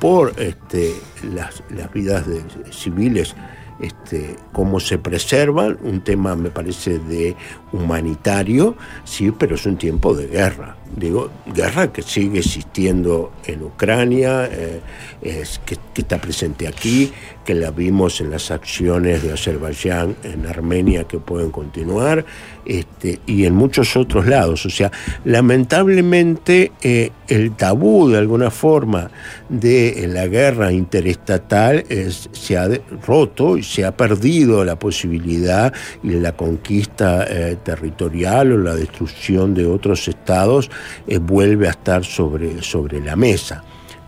por 0.00 0.34
este, 0.40 0.92
las, 1.34 1.62
las 1.70 1.92
vidas 1.92 2.26
de- 2.26 2.42
civiles, 2.72 3.34
este, 3.80 4.36
cómo 4.52 4.80
se 4.80 4.98
preservan, 4.98 5.78
un 5.82 6.00
tema 6.02 6.36
me 6.36 6.50
parece 6.50 6.98
de 6.98 7.34
humanitario, 7.74 8.76
sí, 9.04 9.30
pero 9.36 9.56
es 9.56 9.66
un 9.66 9.76
tiempo 9.76 10.14
de 10.14 10.26
guerra. 10.28 10.76
Digo, 10.96 11.28
guerra 11.52 11.92
que 11.92 12.02
sigue 12.02 12.38
existiendo 12.38 13.32
en 13.46 13.64
Ucrania, 13.64 14.48
eh, 14.50 14.80
es, 15.22 15.60
que, 15.66 15.76
está 15.96 16.18
presente 16.20 16.68
aquí, 16.68 17.12
que 17.44 17.54
la 17.54 17.72
vimos 17.72 18.20
en 18.20 18.30
las 18.30 18.50
acciones 18.52 19.22
de 19.24 19.32
Azerbaiyán 19.32 20.14
en 20.22 20.46
Armenia 20.46 21.04
que 21.04 21.18
pueden 21.18 21.50
continuar, 21.50 22.24
este, 22.64 23.18
y 23.26 23.44
en 23.44 23.54
muchos 23.56 23.96
otros 23.96 24.26
lados. 24.26 24.64
O 24.66 24.70
sea, 24.70 24.92
lamentablemente 25.24 26.72
eh, 26.82 27.10
el 27.28 27.52
tabú 27.56 28.08
de 28.08 28.18
alguna 28.18 28.50
forma 28.50 29.10
de 29.48 30.06
la 30.08 30.26
guerra 30.28 30.72
interestatal 30.72 31.84
es- 31.88 32.28
se 32.32 32.56
ha 32.56 32.68
roto 33.06 33.56
y 33.56 33.62
se 33.62 33.84
ha 33.84 33.96
perdido 33.96 34.64
la 34.64 34.78
posibilidad 34.78 35.72
y 36.02 36.10
la 36.10 36.32
conquista 36.36 37.26
eh, 37.28 37.56
territorial 37.64 38.52
o 38.52 38.58
la 38.58 38.74
destrucción 38.76 39.54
de 39.54 39.66
otros 39.66 40.06
estados 40.06 40.70
eh, 41.06 41.18
vuelve 41.18 41.66
a 41.66 41.70
estar 41.70 42.04
sobre, 42.04 42.62
sobre 42.62 43.00
la 43.00 43.16
mesa. 43.16 43.64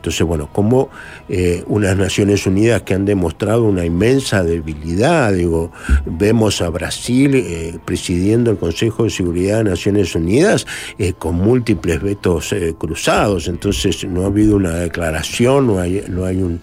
Entonces, 0.07 0.25
bueno, 0.25 0.49
como 0.53 0.89
eh, 1.29 1.65
unas 1.67 1.97
Naciones 1.97 2.47
Unidas 2.47 2.83
que 2.83 2.95
han 2.95 3.05
demostrado 3.05 3.65
una 3.65 3.85
inmensa 3.85 4.45
debilidad, 4.45 5.33
digo, 5.33 5.73
vemos 6.05 6.63
a 6.63 6.69
Brasil 6.69 7.35
eh, 7.35 7.77
presidiendo 7.85 8.53
el 8.53 8.57
Consejo 8.57 9.03
de 9.03 9.11
Seguridad 9.11 9.59
de 9.59 9.71
Naciones 9.71 10.15
Unidas 10.15 10.65
eh, 10.97 11.15
con 11.15 11.35
múltiples 11.35 12.01
vetos 12.01 12.55
cruzados, 12.79 13.49
entonces 13.49 14.05
no 14.05 14.23
ha 14.23 14.27
habido 14.27 14.55
una 14.55 14.75
declaración, 14.75 15.67
no 15.67 15.81
hay, 15.81 16.05
no 16.09 16.25
hay 16.25 16.41
un, 16.41 16.61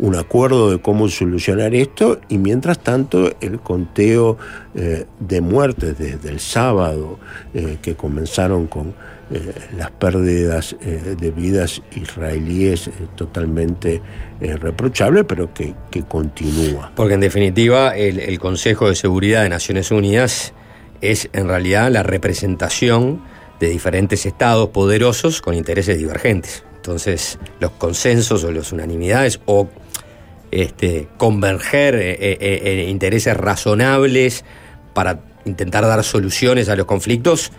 un 0.00 0.16
acuerdo 0.16 0.70
de 0.70 0.80
cómo 0.80 1.08
solucionar 1.08 1.74
esto 1.74 2.20
y 2.28 2.38
mientras 2.38 2.78
tanto 2.78 3.30
el 3.40 3.60
conteo 3.60 4.38
eh, 4.74 5.04
de 5.18 5.40
muertes 5.42 5.98
desde 5.98 6.30
el 6.30 6.40
sábado 6.40 7.18
eh, 7.52 7.76
que 7.82 7.94
comenzaron 7.96 8.66
con 8.66 8.94
eh, 9.30 9.52
las 9.76 9.90
pérdidas 9.90 10.74
de 10.80 11.30
vidas 11.30 11.82
israelíes 11.94 12.90
totalmente 13.14 14.00
reprochable 14.40 15.24
pero 15.24 15.52
que, 15.52 15.74
que 15.90 16.02
continúa. 16.02 16.92
Porque 16.96 17.14
en 17.14 17.20
definitiva 17.20 17.94
el, 17.94 18.18
el 18.20 18.38
Consejo 18.38 18.88
de 18.88 18.94
Seguridad 18.94 19.42
de 19.42 19.50
Naciones 19.50 19.90
Unidas 19.90 20.54
es 21.02 21.28
en 21.34 21.46
realidad 21.46 21.90
la 21.90 22.02
representación 22.02 23.22
de 23.60 23.68
diferentes 23.68 24.24
estados 24.24 24.70
poderosos 24.70 25.42
con 25.42 25.54
intereses 25.54 25.98
divergentes. 25.98 26.64
Entonces 26.76 27.38
los 27.60 27.72
consensos 27.72 28.42
o 28.44 28.50
las 28.50 28.72
unanimidades 28.72 29.38
o 29.44 29.68
este, 30.50 31.08
converger 31.16 31.94
eh, 31.94 32.10
eh, 32.12 32.38
eh, 32.40 32.82
en 32.82 32.88
intereses 32.88 33.36
razonables 33.36 34.44
para 34.94 35.20
intentar 35.44 35.84
dar 35.84 36.02
soluciones 36.04 36.68
a 36.68 36.76
los 36.76 36.86
conflictos, 36.86 37.52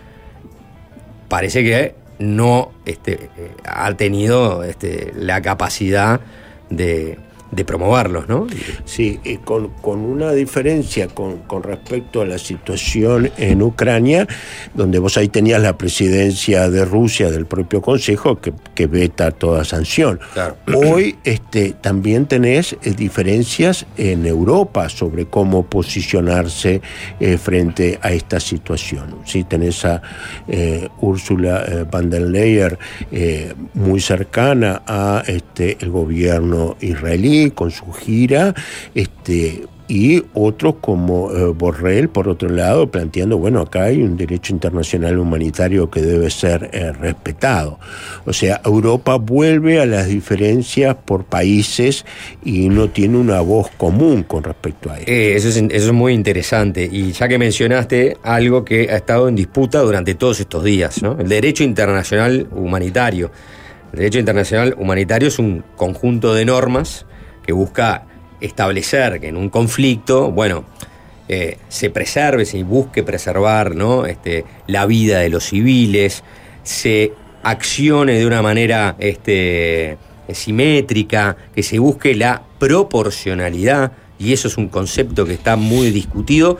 parece 1.28 1.64
que 1.64 1.94
no 2.18 2.72
este, 2.84 3.14
eh, 3.14 3.50
ha 3.64 3.92
tenido 3.94 4.62
este, 4.64 5.12
la 5.16 5.42
capacidad 5.42 6.20
de, 6.70 7.18
de 7.52 7.64
promoverlos, 7.66 8.28
¿no? 8.28 8.46
Sí, 8.86 9.20
y 9.24 9.36
con, 9.36 9.68
con 9.82 10.00
una 10.00 10.32
diferencia 10.32 11.08
con, 11.08 11.38
con 11.42 11.62
respecto 11.62 12.22
a 12.22 12.26
la 12.26 12.38
situación 12.38 13.30
en 13.36 13.62
Ucrania, 13.62 14.26
donde 14.74 14.98
vos 14.98 15.18
ahí 15.18 15.28
tenías 15.28 15.60
la 15.60 15.76
presidencia 15.76 16.70
de 16.70 16.84
Rusia 16.84 17.30
del 17.30 17.44
propio 17.44 17.82
Consejo 17.82 18.40
que, 18.40 18.54
que 18.74 18.86
veta 18.86 19.30
toda 19.30 19.64
sanción. 19.64 20.18
Hoy 20.74 21.16
este, 21.24 21.74
también 21.80 22.26
tenés 22.26 22.72
eh, 22.82 22.94
diferencias 22.96 23.86
en 23.98 24.24
Europa 24.24 24.88
sobre 24.88 25.26
cómo 25.26 25.64
posicionarse 25.64 26.80
eh, 27.20 27.36
frente 27.36 27.98
a 28.00 28.12
esta 28.12 28.40
situación. 28.40 29.16
Sí, 29.26 29.44
tenés 29.44 29.84
a 29.84 30.00
eh, 30.48 30.88
Úrsula 31.02 31.64
eh, 31.68 31.84
van 31.90 32.08
der 32.08 32.22
Leyen 32.22 32.78
muy 33.74 34.00
cercana 34.00 34.82
a 34.86 35.22
este, 35.26 35.76
el 35.80 35.90
gobierno 35.90 36.76
israelí 36.80 37.41
con 37.50 37.70
su 37.70 37.92
gira, 37.92 38.54
este, 38.94 39.66
y 39.92 40.24
otros 40.32 40.76
como 40.80 41.30
eh, 41.32 41.52
Borrell, 41.54 42.08
por 42.08 42.26
otro 42.26 42.48
lado, 42.48 42.90
planteando, 42.90 43.36
bueno, 43.36 43.60
acá 43.60 43.84
hay 43.84 44.02
un 44.02 44.16
derecho 44.16 44.54
internacional 44.54 45.18
humanitario 45.18 45.90
que 45.90 46.00
debe 46.00 46.30
ser 46.30 46.70
eh, 46.72 46.92
respetado. 46.92 47.78
O 48.24 48.32
sea, 48.32 48.62
Europa 48.64 49.16
vuelve 49.16 49.82
a 49.82 49.84
las 49.84 50.08
diferencias 50.08 50.96
por 51.04 51.24
países 51.24 52.06
y 52.42 52.70
no 52.70 52.88
tiene 52.88 53.18
una 53.18 53.42
voz 53.42 53.68
común 53.76 54.22
con 54.22 54.44
respecto 54.44 54.90
a. 54.90 54.98
Eh, 55.00 55.34
eso, 55.36 55.48
es, 55.48 55.56
eso 55.56 55.68
es 55.68 55.92
muy 55.92 56.14
interesante. 56.14 56.88
Y 56.90 57.12
ya 57.12 57.28
que 57.28 57.38
mencionaste 57.38 58.16
algo 58.22 58.64
que 58.64 58.88
ha 58.90 58.96
estado 58.96 59.28
en 59.28 59.34
disputa 59.34 59.80
durante 59.80 60.14
todos 60.14 60.40
estos 60.40 60.64
días, 60.64 61.02
¿no? 61.02 61.18
El 61.20 61.28
derecho 61.28 61.64
internacional 61.64 62.48
humanitario. 62.52 63.30
El 63.92 63.98
derecho 63.98 64.20
internacional 64.20 64.74
humanitario 64.78 65.28
es 65.28 65.38
un 65.38 65.62
conjunto 65.76 66.32
de 66.32 66.46
normas 66.46 67.04
que 67.42 67.52
busca 67.52 68.06
establecer 68.40 69.20
que 69.20 69.28
en 69.28 69.36
un 69.36 69.48
conflicto, 69.48 70.30
bueno, 70.30 70.64
eh, 71.28 71.58
se 71.68 71.90
preserve, 71.90 72.44
se 72.44 72.62
busque 72.62 73.02
preservar 73.02 73.74
¿no? 73.74 74.06
este, 74.06 74.44
la 74.66 74.86
vida 74.86 75.20
de 75.20 75.28
los 75.30 75.44
civiles, 75.44 76.24
se 76.62 77.12
accione 77.42 78.18
de 78.18 78.26
una 78.26 78.42
manera 78.42 78.96
este, 78.98 79.96
simétrica, 80.32 81.36
que 81.54 81.62
se 81.62 81.78
busque 81.78 82.14
la 82.14 82.42
proporcionalidad, 82.58 83.92
y 84.18 84.32
eso 84.32 84.48
es 84.48 84.56
un 84.56 84.68
concepto 84.68 85.24
que 85.24 85.34
está 85.34 85.56
muy 85.56 85.90
discutido. 85.90 86.58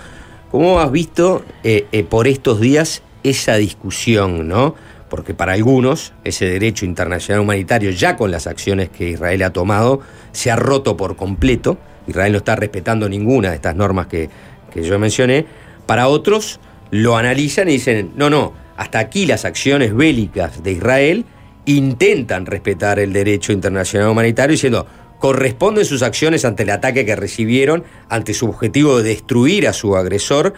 ¿Cómo 0.50 0.80
has 0.80 0.90
visto 0.90 1.44
eh, 1.64 1.86
eh, 1.92 2.02
por 2.02 2.26
estos 2.26 2.60
días 2.60 3.02
esa 3.22 3.56
discusión, 3.56 4.48
no? 4.48 4.74
Porque 5.12 5.34
para 5.34 5.52
algunos 5.52 6.14
ese 6.24 6.47
derecho 6.47 6.86
internacional 6.86 7.43
humanitario, 7.43 7.90
ya 7.90 8.16
con 8.16 8.30
las 8.30 8.47
acciones 8.47 8.89
que 8.89 9.10
Israel 9.10 9.43
ha 9.43 9.51
tomado, 9.51 10.01
se 10.32 10.51
ha 10.51 10.56
roto 10.56 10.97
por 10.97 11.16
completo. 11.16 11.76
Israel 12.06 12.32
no 12.32 12.39
está 12.39 12.56
respetando 12.56 13.10
ninguna 13.10 13.51
de 13.51 13.56
estas 13.56 13.76
normas 13.76 14.06
que, 14.06 14.30
que 14.72 14.82
yo 14.82 14.98
mencioné. 14.98 15.44
Para 15.84 16.09
otros 16.09 16.60
lo 16.90 17.18
analizan 17.18 17.68
y 17.68 17.72
dicen, 17.72 18.12
no, 18.16 18.30
no, 18.30 18.55
hasta 18.78 19.01
aquí 19.01 19.26
las 19.26 19.44
acciones 19.44 19.94
bélicas 19.94 20.62
de 20.62 20.72
Israel 20.72 21.26
intentan 21.66 22.47
respetar 22.47 22.98
el 22.98 23.12
derecho 23.12 23.52
internacional 23.52 24.09
humanitario 24.09 24.52
diciendo, 24.52 24.86
corresponden 25.18 25.84
sus 25.84 26.01
acciones 26.01 26.47
ante 26.47 26.62
el 26.62 26.70
ataque 26.70 27.05
que 27.05 27.16
recibieron, 27.16 27.84
ante 28.09 28.32
su 28.32 28.48
objetivo 28.48 28.97
de 28.97 29.10
destruir 29.10 29.68
a 29.68 29.74
su 29.74 29.94
agresor 29.94 30.55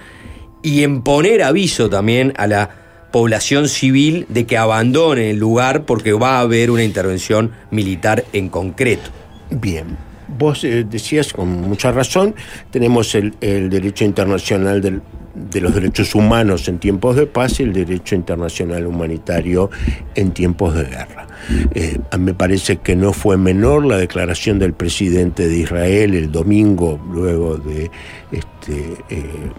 y 0.63 0.85
en 0.85 1.03
poner 1.03 1.43
aviso 1.43 1.91
también 1.91 2.33
a 2.37 2.47
la 2.47 2.84
población 3.15 3.69
civil 3.69 4.27
de 4.29 4.45
que 4.45 4.59
abandone 4.59 5.31
el 5.31 5.39
lugar 5.39 5.85
porque 5.85 6.13
va 6.13 6.39
a 6.39 6.41
haber 6.41 6.73
una 6.73 6.83
intervención 6.83 7.53
militar 7.71 8.25
en 8.33 8.49
concreto. 8.49 9.09
Bien. 9.51 9.97
Vos 10.37 10.65
eh, 10.65 10.83
decías 10.83 11.33
con 11.33 11.49
mucha 11.49 11.93
razón, 11.93 12.35
tenemos 12.73 13.15
el, 13.15 13.37
derecho 13.39 14.05
internacional 14.05 14.81
de 14.81 15.61
los 15.61 15.73
derechos 15.73 16.17
humanos 16.17 16.67
en 16.67 16.81
tiempos 16.81 17.15
de 17.15 17.27
paz 17.27 17.61
y 17.61 17.63
el 17.63 17.73
derecho 17.73 18.17
internacional 18.17 18.85
humanitario 18.85 19.71
en 20.17 20.33
tiempos 20.33 20.75
de 20.75 20.83
guerra. 20.83 21.29
Eh, 21.73 22.01
me 22.19 22.35
parece 22.35 22.79
que 22.79 22.97
no 22.97 23.13
fue 23.13 23.37
menor 23.37 23.87
la 23.87 23.97
declaración 23.97 24.59
del 24.59 24.73
presidente 24.73 25.47
de 25.47 25.57
Israel 25.57 26.15
el 26.15 26.33
domingo, 26.33 27.01
luego 27.13 27.59
de 27.59 27.93
este, 28.33 28.97
eh, 29.09 29.53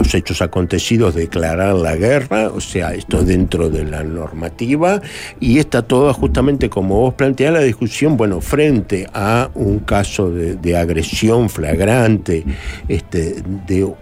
los 0.00 0.14
hechos 0.14 0.42
acontecidos, 0.42 1.14
declarar 1.14 1.74
la 1.74 1.94
guerra, 1.96 2.48
o 2.48 2.60
sea, 2.60 2.94
esto 2.94 3.22
dentro 3.22 3.70
de 3.70 3.84
la 3.84 4.02
normativa, 4.02 5.00
y 5.38 5.58
está 5.58 5.82
toda 5.82 6.12
justamente 6.12 6.68
como 6.68 7.00
vos 7.00 7.14
planteás 7.14 7.52
la 7.52 7.60
discusión, 7.60 8.16
bueno, 8.16 8.40
frente 8.40 9.06
a 9.12 9.50
un 9.54 9.80
caso 9.80 10.30
de, 10.30 10.76
agresión 10.76 11.50
flagrante 11.50 12.44
este, 12.88 13.42
de 13.66 13.92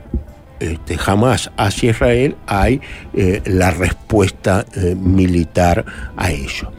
este, 0.60 0.98
jamás 0.98 1.50
hacia 1.56 1.90
Israel 1.90 2.36
hay 2.46 2.80
eh, 3.14 3.40
la 3.46 3.70
respuesta 3.70 4.64
eh, 4.74 4.94
militar 4.94 5.84
a 6.16 6.30
ello. 6.30 6.72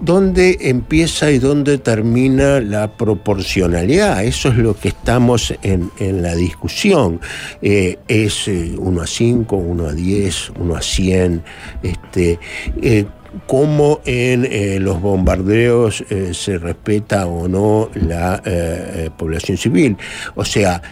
¿Dónde 0.00 0.58
empieza 0.60 1.30
y 1.30 1.38
dónde 1.38 1.78
termina 1.78 2.60
la 2.60 2.96
proporcionalidad? 2.96 4.22
Eso 4.24 4.48
es 4.50 4.56
lo 4.56 4.74
que 4.74 4.88
estamos 4.88 5.52
en, 5.62 5.90
en 5.98 6.22
la 6.22 6.34
discusión. 6.34 7.20
Eh, 7.62 7.98
¿Es 8.06 8.46
eh, 8.48 8.74
1 8.78 9.00
a 9.00 9.06
5, 9.06 9.56
1 9.56 9.86
a 9.86 9.92
10, 9.92 10.52
1 10.60 10.76
a 10.76 10.82
100? 10.82 11.42
Este, 11.82 12.38
eh, 12.80 13.06
cómo 13.46 14.00
en 14.04 14.44
eh, 14.44 14.78
los 14.80 15.00
bombardeos 15.00 16.04
eh, 16.10 16.32
se 16.34 16.58
respeta 16.58 17.26
o 17.26 17.48
no 17.48 17.90
la 17.94 18.42
eh, 18.44 19.10
población 19.16 19.56
civil. 19.56 19.96
O 20.34 20.44
sea, 20.44 20.82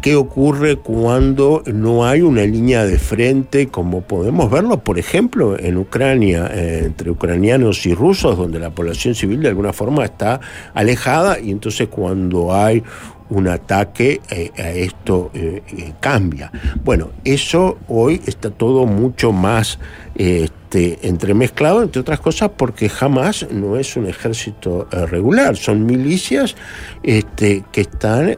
¿qué 0.00 0.16
ocurre 0.16 0.76
cuando 0.76 1.62
no 1.66 2.06
hay 2.06 2.22
una 2.22 2.42
línea 2.42 2.84
de 2.84 2.98
frente, 2.98 3.68
como 3.68 4.02
podemos 4.02 4.50
verlo, 4.50 4.82
por 4.82 4.98
ejemplo, 4.98 5.58
en 5.58 5.76
Ucrania, 5.76 6.50
entre 6.54 7.10
ucranianos 7.10 7.86
y 7.86 7.94
rusos, 7.94 8.36
donde 8.36 8.58
la 8.58 8.70
población 8.70 9.14
civil 9.14 9.42
de 9.42 9.48
alguna 9.48 9.72
forma 9.72 10.04
está 10.04 10.40
alejada 10.74 11.40
y 11.40 11.50
entonces 11.50 11.88
cuando 11.88 12.54
hay 12.54 12.82
un 13.28 13.48
ataque 13.48 14.20
eh, 14.30 14.50
a 14.56 14.70
esto 14.70 15.30
eh, 15.34 15.62
eh, 15.76 15.92
cambia. 16.00 16.50
Bueno, 16.84 17.10
eso 17.24 17.78
hoy 17.88 18.20
está 18.26 18.50
todo 18.50 18.86
mucho 18.86 19.32
más 19.32 19.78
este, 20.14 20.98
entremezclado, 21.02 21.82
entre 21.82 22.00
otras 22.00 22.20
cosas, 22.20 22.50
porque 22.56 22.88
jamás 22.88 23.46
no 23.50 23.76
es 23.76 23.96
un 23.96 24.06
ejército 24.06 24.86
regular, 24.90 25.56
son 25.56 25.84
milicias 25.86 26.54
este, 27.02 27.64
que 27.72 27.82
están 27.82 28.36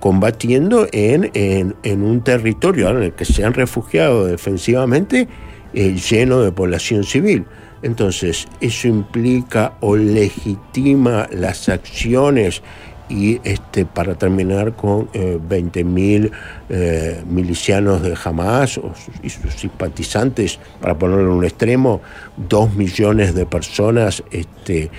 combatiendo 0.00 0.86
en, 0.92 1.30
en- 1.34 2.02
un 2.02 2.22
territorio 2.22 2.90
en 2.90 3.02
el 3.04 3.12
que 3.12 3.24
se 3.24 3.44
han 3.44 3.54
refugiado 3.54 4.26
defensivamente 4.26 5.28
lleno 5.72 6.40
de 6.40 6.52
población 6.52 7.04
civil. 7.04 7.46
Entonces, 7.82 8.48
eso 8.60 8.88
implica 8.88 9.74
o 9.80 9.94
legitima 9.96 11.28
las 11.30 11.68
acciones 11.68 12.62
y 13.08 13.40
este 13.44 13.84
para 13.84 14.14
terminar 14.14 14.74
con 14.74 15.08
eh, 15.12 15.38
20.000 15.48 16.30
eh, 16.70 17.22
milicianos 17.28 18.02
de 18.02 18.16
Hamas 18.22 18.80
y 19.22 19.30
sus 19.30 19.54
simpatizantes, 19.54 20.58
para 20.80 20.98
ponerlo 20.98 21.32
en 21.32 21.38
un 21.38 21.44
extremo, 21.44 22.00
dos 22.36 22.74
millones 22.74 23.34
de 23.34 23.46
personas. 23.46 24.22
Este, 24.30 24.90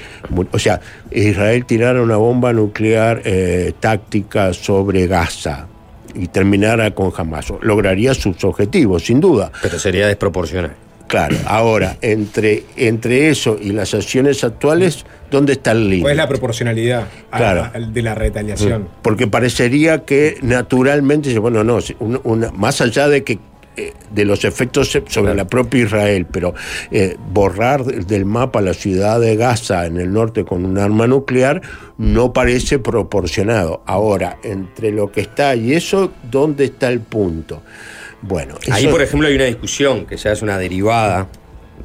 o 0.51 0.59
sea, 0.59 0.79
Israel 1.11 1.65
tirara 1.65 2.01
una 2.01 2.17
bomba 2.17 2.53
nuclear 2.53 3.21
eh, 3.25 3.73
táctica 3.79 4.53
sobre 4.53 5.07
Gaza 5.07 5.67
y 6.13 6.27
terminara 6.27 6.91
con 6.91 7.11
Hamas. 7.15 7.51
Lograría 7.61 8.13
sus 8.13 8.43
objetivos, 8.43 9.05
sin 9.05 9.19
duda. 9.19 9.51
Pero 9.61 9.79
sería 9.79 10.07
desproporcional. 10.07 10.84
Claro, 11.07 11.35
ahora, 11.45 11.97
entre, 12.01 12.63
entre 12.75 13.29
eso 13.29 13.57
y 13.61 13.71
las 13.71 13.93
acciones 13.93 14.43
actuales, 14.43 15.05
¿dónde 15.29 15.53
está 15.53 15.71
el 15.71 15.83
límite? 15.83 16.01
¿Cuál 16.01 16.11
es 16.13 16.17
la 16.17 16.27
proporcionalidad 16.27 17.07
a- 17.31 17.37
Claro. 17.37 17.69
a- 17.73 17.79
de 17.79 18.01
la 18.01 18.15
retaliación? 18.15 18.87
Porque 19.01 19.27
parecería 19.27 20.03
que 20.03 20.37
naturalmente, 20.41 21.37
bueno, 21.39 21.63
no, 21.63 21.79
una- 22.23 22.51
más 22.51 22.81
allá 22.81 23.07
de 23.07 23.23
que 23.23 23.39
eh, 23.77 23.91
de 24.09 24.23
los 24.23 24.45
efectos 24.45 24.97
sobre 25.09 25.35
la 25.35 25.47
propia 25.47 25.83
Israel, 25.83 26.25
pero 26.31 26.53
eh, 26.91 27.17
borrar 27.33 27.83
del 27.83 28.23
mapa 28.23 28.61
la 28.61 28.73
ciudad 28.73 29.19
de 29.19 29.35
Gaza 29.35 29.85
en 29.85 29.97
el 29.99 30.13
norte 30.13 30.45
con 30.45 30.63
un 30.63 30.77
arma 30.77 31.07
nuclear 31.07 31.61
no 31.97 32.31
parece 32.31 32.79
proporcionado. 32.79 33.83
Ahora, 33.85 34.37
entre 34.43 34.91
lo 34.93 35.11
que 35.11 35.19
está 35.19 35.57
y 35.57 35.73
eso, 35.73 36.13
¿dónde 36.31 36.63
está 36.63 36.87
el 36.87 37.01
punto? 37.01 37.63
Bueno, 38.27 38.55
Ahí, 38.71 38.87
por 38.87 39.01
ejemplo, 39.01 39.27
hay 39.27 39.35
una 39.35 39.43
discusión 39.45 40.05
que 40.05 40.17
ya 40.17 40.31
es 40.31 40.41
una 40.41 40.57
derivada 40.57 41.27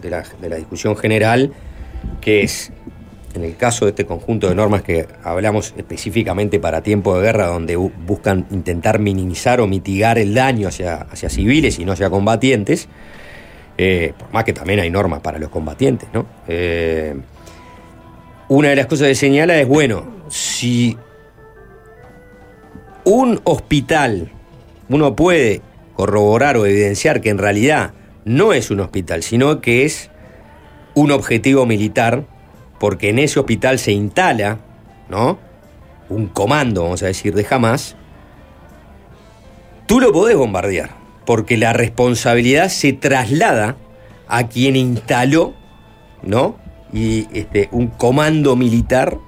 de 0.00 0.08
la, 0.10 0.24
de 0.40 0.48
la 0.48 0.56
discusión 0.56 0.96
general, 0.96 1.52
que 2.22 2.42
es, 2.42 2.72
en 3.34 3.44
el 3.44 3.56
caso 3.56 3.84
de 3.84 3.90
este 3.90 4.06
conjunto 4.06 4.48
de 4.48 4.54
normas 4.54 4.80
que 4.82 5.06
hablamos 5.22 5.74
específicamente 5.76 6.58
para 6.58 6.82
tiempo 6.82 7.14
de 7.16 7.22
guerra, 7.26 7.46
donde 7.48 7.76
bu- 7.76 7.92
buscan 8.06 8.46
intentar 8.50 9.00
minimizar 9.00 9.60
o 9.60 9.66
mitigar 9.66 10.18
el 10.18 10.32
daño 10.34 10.68
hacia, 10.68 10.94
hacia 11.02 11.28
civiles 11.28 11.78
y 11.78 11.84
no 11.84 11.92
hacia 11.92 12.08
combatientes, 12.08 12.88
eh, 13.76 14.14
por 14.18 14.32
más 14.32 14.44
que 14.44 14.54
también 14.54 14.80
hay 14.80 14.90
normas 14.90 15.20
para 15.20 15.38
los 15.38 15.50
combatientes, 15.50 16.08
¿no? 16.14 16.24
Eh, 16.48 17.14
una 18.48 18.68
de 18.70 18.76
las 18.76 18.86
cosas 18.86 19.08
que 19.08 19.14
señala 19.14 19.58
es, 19.60 19.68
bueno, 19.68 20.04
si 20.28 20.96
un 23.04 23.40
hospital, 23.44 24.30
uno 24.88 25.14
puede 25.14 25.60
corroborar 25.94 26.56
o 26.56 26.66
evidenciar 26.66 27.20
que 27.20 27.30
en 27.30 27.38
realidad 27.38 27.92
no 28.24 28.52
es 28.52 28.70
un 28.70 28.80
hospital, 28.80 29.22
sino 29.22 29.60
que 29.60 29.84
es 29.84 30.10
un 30.94 31.10
objetivo 31.10 31.66
militar, 31.66 32.24
porque 32.78 33.10
en 33.10 33.18
ese 33.18 33.40
hospital 33.40 33.78
se 33.78 33.92
instala, 33.92 34.58
¿no? 35.08 35.38
Un 36.08 36.26
comando, 36.26 36.82
vamos 36.82 37.02
a 37.02 37.06
decir, 37.06 37.34
de 37.34 37.46
Hamas, 37.48 37.96
tú 39.86 40.00
lo 40.00 40.12
podés 40.12 40.36
bombardear, 40.36 40.90
porque 41.26 41.56
la 41.56 41.72
responsabilidad 41.72 42.68
se 42.68 42.92
traslada 42.92 43.76
a 44.28 44.48
quien 44.48 44.76
instaló, 44.76 45.54
¿no? 46.22 46.56
Y 46.92 47.28
este, 47.32 47.68
un 47.72 47.88
comando 47.88 48.56
militar 48.56 49.18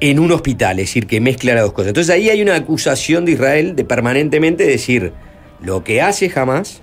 en 0.00 0.18
un 0.18 0.32
hospital, 0.32 0.78
es 0.78 0.86
decir, 0.86 1.06
que 1.06 1.20
mezcla 1.20 1.54
las 1.54 1.64
dos 1.64 1.72
cosas. 1.72 1.88
Entonces 1.88 2.14
ahí 2.14 2.30
hay 2.30 2.40
una 2.42 2.54
acusación 2.54 3.24
de 3.24 3.32
Israel 3.32 3.74
de 3.76 3.84
permanentemente 3.84 4.64
decir, 4.64 5.12
lo 5.60 5.82
que 5.82 6.00
hace 6.02 6.30
Hamas 6.34 6.80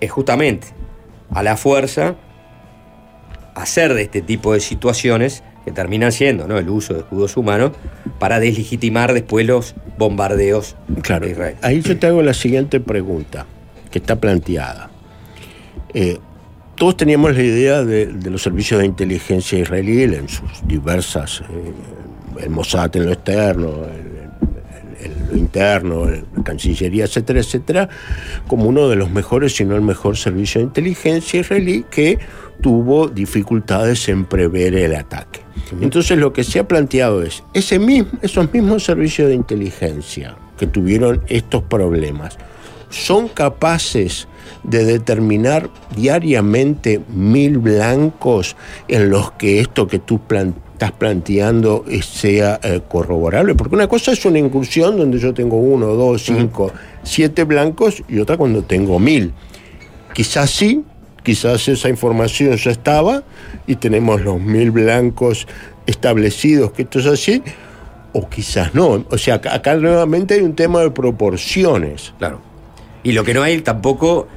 es 0.00 0.10
justamente 0.10 0.68
a 1.30 1.42
la 1.42 1.56
fuerza 1.56 2.16
hacer 3.54 3.94
de 3.94 4.02
este 4.02 4.22
tipo 4.22 4.54
de 4.54 4.60
situaciones 4.60 5.42
que 5.64 5.72
terminan 5.72 6.12
siendo 6.12 6.48
¿no? 6.48 6.56
el 6.58 6.68
uso 6.70 6.94
de 6.94 7.00
escudos 7.00 7.36
humanos 7.36 7.72
para 8.18 8.40
deslegitimar 8.40 9.12
después 9.12 9.46
los 9.46 9.74
bombardeos 9.98 10.76
Claro, 11.02 11.26
de 11.26 11.32
Israel. 11.32 11.56
ahí 11.60 11.82
yo 11.82 11.98
te 11.98 12.06
hago 12.06 12.22
la 12.22 12.32
siguiente 12.32 12.80
pregunta, 12.80 13.44
que 13.90 13.98
está 13.98 14.16
planteada. 14.18 14.90
Eh, 15.92 16.18
todos 16.76 16.96
teníamos 16.96 17.36
la 17.36 17.42
idea 17.42 17.84
de, 17.84 18.06
de 18.06 18.30
los 18.30 18.40
servicios 18.42 18.80
de 18.80 18.86
inteligencia 18.86 19.58
israelí 19.58 20.02
en 20.04 20.28
sus 20.30 20.66
diversas, 20.66 21.42
eh, 21.42 21.72
el 22.38 22.50
Mossad 22.50 22.94
en 22.96 23.06
lo 23.06 23.12
externo, 23.12 23.68
el, 23.84 25.06
el- 25.06 25.12
el- 25.12 25.28
lo 25.30 25.36
interno, 25.36 26.04
el- 26.08 26.24
la 26.36 26.42
Cancillería, 26.44 27.04
etcétera, 27.04 27.40
etcétera, 27.40 27.88
como 28.46 28.64
uno 28.64 28.88
de 28.88 28.96
los 28.96 29.10
mejores, 29.10 29.56
si 29.56 29.64
no 29.64 29.74
el 29.76 29.82
mejor 29.82 30.16
servicio 30.16 30.60
de 30.60 30.66
inteligencia 30.66 31.40
israelí 31.40 31.84
que 31.90 32.18
tuvo 32.60 33.08
dificultades 33.08 34.08
en 34.10 34.26
prever 34.26 34.74
el 34.74 34.94
ataque. 34.94 35.40
Entonces 35.80 36.18
lo 36.18 36.32
que 36.32 36.44
se 36.44 36.58
ha 36.58 36.68
planteado 36.68 37.22
es, 37.22 37.42
ese 37.54 37.78
mismo, 37.78 38.10
esos 38.22 38.52
mismos 38.52 38.84
servicios 38.84 39.28
de 39.28 39.34
inteligencia 39.34 40.36
que 40.58 40.66
tuvieron 40.66 41.22
estos 41.28 41.62
problemas, 41.62 42.36
son 42.90 43.28
capaces 43.28 44.26
de 44.64 44.84
determinar 44.84 45.70
diariamente 45.96 47.00
mil 47.08 47.58
blancos 47.58 48.56
en 48.88 49.08
los 49.10 49.30
que 49.32 49.60
esto 49.60 49.86
que 49.86 49.98
tú 50.00 50.18
plan- 50.20 50.54
estás 50.80 50.92
planteando 50.92 51.84
eh, 51.90 52.00
sea 52.00 52.58
eh, 52.62 52.80
corroborable. 52.88 53.54
Porque 53.54 53.74
una 53.74 53.86
cosa 53.86 54.12
es 54.12 54.24
una 54.24 54.38
incursión 54.38 54.96
donde 54.96 55.18
yo 55.18 55.34
tengo 55.34 55.58
uno, 55.58 55.88
dos, 55.88 56.24
cinco, 56.24 56.72
siete 57.02 57.44
blancos 57.44 58.02
y 58.08 58.18
otra 58.18 58.38
cuando 58.38 58.62
tengo 58.62 58.98
mil. 58.98 59.34
Quizás 60.14 60.48
sí, 60.48 60.82
quizás 61.22 61.68
esa 61.68 61.90
información 61.90 62.56
ya 62.56 62.70
estaba 62.70 63.22
y 63.66 63.76
tenemos 63.76 64.22
los 64.22 64.40
mil 64.40 64.70
blancos 64.70 65.46
establecidos 65.84 66.72
que 66.72 66.82
esto 66.82 67.00
es 67.00 67.06
así, 67.06 67.42
o 68.14 68.26
quizás 68.30 68.74
no. 68.74 69.04
O 69.10 69.18
sea, 69.18 69.34
acá, 69.34 69.54
acá 69.54 69.74
nuevamente 69.74 70.32
hay 70.32 70.40
un 70.40 70.54
tema 70.54 70.80
de 70.80 70.90
proporciones. 70.90 72.14
Claro. 72.18 72.40
Y 73.02 73.12
lo 73.12 73.22
que 73.22 73.34
no 73.34 73.42
hay 73.42 73.60
tampoco 73.60 74.28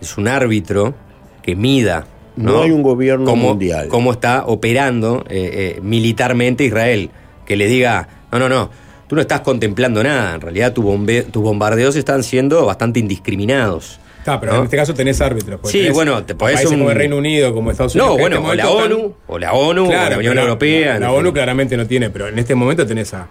es 0.00 0.16
un 0.16 0.28
árbitro 0.28 0.94
que 1.42 1.56
mida. 1.56 2.06
No, 2.36 2.52
No 2.52 2.62
hay 2.62 2.70
un 2.70 2.82
gobierno 2.82 3.24
cómo, 3.26 3.48
mundial. 3.50 3.88
Cómo 3.88 4.12
está 4.12 4.44
operando 4.46 5.24
eh, 5.28 5.76
eh, 5.76 5.80
militarmente 5.82 6.64
Israel. 6.64 7.10
Que 7.46 7.56
le 7.56 7.66
diga, 7.66 8.08
no, 8.32 8.38
no, 8.38 8.48
no, 8.48 8.70
tú 9.08 9.14
no 9.16 9.20
estás 9.20 9.40
contemplando 9.40 10.02
nada. 10.02 10.34
En 10.36 10.40
realidad 10.40 10.72
tu 10.72 10.82
bombe- 10.82 11.24
tus 11.30 11.42
bombardeos 11.42 11.96
están 11.96 12.22
siendo 12.22 12.64
bastante 12.66 13.00
indiscriminados. 13.00 13.98
Está, 14.18 14.38
pero 14.38 14.52
¿no? 14.52 14.58
en 14.58 14.64
este 14.64 14.76
caso 14.76 14.92
tenés 14.94 15.20
árbitros. 15.20 15.60
porque 15.60 15.72
Sí, 15.72 15.78
tenés 15.78 15.94
bueno, 15.94 16.22
te 16.24 16.34
podés 16.34 16.56
países 16.56 16.70
un- 16.72 16.78
como 16.80 16.90
el 16.90 16.96
Reino 16.96 17.16
Unido, 17.16 17.54
como 17.54 17.70
Estados 17.70 17.94
Unidos. 17.94 18.10
No, 18.12 18.18
bueno, 18.18 18.36
este 18.36 18.48
o 18.50 18.54
la 18.54 18.68
ONU, 18.70 19.14
o 19.26 19.38
la 19.38 19.52
ONU, 19.54 19.88
o 19.88 19.90
la 19.92 20.18
Unión 20.18 20.38
Europea. 20.38 20.94
La, 20.94 21.00
la. 21.00 21.12
ONU 21.12 21.32
claramente 21.32 21.76
no 21.76 21.86
tiene, 21.86 22.10
pero 22.10 22.28
en 22.28 22.38
este 22.38 22.54
momento 22.54 22.86
tenés 22.86 23.12
a. 23.14 23.26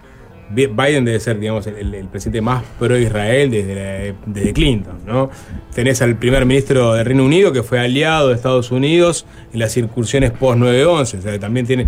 Bi- 0.52 0.66
Biden 0.66 1.04
debe 1.04 1.20
ser, 1.20 1.38
digamos, 1.38 1.66
el, 1.66 2.06
presidente 2.10 2.40
más 2.40 2.62
pro-Israel 2.78 3.50
desde, 3.50 4.14
desde 4.26 4.52
Clinton, 4.52 4.98
¿no? 5.06 5.30
Tenés 5.74 6.02
al 6.02 6.16
primer 6.16 6.44
ministro 6.44 6.94
del 6.94 7.04
Reino 7.06 7.24
Unido 7.24 7.52
que 7.52 7.62
fue 7.62 7.78
aliado 7.78 8.28
de 8.28 8.34
Estados 8.34 8.70
Unidos 8.70 9.26
en 9.52 9.60
las 9.60 9.76
incursiones 9.76 10.32
post-9-11, 10.32 11.18
o 11.18 11.22
sea, 11.22 11.38
también 11.38 11.66
tiene. 11.66 11.86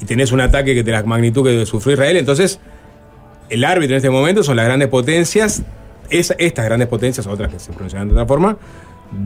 Y 0.00 0.04
tenés 0.04 0.32
un 0.32 0.40
ataque 0.40 0.74
que 0.74 0.82
de 0.82 0.92
la 0.92 1.02
magnitud 1.02 1.44
que 1.44 1.66
sufrió 1.66 1.94
Israel, 1.94 2.16
entonces 2.16 2.60
el 3.50 3.64
árbitro 3.64 3.94
en 3.94 3.98
este 3.98 4.10
momento 4.10 4.42
son 4.42 4.56
las 4.56 4.64
grandes 4.66 4.88
potencias, 4.88 5.62
es- 6.10 6.34
estas 6.38 6.64
grandes 6.64 6.88
potencias, 6.88 7.26
otras 7.26 7.52
que 7.52 7.58
se 7.58 7.72
pronuncian 7.72 8.06
de 8.08 8.12
otra 8.14 8.26
forma, 8.26 8.56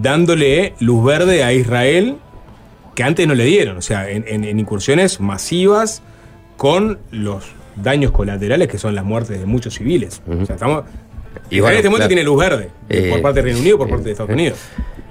dándole 0.01 0.75
luz 0.81 1.05
verde 1.05 1.45
a 1.45 1.53
Israel 1.53 2.17
que 2.95 3.03
antes 3.05 3.27
no 3.29 3.35
le 3.35 3.45
dieron, 3.45 3.77
o 3.77 3.83
sea, 3.83 4.11
en 4.11 4.59
incursiones 4.59 5.21
masivas 5.21 6.03
con 6.57 6.99
los 7.13 7.45
daños 7.83 8.11
colaterales 8.13 8.69
que 8.69 8.79
son 8.79 8.95
las 8.95 9.05
muertes 9.05 9.39
de 9.41 9.47
muchos 9.47 9.75
civiles. 9.75 10.21
O 10.29 10.45
sea, 10.47 10.55
estamos, 10.57 10.85
Y 11.51 11.61
bueno, 11.61 11.73
en 11.75 11.77
este 11.79 11.89
momento 11.89 11.97
claro. 11.97 12.09
tiene 12.09 12.23
luz 12.25 12.39
verde 12.39 12.71
Eh, 12.89 13.09
por 13.11 13.23
parte 13.23 13.37
del 13.37 13.45
Reino 13.47 13.61
Unido, 13.61 13.79
por 13.79 13.89
parte 13.89 14.05
de 14.05 14.11
Estados 14.13 14.33
Unidos. 14.33 14.59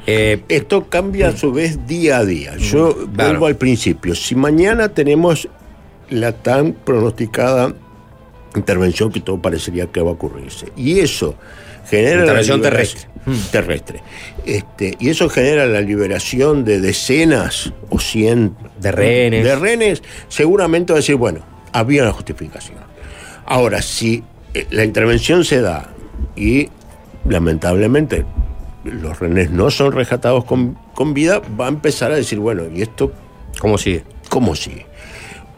Eh, 0.06 0.42
Esto 0.48 0.86
cambia 0.90 1.30
a 1.30 1.38
su 1.38 1.52
vez 1.52 1.86
día 1.88 2.18
a 2.20 2.26
día. 2.26 2.56
Yo 2.58 2.90
Mm, 2.90 3.14
claro. 3.14 3.30
vuelvo 3.32 3.46
al 3.48 3.56
principio. 3.58 4.16
Si 4.16 4.36
mañana 4.36 4.90
tenemos 4.90 5.48
la 6.10 6.32
tan 6.32 6.74
pronosticada 6.74 7.74
intervención 8.56 9.12
que 9.12 9.20
todo 9.20 9.42
parecería 9.42 9.88
que 9.88 10.02
va 10.02 10.10
a 10.12 10.14
ocurrirse, 10.14 10.68
y 10.76 11.00
eso 11.00 11.36
genera 11.90 12.22
Intervención 12.22 12.62
la 12.62 12.70
liberación- 12.70 13.08
terrestre. 13.52 14.02
Este, 14.46 14.96
y 15.00 15.10
eso 15.10 15.28
genera 15.30 15.66
la 15.66 15.82
liberación 15.82 16.64
de 16.64 16.80
decenas 16.80 17.74
o 17.90 18.00
cien 18.00 18.56
De 18.80 18.92
rehenes. 18.94 19.44
de 19.44 19.56
rehenes, 19.58 20.04
seguramente 20.30 20.94
va 20.94 20.98
a 20.98 21.02
decir, 21.02 21.16
bueno, 21.16 21.42
había 21.72 22.04
una 22.04 22.14
justificación. 22.14 22.78
Ahora, 23.46 23.82
si 23.82 24.24
eh, 24.54 24.68
la 24.72 24.84
intervención 24.84 25.44
se 25.46 25.62
da 25.62 25.90
y 26.36 26.70
lamentablemente 27.26 28.26
los 28.84 29.20
rehenes 29.20 29.52
no 29.52 29.70
son 29.70 29.92
rescatados 29.92 30.46
con, 30.46 30.78
con 30.94 31.14
vida, 31.14 31.42
va 31.60 31.66
a 31.66 31.70
empezar 31.70 32.12
a 32.12 32.16
decir, 32.16 32.40
bueno, 32.40 32.64
¿y 32.74 32.82
esto 32.82 33.12
¿Cómo 33.60 33.78
sigue? 33.78 34.04
cómo 34.30 34.56
sigue? 34.56 34.86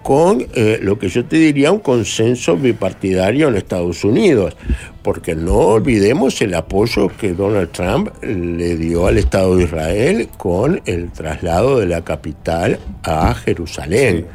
Con 0.03 0.47
eh, 0.53 0.79
lo 0.81 0.97
que 0.97 1.09
yo 1.09 1.25
te 1.25 1.35
diría 1.35 1.71
un 1.71 1.79
consenso 1.79 2.55
bipartidario 2.55 3.49
en 3.49 3.55
Estados 3.55 4.03
Unidos, 4.05 4.55
porque 5.03 5.35
no 5.35 5.57
olvidemos 5.57 6.41
el 6.41 6.53
apoyo 6.53 7.09
que 7.09 7.33
Donald 7.33 7.71
Trump 7.71 8.09
le 8.23 8.77
dio 8.77 9.07
al 9.07 9.17
Estado 9.17 9.57
de 9.57 9.65
Israel 9.65 10.29
con 10.37 10.81
el 10.85 11.11
traslado 11.11 11.79
de 11.79 11.87
la 11.87 12.03
capital 12.03 12.79
a 13.03 13.33
Jerusalén. 13.33 14.25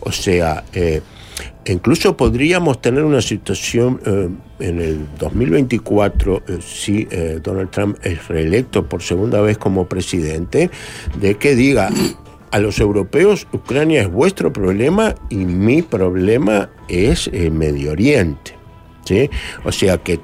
O 0.00 0.12
sea, 0.12 0.64
eh, 0.74 1.00
incluso 1.72 2.16
podríamos 2.16 2.80
tener 2.80 3.04
una 3.04 3.20
situación 3.20 4.00
eh, 4.06 4.28
en 4.58 4.80
el 4.80 5.06
2024, 5.18 6.42
eh, 6.46 6.58
si 6.60 7.06
eh, 7.10 7.40
Donald 7.42 7.70
Trump 7.70 7.98
es 8.02 8.26
reelecto 8.28 8.88
por 8.88 9.02
segunda 9.02 9.40
vez 9.40 9.58
como 9.58 9.86
presidente, 9.86 10.70
de 11.20 11.36
que 11.36 11.54
diga 11.54 11.90
a 12.50 12.58
los 12.58 12.78
europeos, 12.78 13.46
Ucrania 13.52 14.02
es 14.02 14.10
vuestro 14.10 14.52
problema 14.52 15.14
y 15.28 15.36
mi 15.44 15.82
problema 15.82 16.70
es 16.88 17.28
eh, 17.32 17.50
Medio 17.50 17.92
Oriente. 17.92 18.54
¿sí? 19.04 19.28
O 19.64 19.72
sea 19.72 19.98
que, 19.98 20.20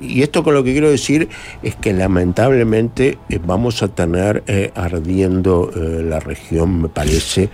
y 0.00 0.22
esto 0.22 0.44
con 0.44 0.54
lo 0.54 0.62
que 0.62 0.72
quiero 0.72 0.90
decir 0.90 1.28
es 1.62 1.74
que 1.76 1.92
lamentablemente 1.92 3.18
eh, 3.28 3.38
vamos 3.44 3.82
a 3.82 3.88
tener 3.88 4.42
eh, 4.46 4.70
ardiendo 4.74 5.70
eh, 5.74 6.02
la 6.02 6.20
región, 6.20 6.82
me 6.82 6.88
parece, 6.88 7.50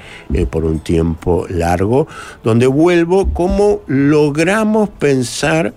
por 0.51 0.65
un 0.65 0.81
tiempo 0.81 1.47
largo, 1.49 2.07
donde 2.43 2.67
vuelvo 2.67 3.33
cómo 3.33 3.81
logramos 3.87 4.89
pensar 4.91 5.75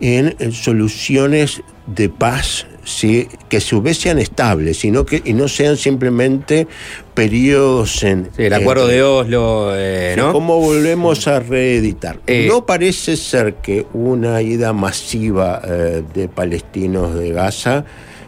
en, 0.00 0.34
en 0.38 0.52
soluciones 0.52 1.62
de 1.86 2.08
paz 2.08 2.66
¿sí? 2.84 3.28
que 3.48 3.60
vez 3.82 3.98
sean 3.98 4.18
estables 4.18 4.78
sino 4.78 5.04
que, 5.06 5.22
y 5.24 5.32
no 5.32 5.48
sean 5.48 5.76
simplemente 5.76 6.66
periodos 7.14 8.02
en... 8.02 8.30
Sí, 8.36 8.44
el 8.44 8.52
acuerdo 8.52 8.86
de 8.86 9.02
Oslo, 9.02 9.72
eh, 9.74 10.14
¿no? 10.16 10.32
¿Cómo 10.32 10.58
volvemos 10.60 11.26
a 11.28 11.40
reeditar? 11.40 12.18
Eh, 12.26 12.46
no 12.48 12.64
parece 12.64 13.16
ser 13.16 13.54
que 13.54 13.86
una 13.92 14.40
ida 14.42 14.72
masiva 14.72 15.60
eh, 15.64 16.02
de 16.14 16.28
palestinos 16.28 17.14
de 17.14 17.32
Gaza 17.32 17.84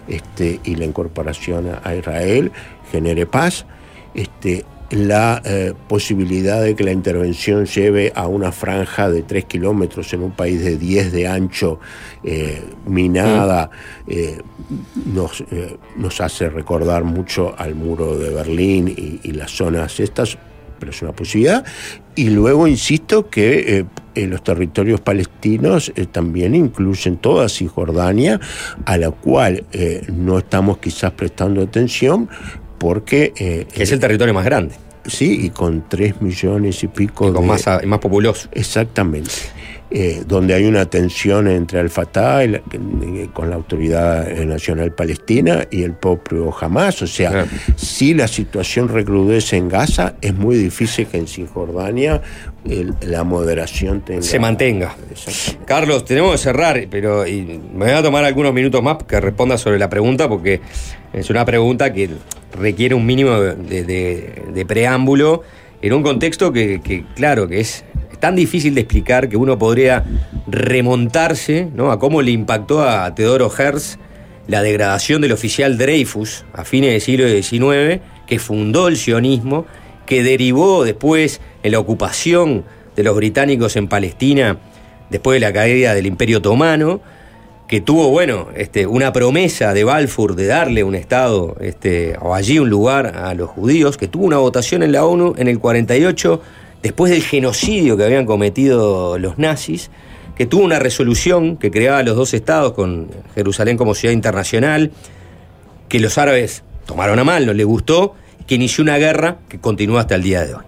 este, 0.09 0.61
y 0.65 0.75
la 0.75 0.85
incorporación 0.85 1.69
a, 1.69 1.81
a 1.89 1.95
Israel 1.95 2.53
genere 2.91 3.27
paz. 3.27 3.65
Este, 4.15 4.65
la 4.93 5.41
eh, 5.45 5.73
posibilidad 5.89 6.63
de 6.63 6.77
que 6.77 6.85
la 6.85 6.93
intervención 6.93 7.65
lleve 7.67 8.13
a 8.15 8.27
una 8.27 8.53
franja 8.53 9.11
de 9.11 9.23
3 9.23 9.47
kilómetros 9.47 10.13
en 10.13 10.23
un 10.23 10.33
país 10.33 10.63
de 10.63 10.77
10 10.77 11.13
de 11.13 11.27
ancho, 11.27 11.81
eh, 12.23 12.63
minada, 12.87 13.71
eh, 14.07 14.41
nos, 15.07 15.45
nos 15.97 16.21
hace 16.21 16.49
recordar 16.49 17.05
mucho 17.05 17.55
al 17.57 17.75
muro 17.75 18.19
de 18.19 18.31
Berlín 18.31 18.89
y, 18.89 19.21
y 19.23 19.33
las 19.33 19.51
zonas 19.51 19.99
estas, 19.99 20.39
pero 20.79 20.91
es 20.91 21.03
una 21.03 21.13
posibilidad. 21.13 21.65
Y 22.15 22.29
luego 22.29 22.67
insisto 22.67 23.31
que 23.31 23.87
eh, 24.15 24.27
los 24.27 24.45
territorios 24.45 25.01
palestinos 25.01 25.91
eh, 25.97 26.05
también 26.05 26.55
incluyen 26.55 27.17
toda 27.17 27.49
Cisjordania, 27.49 28.41
a 28.85 28.99
la 28.99 29.11
cual 29.11 29.65
eh, 29.73 30.07
no 30.13 30.39
estamos 30.39 30.79
quizás 30.79 31.13
prestando 31.13 31.63
atención 31.63 32.29
porque... 32.87 33.33
eh, 33.37 33.67
Que 33.73 33.85
es 33.85 33.93
el 33.93 34.01
territorio 34.01 34.35
más 34.35 34.45
grande. 34.45 34.75
Sí, 35.07 35.47
y 35.47 35.51
con 35.51 35.85
3 35.89 36.21
millones 36.21 36.83
y 36.83 36.89
pico 36.89 37.29
Y 37.29 37.33
con 37.33 37.43
de- 37.43 37.49
más, 37.49 37.65
más 37.87 37.99
populoso. 38.01 38.49
Exactamente. 38.53 39.31
Eh, 39.95 40.23
donde 40.27 40.55
hay 40.55 40.65
una 40.65 40.87
tensión 40.87 41.49
entre 41.49 41.79
Al-Fatah 41.79 42.45
eh, 42.45 42.63
con 43.35 43.51
la 43.51 43.57
Autoridad 43.57 44.27
Nacional 44.45 44.95
Palestina 44.95 45.67
y 45.71 45.83
el 45.83 45.93
propio 45.95 46.55
Hamas. 46.59 47.03
O 47.03 47.07
sea, 47.07 47.31
Claro. 47.31 47.49
si 47.77 48.15
la 48.15 48.27
situación 48.27 48.89
recrudece 48.89 49.57
en 49.59 49.69
Gaza, 49.69 50.15
es 50.23 50.35
muy 50.35 50.57
difícil 50.57 51.07
que 51.09 51.19
en 51.19 51.27
Cisjordania 51.29 52.23
el- 52.65 52.95
la 53.03 53.23
moderación 53.25 54.01
tenga... 54.01 54.23
Se 54.23 54.39
mantenga. 54.39 54.95
Carlos, 55.67 56.05
tenemos 56.07 56.33
que 56.33 56.39
cerrar, 56.39 56.87
pero 56.91 57.27
y 57.27 57.61
me 57.75 57.85
voy 57.87 57.95
a 57.95 58.03
tomar 58.03 58.25
algunos 58.25 58.55
minutos 58.55 58.83
más 58.83 58.97
que 59.07 59.21
responda 59.21 59.59
sobre 59.59 59.79
la 59.79 59.91
pregunta, 59.91 60.27
porque 60.29 60.61
es 61.13 61.29
una 61.29 61.45
pregunta 61.45 61.93
que 61.93 62.09
requiere 62.59 62.95
un 62.95 63.07
mínimo 63.07 63.39
de, 63.39 64.65
preámbulo 64.67 65.43
en 65.81 65.93
un 65.93 66.03
contexto 66.03 66.53
que, 66.53 66.81
que, 66.81 67.05
claro, 67.15 67.49
que 67.49 67.61
es 67.61 67.85
tan 68.21 68.37
difícil 68.37 68.75
de 68.75 68.83
explicar 68.83 69.29
que 69.29 69.37
uno 69.37 69.59
podría 69.59 70.05
remontarse 70.47 71.69
¿no? 71.75 71.91
a 71.91 71.99
cómo 71.99 72.23
le 72.23 72.31
impactó 72.31 72.89
a 72.89 73.13
Teodoro 73.15 73.51
Herz 73.57 73.99
la 74.47 74.63
degradación 74.63 75.23
del 75.23 75.33
oficial 75.33 75.79
Dreyfus 75.79 76.45
a 76.53 76.65
fines 76.65 76.93
del 76.93 77.01
siglo 77.01 77.29
XIX, 77.29 78.01
que 78.27 78.39
fundó 78.39 78.89
el 78.89 78.97
sionismo, 78.97 79.67
que 80.07 80.23
derivó 80.23 80.85
después 80.85 81.41
en 81.63 81.73
la 81.73 81.79
ocupación 81.79 82.65
de 82.97 83.03
los 83.03 83.17
británicos 83.17 83.77
en 83.77 83.89
Palestina 83.89 84.59
después 85.11 85.37
de 85.37 85.41
la 85.41 85.53
caída 85.53 85.95
del 85.95 86.07
Imperio 86.07 86.39
Otomano, 86.39 87.01
que 87.73 87.81
tuvo, 87.81 88.11
bueno, 88.11 88.49
este, 88.55 88.87
una 88.87 89.15
promesa 89.15 89.73
de 89.73 89.83
Balfour 89.83 90.37
de 90.37 90.45
darle 90.45 90.85
un 90.85 90.95
Estado, 90.95 91.57
este, 91.59 92.19
o 92.21 92.35
allí 92.35 92.59
un 92.59 92.69
lugar 92.69 93.17
a 93.17 93.33
los 93.33 93.49
judíos, 93.49 93.97
que 93.97 94.09
tuvo 94.09 94.27
una 94.27 94.37
votación 94.37 94.83
en 94.83 94.93
la 94.93 95.07
ONU 95.07 95.33
en 95.39 95.49
el 95.49 95.59
48, 95.59 96.43
después 96.83 97.11
del 97.11 97.23
genocidio 97.23 97.97
que 97.97 98.05
habían 98.05 98.27
cometido 98.27 99.17
los 99.17 99.39
nazis, 99.39 99.91
que 100.37 100.45
tuvo 100.45 100.65
una 100.65 100.81
resolución 100.81 101.57
que 101.57 101.71
creaba 101.71 102.03
los 102.03 102.15
dos 102.15 102.35
estados 102.35 102.75
con 102.75 103.09
Jerusalén 103.35 103.79
como 103.79 103.95
ciudad 103.95 104.13
internacional, 104.13 104.91
que 105.89 105.99
los 105.99 106.19
árabes 106.19 106.65
tomaron 106.85 107.21
a 107.21 107.25
mal, 107.25 107.47
no 107.47 107.55
les 107.55 107.65
gustó, 107.65 108.15
que 108.47 108.57
inició 108.57 108.85
una 108.85 108.99
guerra 108.99 109.39
que 109.49 109.59
continúa 109.59 110.03
hasta 110.03 110.15
el 110.15 110.23
día 110.23 110.45
de 110.45 110.57
hoy. 110.57 110.65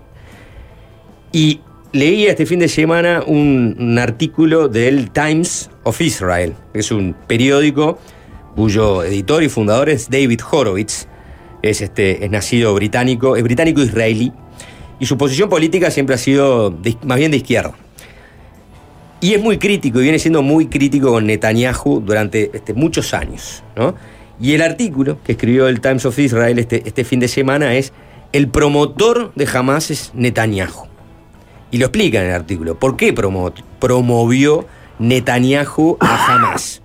Y 1.32 1.60
leía 1.95 2.31
este 2.31 2.45
fin 2.45 2.59
de 2.59 2.69
semana 2.69 3.23
un, 3.25 3.97
artículo 4.01 4.69
del 4.69 5.11
Times 5.12 5.71
of 5.85 6.01
Israel, 6.01 6.55
que 6.73 6.81
es 6.81 6.91
un 6.91 7.15
periódico 7.29 7.99
cuyo 8.57 9.05
editor 9.05 9.43
y 9.45 9.49
fundador 9.49 9.89
es 9.89 10.11
David 10.11 10.41
Horowitz, 10.51 11.07
es, 11.62 11.81
este, 11.81 12.25
es 12.25 12.31
nacido 12.31 12.75
británico, 12.75 13.37
es 13.37 13.45
británico-israelí, 13.45 14.33
y 14.99 15.07
su 15.07 15.16
posición 15.16 15.49
política 15.49 15.91
siempre 15.91 16.16
ha 16.16 16.19
sido 16.19 16.71
de- 16.71 16.97
más 17.05 17.19
bien 17.19 17.31
de 17.31 17.39
izquierda. 17.39 17.75
Y 19.21 19.35
es 19.35 19.43
muy 19.43 19.59
crítico, 19.59 20.01
y 20.01 20.03
viene 20.03 20.19
siendo 20.19 20.43
muy 20.43 20.66
crítico 20.66 21.12
con 21.12 21.27
Netanyahu 21.27 22.01
durante 22.01 22.51
este, 22.53 22.75
muchos 22.75 23.15
años. 23.15 23.62
¿no? 23.77 23.95
Y 24.41 24.53
el 24.55 24.62
artículo 24.62 25.19
que 25.23 25.33
escribió 25.33 25.69
el 25.69 25.81
Times 25.81 26.05
of 26.07 26.19
Israel 26.19 26.59
este, 26.59 26.83
este 26.85 27.05
fin 27.05 27.21
de 27.21 27.29
semana 27.29 27.77
es 27.77 27.93
El 28.33 28.49
promotor 28.49 29.33
de 29.35 29.49
Hamas 29.53 29.93
es 29.93 30.11
Netanyahu. 30.15 30.94
Y 31.74 31.78
lo 31.78 31.86
explica 31.86 32.20
en 32.20 32.26
el 32.28 32.34
artículo. 32.34 32.78
¿Por 32.78 32.96
qué 32.96 33.12
promo- 33.12 33.52
promovió 33.80 34.64
Netanyahu 35.01 35.96
a 35.98 36.34
Hamas? 36.36 36.80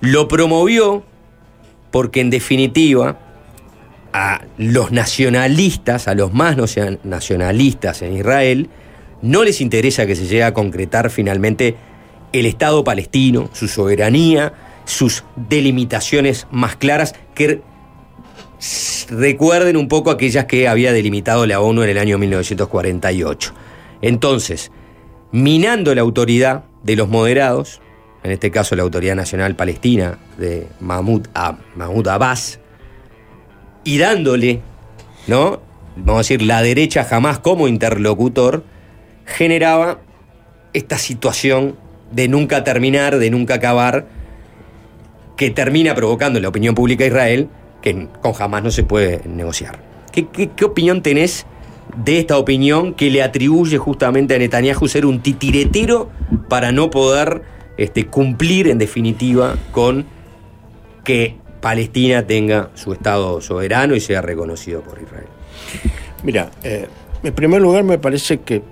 Lo 0.00 0.28
promovió 0.28 1.02
porque 1.90 2.22
en 2.22 2.30
definitiva 2.30 3.18
a 4.14 4.40
los 4.56 4.92
nacionalistas, 4.92 6.08
a 6.08 6.14
los 6.14 6.32
más 6.32 6.56
nacio- 6.56 6.98
nacionalistas 7.04 8.00
en 8.00 8.16
Israel, 8.16 8.70
no 9.20 9.44
les 9.44 9.60
interesa 9.60 10.06
que 10.06 10.16
se 10.16 10.22
llegue 10.22 10.44
a 10.44 10.54
concretar 10.54 11.10
finalmente 11.10 11.76
el 12.32 12.46
Estado 12.46 12.82
palestino, 12.82 13.50
su 13.52 13.68
soberanía, 13.68 14.54
sus 14.86 15.22
delimitaciones 15.36 16.46
más 16.50 16.76
claras, 16.76 17.14
que 17.34 17.60
recuerden 19.10 19.76
un 19.76 19.88
poco 19.88 20.10
aquellas 20.10 20.46
que 20.46 20.66
había 20.66 20.94
delimitado 20.94 21.44
la 21.44 21.60
ONU 21.60 21.82
en 21.82 21.90
el 21.90 21.98
año 21.98 22.16
1948. 22.16 23.52
Entonces, 24.04 24.70
minando 25.32 25.94
la 25.94 26.02
autoridad 26.02 26.64
de 26.82 26.94
los 26.94 27.08
moderados, 27.08 27.80
en 28.22 28.32
este 28.32 28.50
caso 28.50 28.76
la 28.76 28.82
Autoridad 28.82 29.16
Nacional 29.16 29.56
Palestina 29.56 30.18
de 30.36 30.66
Mahmoud, 30.78 31.26
Abbas, 31.34 32.60
y 33.82 33.96
dándole, 33.96 34.60
¿no? 35.26 35.60
Vamos 35.96 36.16
a 36.16 36.18
decir, 36.18 36.42
la 36.42 36.60
derecha 36.60 37.04
jamás 37.04 37.38
como 37.38 37.66
interlocutor, 37.66 38.64
generaba 39.24 40.00
esta 40.74 40.98
situación 40.98 41.76
de 42.12 42.28
nunca 42.28 42.62
terminar, 42.62 43.18
de 43.18 43.30
nunca 43.30 43.54
acabar, 43.54 44.06
que 45.38 45.50
termina 45.50 45.94
provocando 45.94 46.40
la 46.40 46.48
opinión 46.48 46.74
pública 46.74 47.04
de 47.04 47.08
Israel 47.08 47.48
que 47.80 48.06
con 48.20 48.34
jamás 48.34 48.62
no 48.62 48.70
se 48.70 48.82
puede 48.82 49.22
negociar. 49.26 49.78
¿Qué, 50.12 50.28
qué- 50.28 50.50
qué 50.50 50.64
opinión 50.66 51.00
tenés 51.02 51.46
de 52.02 52.18
esta 52.18 52.38
opinión 52.38 52.94
que 52.94 53.10
le 53.10 53.22
atribuye 53.22 53.78
justamente 53.78 54.34
a 54.34 54.38
Netanyahu 54.38 54.88
ser 54.88 55.06
un 55.06 55.20
titiretero 55.20 56.10
para 56.48 56.72
no 56.72 56.90
poder 56.90 57.42
este, 57.76 58.06
cumplir 58.06 58.68
en 58.68 58.78
definitiva 58.78 59.56
con 59.72 60.04
que 61.04 61.36
Palestina 61.60 62.26
tenga 62.26 62.70
su 62.74 62.92
Estado 62.92 63.40
soberano 63.40 63.94
y 63.94 64.00
sea 64.00 64.22
reconocido 64.22 64.80
por 64.82 65.00
Israel? 65.00 65.26
Mira, 66.22 66.50
eh, 66.62 66.86
en 67.22 67.32
primer 67.32 67.60
lugar 67.62 67.84
me 67.84 67.98
parece 67.98 68.40
que 68.40 68.62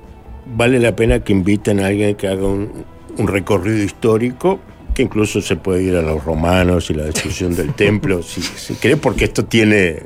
vale 0.46 0.78
la 0.78 0.94
pena 0.96 1.20
que 1.20 1.32
inviten 1.32 1.80
a 1.80 1.86
alguien 1.86 2.14
que 2.16 2.28
haga 2.28 2.46
un, 2.46 2.84
un 3.16 3.28
recorrido 3.28 3.82
histórico, 3.82 4.60
que 4.94 5.02
incluso 5.02 5.40
se 5.40 5.56
puede 5.56 5.84
ir 5.84 5.96
a 5.96 6.02
los 6.02 6.22
romanos 6.22 6.90
y 6.90 6.94
la 6.94 7.04
destrucción 7.04 7.54
del 7.56 7.72
templo, 7.74 8.22
si, 8.22 8.42
si 8.42 8.74
querés, 8.74 8.98
porque 8.98 9.24
esto 9.24 9.44
tiene 9.44 9.96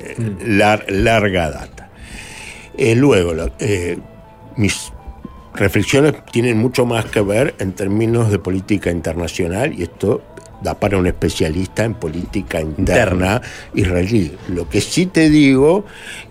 lar- 0.44 0.84
larga 0.88 1.50
data. 1.50 1.75
Eh, 2.78 2.94
luego, 2.94 3.34
la- 3.34 3.52
eh, 3.58 3.98
mis 4.56 4.92
reflexiones 5.54 6.14
tienen 6.32 6.58
mucho 6.58 6.84
más 6.86 7.06
que 7.06 7.20
ver 7.20 7.54
en 7.58 7.72
términos 7.72 8.30
de 8.30 8.38
política 8.38 8.90
internacional 8.90 9.72
y 9.78 9.82
esto 9.84 10.22
da 10.62 10.74
para 10.78 10.96
un 10.96 11.06
especialista 11.06 11.84
en 11.84 11.94
política 11.94 12.60
interna 12.60 13.42
israelí. 13.74 14.32
Lo 14.48 14.68
que 14.68 14.80
sí 14.80 15.04
te 15.06 15.28
digo 15.28 15.84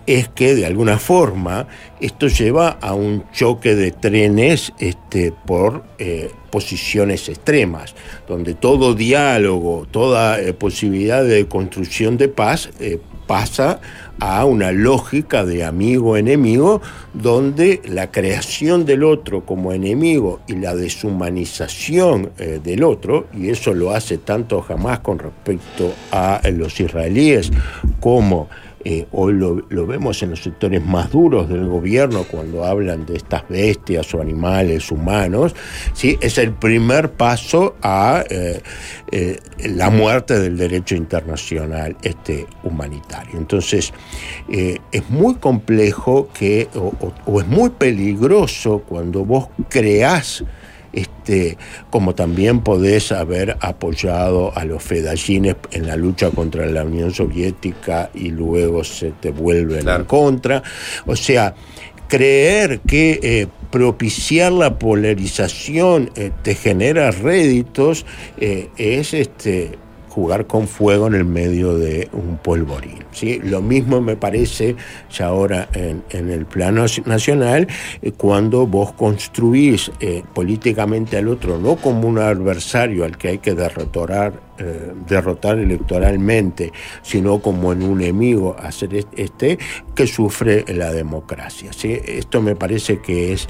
es 0.08 0.28
que 0.30 0.56
de 0.56 0.66
alguna 0.66 0.98
forma 0.98 1.68
esto 2.02 2.28
lleva 2.28 2.70
a 2.82 2.94
un 2.96 3.24
choque 3.32 3.76
de 3.76 3.92
trenes 3.92 4.74
este, 4.80 5.32
por 5.32 5.84
eh, 6.00 6.32
posiciones 6.52 7.30
extremas, 7.30 7.94
donde 8.28 8.56
todo 8.56 8.96
diálogo, 8.96 9.88
toda 9.90 10.40
eh, 10.40 10.54
posibilidad 10.54 11.24
de 11.24 11.48
construcción 11.48 12.18
de 12.18 12.28
paz 12.28 12.70
eh, 12.80 13.00
pasa 13.28 13.80
a 14.20 14.46
una 14.46 14.72
lógica 14.72 15.44
de 15.44 15.64
amigo-enemigo, 15.64 16.82
donde 17.14 17.82
la 17.86 18.12
creación 18.12 18.86
del 18.86 19.04
otro 19.04 19.46
como 19.46 19.74
enemigo 19.74 20.40
y 20.48 20.56
la 20.56 20.76
deshumanización 20.76 22.32
eh, 22.38 22.60
del 22.64 22.84
otro, 22.84 23.28
y 23.34 23.50
eso 23.50 23.74
lo 23.74 23.92
hace 23.92 24.18
tanto 24.18 24.62
jamás 24.62 25.00
con 25.00 25.20
respecto 25.20 25.94
a 26.12 26.42
los 26.52 26.80
israelíes 26.80 27.52
como 28.00 28.48
eh, 28.86 29.08
hoy 29.12 29.34
lo, 29.34 29.64
lo 29.70 29.86
vemos 29.88 30.22
en 30.24 30.30
los 30.30 30.44
sectores 30.44 30.86
más 30.86 31.12
duros 31.12 31.50
del 31.50 31.66
gobierno 31.68 32.24
cuando 32.24 32.64
hablan 32.64 33.06
de 33.06 33.16
estas 33.18 33.48
bestias 33.50 34.14
o 34.14 34.22
animales 34.22 34.92
humanos, 34.92 35.56
¿sí? 35.94 36.18
es 36.22 36.38
el 36.38 36.54
primer 36.54 37.12
paso 37.12 37.76
a 37.82 38.24
eh, 38.30 38.62
eh, 39.12 39.40
la 39.66 39.90
muerte 39.90 40.40
del 40.40 40.56
derecho 40.58 40.96
internacional 40.96 41.98
este, 42.04 42.46
humanitario. 42.64 43.38
Entonces, 43.40 43.92
eh, 44.52 44.78
es 44.92 45.10
muy 45.10 45.36
complejo 45.36 46.30
que, 46.34 46.70
o- 46.76 46.94
o 47.26 47.42
es 47.42 47.48
muy 47.48 47.72
peligroso 47.72 48.84
cuando 48.88 49.26
vos 49.26 49.48
creás 49.70 50.44
este, 50.96 51.58
como 51.90 52.16
también 52.16 52.62
podés 52.62 53.12
haber 53.12 53.58
apoyado 53.60 54.58
a 54.58 54.66
los 54.66 54.82
fedallines 54.82 55.56
en 55.72 55.88
la 55.88 55.98
lucha 55.98 56.32
contra 56.32 56.66
la 56.66 56.84
Unión 56.84 57.14
Soviética 57.14 58.10
y 58.14 58.30
luego 58.30 58.84
se 58.84 59.12
te 59.12 59.32
vuelven 59.32 59.88
en 59.88 60.06
contra. 60.06 60.64
O 61.06 61.16
sea, 61.16 61.54
creer 62.08 62.80
que 62.80 63.20
eh, 63.22 63.48
propiciar 63.72 64.52
la 64.52 64.80
polarización 64.80 66.12
eh, 66.16 66.32
te 66.44 66.56
genera 66.56 67.12
réditos 67.12 68.06
eh, 68.38 68.70
es 68.78 69.14
este 69.14 69.78
jugar 70.16 70.48
con 70.48 70.70
fuego 70.70 71.08
en 71.08 71.16
el 71.16 71.26
medio 71.26 71.78
de 71.78 72.08
un 72.14 72.38
polvorín. 72.38 73.04
¿sí? 73.12 73.42
Lo 73.44 73.62
mismo 73.62 74.00
me 74.00 74.16
parece 74.16 74.78
ya 75.12 75.26
ahora 75.26 75.68
en, 75.74 76.04
en 76.10 76.32
el 76.32 76.46
plano 76.46 76.86
nacional, 77.06 77.68
eh, 78.02 78.14
cuando 78.14 78.66
vos 78.66 78.94
construís 78.94 79.92
eh, 80.00 80.24
políticamente 80.34 81.18
al 81.18 81.28
otro 81.28 81.58
no 81.58 81.76
como 81.76 82.08
un 82.08 82.20
adversario 82.20 83.04
al 83.04 83.18
que 83.18 83.28
hay 83.28 83.38
que 83.40 83.56
derrotar, 83.56 84.45
eh, 84.58 84.94
derrotar 85.08 85.60
electoralmente, 85.60 86.72
sino 87.02 87.42
como 87.42 87.74
en 87.74 87.84
un 87.84 88.02
enemigo 88.02 88.56
hacer 88.60 88.96
est- 88.96 89.08
este 89.18 89.58
que 89.96 90.08
sufre 90.08 90.64
la 90.68 90.92
democracia. 90.94 91.72
¿sí? 91.74 91.98
Esto 92.06 92.42
me 92.42 92.56
parece 92.56 93.00
que 93.02 93.34
es 93.34 93.48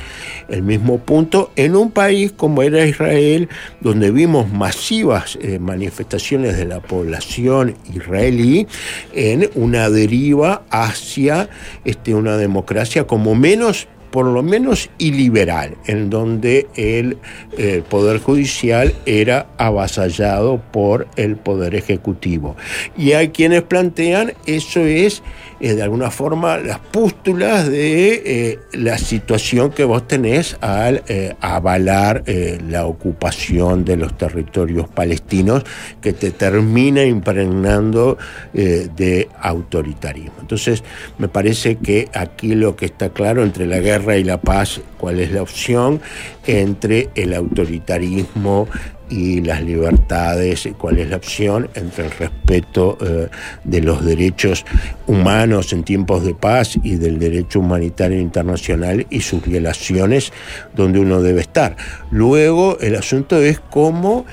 el 0.50 0.64
mismo 0.64 1.00
punto 1.00 1.52
en 1.56 1.76
un 1.76 1.92
país 1.92 2.32
como 2.32 2.62
era 2.62 2.86
Israel, 2.86 3.50
donde 3.82 4.12
vimos 4.12 4.52
masivas 4.52 5.38
eh, 5.42 5.60
manifestaciones 5.60 6.58
de 6.58 6.66
la 6.66 6.80
población 6.82 7.76
israelí 7.94 8.68
en 9.14 9.50
una 9.56 9.90
deriva 9.90 10.64
hacia 10.70 11.50
este, 11.84 12.14
una 12.16 12.38
democracia 12.38 13.06
como 13.08 13.36
menos 13.36 13.88
por 14.16 14.28
lo 14.28 14.44
menos 14.44 14.90
iliberal, 14.98 15.76
en 15.88 16.10
donde 16.10 16.68
el, 16.78 17.18
eh, 17.58 17.84
Poder 17.90 18.22
Judicial 18.22 18.94
era 19.06 19.48
avasallado 19.58 20.62
por 20.72 21.10
el 21.18 21.36
Poder 21.36 21.76
Ejecutivo. 21.76 22.56
Y 22.98 23.12
hay 23.12 23.32
quienes 23.32 23.64
plantean 23.64 24.32
eso 24.46 24.80
es, 24.80 25.22
eh, 25.60 25.74
de 25.74 25.84
alguna 25.84 26.12
forma, 26.12 26.60
las 26.60 26.80
pústulas 26.80 27.70
de 27.70 28.22
eh, 28.26 28.60
la 28.72 28.98
situación 28.98 29.72
que 29.72 29.84
vos 29.84 30.08
tenés 30.08 30.56
al 30.62 31.04
avalar 31.42 32.24
la 32.70 32.86
ocupación 32.86 33.84
de 33.84 33.98
los 33.98 34.18
territorios 34.18 34.88
palestinos, 34.88 35.64
que 36.02 36.14
te 36.14 36.32
termina 36.32 37.04
impregnando 37.04 38.18
de 38.54 39.28
autoritarismo. 39.42 40.34
Entonces, 40.40 40.84
me 41.18 41.28
parece 41.28 41.76
que 41.78 42.08
aquí 42.14 42.56
lo 42.56 42.76
que 42.76 42.86
está 42.86 43.10
claro 43.10 43.44
entre 43.44 43.66
la 43.66 43.80
guerra 43.80 44.05
y 44.14 44.24
la 44.24 44.40
paz, 44.40 44.82
cuál 44.98 45.20
es 45.20 45.32
la 45.32 45.42
opción, 45.42 46.02
entre 46.46 47.10
el 47.16 47.34
autoritarismo 47.34 48.68
y 49.10 49.42
las 49.42 49.64
libertades, 49.64 50.68
cuál 50.78 51.00
es 51.00 51.10
la 51.10 51.18
opción 51.18 51.70
entre 51.76 52.06
el 52.06 52.12
respeto 52.12 52.98
eh, 53.02 53.28
de 53.64 53.82
los 53.82 54.04
derechos 54.04 54.66
humanos 55.08 55.74
en 55.74 55.84
tiempos 55.84 56.24
de 56.24 56.34
paz 56.34 56.78
y 56.84 56.96
del 56.96 57.20
derecho 57.20 57.60
humanitario 57.60 58.20
internacional 58.20 59.06
y 59.10 59.22
sus 59.22 59.44
violaciones 59.44 60.32
donde 60.76 61.00
uno 61.00 61.22
debe 61.22 61.42
estar. 61.42 61.76
Luego 62.10 62.80
el 62.80 62.96
asunto 62.96 63.42
es 63.42 63.60
cómo 63.60 64.26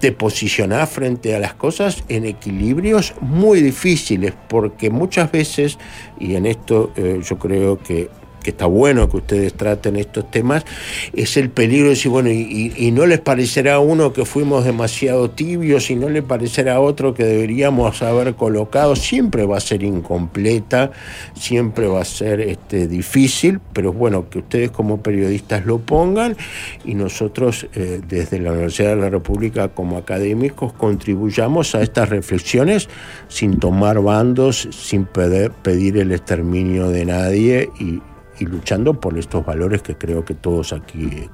te 0.00 0.12
posicionás 0.12 0.90
frente 0.90 1.34
a 1.34 1.38
las 1.38 1.54
cosas 1.54 2.04
en 2.08 2.26
equilibrios 2.26 3.14
muy 3.20 3.62
difíciles, 3.62 4.34
porque 4.48 4.90
muchas 4.90 5.32
veces, 5.32 5.78
y 6.18 6.34
en 6.34 6.44
esto 6.44 6.92
eh, 6.96 7.20
yo 7.24 7.38
creo 7.38 7.78
que, 7.78 8.10
que 8.44 8.50
está 8.50 8.66
bueno 8.66 9.08
que 9.08 9.16
ustedes 9.16 9.54
traten 9.54 9.96
estos 9.96 10.30
temas, 10.30 10.64
es 11.14 11.36
el 11.36 11.50
peligro 11.50 11.86
de 11.86 11.90
decir, 11.90 12.10
bueno, 12.10 12.30
y, 12.30 12.92
no 12.94 13.06
les 13.06 13.18
parecerá 13.18 13.74
a 13.74 13.78
uno 13.80 14.12
que 14.12 14.24
fuimos 14.24 14.64
demasiado 14.64 15.30
tibios, 15.30 15.90
y 15.90 15.96
no 15.96 16.08
le 16.08 16.22
parecerá 16.22 16.76
a 16.76 16.80
otro 16.80 17.14
que 17.14 17.24
deberíamos 17.24 18.02
haber 18.02 18.34
colocado, 18.34 18.94
siempre 18.94 19.46
va 19.46 19.56
a 19.56 19.60
ser 19.60 19.82
incompleta, 19.82 20.92
siempre 21.34 21.88
va 21.88 22.02
a 22.02 22.04
ser 22.04 22.40
este, 22.40 22.86
difícil, 22.86 23.60
pero 23.72 23.92
bueno 23.92 24.28
que 24.28 24.38
ustedes 24.38 24.70
como 24.70 25.02
periodistas 25.02 25.64
lo 25.66 25.78
pongan 25.78 26.36
y 26.84 26.94
nosotros 26.94 27.66
eh, 27.74 28.00
desde 28.06 28.38
la 28.38 28.52
Universidad 28.52 28.90
de 28.90 28.96
la 28.96 29.08
República 29.08 29.68
como 29.68 29.96
académicos 29.96 30.72
contribuyamos 30.74 31.74
a 31.74 31.82
estas 31.82 32.10
reflexiones 32.10 32.88
sin 33.28 33.58
tomar 33.58 34.00
bandos, 34.00 34.68
sin 34.70 35.06
pedir, 35.06 35.50
pedir 35.50 35.96
el 35.96 36.12
exterminio 36.12 36.90
de 36.90 37.04
nadie 37.06 37.70
y, 37.80 38.00
y 38.44 38.46
luchando 38.46 39.00
por 39.00 39.18
estos 39.18 39.44
valores 39.44 39.82
que 39.82 39.96
creo 39.96 40.24
que 40.24 40.34
todos 40.34 40.72
aquí 40.72 41.08
eh, 41.12 41.28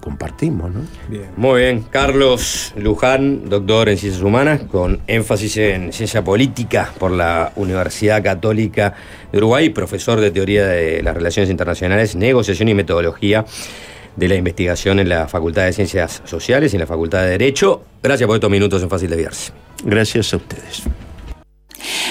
compartimos. 0.00 0.72
¿no? 0.72 0.80
Muy 1.36 1.60
bien, 1.60 1.84
Carlos 1.90 2.72
Luján, 2.76 3.48
doctor 3.48 3.88
en 3.88 3.98
Ciencias 3.98 4.22
Humanas, 4.22 4.62
con 4.62 5.00
énfasis 5.06 5.56
en 5.58 5.92
Ciencia 5.92 6.24
Política 6.24 6.92
por 6.98 7.10
la 7.10 7.52
Universidad 7.56 8.22
Católica 8.22 8.94
de 9.30 9.38
Uruguay, 9.38 9.70
profesor 9.70 10.20
de 10.20 10.30
Teoría 10.30 10.66
de 10.66 11.02
las 11.02 11.14
Relaciones 11.14 11.50
Internacionales, 11.50 12.16
Negociación 12.16 12.68
y 12.68 12.74
Metodología 12.74 13.44
de 14.16 14.28
la 14.28 14.34
Investigación 14.34 14.98
en 14.98 15.10
la 15.10 15.28
Facultad 15.28 15.64
de 15.64 15.72
Ciencias 15.72 16.22
Sociales 16.24 16.72
y 16.72 16.76
en 16.76 16.80
la 16.80 16.86
Facultad 16.86 17.22
de 17.22 17.30
Derecho. 17.30 17.82
Gracias 18.02 18.26
por 18.26 18.36
estos 18.36 18.50
minutos 18.50 18.82
en 18.82 18.88
Fácil 18.88 19.10
Desviarse. 19.10 19.52
Gracias 19.84 20.32
a 20.32 20.38
ustedes. 20.38 20.84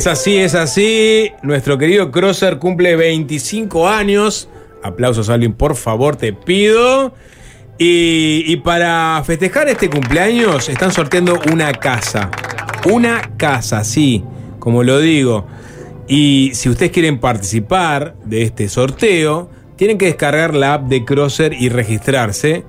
Es 0.00 0.06
así, 0.06 0.38
es 0.38 0.54
así. 0.54 1.30
Nuestro 1.42 1.76
querido 1.76 2.10
Crosser 2.10 2.58
cumple 2.58 2.96
25 2.96 3.86
años. 3.86 4.48
Aplausos, 4.82 5.28
Alvin, 5.28 5.52
por 5.52 5.76
favor, 5.76 6.16
te 6.16 6.32
pido. 6.32 7.12
Y, 7.76 8.44
y 8.46 8.56
para 8.56 9.22
festejar 9.26 9.68
este 9.68 9.90
cumpleaños 9.90 10.70
están 10.70 10.90
sorteando 10.90 11.38
una 11.52 11.70
casa. 11.72 12.30
Una 12.90 13.32
casa, 13.36 13.84
sí, 13.84 14.24
como 14.58 14.82
lo 14.84 15.00
digo. 15.00 15.46
Y 16.08 16.52
si 16.54 16.70
ustedes 16.70 16.92
quieren 16.92 17.20
participar 17.20 18.14
de 18.24 18.44
este 18.44 18.70
sorteo, 18.70 19.50
tienen 19.76 19.98
que 19.98 20.06
descargar 20.06 20.54
la 20.54 20.72
app 20.72 20.84
de 20.84 21.04
Crosser 21.04 21.52
y 21.52 21.68
registrarse. 21.68 22.64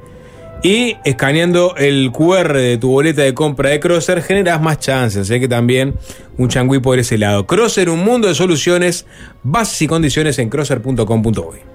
Y 0.64 0.98
escaneando 1.04 1.76
el 1.76 2.12
QR 2.12 2.54
de 2.54 2.78
tu 2.78 2.90
boleta 2.92 3.24
de 3.24 3.34
compra 3.34 3.72
de 3.72 3.80
Crosser 3.80 4.22
generas 4.22 4.62
más 4.62 4.80
chances. 4.80 5.30
Así 5.30 5.40
que 5.40 5.48
también 5.48 5.96
un 6.38 6.50
changüí 6.50 6.80
por 6.80 7.00
ese 7.00 7.18
lado. 7.18 7.48
Crosser, 7.48 7.90
un 7.90 8.04
mundo 8.04 8.28
de 8.28 8.36
soluciones, 8.36 9.08
bases 9.44 9.82
y 9.82 9.88
condiciones 9.88 10.38
en 10.38 10.50
crosser.com.uy. 10.50 11.72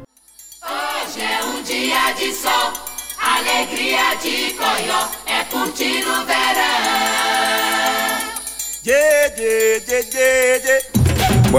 Yeah, 8.86 9.34
yeah, 9.36 10.60
yeah, 10.62 10.95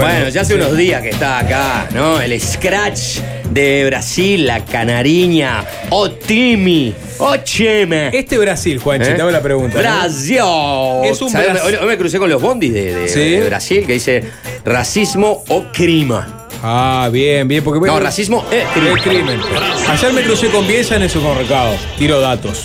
Bueno, 0.00 0.28
ya 0.28 0.40
hace 0.42 0.54
unos 0.54 0.76
días 0.76 1.02
que 1.02 1.10
está 1.10 1.38
acá, 1.40 1.88
¿no? 1.94 2.20
El 2.20 2.40
Scratch 2.40 3.18
de 3.50 3.84
Brasil, 3.86 4.46
la 4.46 4.64
canariña, 4.64 5.64
Otimi, 5.90 6.94
Ocheme. 7.18 8.10
Este 8.12 8.38
Brasil, 8.38 8.78
Juanchi, 8.78 9.10
¿Eh? 9.10 9.14
te 9.14 9.22
hago 9.22 9.30
la 9.30 9.42
pregunta. 9.42 9.74
¿no? 9.76 9.80
Brasil. 9.82 10.36
Es 11.04 11.20
un. 11.22 11.32
Brasil- 11.32 11.60
Hoy, 11.64 11.74
hoy 11.80 11.86
me 11.86 11.98
crucé 11.98 12.18
con 12.18 12.28
los 12.30 12.40
bondis 12.40 12.72
de, 12.72 12.94
de- 12.94 13.08
Sí. 13.08 13.20
de 13.20 13.44
Brasil 13.46 13.84
que 13.86 13.94
dice 13.94 14.24
racismo 14.64 15.44
o 15.48 15.64
crima. 15.72 16.46
Ah, 16.62 17.08
bien, 17.12 17.46
bien, 17.46 17.62
porque 17.62 17.86
No, 17.86 18.00
racismo 18.00 18.44
es 18.50 18.64
El 18.76 19.00
crimen. 19.00 19.40
Ayer 19.88 20.12
me 20.12 20.22
crucé 20.22 20.48
con 20.48 20.66
Bielsa 20.66 20.96
en 20.96 21.02
el 21.02 21.10
supermercado. 21.10 21.74
Tiro 21.96 22.20
datos. 22.20 22.64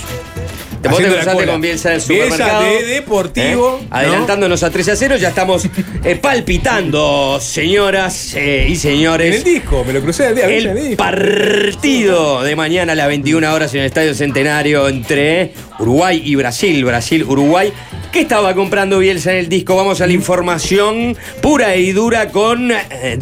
Te 0.83 0.89
vos 0.89 0.97
te 0.97 1.45
con 1.45 1.61
Bielsa 1.61 1.93
en 1.93 2.01
el 2.01 2.05
Bielsa 2.05 2.35
supermercado. 2.35 2.63
de 2.65 2.83
Deportivo, 2.83 3.79
¿Eh? 3.81 3.87
Adelantándonos 3.89 4.63
a 4.63 4.69
3 4.69 4.89
a 4.89 4.95
0, 4.97 5.15
ya 5.15 5.29
estamos 5.29 5.65
eh, 6.03 6.15
palpitando, 6.17 7.39
señoras 7.39 8.33
eh, 8.35 8.67
y 8.69 8.75
señores. 8.75 9.27
En 9.27 9.33
el 9.35 9.43
disco, 9.45 9.85
me 9.85 9.93
lo 9.93 10.01
crucé 10.01 10.27
el 10.27 10.35
día 10.35 10.47
el 10.47 10.67
El 10.67 10.97
partido 10.97 12.43
de 12.43 12.55
mañana 12.57 12.91
a 12.91 12.95
las 12.95 13.07
21 13.07 13.53
horas 13.53 13.73
en 13.73 13.79
el 13.79 13.85
Estadio 13.85 14.13
Centenario 14.13 14.89
entre 14.89 15.53
Uruguay 15.79 16.21
y 16.25 16.35
Brasil. 16.35 16.83
Brasil-Uruguay. 16.83 17.71
¿Qué 18.11 18.19
estaba 18.19 18.53
comprando 18.53 18.99
Bielsa 18.99 19.31
en 19.31 19.37
el 19.39 19.49
disco? 19.49 19.75
Vamos 19.75 19.99
a 20.01 20.05
la 20.05 20.13
información 20.13 21.17
pura 21.41 21.77
y 21.77 21.93
dura 21.93 22.29
con 22.29 22.71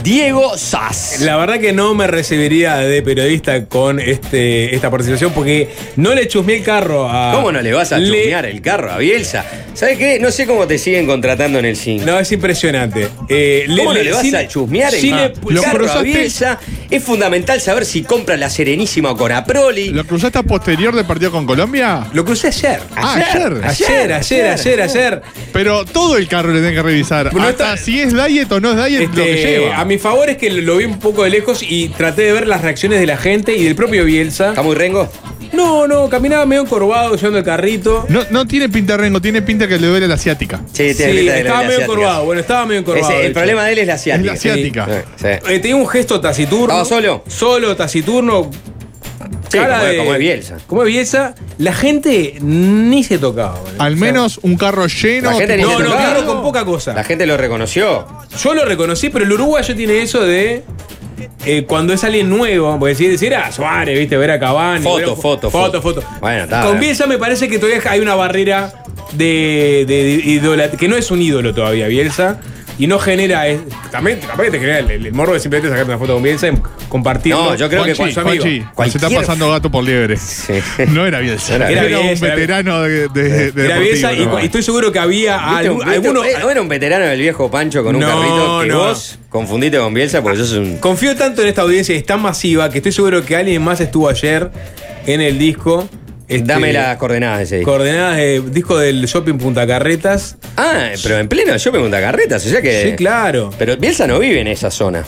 Diego 0.03 0.57
Sass. 0.57 1.21
La 1.21 1.37
verdad 1.37 1.59
que 1.61 1.71
no 1.71 1.93
me 1.93 2.07
recibiría 2.07 2.75
de 2.75 3.01
periodista 3.01 3.67
con 3.67 4.01
este, 4.01 4.75
esta 4.75 4.89
participación 4.89 5.31
porque 5.31 5.69
no 5.95 6.13
le 6.13 6.27
chusmeé 6.27 6.57
el 6.57 6.63
carro 6.63 7.07
a. 7.09 7.31
¿Cómo 7.33 7.50
no 7.51 7.61
le 7.61 7.73
vas 7.73 7.91
a 7.91 7.97
Le- 7.99 8.07
chusmear 8.07 8.45
el 8.45 8.61
carro 8.61 8.91
a 8.91 8.97
Bielsa? 8.97 9.45
¿Sabes 9.73 9.97
qué? 9.97 10.19
No 10.19 10.31
sé 10.31 10.45
cómo 10.45 10.67
te 10.67 10.77
siguen 10.77 11.05
contratando 11.05 11.59
en 11.59 11.65
el 11.65 11.75
cine. 11.77 12.05
No, 12.05 12.19
es 12.19 12.31
impresionante. 12.31 13.07
Eh, 13.29 13.65
¿Cómo 13.67 13.93
no 13.93 14.01
le 14.03 14.11
vas 14.11 14.33
a 14.33 14.47
chusmear 14.47 14.93
el 14.93 15.05
el 15.05 15.61
carro 15.61 15.89
a 15.91 16.01
Bielsa? 16.01 16.59
Es 16.89 17.03
fundamental 17.03 17.61
saber 17.61 17.85
si 17.85 18.03
compra 18.03 18.35
la 18.35 18.49
Serenísima 18.49 19.15
con 19.15 19.31
Aproli. 19.31 19.89
¿Lo 19.89 20.03
cruzaste 20.05 20.39
a 20.39 20.43
posterior 20.43 20.93
del 20.93 21.05
partido 21.05 21.31
con 21.31 21.45
Colombia? 21.45 22.05
Lo 22.13 22.25
crucé 22.25 22.47
ayer. 22.47 22.79
Ah, 22.95 23.15
ayer. 23.15 23.61
Ayer, 23.63 24.13
ayer, 24.13 24.47
ayer, 24.47 24.81
ayer. 24.81 25.21
Pero 25.53 25.85
todo 25.85 26.17
el 26.17 26.27
carro 26.27 26.49
le 26.49 26.55
tienen 26.59 26.75
que 26.75 26.81
revisar. 26.83 27.33
No 27.33 27.41
Hasta 27.43 27.73
está- 27.75 27.77
si 27.77 28.01
es 28.01 28.13
diet 28.13 28.51
o 28.51 28.59
no 28.59 28.71
es 28.71 28.85
diet, 28.89 29.07
lo 29.09 29.23
que 29.23 29.33
Este, 29.33 29.51
lleva. 29.59 29.79
a 29.79 29.85
mi 29.85 29.97
favor 29.97 30.29
es 30.29 30.37
que 30.37 30.49
lo 30.49 30.77
vi 30.77 30.85
un 30.85 30.99
poco 30.99 31.23
de 31.23 31.29
lejos 31.29 31.63
y 31.63 31.87
traté 31.89 32.23
de 32.23 32.33
ver 32.33 32.47
las 32.47 32.61
reacciones 32.61 32.99
de 32.99 33.05
la 33.05 33.15
gente 33.17 33.55
y 33.55 33.63
del 33.63 33.75
propio 33.75 34.03
Bielsa. 34.03 34.49
¿Está 34.49 34.61
muy 34.61 34.75
rengo? 34.75 35.09
No, 35.53 35.87
no, 35.87 36.09
caminaba 36.09 36.45
medio 36.45 36.61
encorvado 36.63 37.15
llevando 37.15 37.39
el 37.39 37.43
carrito. 37.43 38.05
No, 38.09 38.21
no 38.29 38.47
tiene 38.47 38.69
pinta 38.69 38.93
de 38.93 38.97
rengo, 39.03 39.21
tiene 39.21 39.41
pinta 39.41 39.67
que 39.67 39.77
le 39.77 39.87
duele 39.87 40.07
la 40.07 40.15
asiática. 40.15 40.61
Sí, 40.71 40.93
tiene 40.95 41.11
Sí, 41.11 41.17
pinta 41.19 41.33
de 41.33 41.39
estaba 41.39 41.61
la 41.61 41.67
medio 41.67 41.77
asiática. 41.79 41.83
encorvado. 41.83 42.25
Bueno, 42.25 42.41
estaba 42.41 42.65
medio 42.65 42.79
encorvado. 42.79 43.07
Ese- 43.09 43.13
de 43.13 43.19
el 43.25 43.31
hecho. 43.31 43.39
problema 43.39 43.65
de 43.65 43.73
él 43.73 43.79
es 43.79 43.87
la 43.87 43.93
asiática. 43.95 44.33
Es 44.33 44.45
la 44.45 44.51
asiática. 44.51 44.85
Sí, 44.85 45.15
sí. 45.17 45.27
Eh, 45.53 45.59
tenía 45.59 45.75
un 45.75 45.87
gesto 45.87 46.21
taciturno. 46.21 46.65
¿Estaba 46.81 46.85
solo? 46.85 47.23
Solo, 47.27 47.75
taciturno. 47.75 48.49
Sí, 49.49 49.57
cara 49.57 49.79
como, 49.79 49.89
de- 49.91 49.97
como 49.97 50.13
es 50.13 50.19
Bielsa. 50.19 50.57
Como 50.65 50.81
es 50.83 50.87
Bielsa, 50.87 51.35
la 51.57 51.73
gente 51.73 52.37
ni 52.41 53.03
se 53.03 53.17
tocaba. 53.17 53.59
boludo. 53.59 53.81
Al 53.81 53.93
O 53.93 53.97
sea, 53.97 54.05
menos 54.05 54.39
un 54.43 54.55
carro 54.55 54.87
lleno. 54.87 55.31
La 55.31 55.37
gente 55.37 55.57
ni 55.57 55.63
No, 55.63 55.69
se 55.77 55.83
no, 55.83 55.89
tocaba. 55.89 56.01
claro, 56.11 56.25
con 56.25 56.41
poca 56.41 56.65
cosa. 56.65 56.93
La 56.93 57.03
gente 57.03 57.25
lo 57.25 57.35
reconoció. 57.37 58.07
Yo 58.41 58.53
lo 58.53 58.63
reconocí, 58.65 59.09
pero 59.09 59.25
el 59.25 59.31
uruguayo 59.33 59.75
tiene 59.75 60.01
eso 60.01 60.21
de. 60.21 60.63
Eh, 61.45 61.63
cuando 61.67 61.93
es 61.93 62.03
alguien 62.03 62.29
nuevo, 62.29 62.77
porque 62.79 62.95
si 62.95 63.07
decir 63.07 63.33
a 63.35 63.51
Suárez, 63.51 63.97
viste, 63.97 64.17
ver 64.17 64.31
a 64.31 64.39
Cavani. 64.39 64.83
Foto, 64.83 64.95
ver 64.97 65.05
a- 65.05 65.15
foto, 65.15 65.51
foto, 65.51 65.81
foto. 65.81 66.01
foto. 66.01 66.17
Bueno, 66.19 66.43
está, 66.43 66.63
Con. 66.63 66.79
Bielsa 66.79 67.07
me 67.07 67.17
parece 67.17 67.47
que 67.47 67.59
todavía 67.59 67.81
hay 67.89 67.99
una 67.99 68.15
barrera 68.15 68.73
de, 69.13 69.85
de, 69.87 70.03
de 70.03 70.11
idola- 70.25 70.69
que 70.71 70.87
no 70.87 70.95
es 70.95 71.11
un 71.11 71.21
ídolo 71.21 71.53
todavía, 71.53 71.87
Bielsa. 71.87 72.39
Y 72.79 72.87
no 72.87 72.97
genera. 72.99 73.47
eh, 73.47 73.59
también, 73.91 74.19
también 74.21 74.51
te 74.51 74.59
genera 74.59 74.79
el, 74.79 74.89
el 75.05 75.13
morbo 75.13 75.33
de 75.33 75.39
simplemente 75.39 75.69
sacarte 75.69 75.91
una 75.91 75.99
foto 75.99 76.13
con 76.13 76.23
Bielsa 76.23 76.47
y 76.47 76.53
compartirlo. 76.89 77.43
No, 77.51 77.55
yo 77.55 77.69
creo 77.69 77.83
que 77.83 77.95
con 77.95 78.11
su 78.11 78.19
amigo. 78.19 78.43
Juanchi, 78.73 78.91
se 78.91 79.05
está 79.05 79.09
pasando 79.09 79.51
gato 79.51 79.69
por 79.69 79.83
liebre. 79.83 80.17
Sí. 80.17 80.53
No 80.87 81.05
era 81.05 81.19
Bielsa. 81.19 81.55
Era 81.55 81.69
Era, 81.71 81.83
Bielsa, 81.83 82.25
un 82.25 82.25
era 82.27 82.35
veterano 82.35 82.81
de, 82.81 83.07
de, 83.09 83.51
de 83.51 83.65
Era 83.65 83.77
Bielsa 83.79 84.11
y, 84.13 84.15
deportivo, 84.19 84.37
¿no? 84.37 84.41
y 84.41 84.45
estoy 84.45 84.63
seguro 84.63 84.91
que 84.91 84.99
había 84.99 85.37
¿Viste 85.37 85.69
un- 85.69 85.83
algún- 85.87 86.25
eh, 86.25 86.33
¿No 86.41 86.49
era 86.49 86.61
un 86.61 86.67
veterano 86.69 87.05
del 87.05 87.19
viejo 87.19 87.51
Pancho 87.51 87.83
con 87.83 87.95
un 87.95 88.01
No, 88.01 88.07
carrito 88.07 88.61
que 88.61 88.67
no. 88.67 88.77
vos 88.79 89.19
confundiste 89.29 89.77
con 89.77 89.93
Bielsa 89.93 90.21
porque 90.23 90.37
sos 90.39 90.53
un. 90.53 90.77
Confío 90.77 91.15
tanto 91.15 91.41
en 91.43 91.49
esta 91.49 91.61
audiencia 91.61 91.93
y 91.93 91.99
es 91.99 92.05
tan 92.05 92.21
masiva 92.21 92.69
que 92.71 92.77
estoy 92.79 92.91
seguro 92.91 93.23
que 93.23 93.35
alguien 93.35 93.61
más 93.61 93.79
estuvo 93.81 94.09
ayer 94.09 94.49
en 95.05 95.21
el 95.21 95.37
disco. 95.37 95.87
Este, 96.35 96.47
Dame 96.47 96.73
las 96.73 96.97
coordenadas 96.97 97.39
de 97.39 97.43
ese 97.43 97.55
disco. 97.57 97.71
coordenadas 97.71 98.17
de 98.17 98.41
disco 98.51 98.77
del 98.77 99.05
shopping 99.05 99.37
Punta 99.37 99.67
Carretas. 99.67 100.37
Ah, 100.57 100.89
pero 101.03 101.19
en 101.19 101.27
pleno 101.27 101.53
me 101.53 101.71
pregunta 101.71 101.99
carretas, 101.99 102.45
o 102.45 102.49
sea 102.49 102.61
que. 102.61 102.83
Sí, 102.83 102.95
claro. 102.95 103.51
Pero 103.57 103.77
Bielsa 103.77 104.07
no 104.07 104.19
vive 104.19 104.39
en 104.39 104.47
esa 104.47 104.71
zona. 104.71 105.05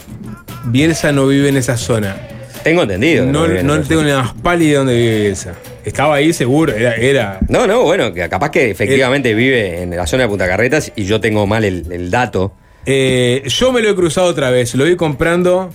Bielsa 0.66 1.12
no 1.12 1.28
vive 1.28 1.50
en 1.50 1.58
esa 1.58 1.78
zona. 1.78 2.16
Tengo 2.64 2.84
entendido. 2.84 3.26
No, 3.26 3.48
no 3.48 3.82
tengo 3.82 4.04
ni 4.04 4.10
la 4.10 4.24
más 4.24 4.34
pálida 4.34 4.70
de 4.72 4.78
dónde 4.78 4.96
vive 4.96 5.22
Bielsa. 5.22 5.54
Estaba 5.86 6.16
ahí 6.16 6.32
seguro, 6.34 6.74
era. 6.74 6.96
era 6.96 7.40
No, 7.50 7.68
no, 7.68 7.84
bueno, 7.84 8.14
capaz 8.30 8.52
que 8.52 8.70
efectivamente 8.72 9.34
vive 9.34 9.82
en 9.82 9.96
la 9.96 10.08
zona 10.08 10.24
de 10.24 10.30
Punta 10.30 10.48
Carretas 10.48 10.92
y 10.96 11.06
yo 11.06 11.20
tengo 11.20 11.46
mal 11.48 11.64
el, 11.66 11.92
el 11.92 12.10
dato. 12.10 12.54
Eh, 12.86 13.44
yo 13.46 13.72
me 13.72 13.82
lo 13.82 13.90
he 13.90 13.96
cruzado 13.96 14.28
otra 14.28 14.50
vez, 14.50 14.76
lo 14.76 14.86
vi 14.86 14.96
comprando 14.96 15.70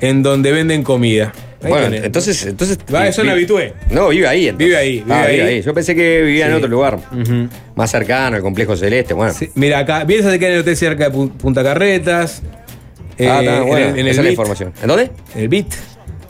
en 0.00 0.22
donde 0.22 0.52
venden 0.52 0.82
comida. 0.82 1.32
Ahí 1.62 1.68
bueno, 1.70 1.84
tenés. 1.86 2.04
entonces, 2.04 2.46
entonces. 2.46 2.78
Va, 2.92 3.06
eso 3.06 3.22
vi- 3.22 3.28
habitué. 3.28 3.74
No, 3.90 4.08
vive 4.08 4.26
ahí. 4.26 4.48
entonces. 4.48 4.66
Vive 4.66 4.76
ahí, 4.76 5.00
vive 5.00 5.14
Ah, 5.14 5.22
ahí. 5.24 5.62
Yo 5.62 5.74
pensé 5.74 5.94
que 5.94 6.22
vivía 6.22 6.46
en 6.46 6.54
otro 6.54 6.68
lugar, 6.68 6.98
más 7.74 7.90
cercano 7.90 8.36
al 8.36 8.42
complejo 8.42 8.76
celeste. 8.76 9.12
Bueno, 9.14 9.34
Sí, 9.34 9.50
mira, 9.54 9.78
acá, 9.80 10.04
Bielsa 10.04 10.30
se 10.30 10.38
queda 10.38 10.48
en 10.50 10.54
el 10.54 10.60
hotel 10.60 10.76
cerca 10.76 11.10
de 11.10 11.14
Pu- 11.16 11.30
Punta 11.32 11.62
Carretas. 11.62 12.42
ah, 12.42 13.12
eh, 13.18 13.24
está, 13.26 13.58
en 13.58 13.66
bueno, 13.66 13.86
el- 13.86 13.92
en 13.92 13.98
el 14.00 14.08
esa 14.08 14.20
es 14.20 14.24
la 14.24 14.30
información. 14.30 14.72
¿En 14.80 14.88
dónde? 14.88 15.10
En 15.34 15.52
el. 15.52 15.66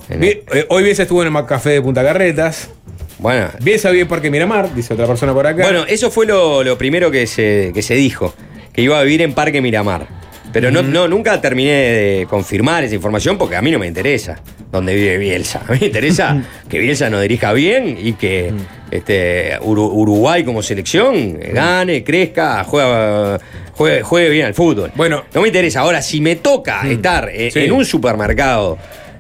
En 0.09 0.24
el- 0.24 0.43
eh, 0.52 0.66
hoy 0.69 0.82
Bielsa 0.82 1.02
estuvo 1.02 1.23
en 1.24 1.35
el 1.35 1.47
café 1.47 1.70
de 1.70 1.82
Punta 1.82 2.02
Carretas. 2.02 2.70
Bueno, 3.19 3.48
Bielsa 3.62 3.90
vive 3.90 4.02
en 4.02 4.09
Parque 4.09 4.31
Miramar, 4.31 4.74
dice 4.74 4.94
otra 4.94 5.07
persona 5.07 5.32
por 5.35 5.47
acá. 5.47 5.62
Bueno, 5.62 5.85
eso 5.86 6.11
fue 6.11 6.27
lo, 6.27 6.65
lo 6.65 6.77
primero 6.78 7.11
que 7.11 7.27
se, 7.27 7.70
que 7.74 7.82
se 7.82 7.94
dijo, 7.94 8.35
que 8.73 8.82
iba 8.82 8.98
a 8.98 9.02
vivir 9.05 9.23
en 9.23 9.35
Parque 9.35 9.61
Miramar. 9.61 10.09
Pero 10.52 10.70
no, 10.70 10.82
no, 10.82 11.06
nunca 11.06 11.40
terminé 11.40 11.70
de 11.72 12.27
confirmar 12.28 12.82
esa 12.85 12.94
información 12.94 13.39
porque 13.39 13.55
a 13.56 13.62
mí 13.62 13.70
no 13.70 13.78
me 13.78 13.86
interesa 13.86 14.40
dónde 14.72 14.94
vive 14.94 15.16
Bielsa. 15.18 15.62
A 15.68 15.72
mí 15.72 15.78
me 15.81 15.86
interesa 15.86 16.43
que 16.68 16.78
Bielsa 16.78 17.09
nos 17.09 17.22
dirija 17.22 17.52
bien 17.52 17.97
y 18.01 18.14
que 18.14 18.52
este, 18.90 19.59
Uru- 19.60 19.90
Uruguay 19.93 20.43
como 20.44 20.62
selección 20.62 21.39
gane, 21.52 22.02
crezca, 22.02 22.64
juega, 22.64 23.39
juegue, 23.72 24.02
juegue 24.02 24.28
bien 24.31 24.47
al 24.47 24.55
fútbol. 24.55 24.90
Bueno. 24.97 25.24
no 25.32 25.40
me 25.43 25.48
interesa. 25.48 25.81
Ahora, 25.81 26.02
si 26.02 26.20
me 26.20 26.36
toca 26.36 26.82
estar 26.89 27.31
eh, 27.32 27.51
Sí. 27.52 27.60
en 27.60 27.72
un 27.72 27.85
supermercado 27.85 28.77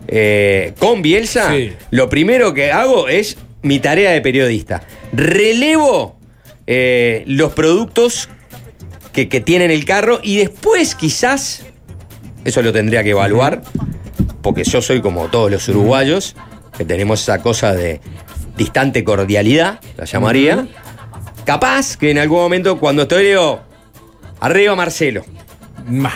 eh, 0.08 0.72
con 0.80 1.00
Bielsa, 1.02 1.52
Sí. 1.54 1.72
lo 1.92 2.08
primero 2.08 2.52
que 2.54 2.72
hago 2.72 3.08
es 3.08 3.36
mi 3.62 3.78
tarea 3.78 4.10
de 4.10 4.20
periodista. 4.20 4.82
Relevo 5.12 6.16
eh, 6.66 7.22
los 7.26 7.52
productos 7.52 8.28
que, 9.12 9.28
que 9.28 9.40
tienen 9.40 9.70
el 9.70 9.84
carro 9.84 10.20
y 10.22 10.38
después 10.38 10.94
quizás, 10.94 11.64
eso 12.44 12.62
lo 12.62 12.72
tendría 12.72 13.02
que 13.02 13.10
evaluar, 13.10 13.62
porque 14.42 14.64
yo 14.64 14.80
soy 14.82 15.00
como 15.00 15.28
todos 15.28 15.50
los 15.50 15.68
uruguayos, 15.68 16.36
que 16.76 16.84
tenemos 16.84 17.22
esa 17.22 17.42
cosa 17.42 17.74
de 17.74 18.00
distante 18.56 19.04
cordialidad, 19.04 19.80
la 19.96 20.04
llamaría. 20.04 20.66
Capaz 21.44 21.96
que 21.96 22.10
en 22.10 22.18
algún 22.18 22.38
momento 22.38 22.78
cuando 22.78 23.02
estoy 23.02 23.24
leo, 23.24 23.60
arriba 24.40 24.76
Marcelo. 24.76 25.24
Ma, 25.86 26.12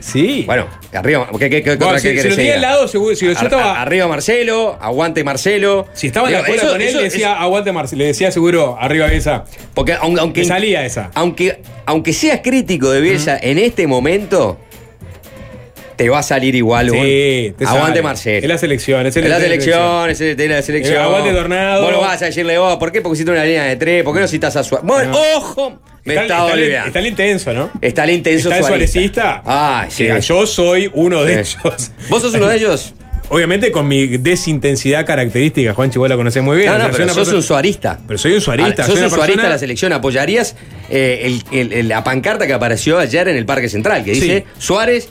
Sí. 0.00 0.44
Bueno, 0.46 0.66
arriba. 0.92 1.28
¿Qué, 1.38 1.50
qué, 1.50 1.62
qué, 1.62 1.70
Bueno, 1.76 1.86
otra 1.88 1.98
si- 2.00 2.14
lo 2.14 2.36
tenía 2.36 2.54
al 2.54 2.60
lado, 2.62 2.88
seguro- 2.88 3.14
si 3.14 3.26
yo 3.26 3.32
Ar- 3.36 3.44
estaba- 3.44 3.80
Arriba 3.82 4.08
Marcelo, 4.08 4.78
aguante 4.80 5.24
Marcelo. 5.24 5.86
Si 5.92 6.08
estaba 6.08 6.28
en 6.28 6.34
la 6.34 6.40
escuela 6.40 6.62
con 6.68 6.80
él, 6.80 6.88
eso- 6.88 6.98
le 6.98 7.04
decía 7.04 7.34
aguante 7.40 7.72
Marcelo. 7.72 7.98
Le 8.00 8.06
decía 8.06 8.30
seguro 8.30 8.76
arriba 8.80 9.06
Bielsa. 9.06 9.44
Porque 9.74 9.94
aun- 9.94 10.18
aunque, 10.18 10.40
Me 10.40 10.46
salía 10.46 10.84
esa. 10.84 11.10
Aunque, 11.14 11.60
aunque 11.86 12.12
seas 12.12 12.40
crítico 12.42 12.90
de 12.90 13.00
Bielsa 13.00 13.38
en 13.40 13.58
este 13.58 13.86
momento, 13.86 14.58
te 15.98 16.08
va 16.08 16.20
a 16.20 16.22
salir 16.22 16.54
igual. 16.54 16.88
Sí, 16.90 17.52
te 17.58 17.64
aguante 17.66 17.88
sale. 17.88 18.02
Marcelo. 18.02 18.38
Es 18.38 18.48
la 18.48 18.56
selección, 18.56 19.06
es 19.06 19.16
el 19.16 19.24
Es 19.24 19.30
la 19.30 19.40
selección, 19.40 20.08
es 20.10 20.20
el 20.20 20.36
de 20.36 20.48
la 20.48 20.62
selección. 20.62 20.96
Aguante 21.02 21.32
Tornado. 21.32 21.82
Vos 21.82 21.92
no 21.92 22.00
vas 22.00 22.22
a 22.22 22.26
decirle 22.26 22.56
vos, 22.56 22.76
¿por 22.78 22.92
qué? 22.92 23.00
Porque 23.02 23.16
hiciste 23.16 23.32
una 23.32 23.44
línea 23.44 23.64
de 23.64 23.76
tres, 23.76 24.04
¿por 24.04 24.14
qué 24.14 24.20
no 24.20 24.28
citas 24.28 24.54
a 24.56 24.62
Suárez? 24.62 24.86
Bueno, 24.86 25.18
ojo, 25.36 25.80
me 26.04 26.14
Está, 26.14 26.22
está, 26.24 26.54
está 26.56 26.86
está 26.86 26.98
el 27.00 27.06
intenso, 27.08 27.52
¿no? 27.52 27.70
Está 27.82 28.04
el 28.04 28.10
intenso 28.10 28.48
Está 28.48 28.60
el 28.60 28.64
suarecista. 28.64 29.42
Ay, 29.44 29.88
sí. 29.90 30.06
Que 30.06 30.20
Yo 30.20 30.46
soy 30.46 30.90
uno 30.94 31.24
de 31.24 31.44
Sí. 31.44 31.56
ellos. 31.64 31.90
¿Vos 32.08 32.22
sos 32.22 32.32
uno 32.32 32.46
de 32.46 32.56
ellos? 32.56 32.94
Obviamente 33.30 33.70
con 33.70 33.86
mi 33.86 34.06
desintensidad 34.16 35.04
característica, 35.04 35.74
Juan 35.74 35.90
vos 35.96 36.08
la 36.08 36.16
conocés 36.16 36.42
muy 36.42 36.56
bien. 36.56 36.72
No, 36.72 36.78
no, 36.78 36.84
pero 36.90 37.08
sos 37.08 37.16
persona- 37.16 37.36
un 37.36 37.42
suarista. 37.42 37.98
Pero 38.06 38.16
soy 38.18 38.32
un 38.32 38.40
suarista. 38.40 38.84
Ah, 38.84 38.86
soy 38.86 38.94
Sos 38.96 39.04
un 39.04 39.10
suarista 39.10 39.42
de 39.42 39.48
la 39.50 39.58
selección. 39.58 39.92
¿Apoyarías 39.92 40.56
eh, 40.88 41.20
el- 41.24 41.42
el- 41.58 41.72
el- 41.74 41.88
la 41.88 42.02
pancarta 42.02 42.46
que 42.46 42.54
apareció 42.54 42.98
ayer 42.98 43.28
en 43.28 43.36
el 43.36 43.44
Parque 43.44 43.68
Central? 43.68 44.02
Que 44.04 44.12
dice, 44.12 44.44
Suárez 44.58 45.10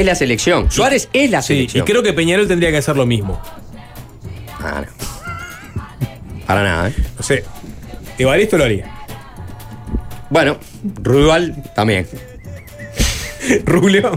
es 0.00 0.06
la 0.06 0.14
selección. 0.14 0.70
Suárez 0.70 1.08
es 1.12 1.30
la 1.30 1.42
Sí, 1.42 1.52
y 1.54 1.56
selección. 1.58 1.86
creo 1.86 2.02
que 2.02 2.12
Peñarol 2.12 2.46
tendría 2.48 2.70
que 2.70 2.78
hacer 2.78 2.96
lo 2.96 3.06
mismo. 3.06 3.40
Ah, 4.60 4.82
no. 4.84 6.42
Para 6.46 6.62
nada, 6.62 6.88
¿eh? 6.88 6.92
No 7.16 7.22
sé. 7.22 7.44
Evaristo 8.18 8.56
lo 8.56 8.64
haría. 8.64 8.86
Bueno, 10.30 10.58
Rugal 11.02 11.54
también. 11.74 12.06
Rubio. 13.64 14.10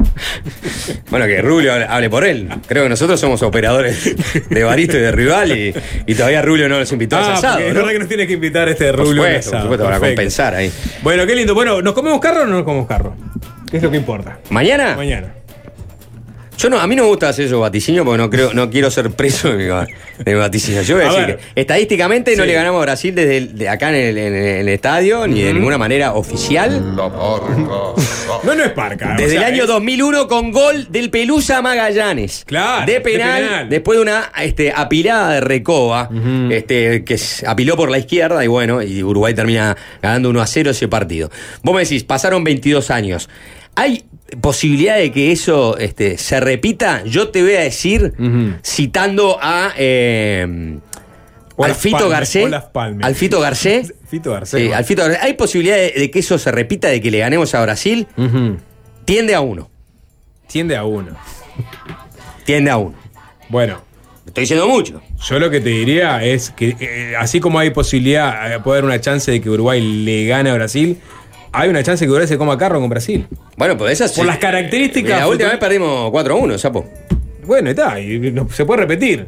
Bueno, 1.11 1.27
que 1.27 1.41
Rubio 1.41 1.71
hable, 1.87 2.09
por 2.09 2.23
él. 2.25 2.49
Creo 2.67 2.83
que 2.83 2.89
nosotros 2.89 3.19
somos 3.19 3.43
operadores 3.43 4.15
de 4.49 4.63
Baristo 4.63 4.97
y 4.97 5.01
de 5.01 5.11
Rival 5.11 5.51
y, 5.57 5.73
y 6.07 6.15
todavía 6.15 6.41
Rubio 6.41 6.67
no 6.67 6.79
los 6.79 6.91
invitó 6.91 7.17
a 7.17 7.19
Ah, 7.19 7.33
asado. 7.35 7.53
porque 7.55 7.67
es 7.67 7.73
¿no? 7.73 7.79
verdad 7.81 7.93
que 7.93 7.99
nos 7.99 8.07
tiene 8.07 8.25
que 8.27 8.33
invitar 8.33 8.69
este 8.69 8.89
Por 8.91 9.01
Rubio. 9.05 9.23
al 9.23 9.27
supuesto, 9.43 9.51
por 9.51 9.61
supuesto, 9.61 9.85
para 9.85 9.99
compensar 9.99 10.55
ahí. 10.55 10.71
Bueno, 11.03 11.25
qué 11.27 11.35
lindo. 11.35 11.53
Bueno, 11.53 11.79
¿nos 11.81 11.93
comemos 11.93 12.19
carro 12.19 12.41
o 12.41 12.45
no 12.45 12.53
nos 12.55 12.63
comemos 12.63 12.87
carro? 12.87 13.15
¿Qué 13.69 13.77
es 13.77 13.83
lo 13.83 13.91
que 13.91 13.97
importa? 13.97 14.39
¿Mañana? 14.49 14.95
Mañana. 14.95 15.33
Yo 16.59 16.69
no, 16.69 16.77
a 16.77 16.85
mí 16.87 16.95
no 16.95 17.03
me 17.03 17.09
gusta 17.09 17.29
hacer 17.29 17.45
esos 17.45 17.59
vaticinios 17.61 18.05
porque 18.05 18.17
no 18.17 18.29
creo, 18.29 18.53
no 18.53 18.69
quiero 18.69 18.91
ser 18.91 19.09
preso 19.11 19.47
de 19.49 19.55
mi, 19.55 19.63
de 19.63 20.33
mi 20.33 20.39
vaticinio. 20.39 20.81
Yo 20.81 20.97
voy 20.97 21.05
a, 21.05 21.07
A 21.07 21.11
decir 21.13 21.27
ver. 21.27 21.37
que 21.55 21.61
estadísticamente 21.61 22.35
no 22.35 22.43
le 22.43 22.51
ganamos 22.53 22.79
a 22.79 22.81
Brasil 22.85 23.15
desde 23.15 23.37
el- 23.37 23.57
de 23.57 23.69
acá 23.69 23.89
en 23.89 23.95
el, 23.95 24.17
en 24.17 24.67
estadio, 24.67 25.25
ni 25.25 25.41
de 25.41 25.53
ninguna 25.53 25.77
manera 25.77 26.13
oficial. 26.13 26.95
No, 28.43 28.55
no 28.55 28.63
es 28.63 28.71
parca. 28.71 29.15
Desde 29.17 29.37
o 29.37 29.39
sea, 29.39 29.47
el 29.47 29.53
año 29.53 29.63
es- 29.63 29.69
2001 29.69 30.27
con 30.27 30.51
gol 30.51 30.87
del 30.89 31.09
Pelusa 31.09 31.61
Magallanes. 31.61 32.43
Claro, 32.45 32.85
De 32.85 32.93
de 32.93 33.01
penal, 33.01 33.67
después 33.69 33.97
de 33.97 34.01
una 34.03 34.31
este, 34.41 34.71
apilada 34.75 35.33
de 35.33 35.41
Recoba, 35.41 36.09
este, 36.51 37.03
que 37.03 37.17
apiló 37.47 37.75
por 37.75 37.89
la 37.89 37.97
izquierda 37.97 38.43
y 38.43 38.47
bueno, 38.47 38.81
y 38.81 39.01
Uruguay 39.03 39.33
termina 39.33 39.75
ganando 40.01 40.29
1 40.29 40.41
a 40.41 40.47
0 40.47 40.71
ese 40.71 40.87
partido. 40.87 41.29
Vos 41.63 41.73
me 41.75 41.81
decís, 41.81 42.03
pasaron 42.03 42.43
22 42.43 42.91
años. 42.91 43.29
¿Hay 43.75 44.03
posibilidad 44.41 44.97
de 44.97 45.11
que 45.11 45.31
eso 45.31 45.77
este, 45.77 46.17
se 46.17 46.39
repita? 46.39 47.03
Yo 47.03 47.29
te 47.29 47.41
voy 47.41 47.55
a 47.55 47.61
decir, 47.61 48.13
citando 48.63 49.37
a... 49.41 49.73
eh, 49.77 50.77
Olaf 51.55 51.75
Alfito 51.75 52.07
Garcés. 52.07 52.53
Alfito 53.01 53.41
Garcés. 53.41 53.93
Fito 54.07 54.31
Garcés. 54.31 54.59
Sí, 54.61 54.65
bueno. 54.67 54.77
Alfito 54.77 55.01
Garcés. 55.03 55.23
¿Hay 55.23 55.33
posibilidad 55.33 55.75
de, 55.75 55.91
de 55.91 56.09
que 56.09 56.19
eso 56.19 56.37
se 56.37 56.51
repita, 56.51 56.87
de 56.87 57.01
que 57.01 57.11
le 57.11 57.19
ganemos 57.19 57.53
a 57.53 57.61
Brasil? 57.61 58.07
Tiende 59.03 59.35
a 59.35 59.41
uno. 59.41 59.69
Tiende 60.47 60.77
a 60.77 60.85
uno. 60.85 61.17
Tiende 62.45 62.71
a 62.71 62.77
uno. 62.77 62.95
Bueno. 63.49 63.81
Estoy 64.25 64.43
diciendo 64.43 64.67
mucho. 64.67 65.01
Yo 65.27 65.39
lo 65.39 65.49
que 65.49 65.59
te 65.59 65.69
diría 65.69 66.23
es 66.23 66.51
que 66.51 66.77
eh, 66.79 67.15
así 67.17 67.39
como 67.39 67.59
hay 67.59 67.71
posibilidad, 67.71 68.53
eh, 68.53 68.59
puede 68.59 68.77
haber 68.77 68.85
una 68.85 69.01
chance 69.01 69.29
de 69.29 69.41
que 69.41 69.49
Uruguay 69.49 69.81
le 69.81 70.27
gane 70.27 70.51
a 70.51 70.53
Brasil, 70.53 70.97
hay 71.51 71.69
una 71.69 71.83
chance 71.83 72.05
que 72.05 72.09
Uruguay 72.11 72.27
se 72.27 72.37
coma 72.37 72.57
carro 72.57 72.79
con 72.79 72.89
Brasil. 72.89 73.27
Bueno, 73.57 73.77
pues 73.77 73.93
esas. 73.93 74.13
Por 74.13 74.25
las 74.25 74.37
características. 74.37 75.19
La 75.19 75.27
última 75.27 75.49
vez 75.49 75.57
perdimos 75.59 76.09
4 76.11 76.33
a 76.33 76.37
1, 76.37 76.57
sapo. 76.57 76.87
Bueno, 77.45 77.69
está, 77.71 77.99
y 77.99 78.19
no- 78.31 78.47
se 78.49 78.65
puede 78.65 78.81
repetir. 78.81 79.25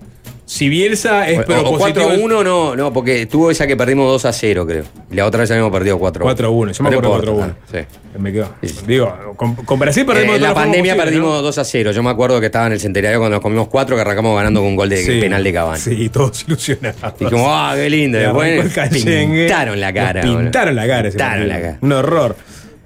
Si 0.52 0.68
Bielsa 0.68 1.30
es 1.30 1.38
O, 1.38 1.42
o 1.44 1.46
propositivo. 1.46 1.78
4 1.78 2.12
a 2.12 2.26
1, 2.26 2.44
no, 2.44 2.76
no, 2.76 2.92
porque 2.92 3.26
tuvo 3.26 3.52
esa 3.52 3.68
que 3.68 3.78
perdimos 3.78 4.12
2 4.12 4.26
a 4.26 4.34
0, 4.34 4.68
creo. 4.68 4.84
Y 5.10 5.16
la 5.16 5.26
otra 5.26 5.40
vez 5.40 5.52
habíamos 5.52 5.72
perdido 5.72 5.98
4 5.98 6.24
a 6.24 6.26
1. 6.26 6.34
4 6.36 6.48
a 6.48 6.50
1, 6.50 6.72
yo 6.74 6.84
me 6.84 6.90
acuerdo 6.90 7.10
importa, 7.10 7.32
4 7.32 7.44
a 7.44 7.46
1. 7.46 7.56
sí. 7.72 8.20
Me 8.20 8.34
quedo. 8.34 8.54
Digo, 8.86 9.34
con, 9.38 9.56
con 9.56 9.80
Brasil 9.80 10.06
perdimos 10.06 10.36
Eh, 10.36 10.40
de 10.40 10.44
en 10.46 10.50
la 10.50 10.54
pandemia 10.54 10.98
perdimos 10.98 11.30
¿no? 11.38 11.42
2 11.42 11.58
a 11.58 11.64
0. 11.64 11.92
Yo 11.94 12.04
me 12.04 12.10
acuerdo 12.10 12.42
que 12.42 12.48
estaba 12.48 12.68
en 12.68 12.74
el 12.74 12.82
centenario 12.82 13.20
cuando 13.20 13.36
nos 13.38 13.42
comimos 13.42 13.70
4 13.70 13.96
que 13.96 14.02
arrancamos 14.02 14.36
ganando 14.36 14.60
con 14.60 14.68
un 14.68 14.76
gol 14.76 14.90
de 14.90 14.98
Sí. 14.98 15.22
penal 15.22 15.42
de 15.42 15.54
Cavani. 15.54 15.80
Sí, 15.80 16.10
todos 16.10 16.44
ilusionados. 16.46 17.14
Y 17.18 17.24
como, 17.28 17.50
ah, 17.50 17.72
qué 17.78 17.90
lindo. 17.90 18.18
Le 18.20 18.26
Después 18.26 18.90
pintaron 18.92 19.80
la 19.80 19.94
cara. 19.94 20.20
Pintaron 20.22 20.76
la 20.76 20.86
cara. 20.86 21.08
ese 21.08 21.18
Pintaron 21.18 21.48
la 21.48 21.62
cara. 21.62 21.78
Un 21.80 21.94
horror. 21.94 22.36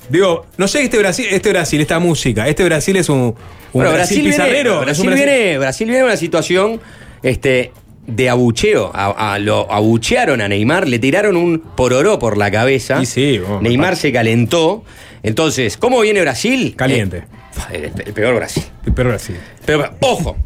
Digo, 0.08 0.46
no 0.58 0.68
sé 0.68 0.84
este 0.84 1.00
Brasil, 1.00 1.26
este 1.32 1.50
Brasil, 1.50 1.82
esta 1.82 1.98
música, 1.98 2.48
este 2.48 2.64
Brasil 2.64 2.96
es 2.98 3.10
un, 3.10 3.18
un 3.18 3.36
Bueno, 3.74 3.92
Brasil, 3.92 4.22
Brasil, 4.22 4.26
pizarrero. 4.26 4.54
viene, 4.54 4.78
un 4.78 4.86
Brasil, 4.86 5.10
viene, 5.16 5.58
Brasil 5.58 5.88
viene 5.88 6.00
en 6.02 6.06
una 6.06 6.18
situación 6.18 6.80
este, 7.26 7.72
de 8.08 8.30
abucheo. 8.30 8.92
A, 8.94 9.34
a- 9.34 9.40
lo 9.40 9.70
abuchearon 9.72 10.40
a 10.42 10.48
Neymar, 10.48 10.88
le 10.88 11.00
tiraron 11.00 11.36
un 11.36 11.60
pororó 11.60 12.20
por 12.20 12.38
la 12.38 12.50
cabeza. 12.52 13.02
Y 13.02 13.06
sí, 13.06 13.42
Neymar 13.62 13.96
se 13.98 14.12
calentó. 14.14 14.84
Entonces, 15.24 15.76
¿cómo 15.78 16.00
viene 16.02 16.22
Brasil? 16.22 16.76
Caliente. 16.78 17.24
Eh, 17.72 17.92
el, 17.96 18.02
el 18.08 18.14
peor 18.14 18.36
Brasil. 18.36 18.64
Pero 18.96 19.10
Brasil. 19.10 19.38
Pero, 19.66 19.92
ojo. 20.02 20.38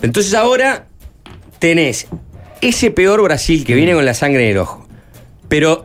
Entonces 0.00 0.34
ahora 0.34 0.86
tenés 1.58 2.06
ese 2.60 2.90
peor 2.90 3.22
Brasil 3.22 3.64
que 3.64 3.74
viene 3.74 3.92
con 3.94 4.04
la 4.04 4.14
sangre 4.14 4.44
en 4.44 4.50
el 4.52 4.58
ojo. 4.58 4.86
Pero 5.48 5.84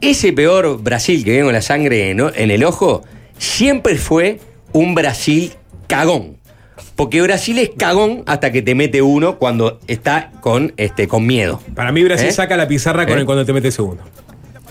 ese 0.00 0.32
peor 0.32 0.82
Brasil 0.82 1.24
que 1.24 1.30
viene 1.30 1.44
con 1.44 1.52
la 1.52 1.62
sangre 1.62 2.10
en 2.10 2.50
el 2.50 2.64
ojo 2.64 3.02
siempre 3.38 3.96
fue 3.96 4.40
un 4.72 4.94
Brasil 4.94 5.52
cagón. 5.86 6.35
Porque 6.96 7.20
Brasil 7.22 7.58
es 7.58 7.70
cagón 7.76 8.22
hasta 8.26 8.50
que 8.50 8.62
te 8.62 8.74
mete 8.74 9.02
uno 9.02 9.38
cuando 9.38 9.78
está 9.86 10.32
con, 10.40 10.72
este, 10.78 11.06
con 11.08 11.26
miedo. 11.26 11.60
Para 11.74 11.92
mí 11.92 12.02
Brasil 12.02 12.28
¿Eh? 12.28 12.32
saca 12.32 12.56
la 12.56 12.66
pizarra 12.66 13.04
con 13.06 13.18
¿Eh? 13.18 13.20
el 13.20 13.26
cuando 13.26 13.44
te 13.44 13.52
mete 13.52 13.70
segundo. 13.70 14.02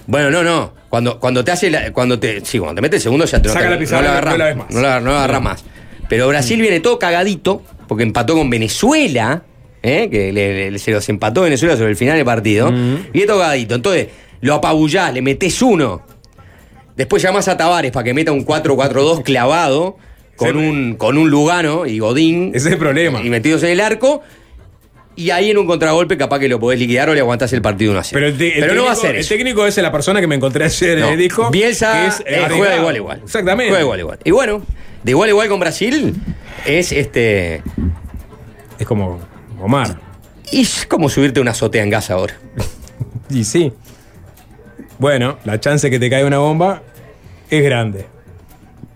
Bueno, 0.07 0.31
no, 0.31 0.43
no. 0.43 0.73
Cuando, 0.89 1.19
cuando 1.19 1.43
te 1.43 1.51
hace 1.51 1.69
la- 1.69 1.91
cuando 1.93 2.19
te. 2.19 2.43
Sí, 2.43 2.57
cuando 2.57 2.75
te 2.75 2.81
mete 2.81 2.99
segundo 2.99 3.25
ya 3.25 3.41
te 3.41 3.49
Saca 3.49 3.65
no, 3.65 3.71
la 3.71 3.77
pizarra, 3.79 4.01
no 4.01 4.07
la 4.07 4.11
no 4.11 4.17
agarrás 4.17 4.37
la 4.39 4.45
ves 4.45 4.55
más. 4.57 4.71
No 4.71 4.81
la, 4.81 4.99
no 4.99 5.11
la 5.11 5.17
agarrás 5.23 5.41
más. 5.41 5.65
Pero 6.09 6.27
Brasil 6.27 6.59
viene 6.61 6.79
todo 6.79 6.97
cagadito, 6.99 7.61
porque 7.87 8.03
empató 8.03 8.35
con 8.35 8.49
Venezuela, 8.49 9.43
¿eh? 9.83 10.07
que 10.09 10.31
le- 10.33 10.71
le- 10.71 10.79
se 10.79 10.91
los 10.91 11.07
empató 11.09 11.41
Venezuela 11.41 11.75
sobre 11.75 11.89
el 11.91 11.95
final 11.95 12.15
del 12.17 12.25
partido. 12.25 12.71
Viene 12.71 13.27
todo 13.27 13.39
cagadito. 13.39 13.75
Entonces, 13.75 14.07
lo 14.41 14.55
apabullás, 14.55 15.13
le 15.13 15.21
metés 15.21 15.61
uno. 15.61 16.01
Después 16.95 17.21
llamás 17.21 17.47
a 17.49 17.57
Tavares 17.57 17.91
para 17.91 18.03
que 18.03 18.13
meta 18.13 18.31
un 18.31 18.45
4-4-2 18.45 19.21
clavado. 19.23 19.97
Con 20.35 20.57
un, 20.57 20.95
con 20.95 21.17
un 21.17 21.29
Lugano 21.29 21.85
y 21.85 21.99
Godín. 21.99 22.51
Ese 22.53 22.67
es 22.67 22.73
el 22.73 22.79
problema. 22.79 23.21
Y 23.21 23.29
metidos 23.29 23.63
en 23.63 23.69
el 23.69 23.79
arco. 23.81 24.21
Y 25.17 25.29
ahí 25.29 25.49
en 25.51 25.57
un 25.57 25.65
contragolpe 25.65 26.17
capaz 26.17 26.39
que 26.39 26.49
lo 26.49 26.59
podés 26.59 26.77
liquidar 26.77 27.09
o 27.09 27.13
le 27.13 27.21
aguantás 27.21 27.53
el 27.53 27.61
partido 27.61 27.91
1 27.91 27.99
a 28.01 28.03
0. 28.03 28.13
Pero, 28.15 28.27
el, 28.27 28.37
te- 28.37 28.55
el 28.55 28.59
Pero 28.59 28.73
no 28.75 28.83
va 28.83 28.91
a 28.91 28.95
técnico- 28.95 29.01
ser 29.01 29.15
El 29.15 29.21
eso. 29.21 29.29
técnico 29.35 29.65
es 29.65 29.77
la 29.77 29.91
persona 29.91 30.19
que 30.19 30.27
me 30.27 30.35
encontré 30.35 30.65
ayer 30.65 30.99
No. 30.99 31.07
en 31.07 31.13
el 31.13 31.19
disco. 31.19 31.49
Bielsa 31.51 32.05
es, 32.07 32.21
eh, 32.25 32.45
juega 32.49 32.75
igual 32.77 32.95
igual. 32.97 33.21
Exactamente. 33.23 33.69
Juega 33.69 33.83
igual 33.83 33.99
igual. 34.01 34.19
Y 34.25 34.31
bueno, 34.31 34.61
de 35.03 35.11
igual 35.11 35.29
igual 35.29 35.47
con 35.47 35.59
Brasil 35.61 36.15
es 36.65 36.91
este 36.91 37.61
Es 38.77 38.85
como 38.85 39.21
Omar. 39.61 39.99
y 40.51 40.63
es 40.63 40.85
como 40.85 41.07
subirte 41.07 41.39
una 41.39 41.51
azotea 41.51 41.81
en 41.83 41.89
gas 41.91 42.09
ahora. 42.11 42.37
Y 43.29 43.45
sí. 43.45 43.71
Bueno, 44.99 45.37
la 45.45 45.59
chance 45.59 45.89
que 45.89 45.97
te 45.99 46.09
caiga 46.09 46.27
una 46.27 46.37
bomba 46.39 46.83
es 47.49 47.63
grande. 47.63 48.05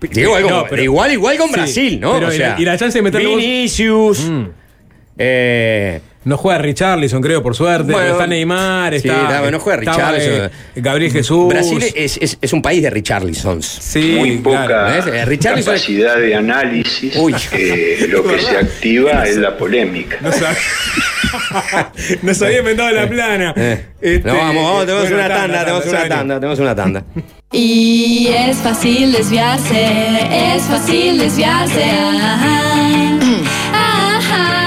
De 0.02 0.22
igual, 0.22 0.44
con- 0.44 0.52
No, 0.52 0.66
pero- 0.70 0.82
igual 0.84 1.12
igual 1.12 1.38
con 1.38 1.48
Sí, 1.50 1.54
Brasil, 1.54 2.00
¿no? 2.00 2.14
pero 2.14 2.28
O 2.28 2.34
y 2.34 2.38
sea, 2.38 2.50
la- 2.56 2.62
y 2.62 2.66
la 2.66 2.78
chance 2.78 2.98
de 2.98 3.02
meterle 3.02 3.28
vos- 3.28 3.38
Vinicius. 3.38 4.20
Mm. 4.30 4.44
eh, 5.18 6.02
No 6.26 6.36
juega 6.38 6.60
Richarlison, 6.60 7.22
creo, 7.22 7.42
por 7.42 7.56
suerte. 7.56 7.94
Bueno, 7.94 8.12
está 8.12 8.28
Neymar, 8.28 8.92
sí, 9.00 9.08
está. 9.08 9.50
no 9.50 9.60
juega 9.60 9.80
estaba, 9.80 10.12
Richarlison. 10.12 10.46
eh, 10.46 10.50
Gabriel 10.82 11.12
Jesús. 11.14 11.48
Brasil 11.48 11.82
es, 11.96 12.18
es- 12.22 12.38
es 12.42 12.54
un 12.54 12.62
país 12.62 12.84
de 12.84 12.90
Richarlisons. 12.90 13.66
Sí, 13.66 14.16
muy 14.18 14.38
poca 14.38 14.66
claro. 14.66 15.14
Eh, 15.14 15.40
capacidad 15.42 16.18
de 16.18 16.36
análisis. 16.36 17.16
Uy. 17.16 17.34
eh, 17.54 18.06
lo 18.10 18.24
que 18.24 18.38
se 18.42 18.58
activa 18.58 19.24
es 19.28 19.38
la 19.38 19.58
polémica. 19.58 20.18
No 20.22 20.32
no 22.22 22.34
sabía 22.34 22.60
inventado 22.60 22.92
la 22.92 23.08
plana. 23.08 23.54
Eh. 23.56 23.86
Este, 24.02 24.28
no, 24.28 24.38
vamos, 24.38 24.64
vamos, 24.64 24.86
tenemos 24.86 25.10
bueno, 25.10 25.16
una 25.18 25.28
tanda, 25.28 25.60
tenemos 25.66 25.86
una 25.86 26.08
tanda, 26.08 26.36
tenemos 26.36 26.60
una 26.60 26.76
tanda. 26.76 27.04
Y 27.52 28.28
es 28.28 28.58
fácil 28.58 29.12
desviarse, 29.12 30.56
es 30.56 30.64
fácil 30.64 31.18
desviarse. 31.18 31.84
Ajá. 31.84 32.62
Ajá. 33.74 34.60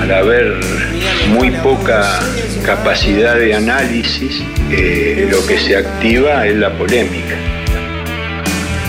Al 0.00 0.12
haber 0.12 0.60
muy 1.28 1.50
poca 1.50 2.20
capacidad 2.64 3.36
de 3.36 3.54
análisis, 3.54 4.42
eh, 4.70 5.28
lo 5.30 5.46
que 5.46 5.58
se 5.58 5.76
activa 5.76 6.46
es 6.46 6.56
la 6.56 6.76
polémica. 6.76 7.36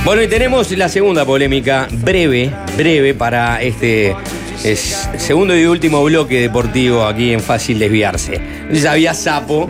Bueno, 0.05 0.21
y 0.21 0.27
tenemos 0.27 0.69
la 0.71 0.87
segunda 0.87 1.25
polémica, 1.25 1.87
breve, 1.91 2.51
breve 2.77 3.15
para 3.15 3.61
este 3.63 4.15
es, 4.63 5.09
segundo 5.17 5.57
y 5.57 5.65
último 5.65 6.03
bloque 6.03 6.39
deportivo 6.41 7.03
aquí 7.05 7.33
en 7.33 7.39
Fácil 7.39 7.79
Desviarse. 7.79 8.39
Ya 8.71 8.91
había 8.91 9.13
Sapo 9.15 9.67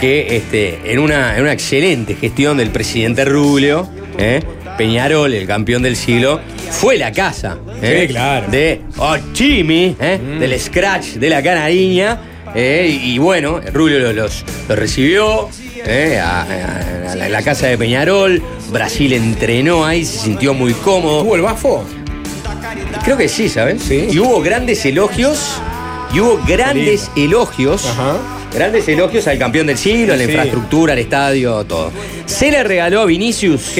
que 0.00 0.36
este, 0.36 0.80
en, 0.90 0.98
una, 1.00 1.36
en 1.36 1.42
una 1.42 1.52
excelente 1.52 2.14
gestión 2.14 2.56
del 2.56 2.70
presidente 2.70 3.26
Rubio, 3.26 3.86
¿eh? 4.18 4.40
Peñarol, 4.78 5.34
el 5.34 5.46
campeón 5.46 5.82
del 5.82 5.94
siglo, 5.96 6.40
fue 6.70 6.96
la 6.96 7.12
casa 7.12 7.58
¿eh? 7.80 8.06
Sí, 8.08 8.12
claro. 8.12 8.48
de 8.50 8.80
Ochimi, 8.96 9.94
¿eh? 10.00 10.18
del 10.40 10.58
Scratch 10.58 11.12
de 11.16 11.28
la 11.30 11.42
Canariña. 11.42 12.18
y, 12.56 12.58
y 13.12 13.18
bueno, 13.18 13.60
Rubio 13.72 13.98
los, 14.00 14.14
los- 14.14 14.44
los 14.68 14.78
recibió 14.78 15.48
¿eh? 15.86 16.18
a, 16.20 16.42
a- 16.42 17.12
a 17.12 17.14
la, 17.16 17.28
la 17.28 17.42
casa 17.42 17.66
de 17.66 17.78
Peñarol. 17.78 18.42
Brasil 18.70 19.12
entrenó 19.12 19.84
ahí, 19.84 20.04
se 20.04 20.18
sintió 20.18 20.54
muy 20.54 20.72
cómodo. 20.74 21.22
¿Tuvo 21.22 21.36
el 21.36 21.42
bafo? 21.42 21.84
Creo 23.04 23.16
que 23.16 23.28
sí, 23.28 23.48
¿sabes? 23.48 23.90
Y 23.90 24.18
hubo 24.18 24.40
grandes 24.40 24.84
elogios. 24.86 25.60
Y 26.12 26.20
hubo 26.20 26.40
grandes 26.46 27.10
elogios. 27.16 27.86
Grandes 28.52 28.86
elogios 28.88 29.26
al 29.26 29.38
campeón 29.38 29.66
del 29.66 29.76
siglo, 29.78 30.14
a 30.14 30.16
la 30.16 30.24
Sí. 30.24 30.30
infraestructura, 30.30 30.92
al 30.92 30.98
estadio, 31.00 31.64
todo. 31.64 31.90
Se 32.26 32.50
le 32.50 32.62
regaló 32.62 33.00
a 33.00 33.04
Vinicius 33.04 33.72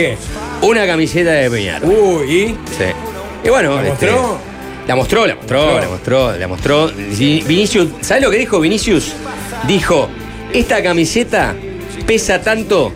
una 0.63 0.87
camiseta 0.87 1.31
de 1.31 1.51
Peñarol. 1.51 1.91
Uy, 1.91 2.33
¿y? 2.33 2.47
Sí. 2.77 2.85
Y 3.45 3.49
bueno, 3.51 3.77
¿La 3.81 3.89
este, 3.89 4.07
mostró? 4.11 4.39
la 4.89 4.97
mostró, 4.97 5.27
la 5.27 5.35
mostró, 5.37 5.81
la 5.81 5.89
mostró, 5.89 6.37
la 6.37 6.49
mostró. 6.49 6.91
Vi- 7.17 7.43
Vinicius, 7.47 7.89
¿sabes 8.01 8.23
lo 8.25 8.31
que 8.31 8.39
dijo 8.39 8.59
Vinicius? 8.61 9.13
Dijo, 9.69 10.09
esta 10.53 10.83
camiseta 10.83 11.55
pesa 12.07 12.41
tanto 12.41 12.93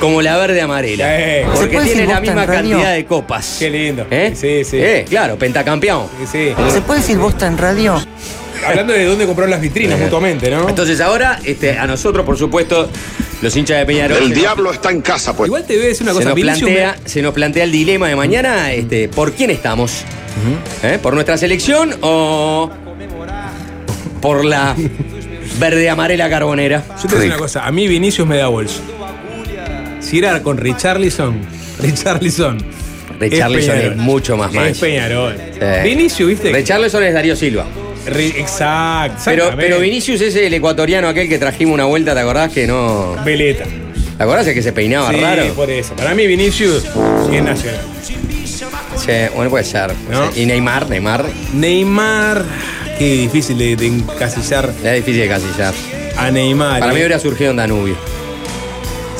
como 0.00 0.20
la 0.22 0.36
verde 0.36 0.60
amarela. 0.60 1.04
¿Se 1.06 1.44
Porque 1.54 1.78
tiene 1.80 2.06
la 2.06 2.20
misma 2.20 2.46
radio? 2.46 2.70
cantidad 2.76 2.94
de 2.94 3.04
copas. 3.04 3.56
Qué 3.58 3.70
lindo. 3.70 4.06
¿Eh? 4.10 4.32
Sí, 4.34 4.64
sí. 4.64 4.78
Eh, 4.80 5.04
claro, 5.08 5.36
pentacampeón. 5.36 6.06
Sí. 6.30 6.52
¿Se 6.72 6.80
puede 6.82 7.00
decir 7.00 7.18
bosta 7.18 7.46
en 7.46 7.58
radio? 7.58 8.00
Hablando 8.66 8.92
de 8.92 9.04
dónde 9.04 9.26
compraron 9.26 9.50
las 9.50 9.60
vitrinas 9.60 9.98
mutuamente, 9.98 10.48
¿no? 10.50 10.68
Entonces 10.68 11.00
ahora, 11.00 11.38
este, 11.44 11.76
a 11.78 11.86
nosotros, 11.86 12.24
por 12.24 12.38
supuesto, 12.38 12.88
los 13.40 13.56
hinchas 13.56 13.78
de 13.78 13.86
Peñarol. 13.86 14.18
El 14.18 14.28
se- 14.28 14.34
diablo 14.34 14.72
está 14.72 14.90
en 14.90 15.00
casa, 15.02 15.36
pues. 15.36 15.48
Igual 15.48 15.64
te 15.66 15.74
voy 15.76 15.86
a 15.86 15.88
decir 15.88 16.02
una 16.04 16.12
se 16.12 16.16
cosa. 16.18 16.28
nos, 16.28 16.36
Vinicius 16.36 16.70
plantea, 16.70 16.96
se 17.04 17.22
nos 17.22 17.34
plantea 17.34 17.64
el 17.64 17.72
dilema 17.72 18.06
de 18.08 18.14
mañana, 18.16 18.72
este, 18.72 19.08
¿por 19.08 19.32
quién 19.32 19.50
estamos? 19.50 20.04
¿Eh? 20.84 20.98
¿Por 21.02 21.14
nuestra 21.14 21.36
selección 21.36 21.96
o 22.02 22.70
por 24.20 24.44
la 24.44 24.76
verde 25.58 25.88
amarela 25.88 26.28
carbonera? 26.28 26.84
yo 27.02 27.08
te 27.08 27.14
decir 27.16 27.30
una 27.30 27.38
cosa. 27.38 27.66
A 27.66 27.72
mí 27.72 27.88
Vinicius 27.88 28.26
me 28.26 28.36
da 28.36 28.48
bolso. 28.48 28.80
Si 30.00 30.18
era 30.18 30.42
con 30.42 30.58
Richarlison, 30.58 31.40
Richarlison. 31.80 32.58
Richarlison 33.18 33.78
es, 33.78 33.96
mucho 33.96 34.36
más 34.36 34.50
Es 34.50 34.56
más. 34.56 34.78
Peñarol. 34.78 35.36
Vinicius, 35.84 36.28
¿viste? 36.28 36.52
Richarlison 36.52 37.02
es 37.04 37.14
Darío 37.14 37.36
Silva. 37.36 37.66
Exacto. 38.06 39.22
Pero, 39.24 39.52
pero 39.56 39.78
Vinicius 39.78 40.20
es 40.20 40.34
el 40.34 40.52
ecuatoriano 40.54 41.08
aquel 41.08 41.28
que 41.28 41.38
trajimos 41.38 41.74
una 41.74 41.84
vuelta, 41.84 42.14
¿te 42.14 42.20
acordás 42.20 42.52
que 42.52 42.66
no? 42.66 43.16
Veleta. 43.24 43.64
¿Te 44.16 44.22
acordás 44.22 44.46
el 44.46 44.54
que 44.54 44.62
se 44.62 44.72
peinaba 44.72 45.10
sí, 45.10 45.16
raro? 45.20 45.44
por 45.54 45.70
eso. 45.70 45.94
Para 45.94 46.14
mí 46.14 46.26
Vinicius 46.26 46.84
es 47.32 47.42
nacional. 47.42 47.80
Sí, 48.96 49.12
bueno, 49.34 49.50
puede 49.50 49.64
ser. 49.64 49.92
¿No? 50.10 50.30
Y 50.36 50.46
Neymar, 50.46 50.88
Neymar. 50.88 51.24
Neymar, 51.54 52.44
qué 52.98 53.12
difícil 53.14 53.58
de, 53.58 53.76
de 53.76 53.86
encasillar 53.86 54.70
Es 54.82 54.94
difícil 54.94 55.22
de 55.22 55.28
casillar. 55.28 55.74
a 56.16 56.30
Neymar. 56.30 56.80
Para 56.80 56.92
eh. 56.92 56.94
mí 56.94 57.00
hubiera 57.00 57.18
surgido 57.18 57.50
en 57.50 57.56
Danubio. 57.56 57.96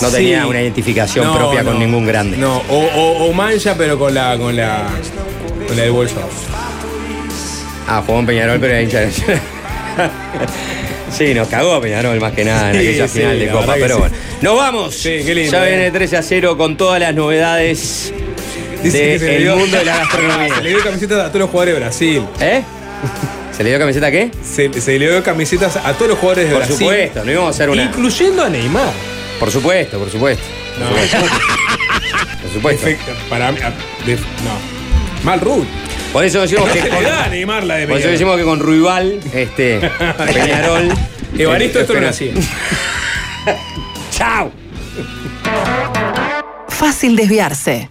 No 0.00 0.08
Sí. 0.10 0.16
tenía 0.16 0.46
una 0.46 0.60
identificación 0.60 1.26
No, 1.26 1.36
propia 1.36 1.62
con 1.62 1.78
ningún 1.78 2.06
grande. 2.06 2.36
No, 2.36 2.58
o, 2.68 2.76
o, 2.78 3.26
o 3.28 3.32
mancha, 3.32 3.74
pero 3.76 3.98
con 3.98 4.12
la, 4.14 4.36
con 4.36 4.56
la, 4.56 4.86
con 5.68 5.76
la 5.76 5.82
del 5.84 5.92
bolso. 5.92 6.16
Ah, 7.86 8.02
jugó 8.04 8.18
en 8.20 8.26
Peñarol, 8.26 8.58
pero 8.60 8.72
era 8.72 8.82
hincha 8.82 9.00
de 9.00 9.10
Sí, 11.16 11.34
nos 11.34 11.48
cagó 11.48 11.80
Peñarol 11.80 12.18
más 12.20 12.32
que 12.32 12.44
nada 12.44 12.70
en 12.70 12.80
Sí, 12.80 12.88
aquella 12.88 13.08
sí, 13.08 13.18
final 13.20 13.38
de 13.38 13.48
Copa. 13.50 13.74
Pero 13.78 13.98
bueno. 13.98 14.14
¡Nos 14.40 14.56
vamos! 14.56 14.94
Sí, 14.94 15.20
qué 15.24 15.34
lindo, 15.34 15.52
Ya 15.52 15.66
eh. 15.66 15.70
viene 15.76 15.90
13 15.90 16.16
a 16.16 16.22
0 16.22 16.56
con 16.56 16.76
todas 16.76 17.00
las 17.00 17.14
novedades 17.14 18.12
del 18.82 19.42
dio- 19.44 19.56
mundo 19.56 19.76
de 19.76 19.84
la 19.84 19.98
gastronomía. 19.98 20.56
Le 20.62 20.68
dio 20.70 20.82
camisetas 20.82 21.18
a 21.20 21.28
todos 21.28 21.40
los 21.40 21.50
jugadores 21.50 21.74
de 21.74 21.80
Brasil. 21.80 22.22
¿Eh? 22.40 22.62
¿Se 23.56 23.62
le 23.62 23.70
dio 23.70 23.78
camiseta 23.78 24.06
a 24.06 24.10
qué? 24.10 24.30
Se, 24.42 24.72
se 24.80 24.98
le 24.98 25.10
dio 25.10 25.22
camisetas 25.22 25.76
a 25.76 25.92
todos 25.94 26.10
los 26.10 26.18
jugadores 26.18 26.46
de 26.48 26.50
Por 26.54 26.58
Brasil. 26.60 26.76
supuesto, 26.78 27.24
no 27.24 27.30
íbamos 27.32 27.48
a 27.48 27.50
hacer 27.50 27.70
una. 27.70 27.82
Incluyendo 27.84 28.44
a 28.44 28.48
Neymar. 28.48 28.92
Por 29.38 29.50
supuesto, 29.50 29.98
por 29.98 30.10
supuesto. 30.10 30.44
No, 30.80 30.88
Por 30.88 31.06
supuesto. 31.06 31.36
Por 32.42 32.50
supuesto. 32.52 32.84
Perfecto. 32.86 33.12
Para 33.30 33.52
mí. 33.52 33.58
de- 34.06 34.16
no. 34.16 35.22
Mal 35.24 35.40
Ruth. 35.40 35.66
Por 36.12 36.24
eso 36.24 36.40
decimos 36.40 36.66
No 36.66 36.72
que 36.72 36.88
con, 36.88 37.02
da 37.04 37.28
Neymar 37.28 37.64
la 37.64 37.76
de 37.76 37.86
por 37.86 37.98
eso 37.98 38.08
decimos 38.08 38.36
que 38.36 38.42
con 38.44 38.58
Ruibal, 38.60 39.18
este, 39.32 39.80
Peñarol. 40.34 40.88
Evaristo 41.38 41.80
esto 41.80 41.98
no 42.00 42.08
hacía. 42.08 42.32
¡Chao! 44.10 44.50
Fácil 46.68 47.16
desviarse. 47.16 47.90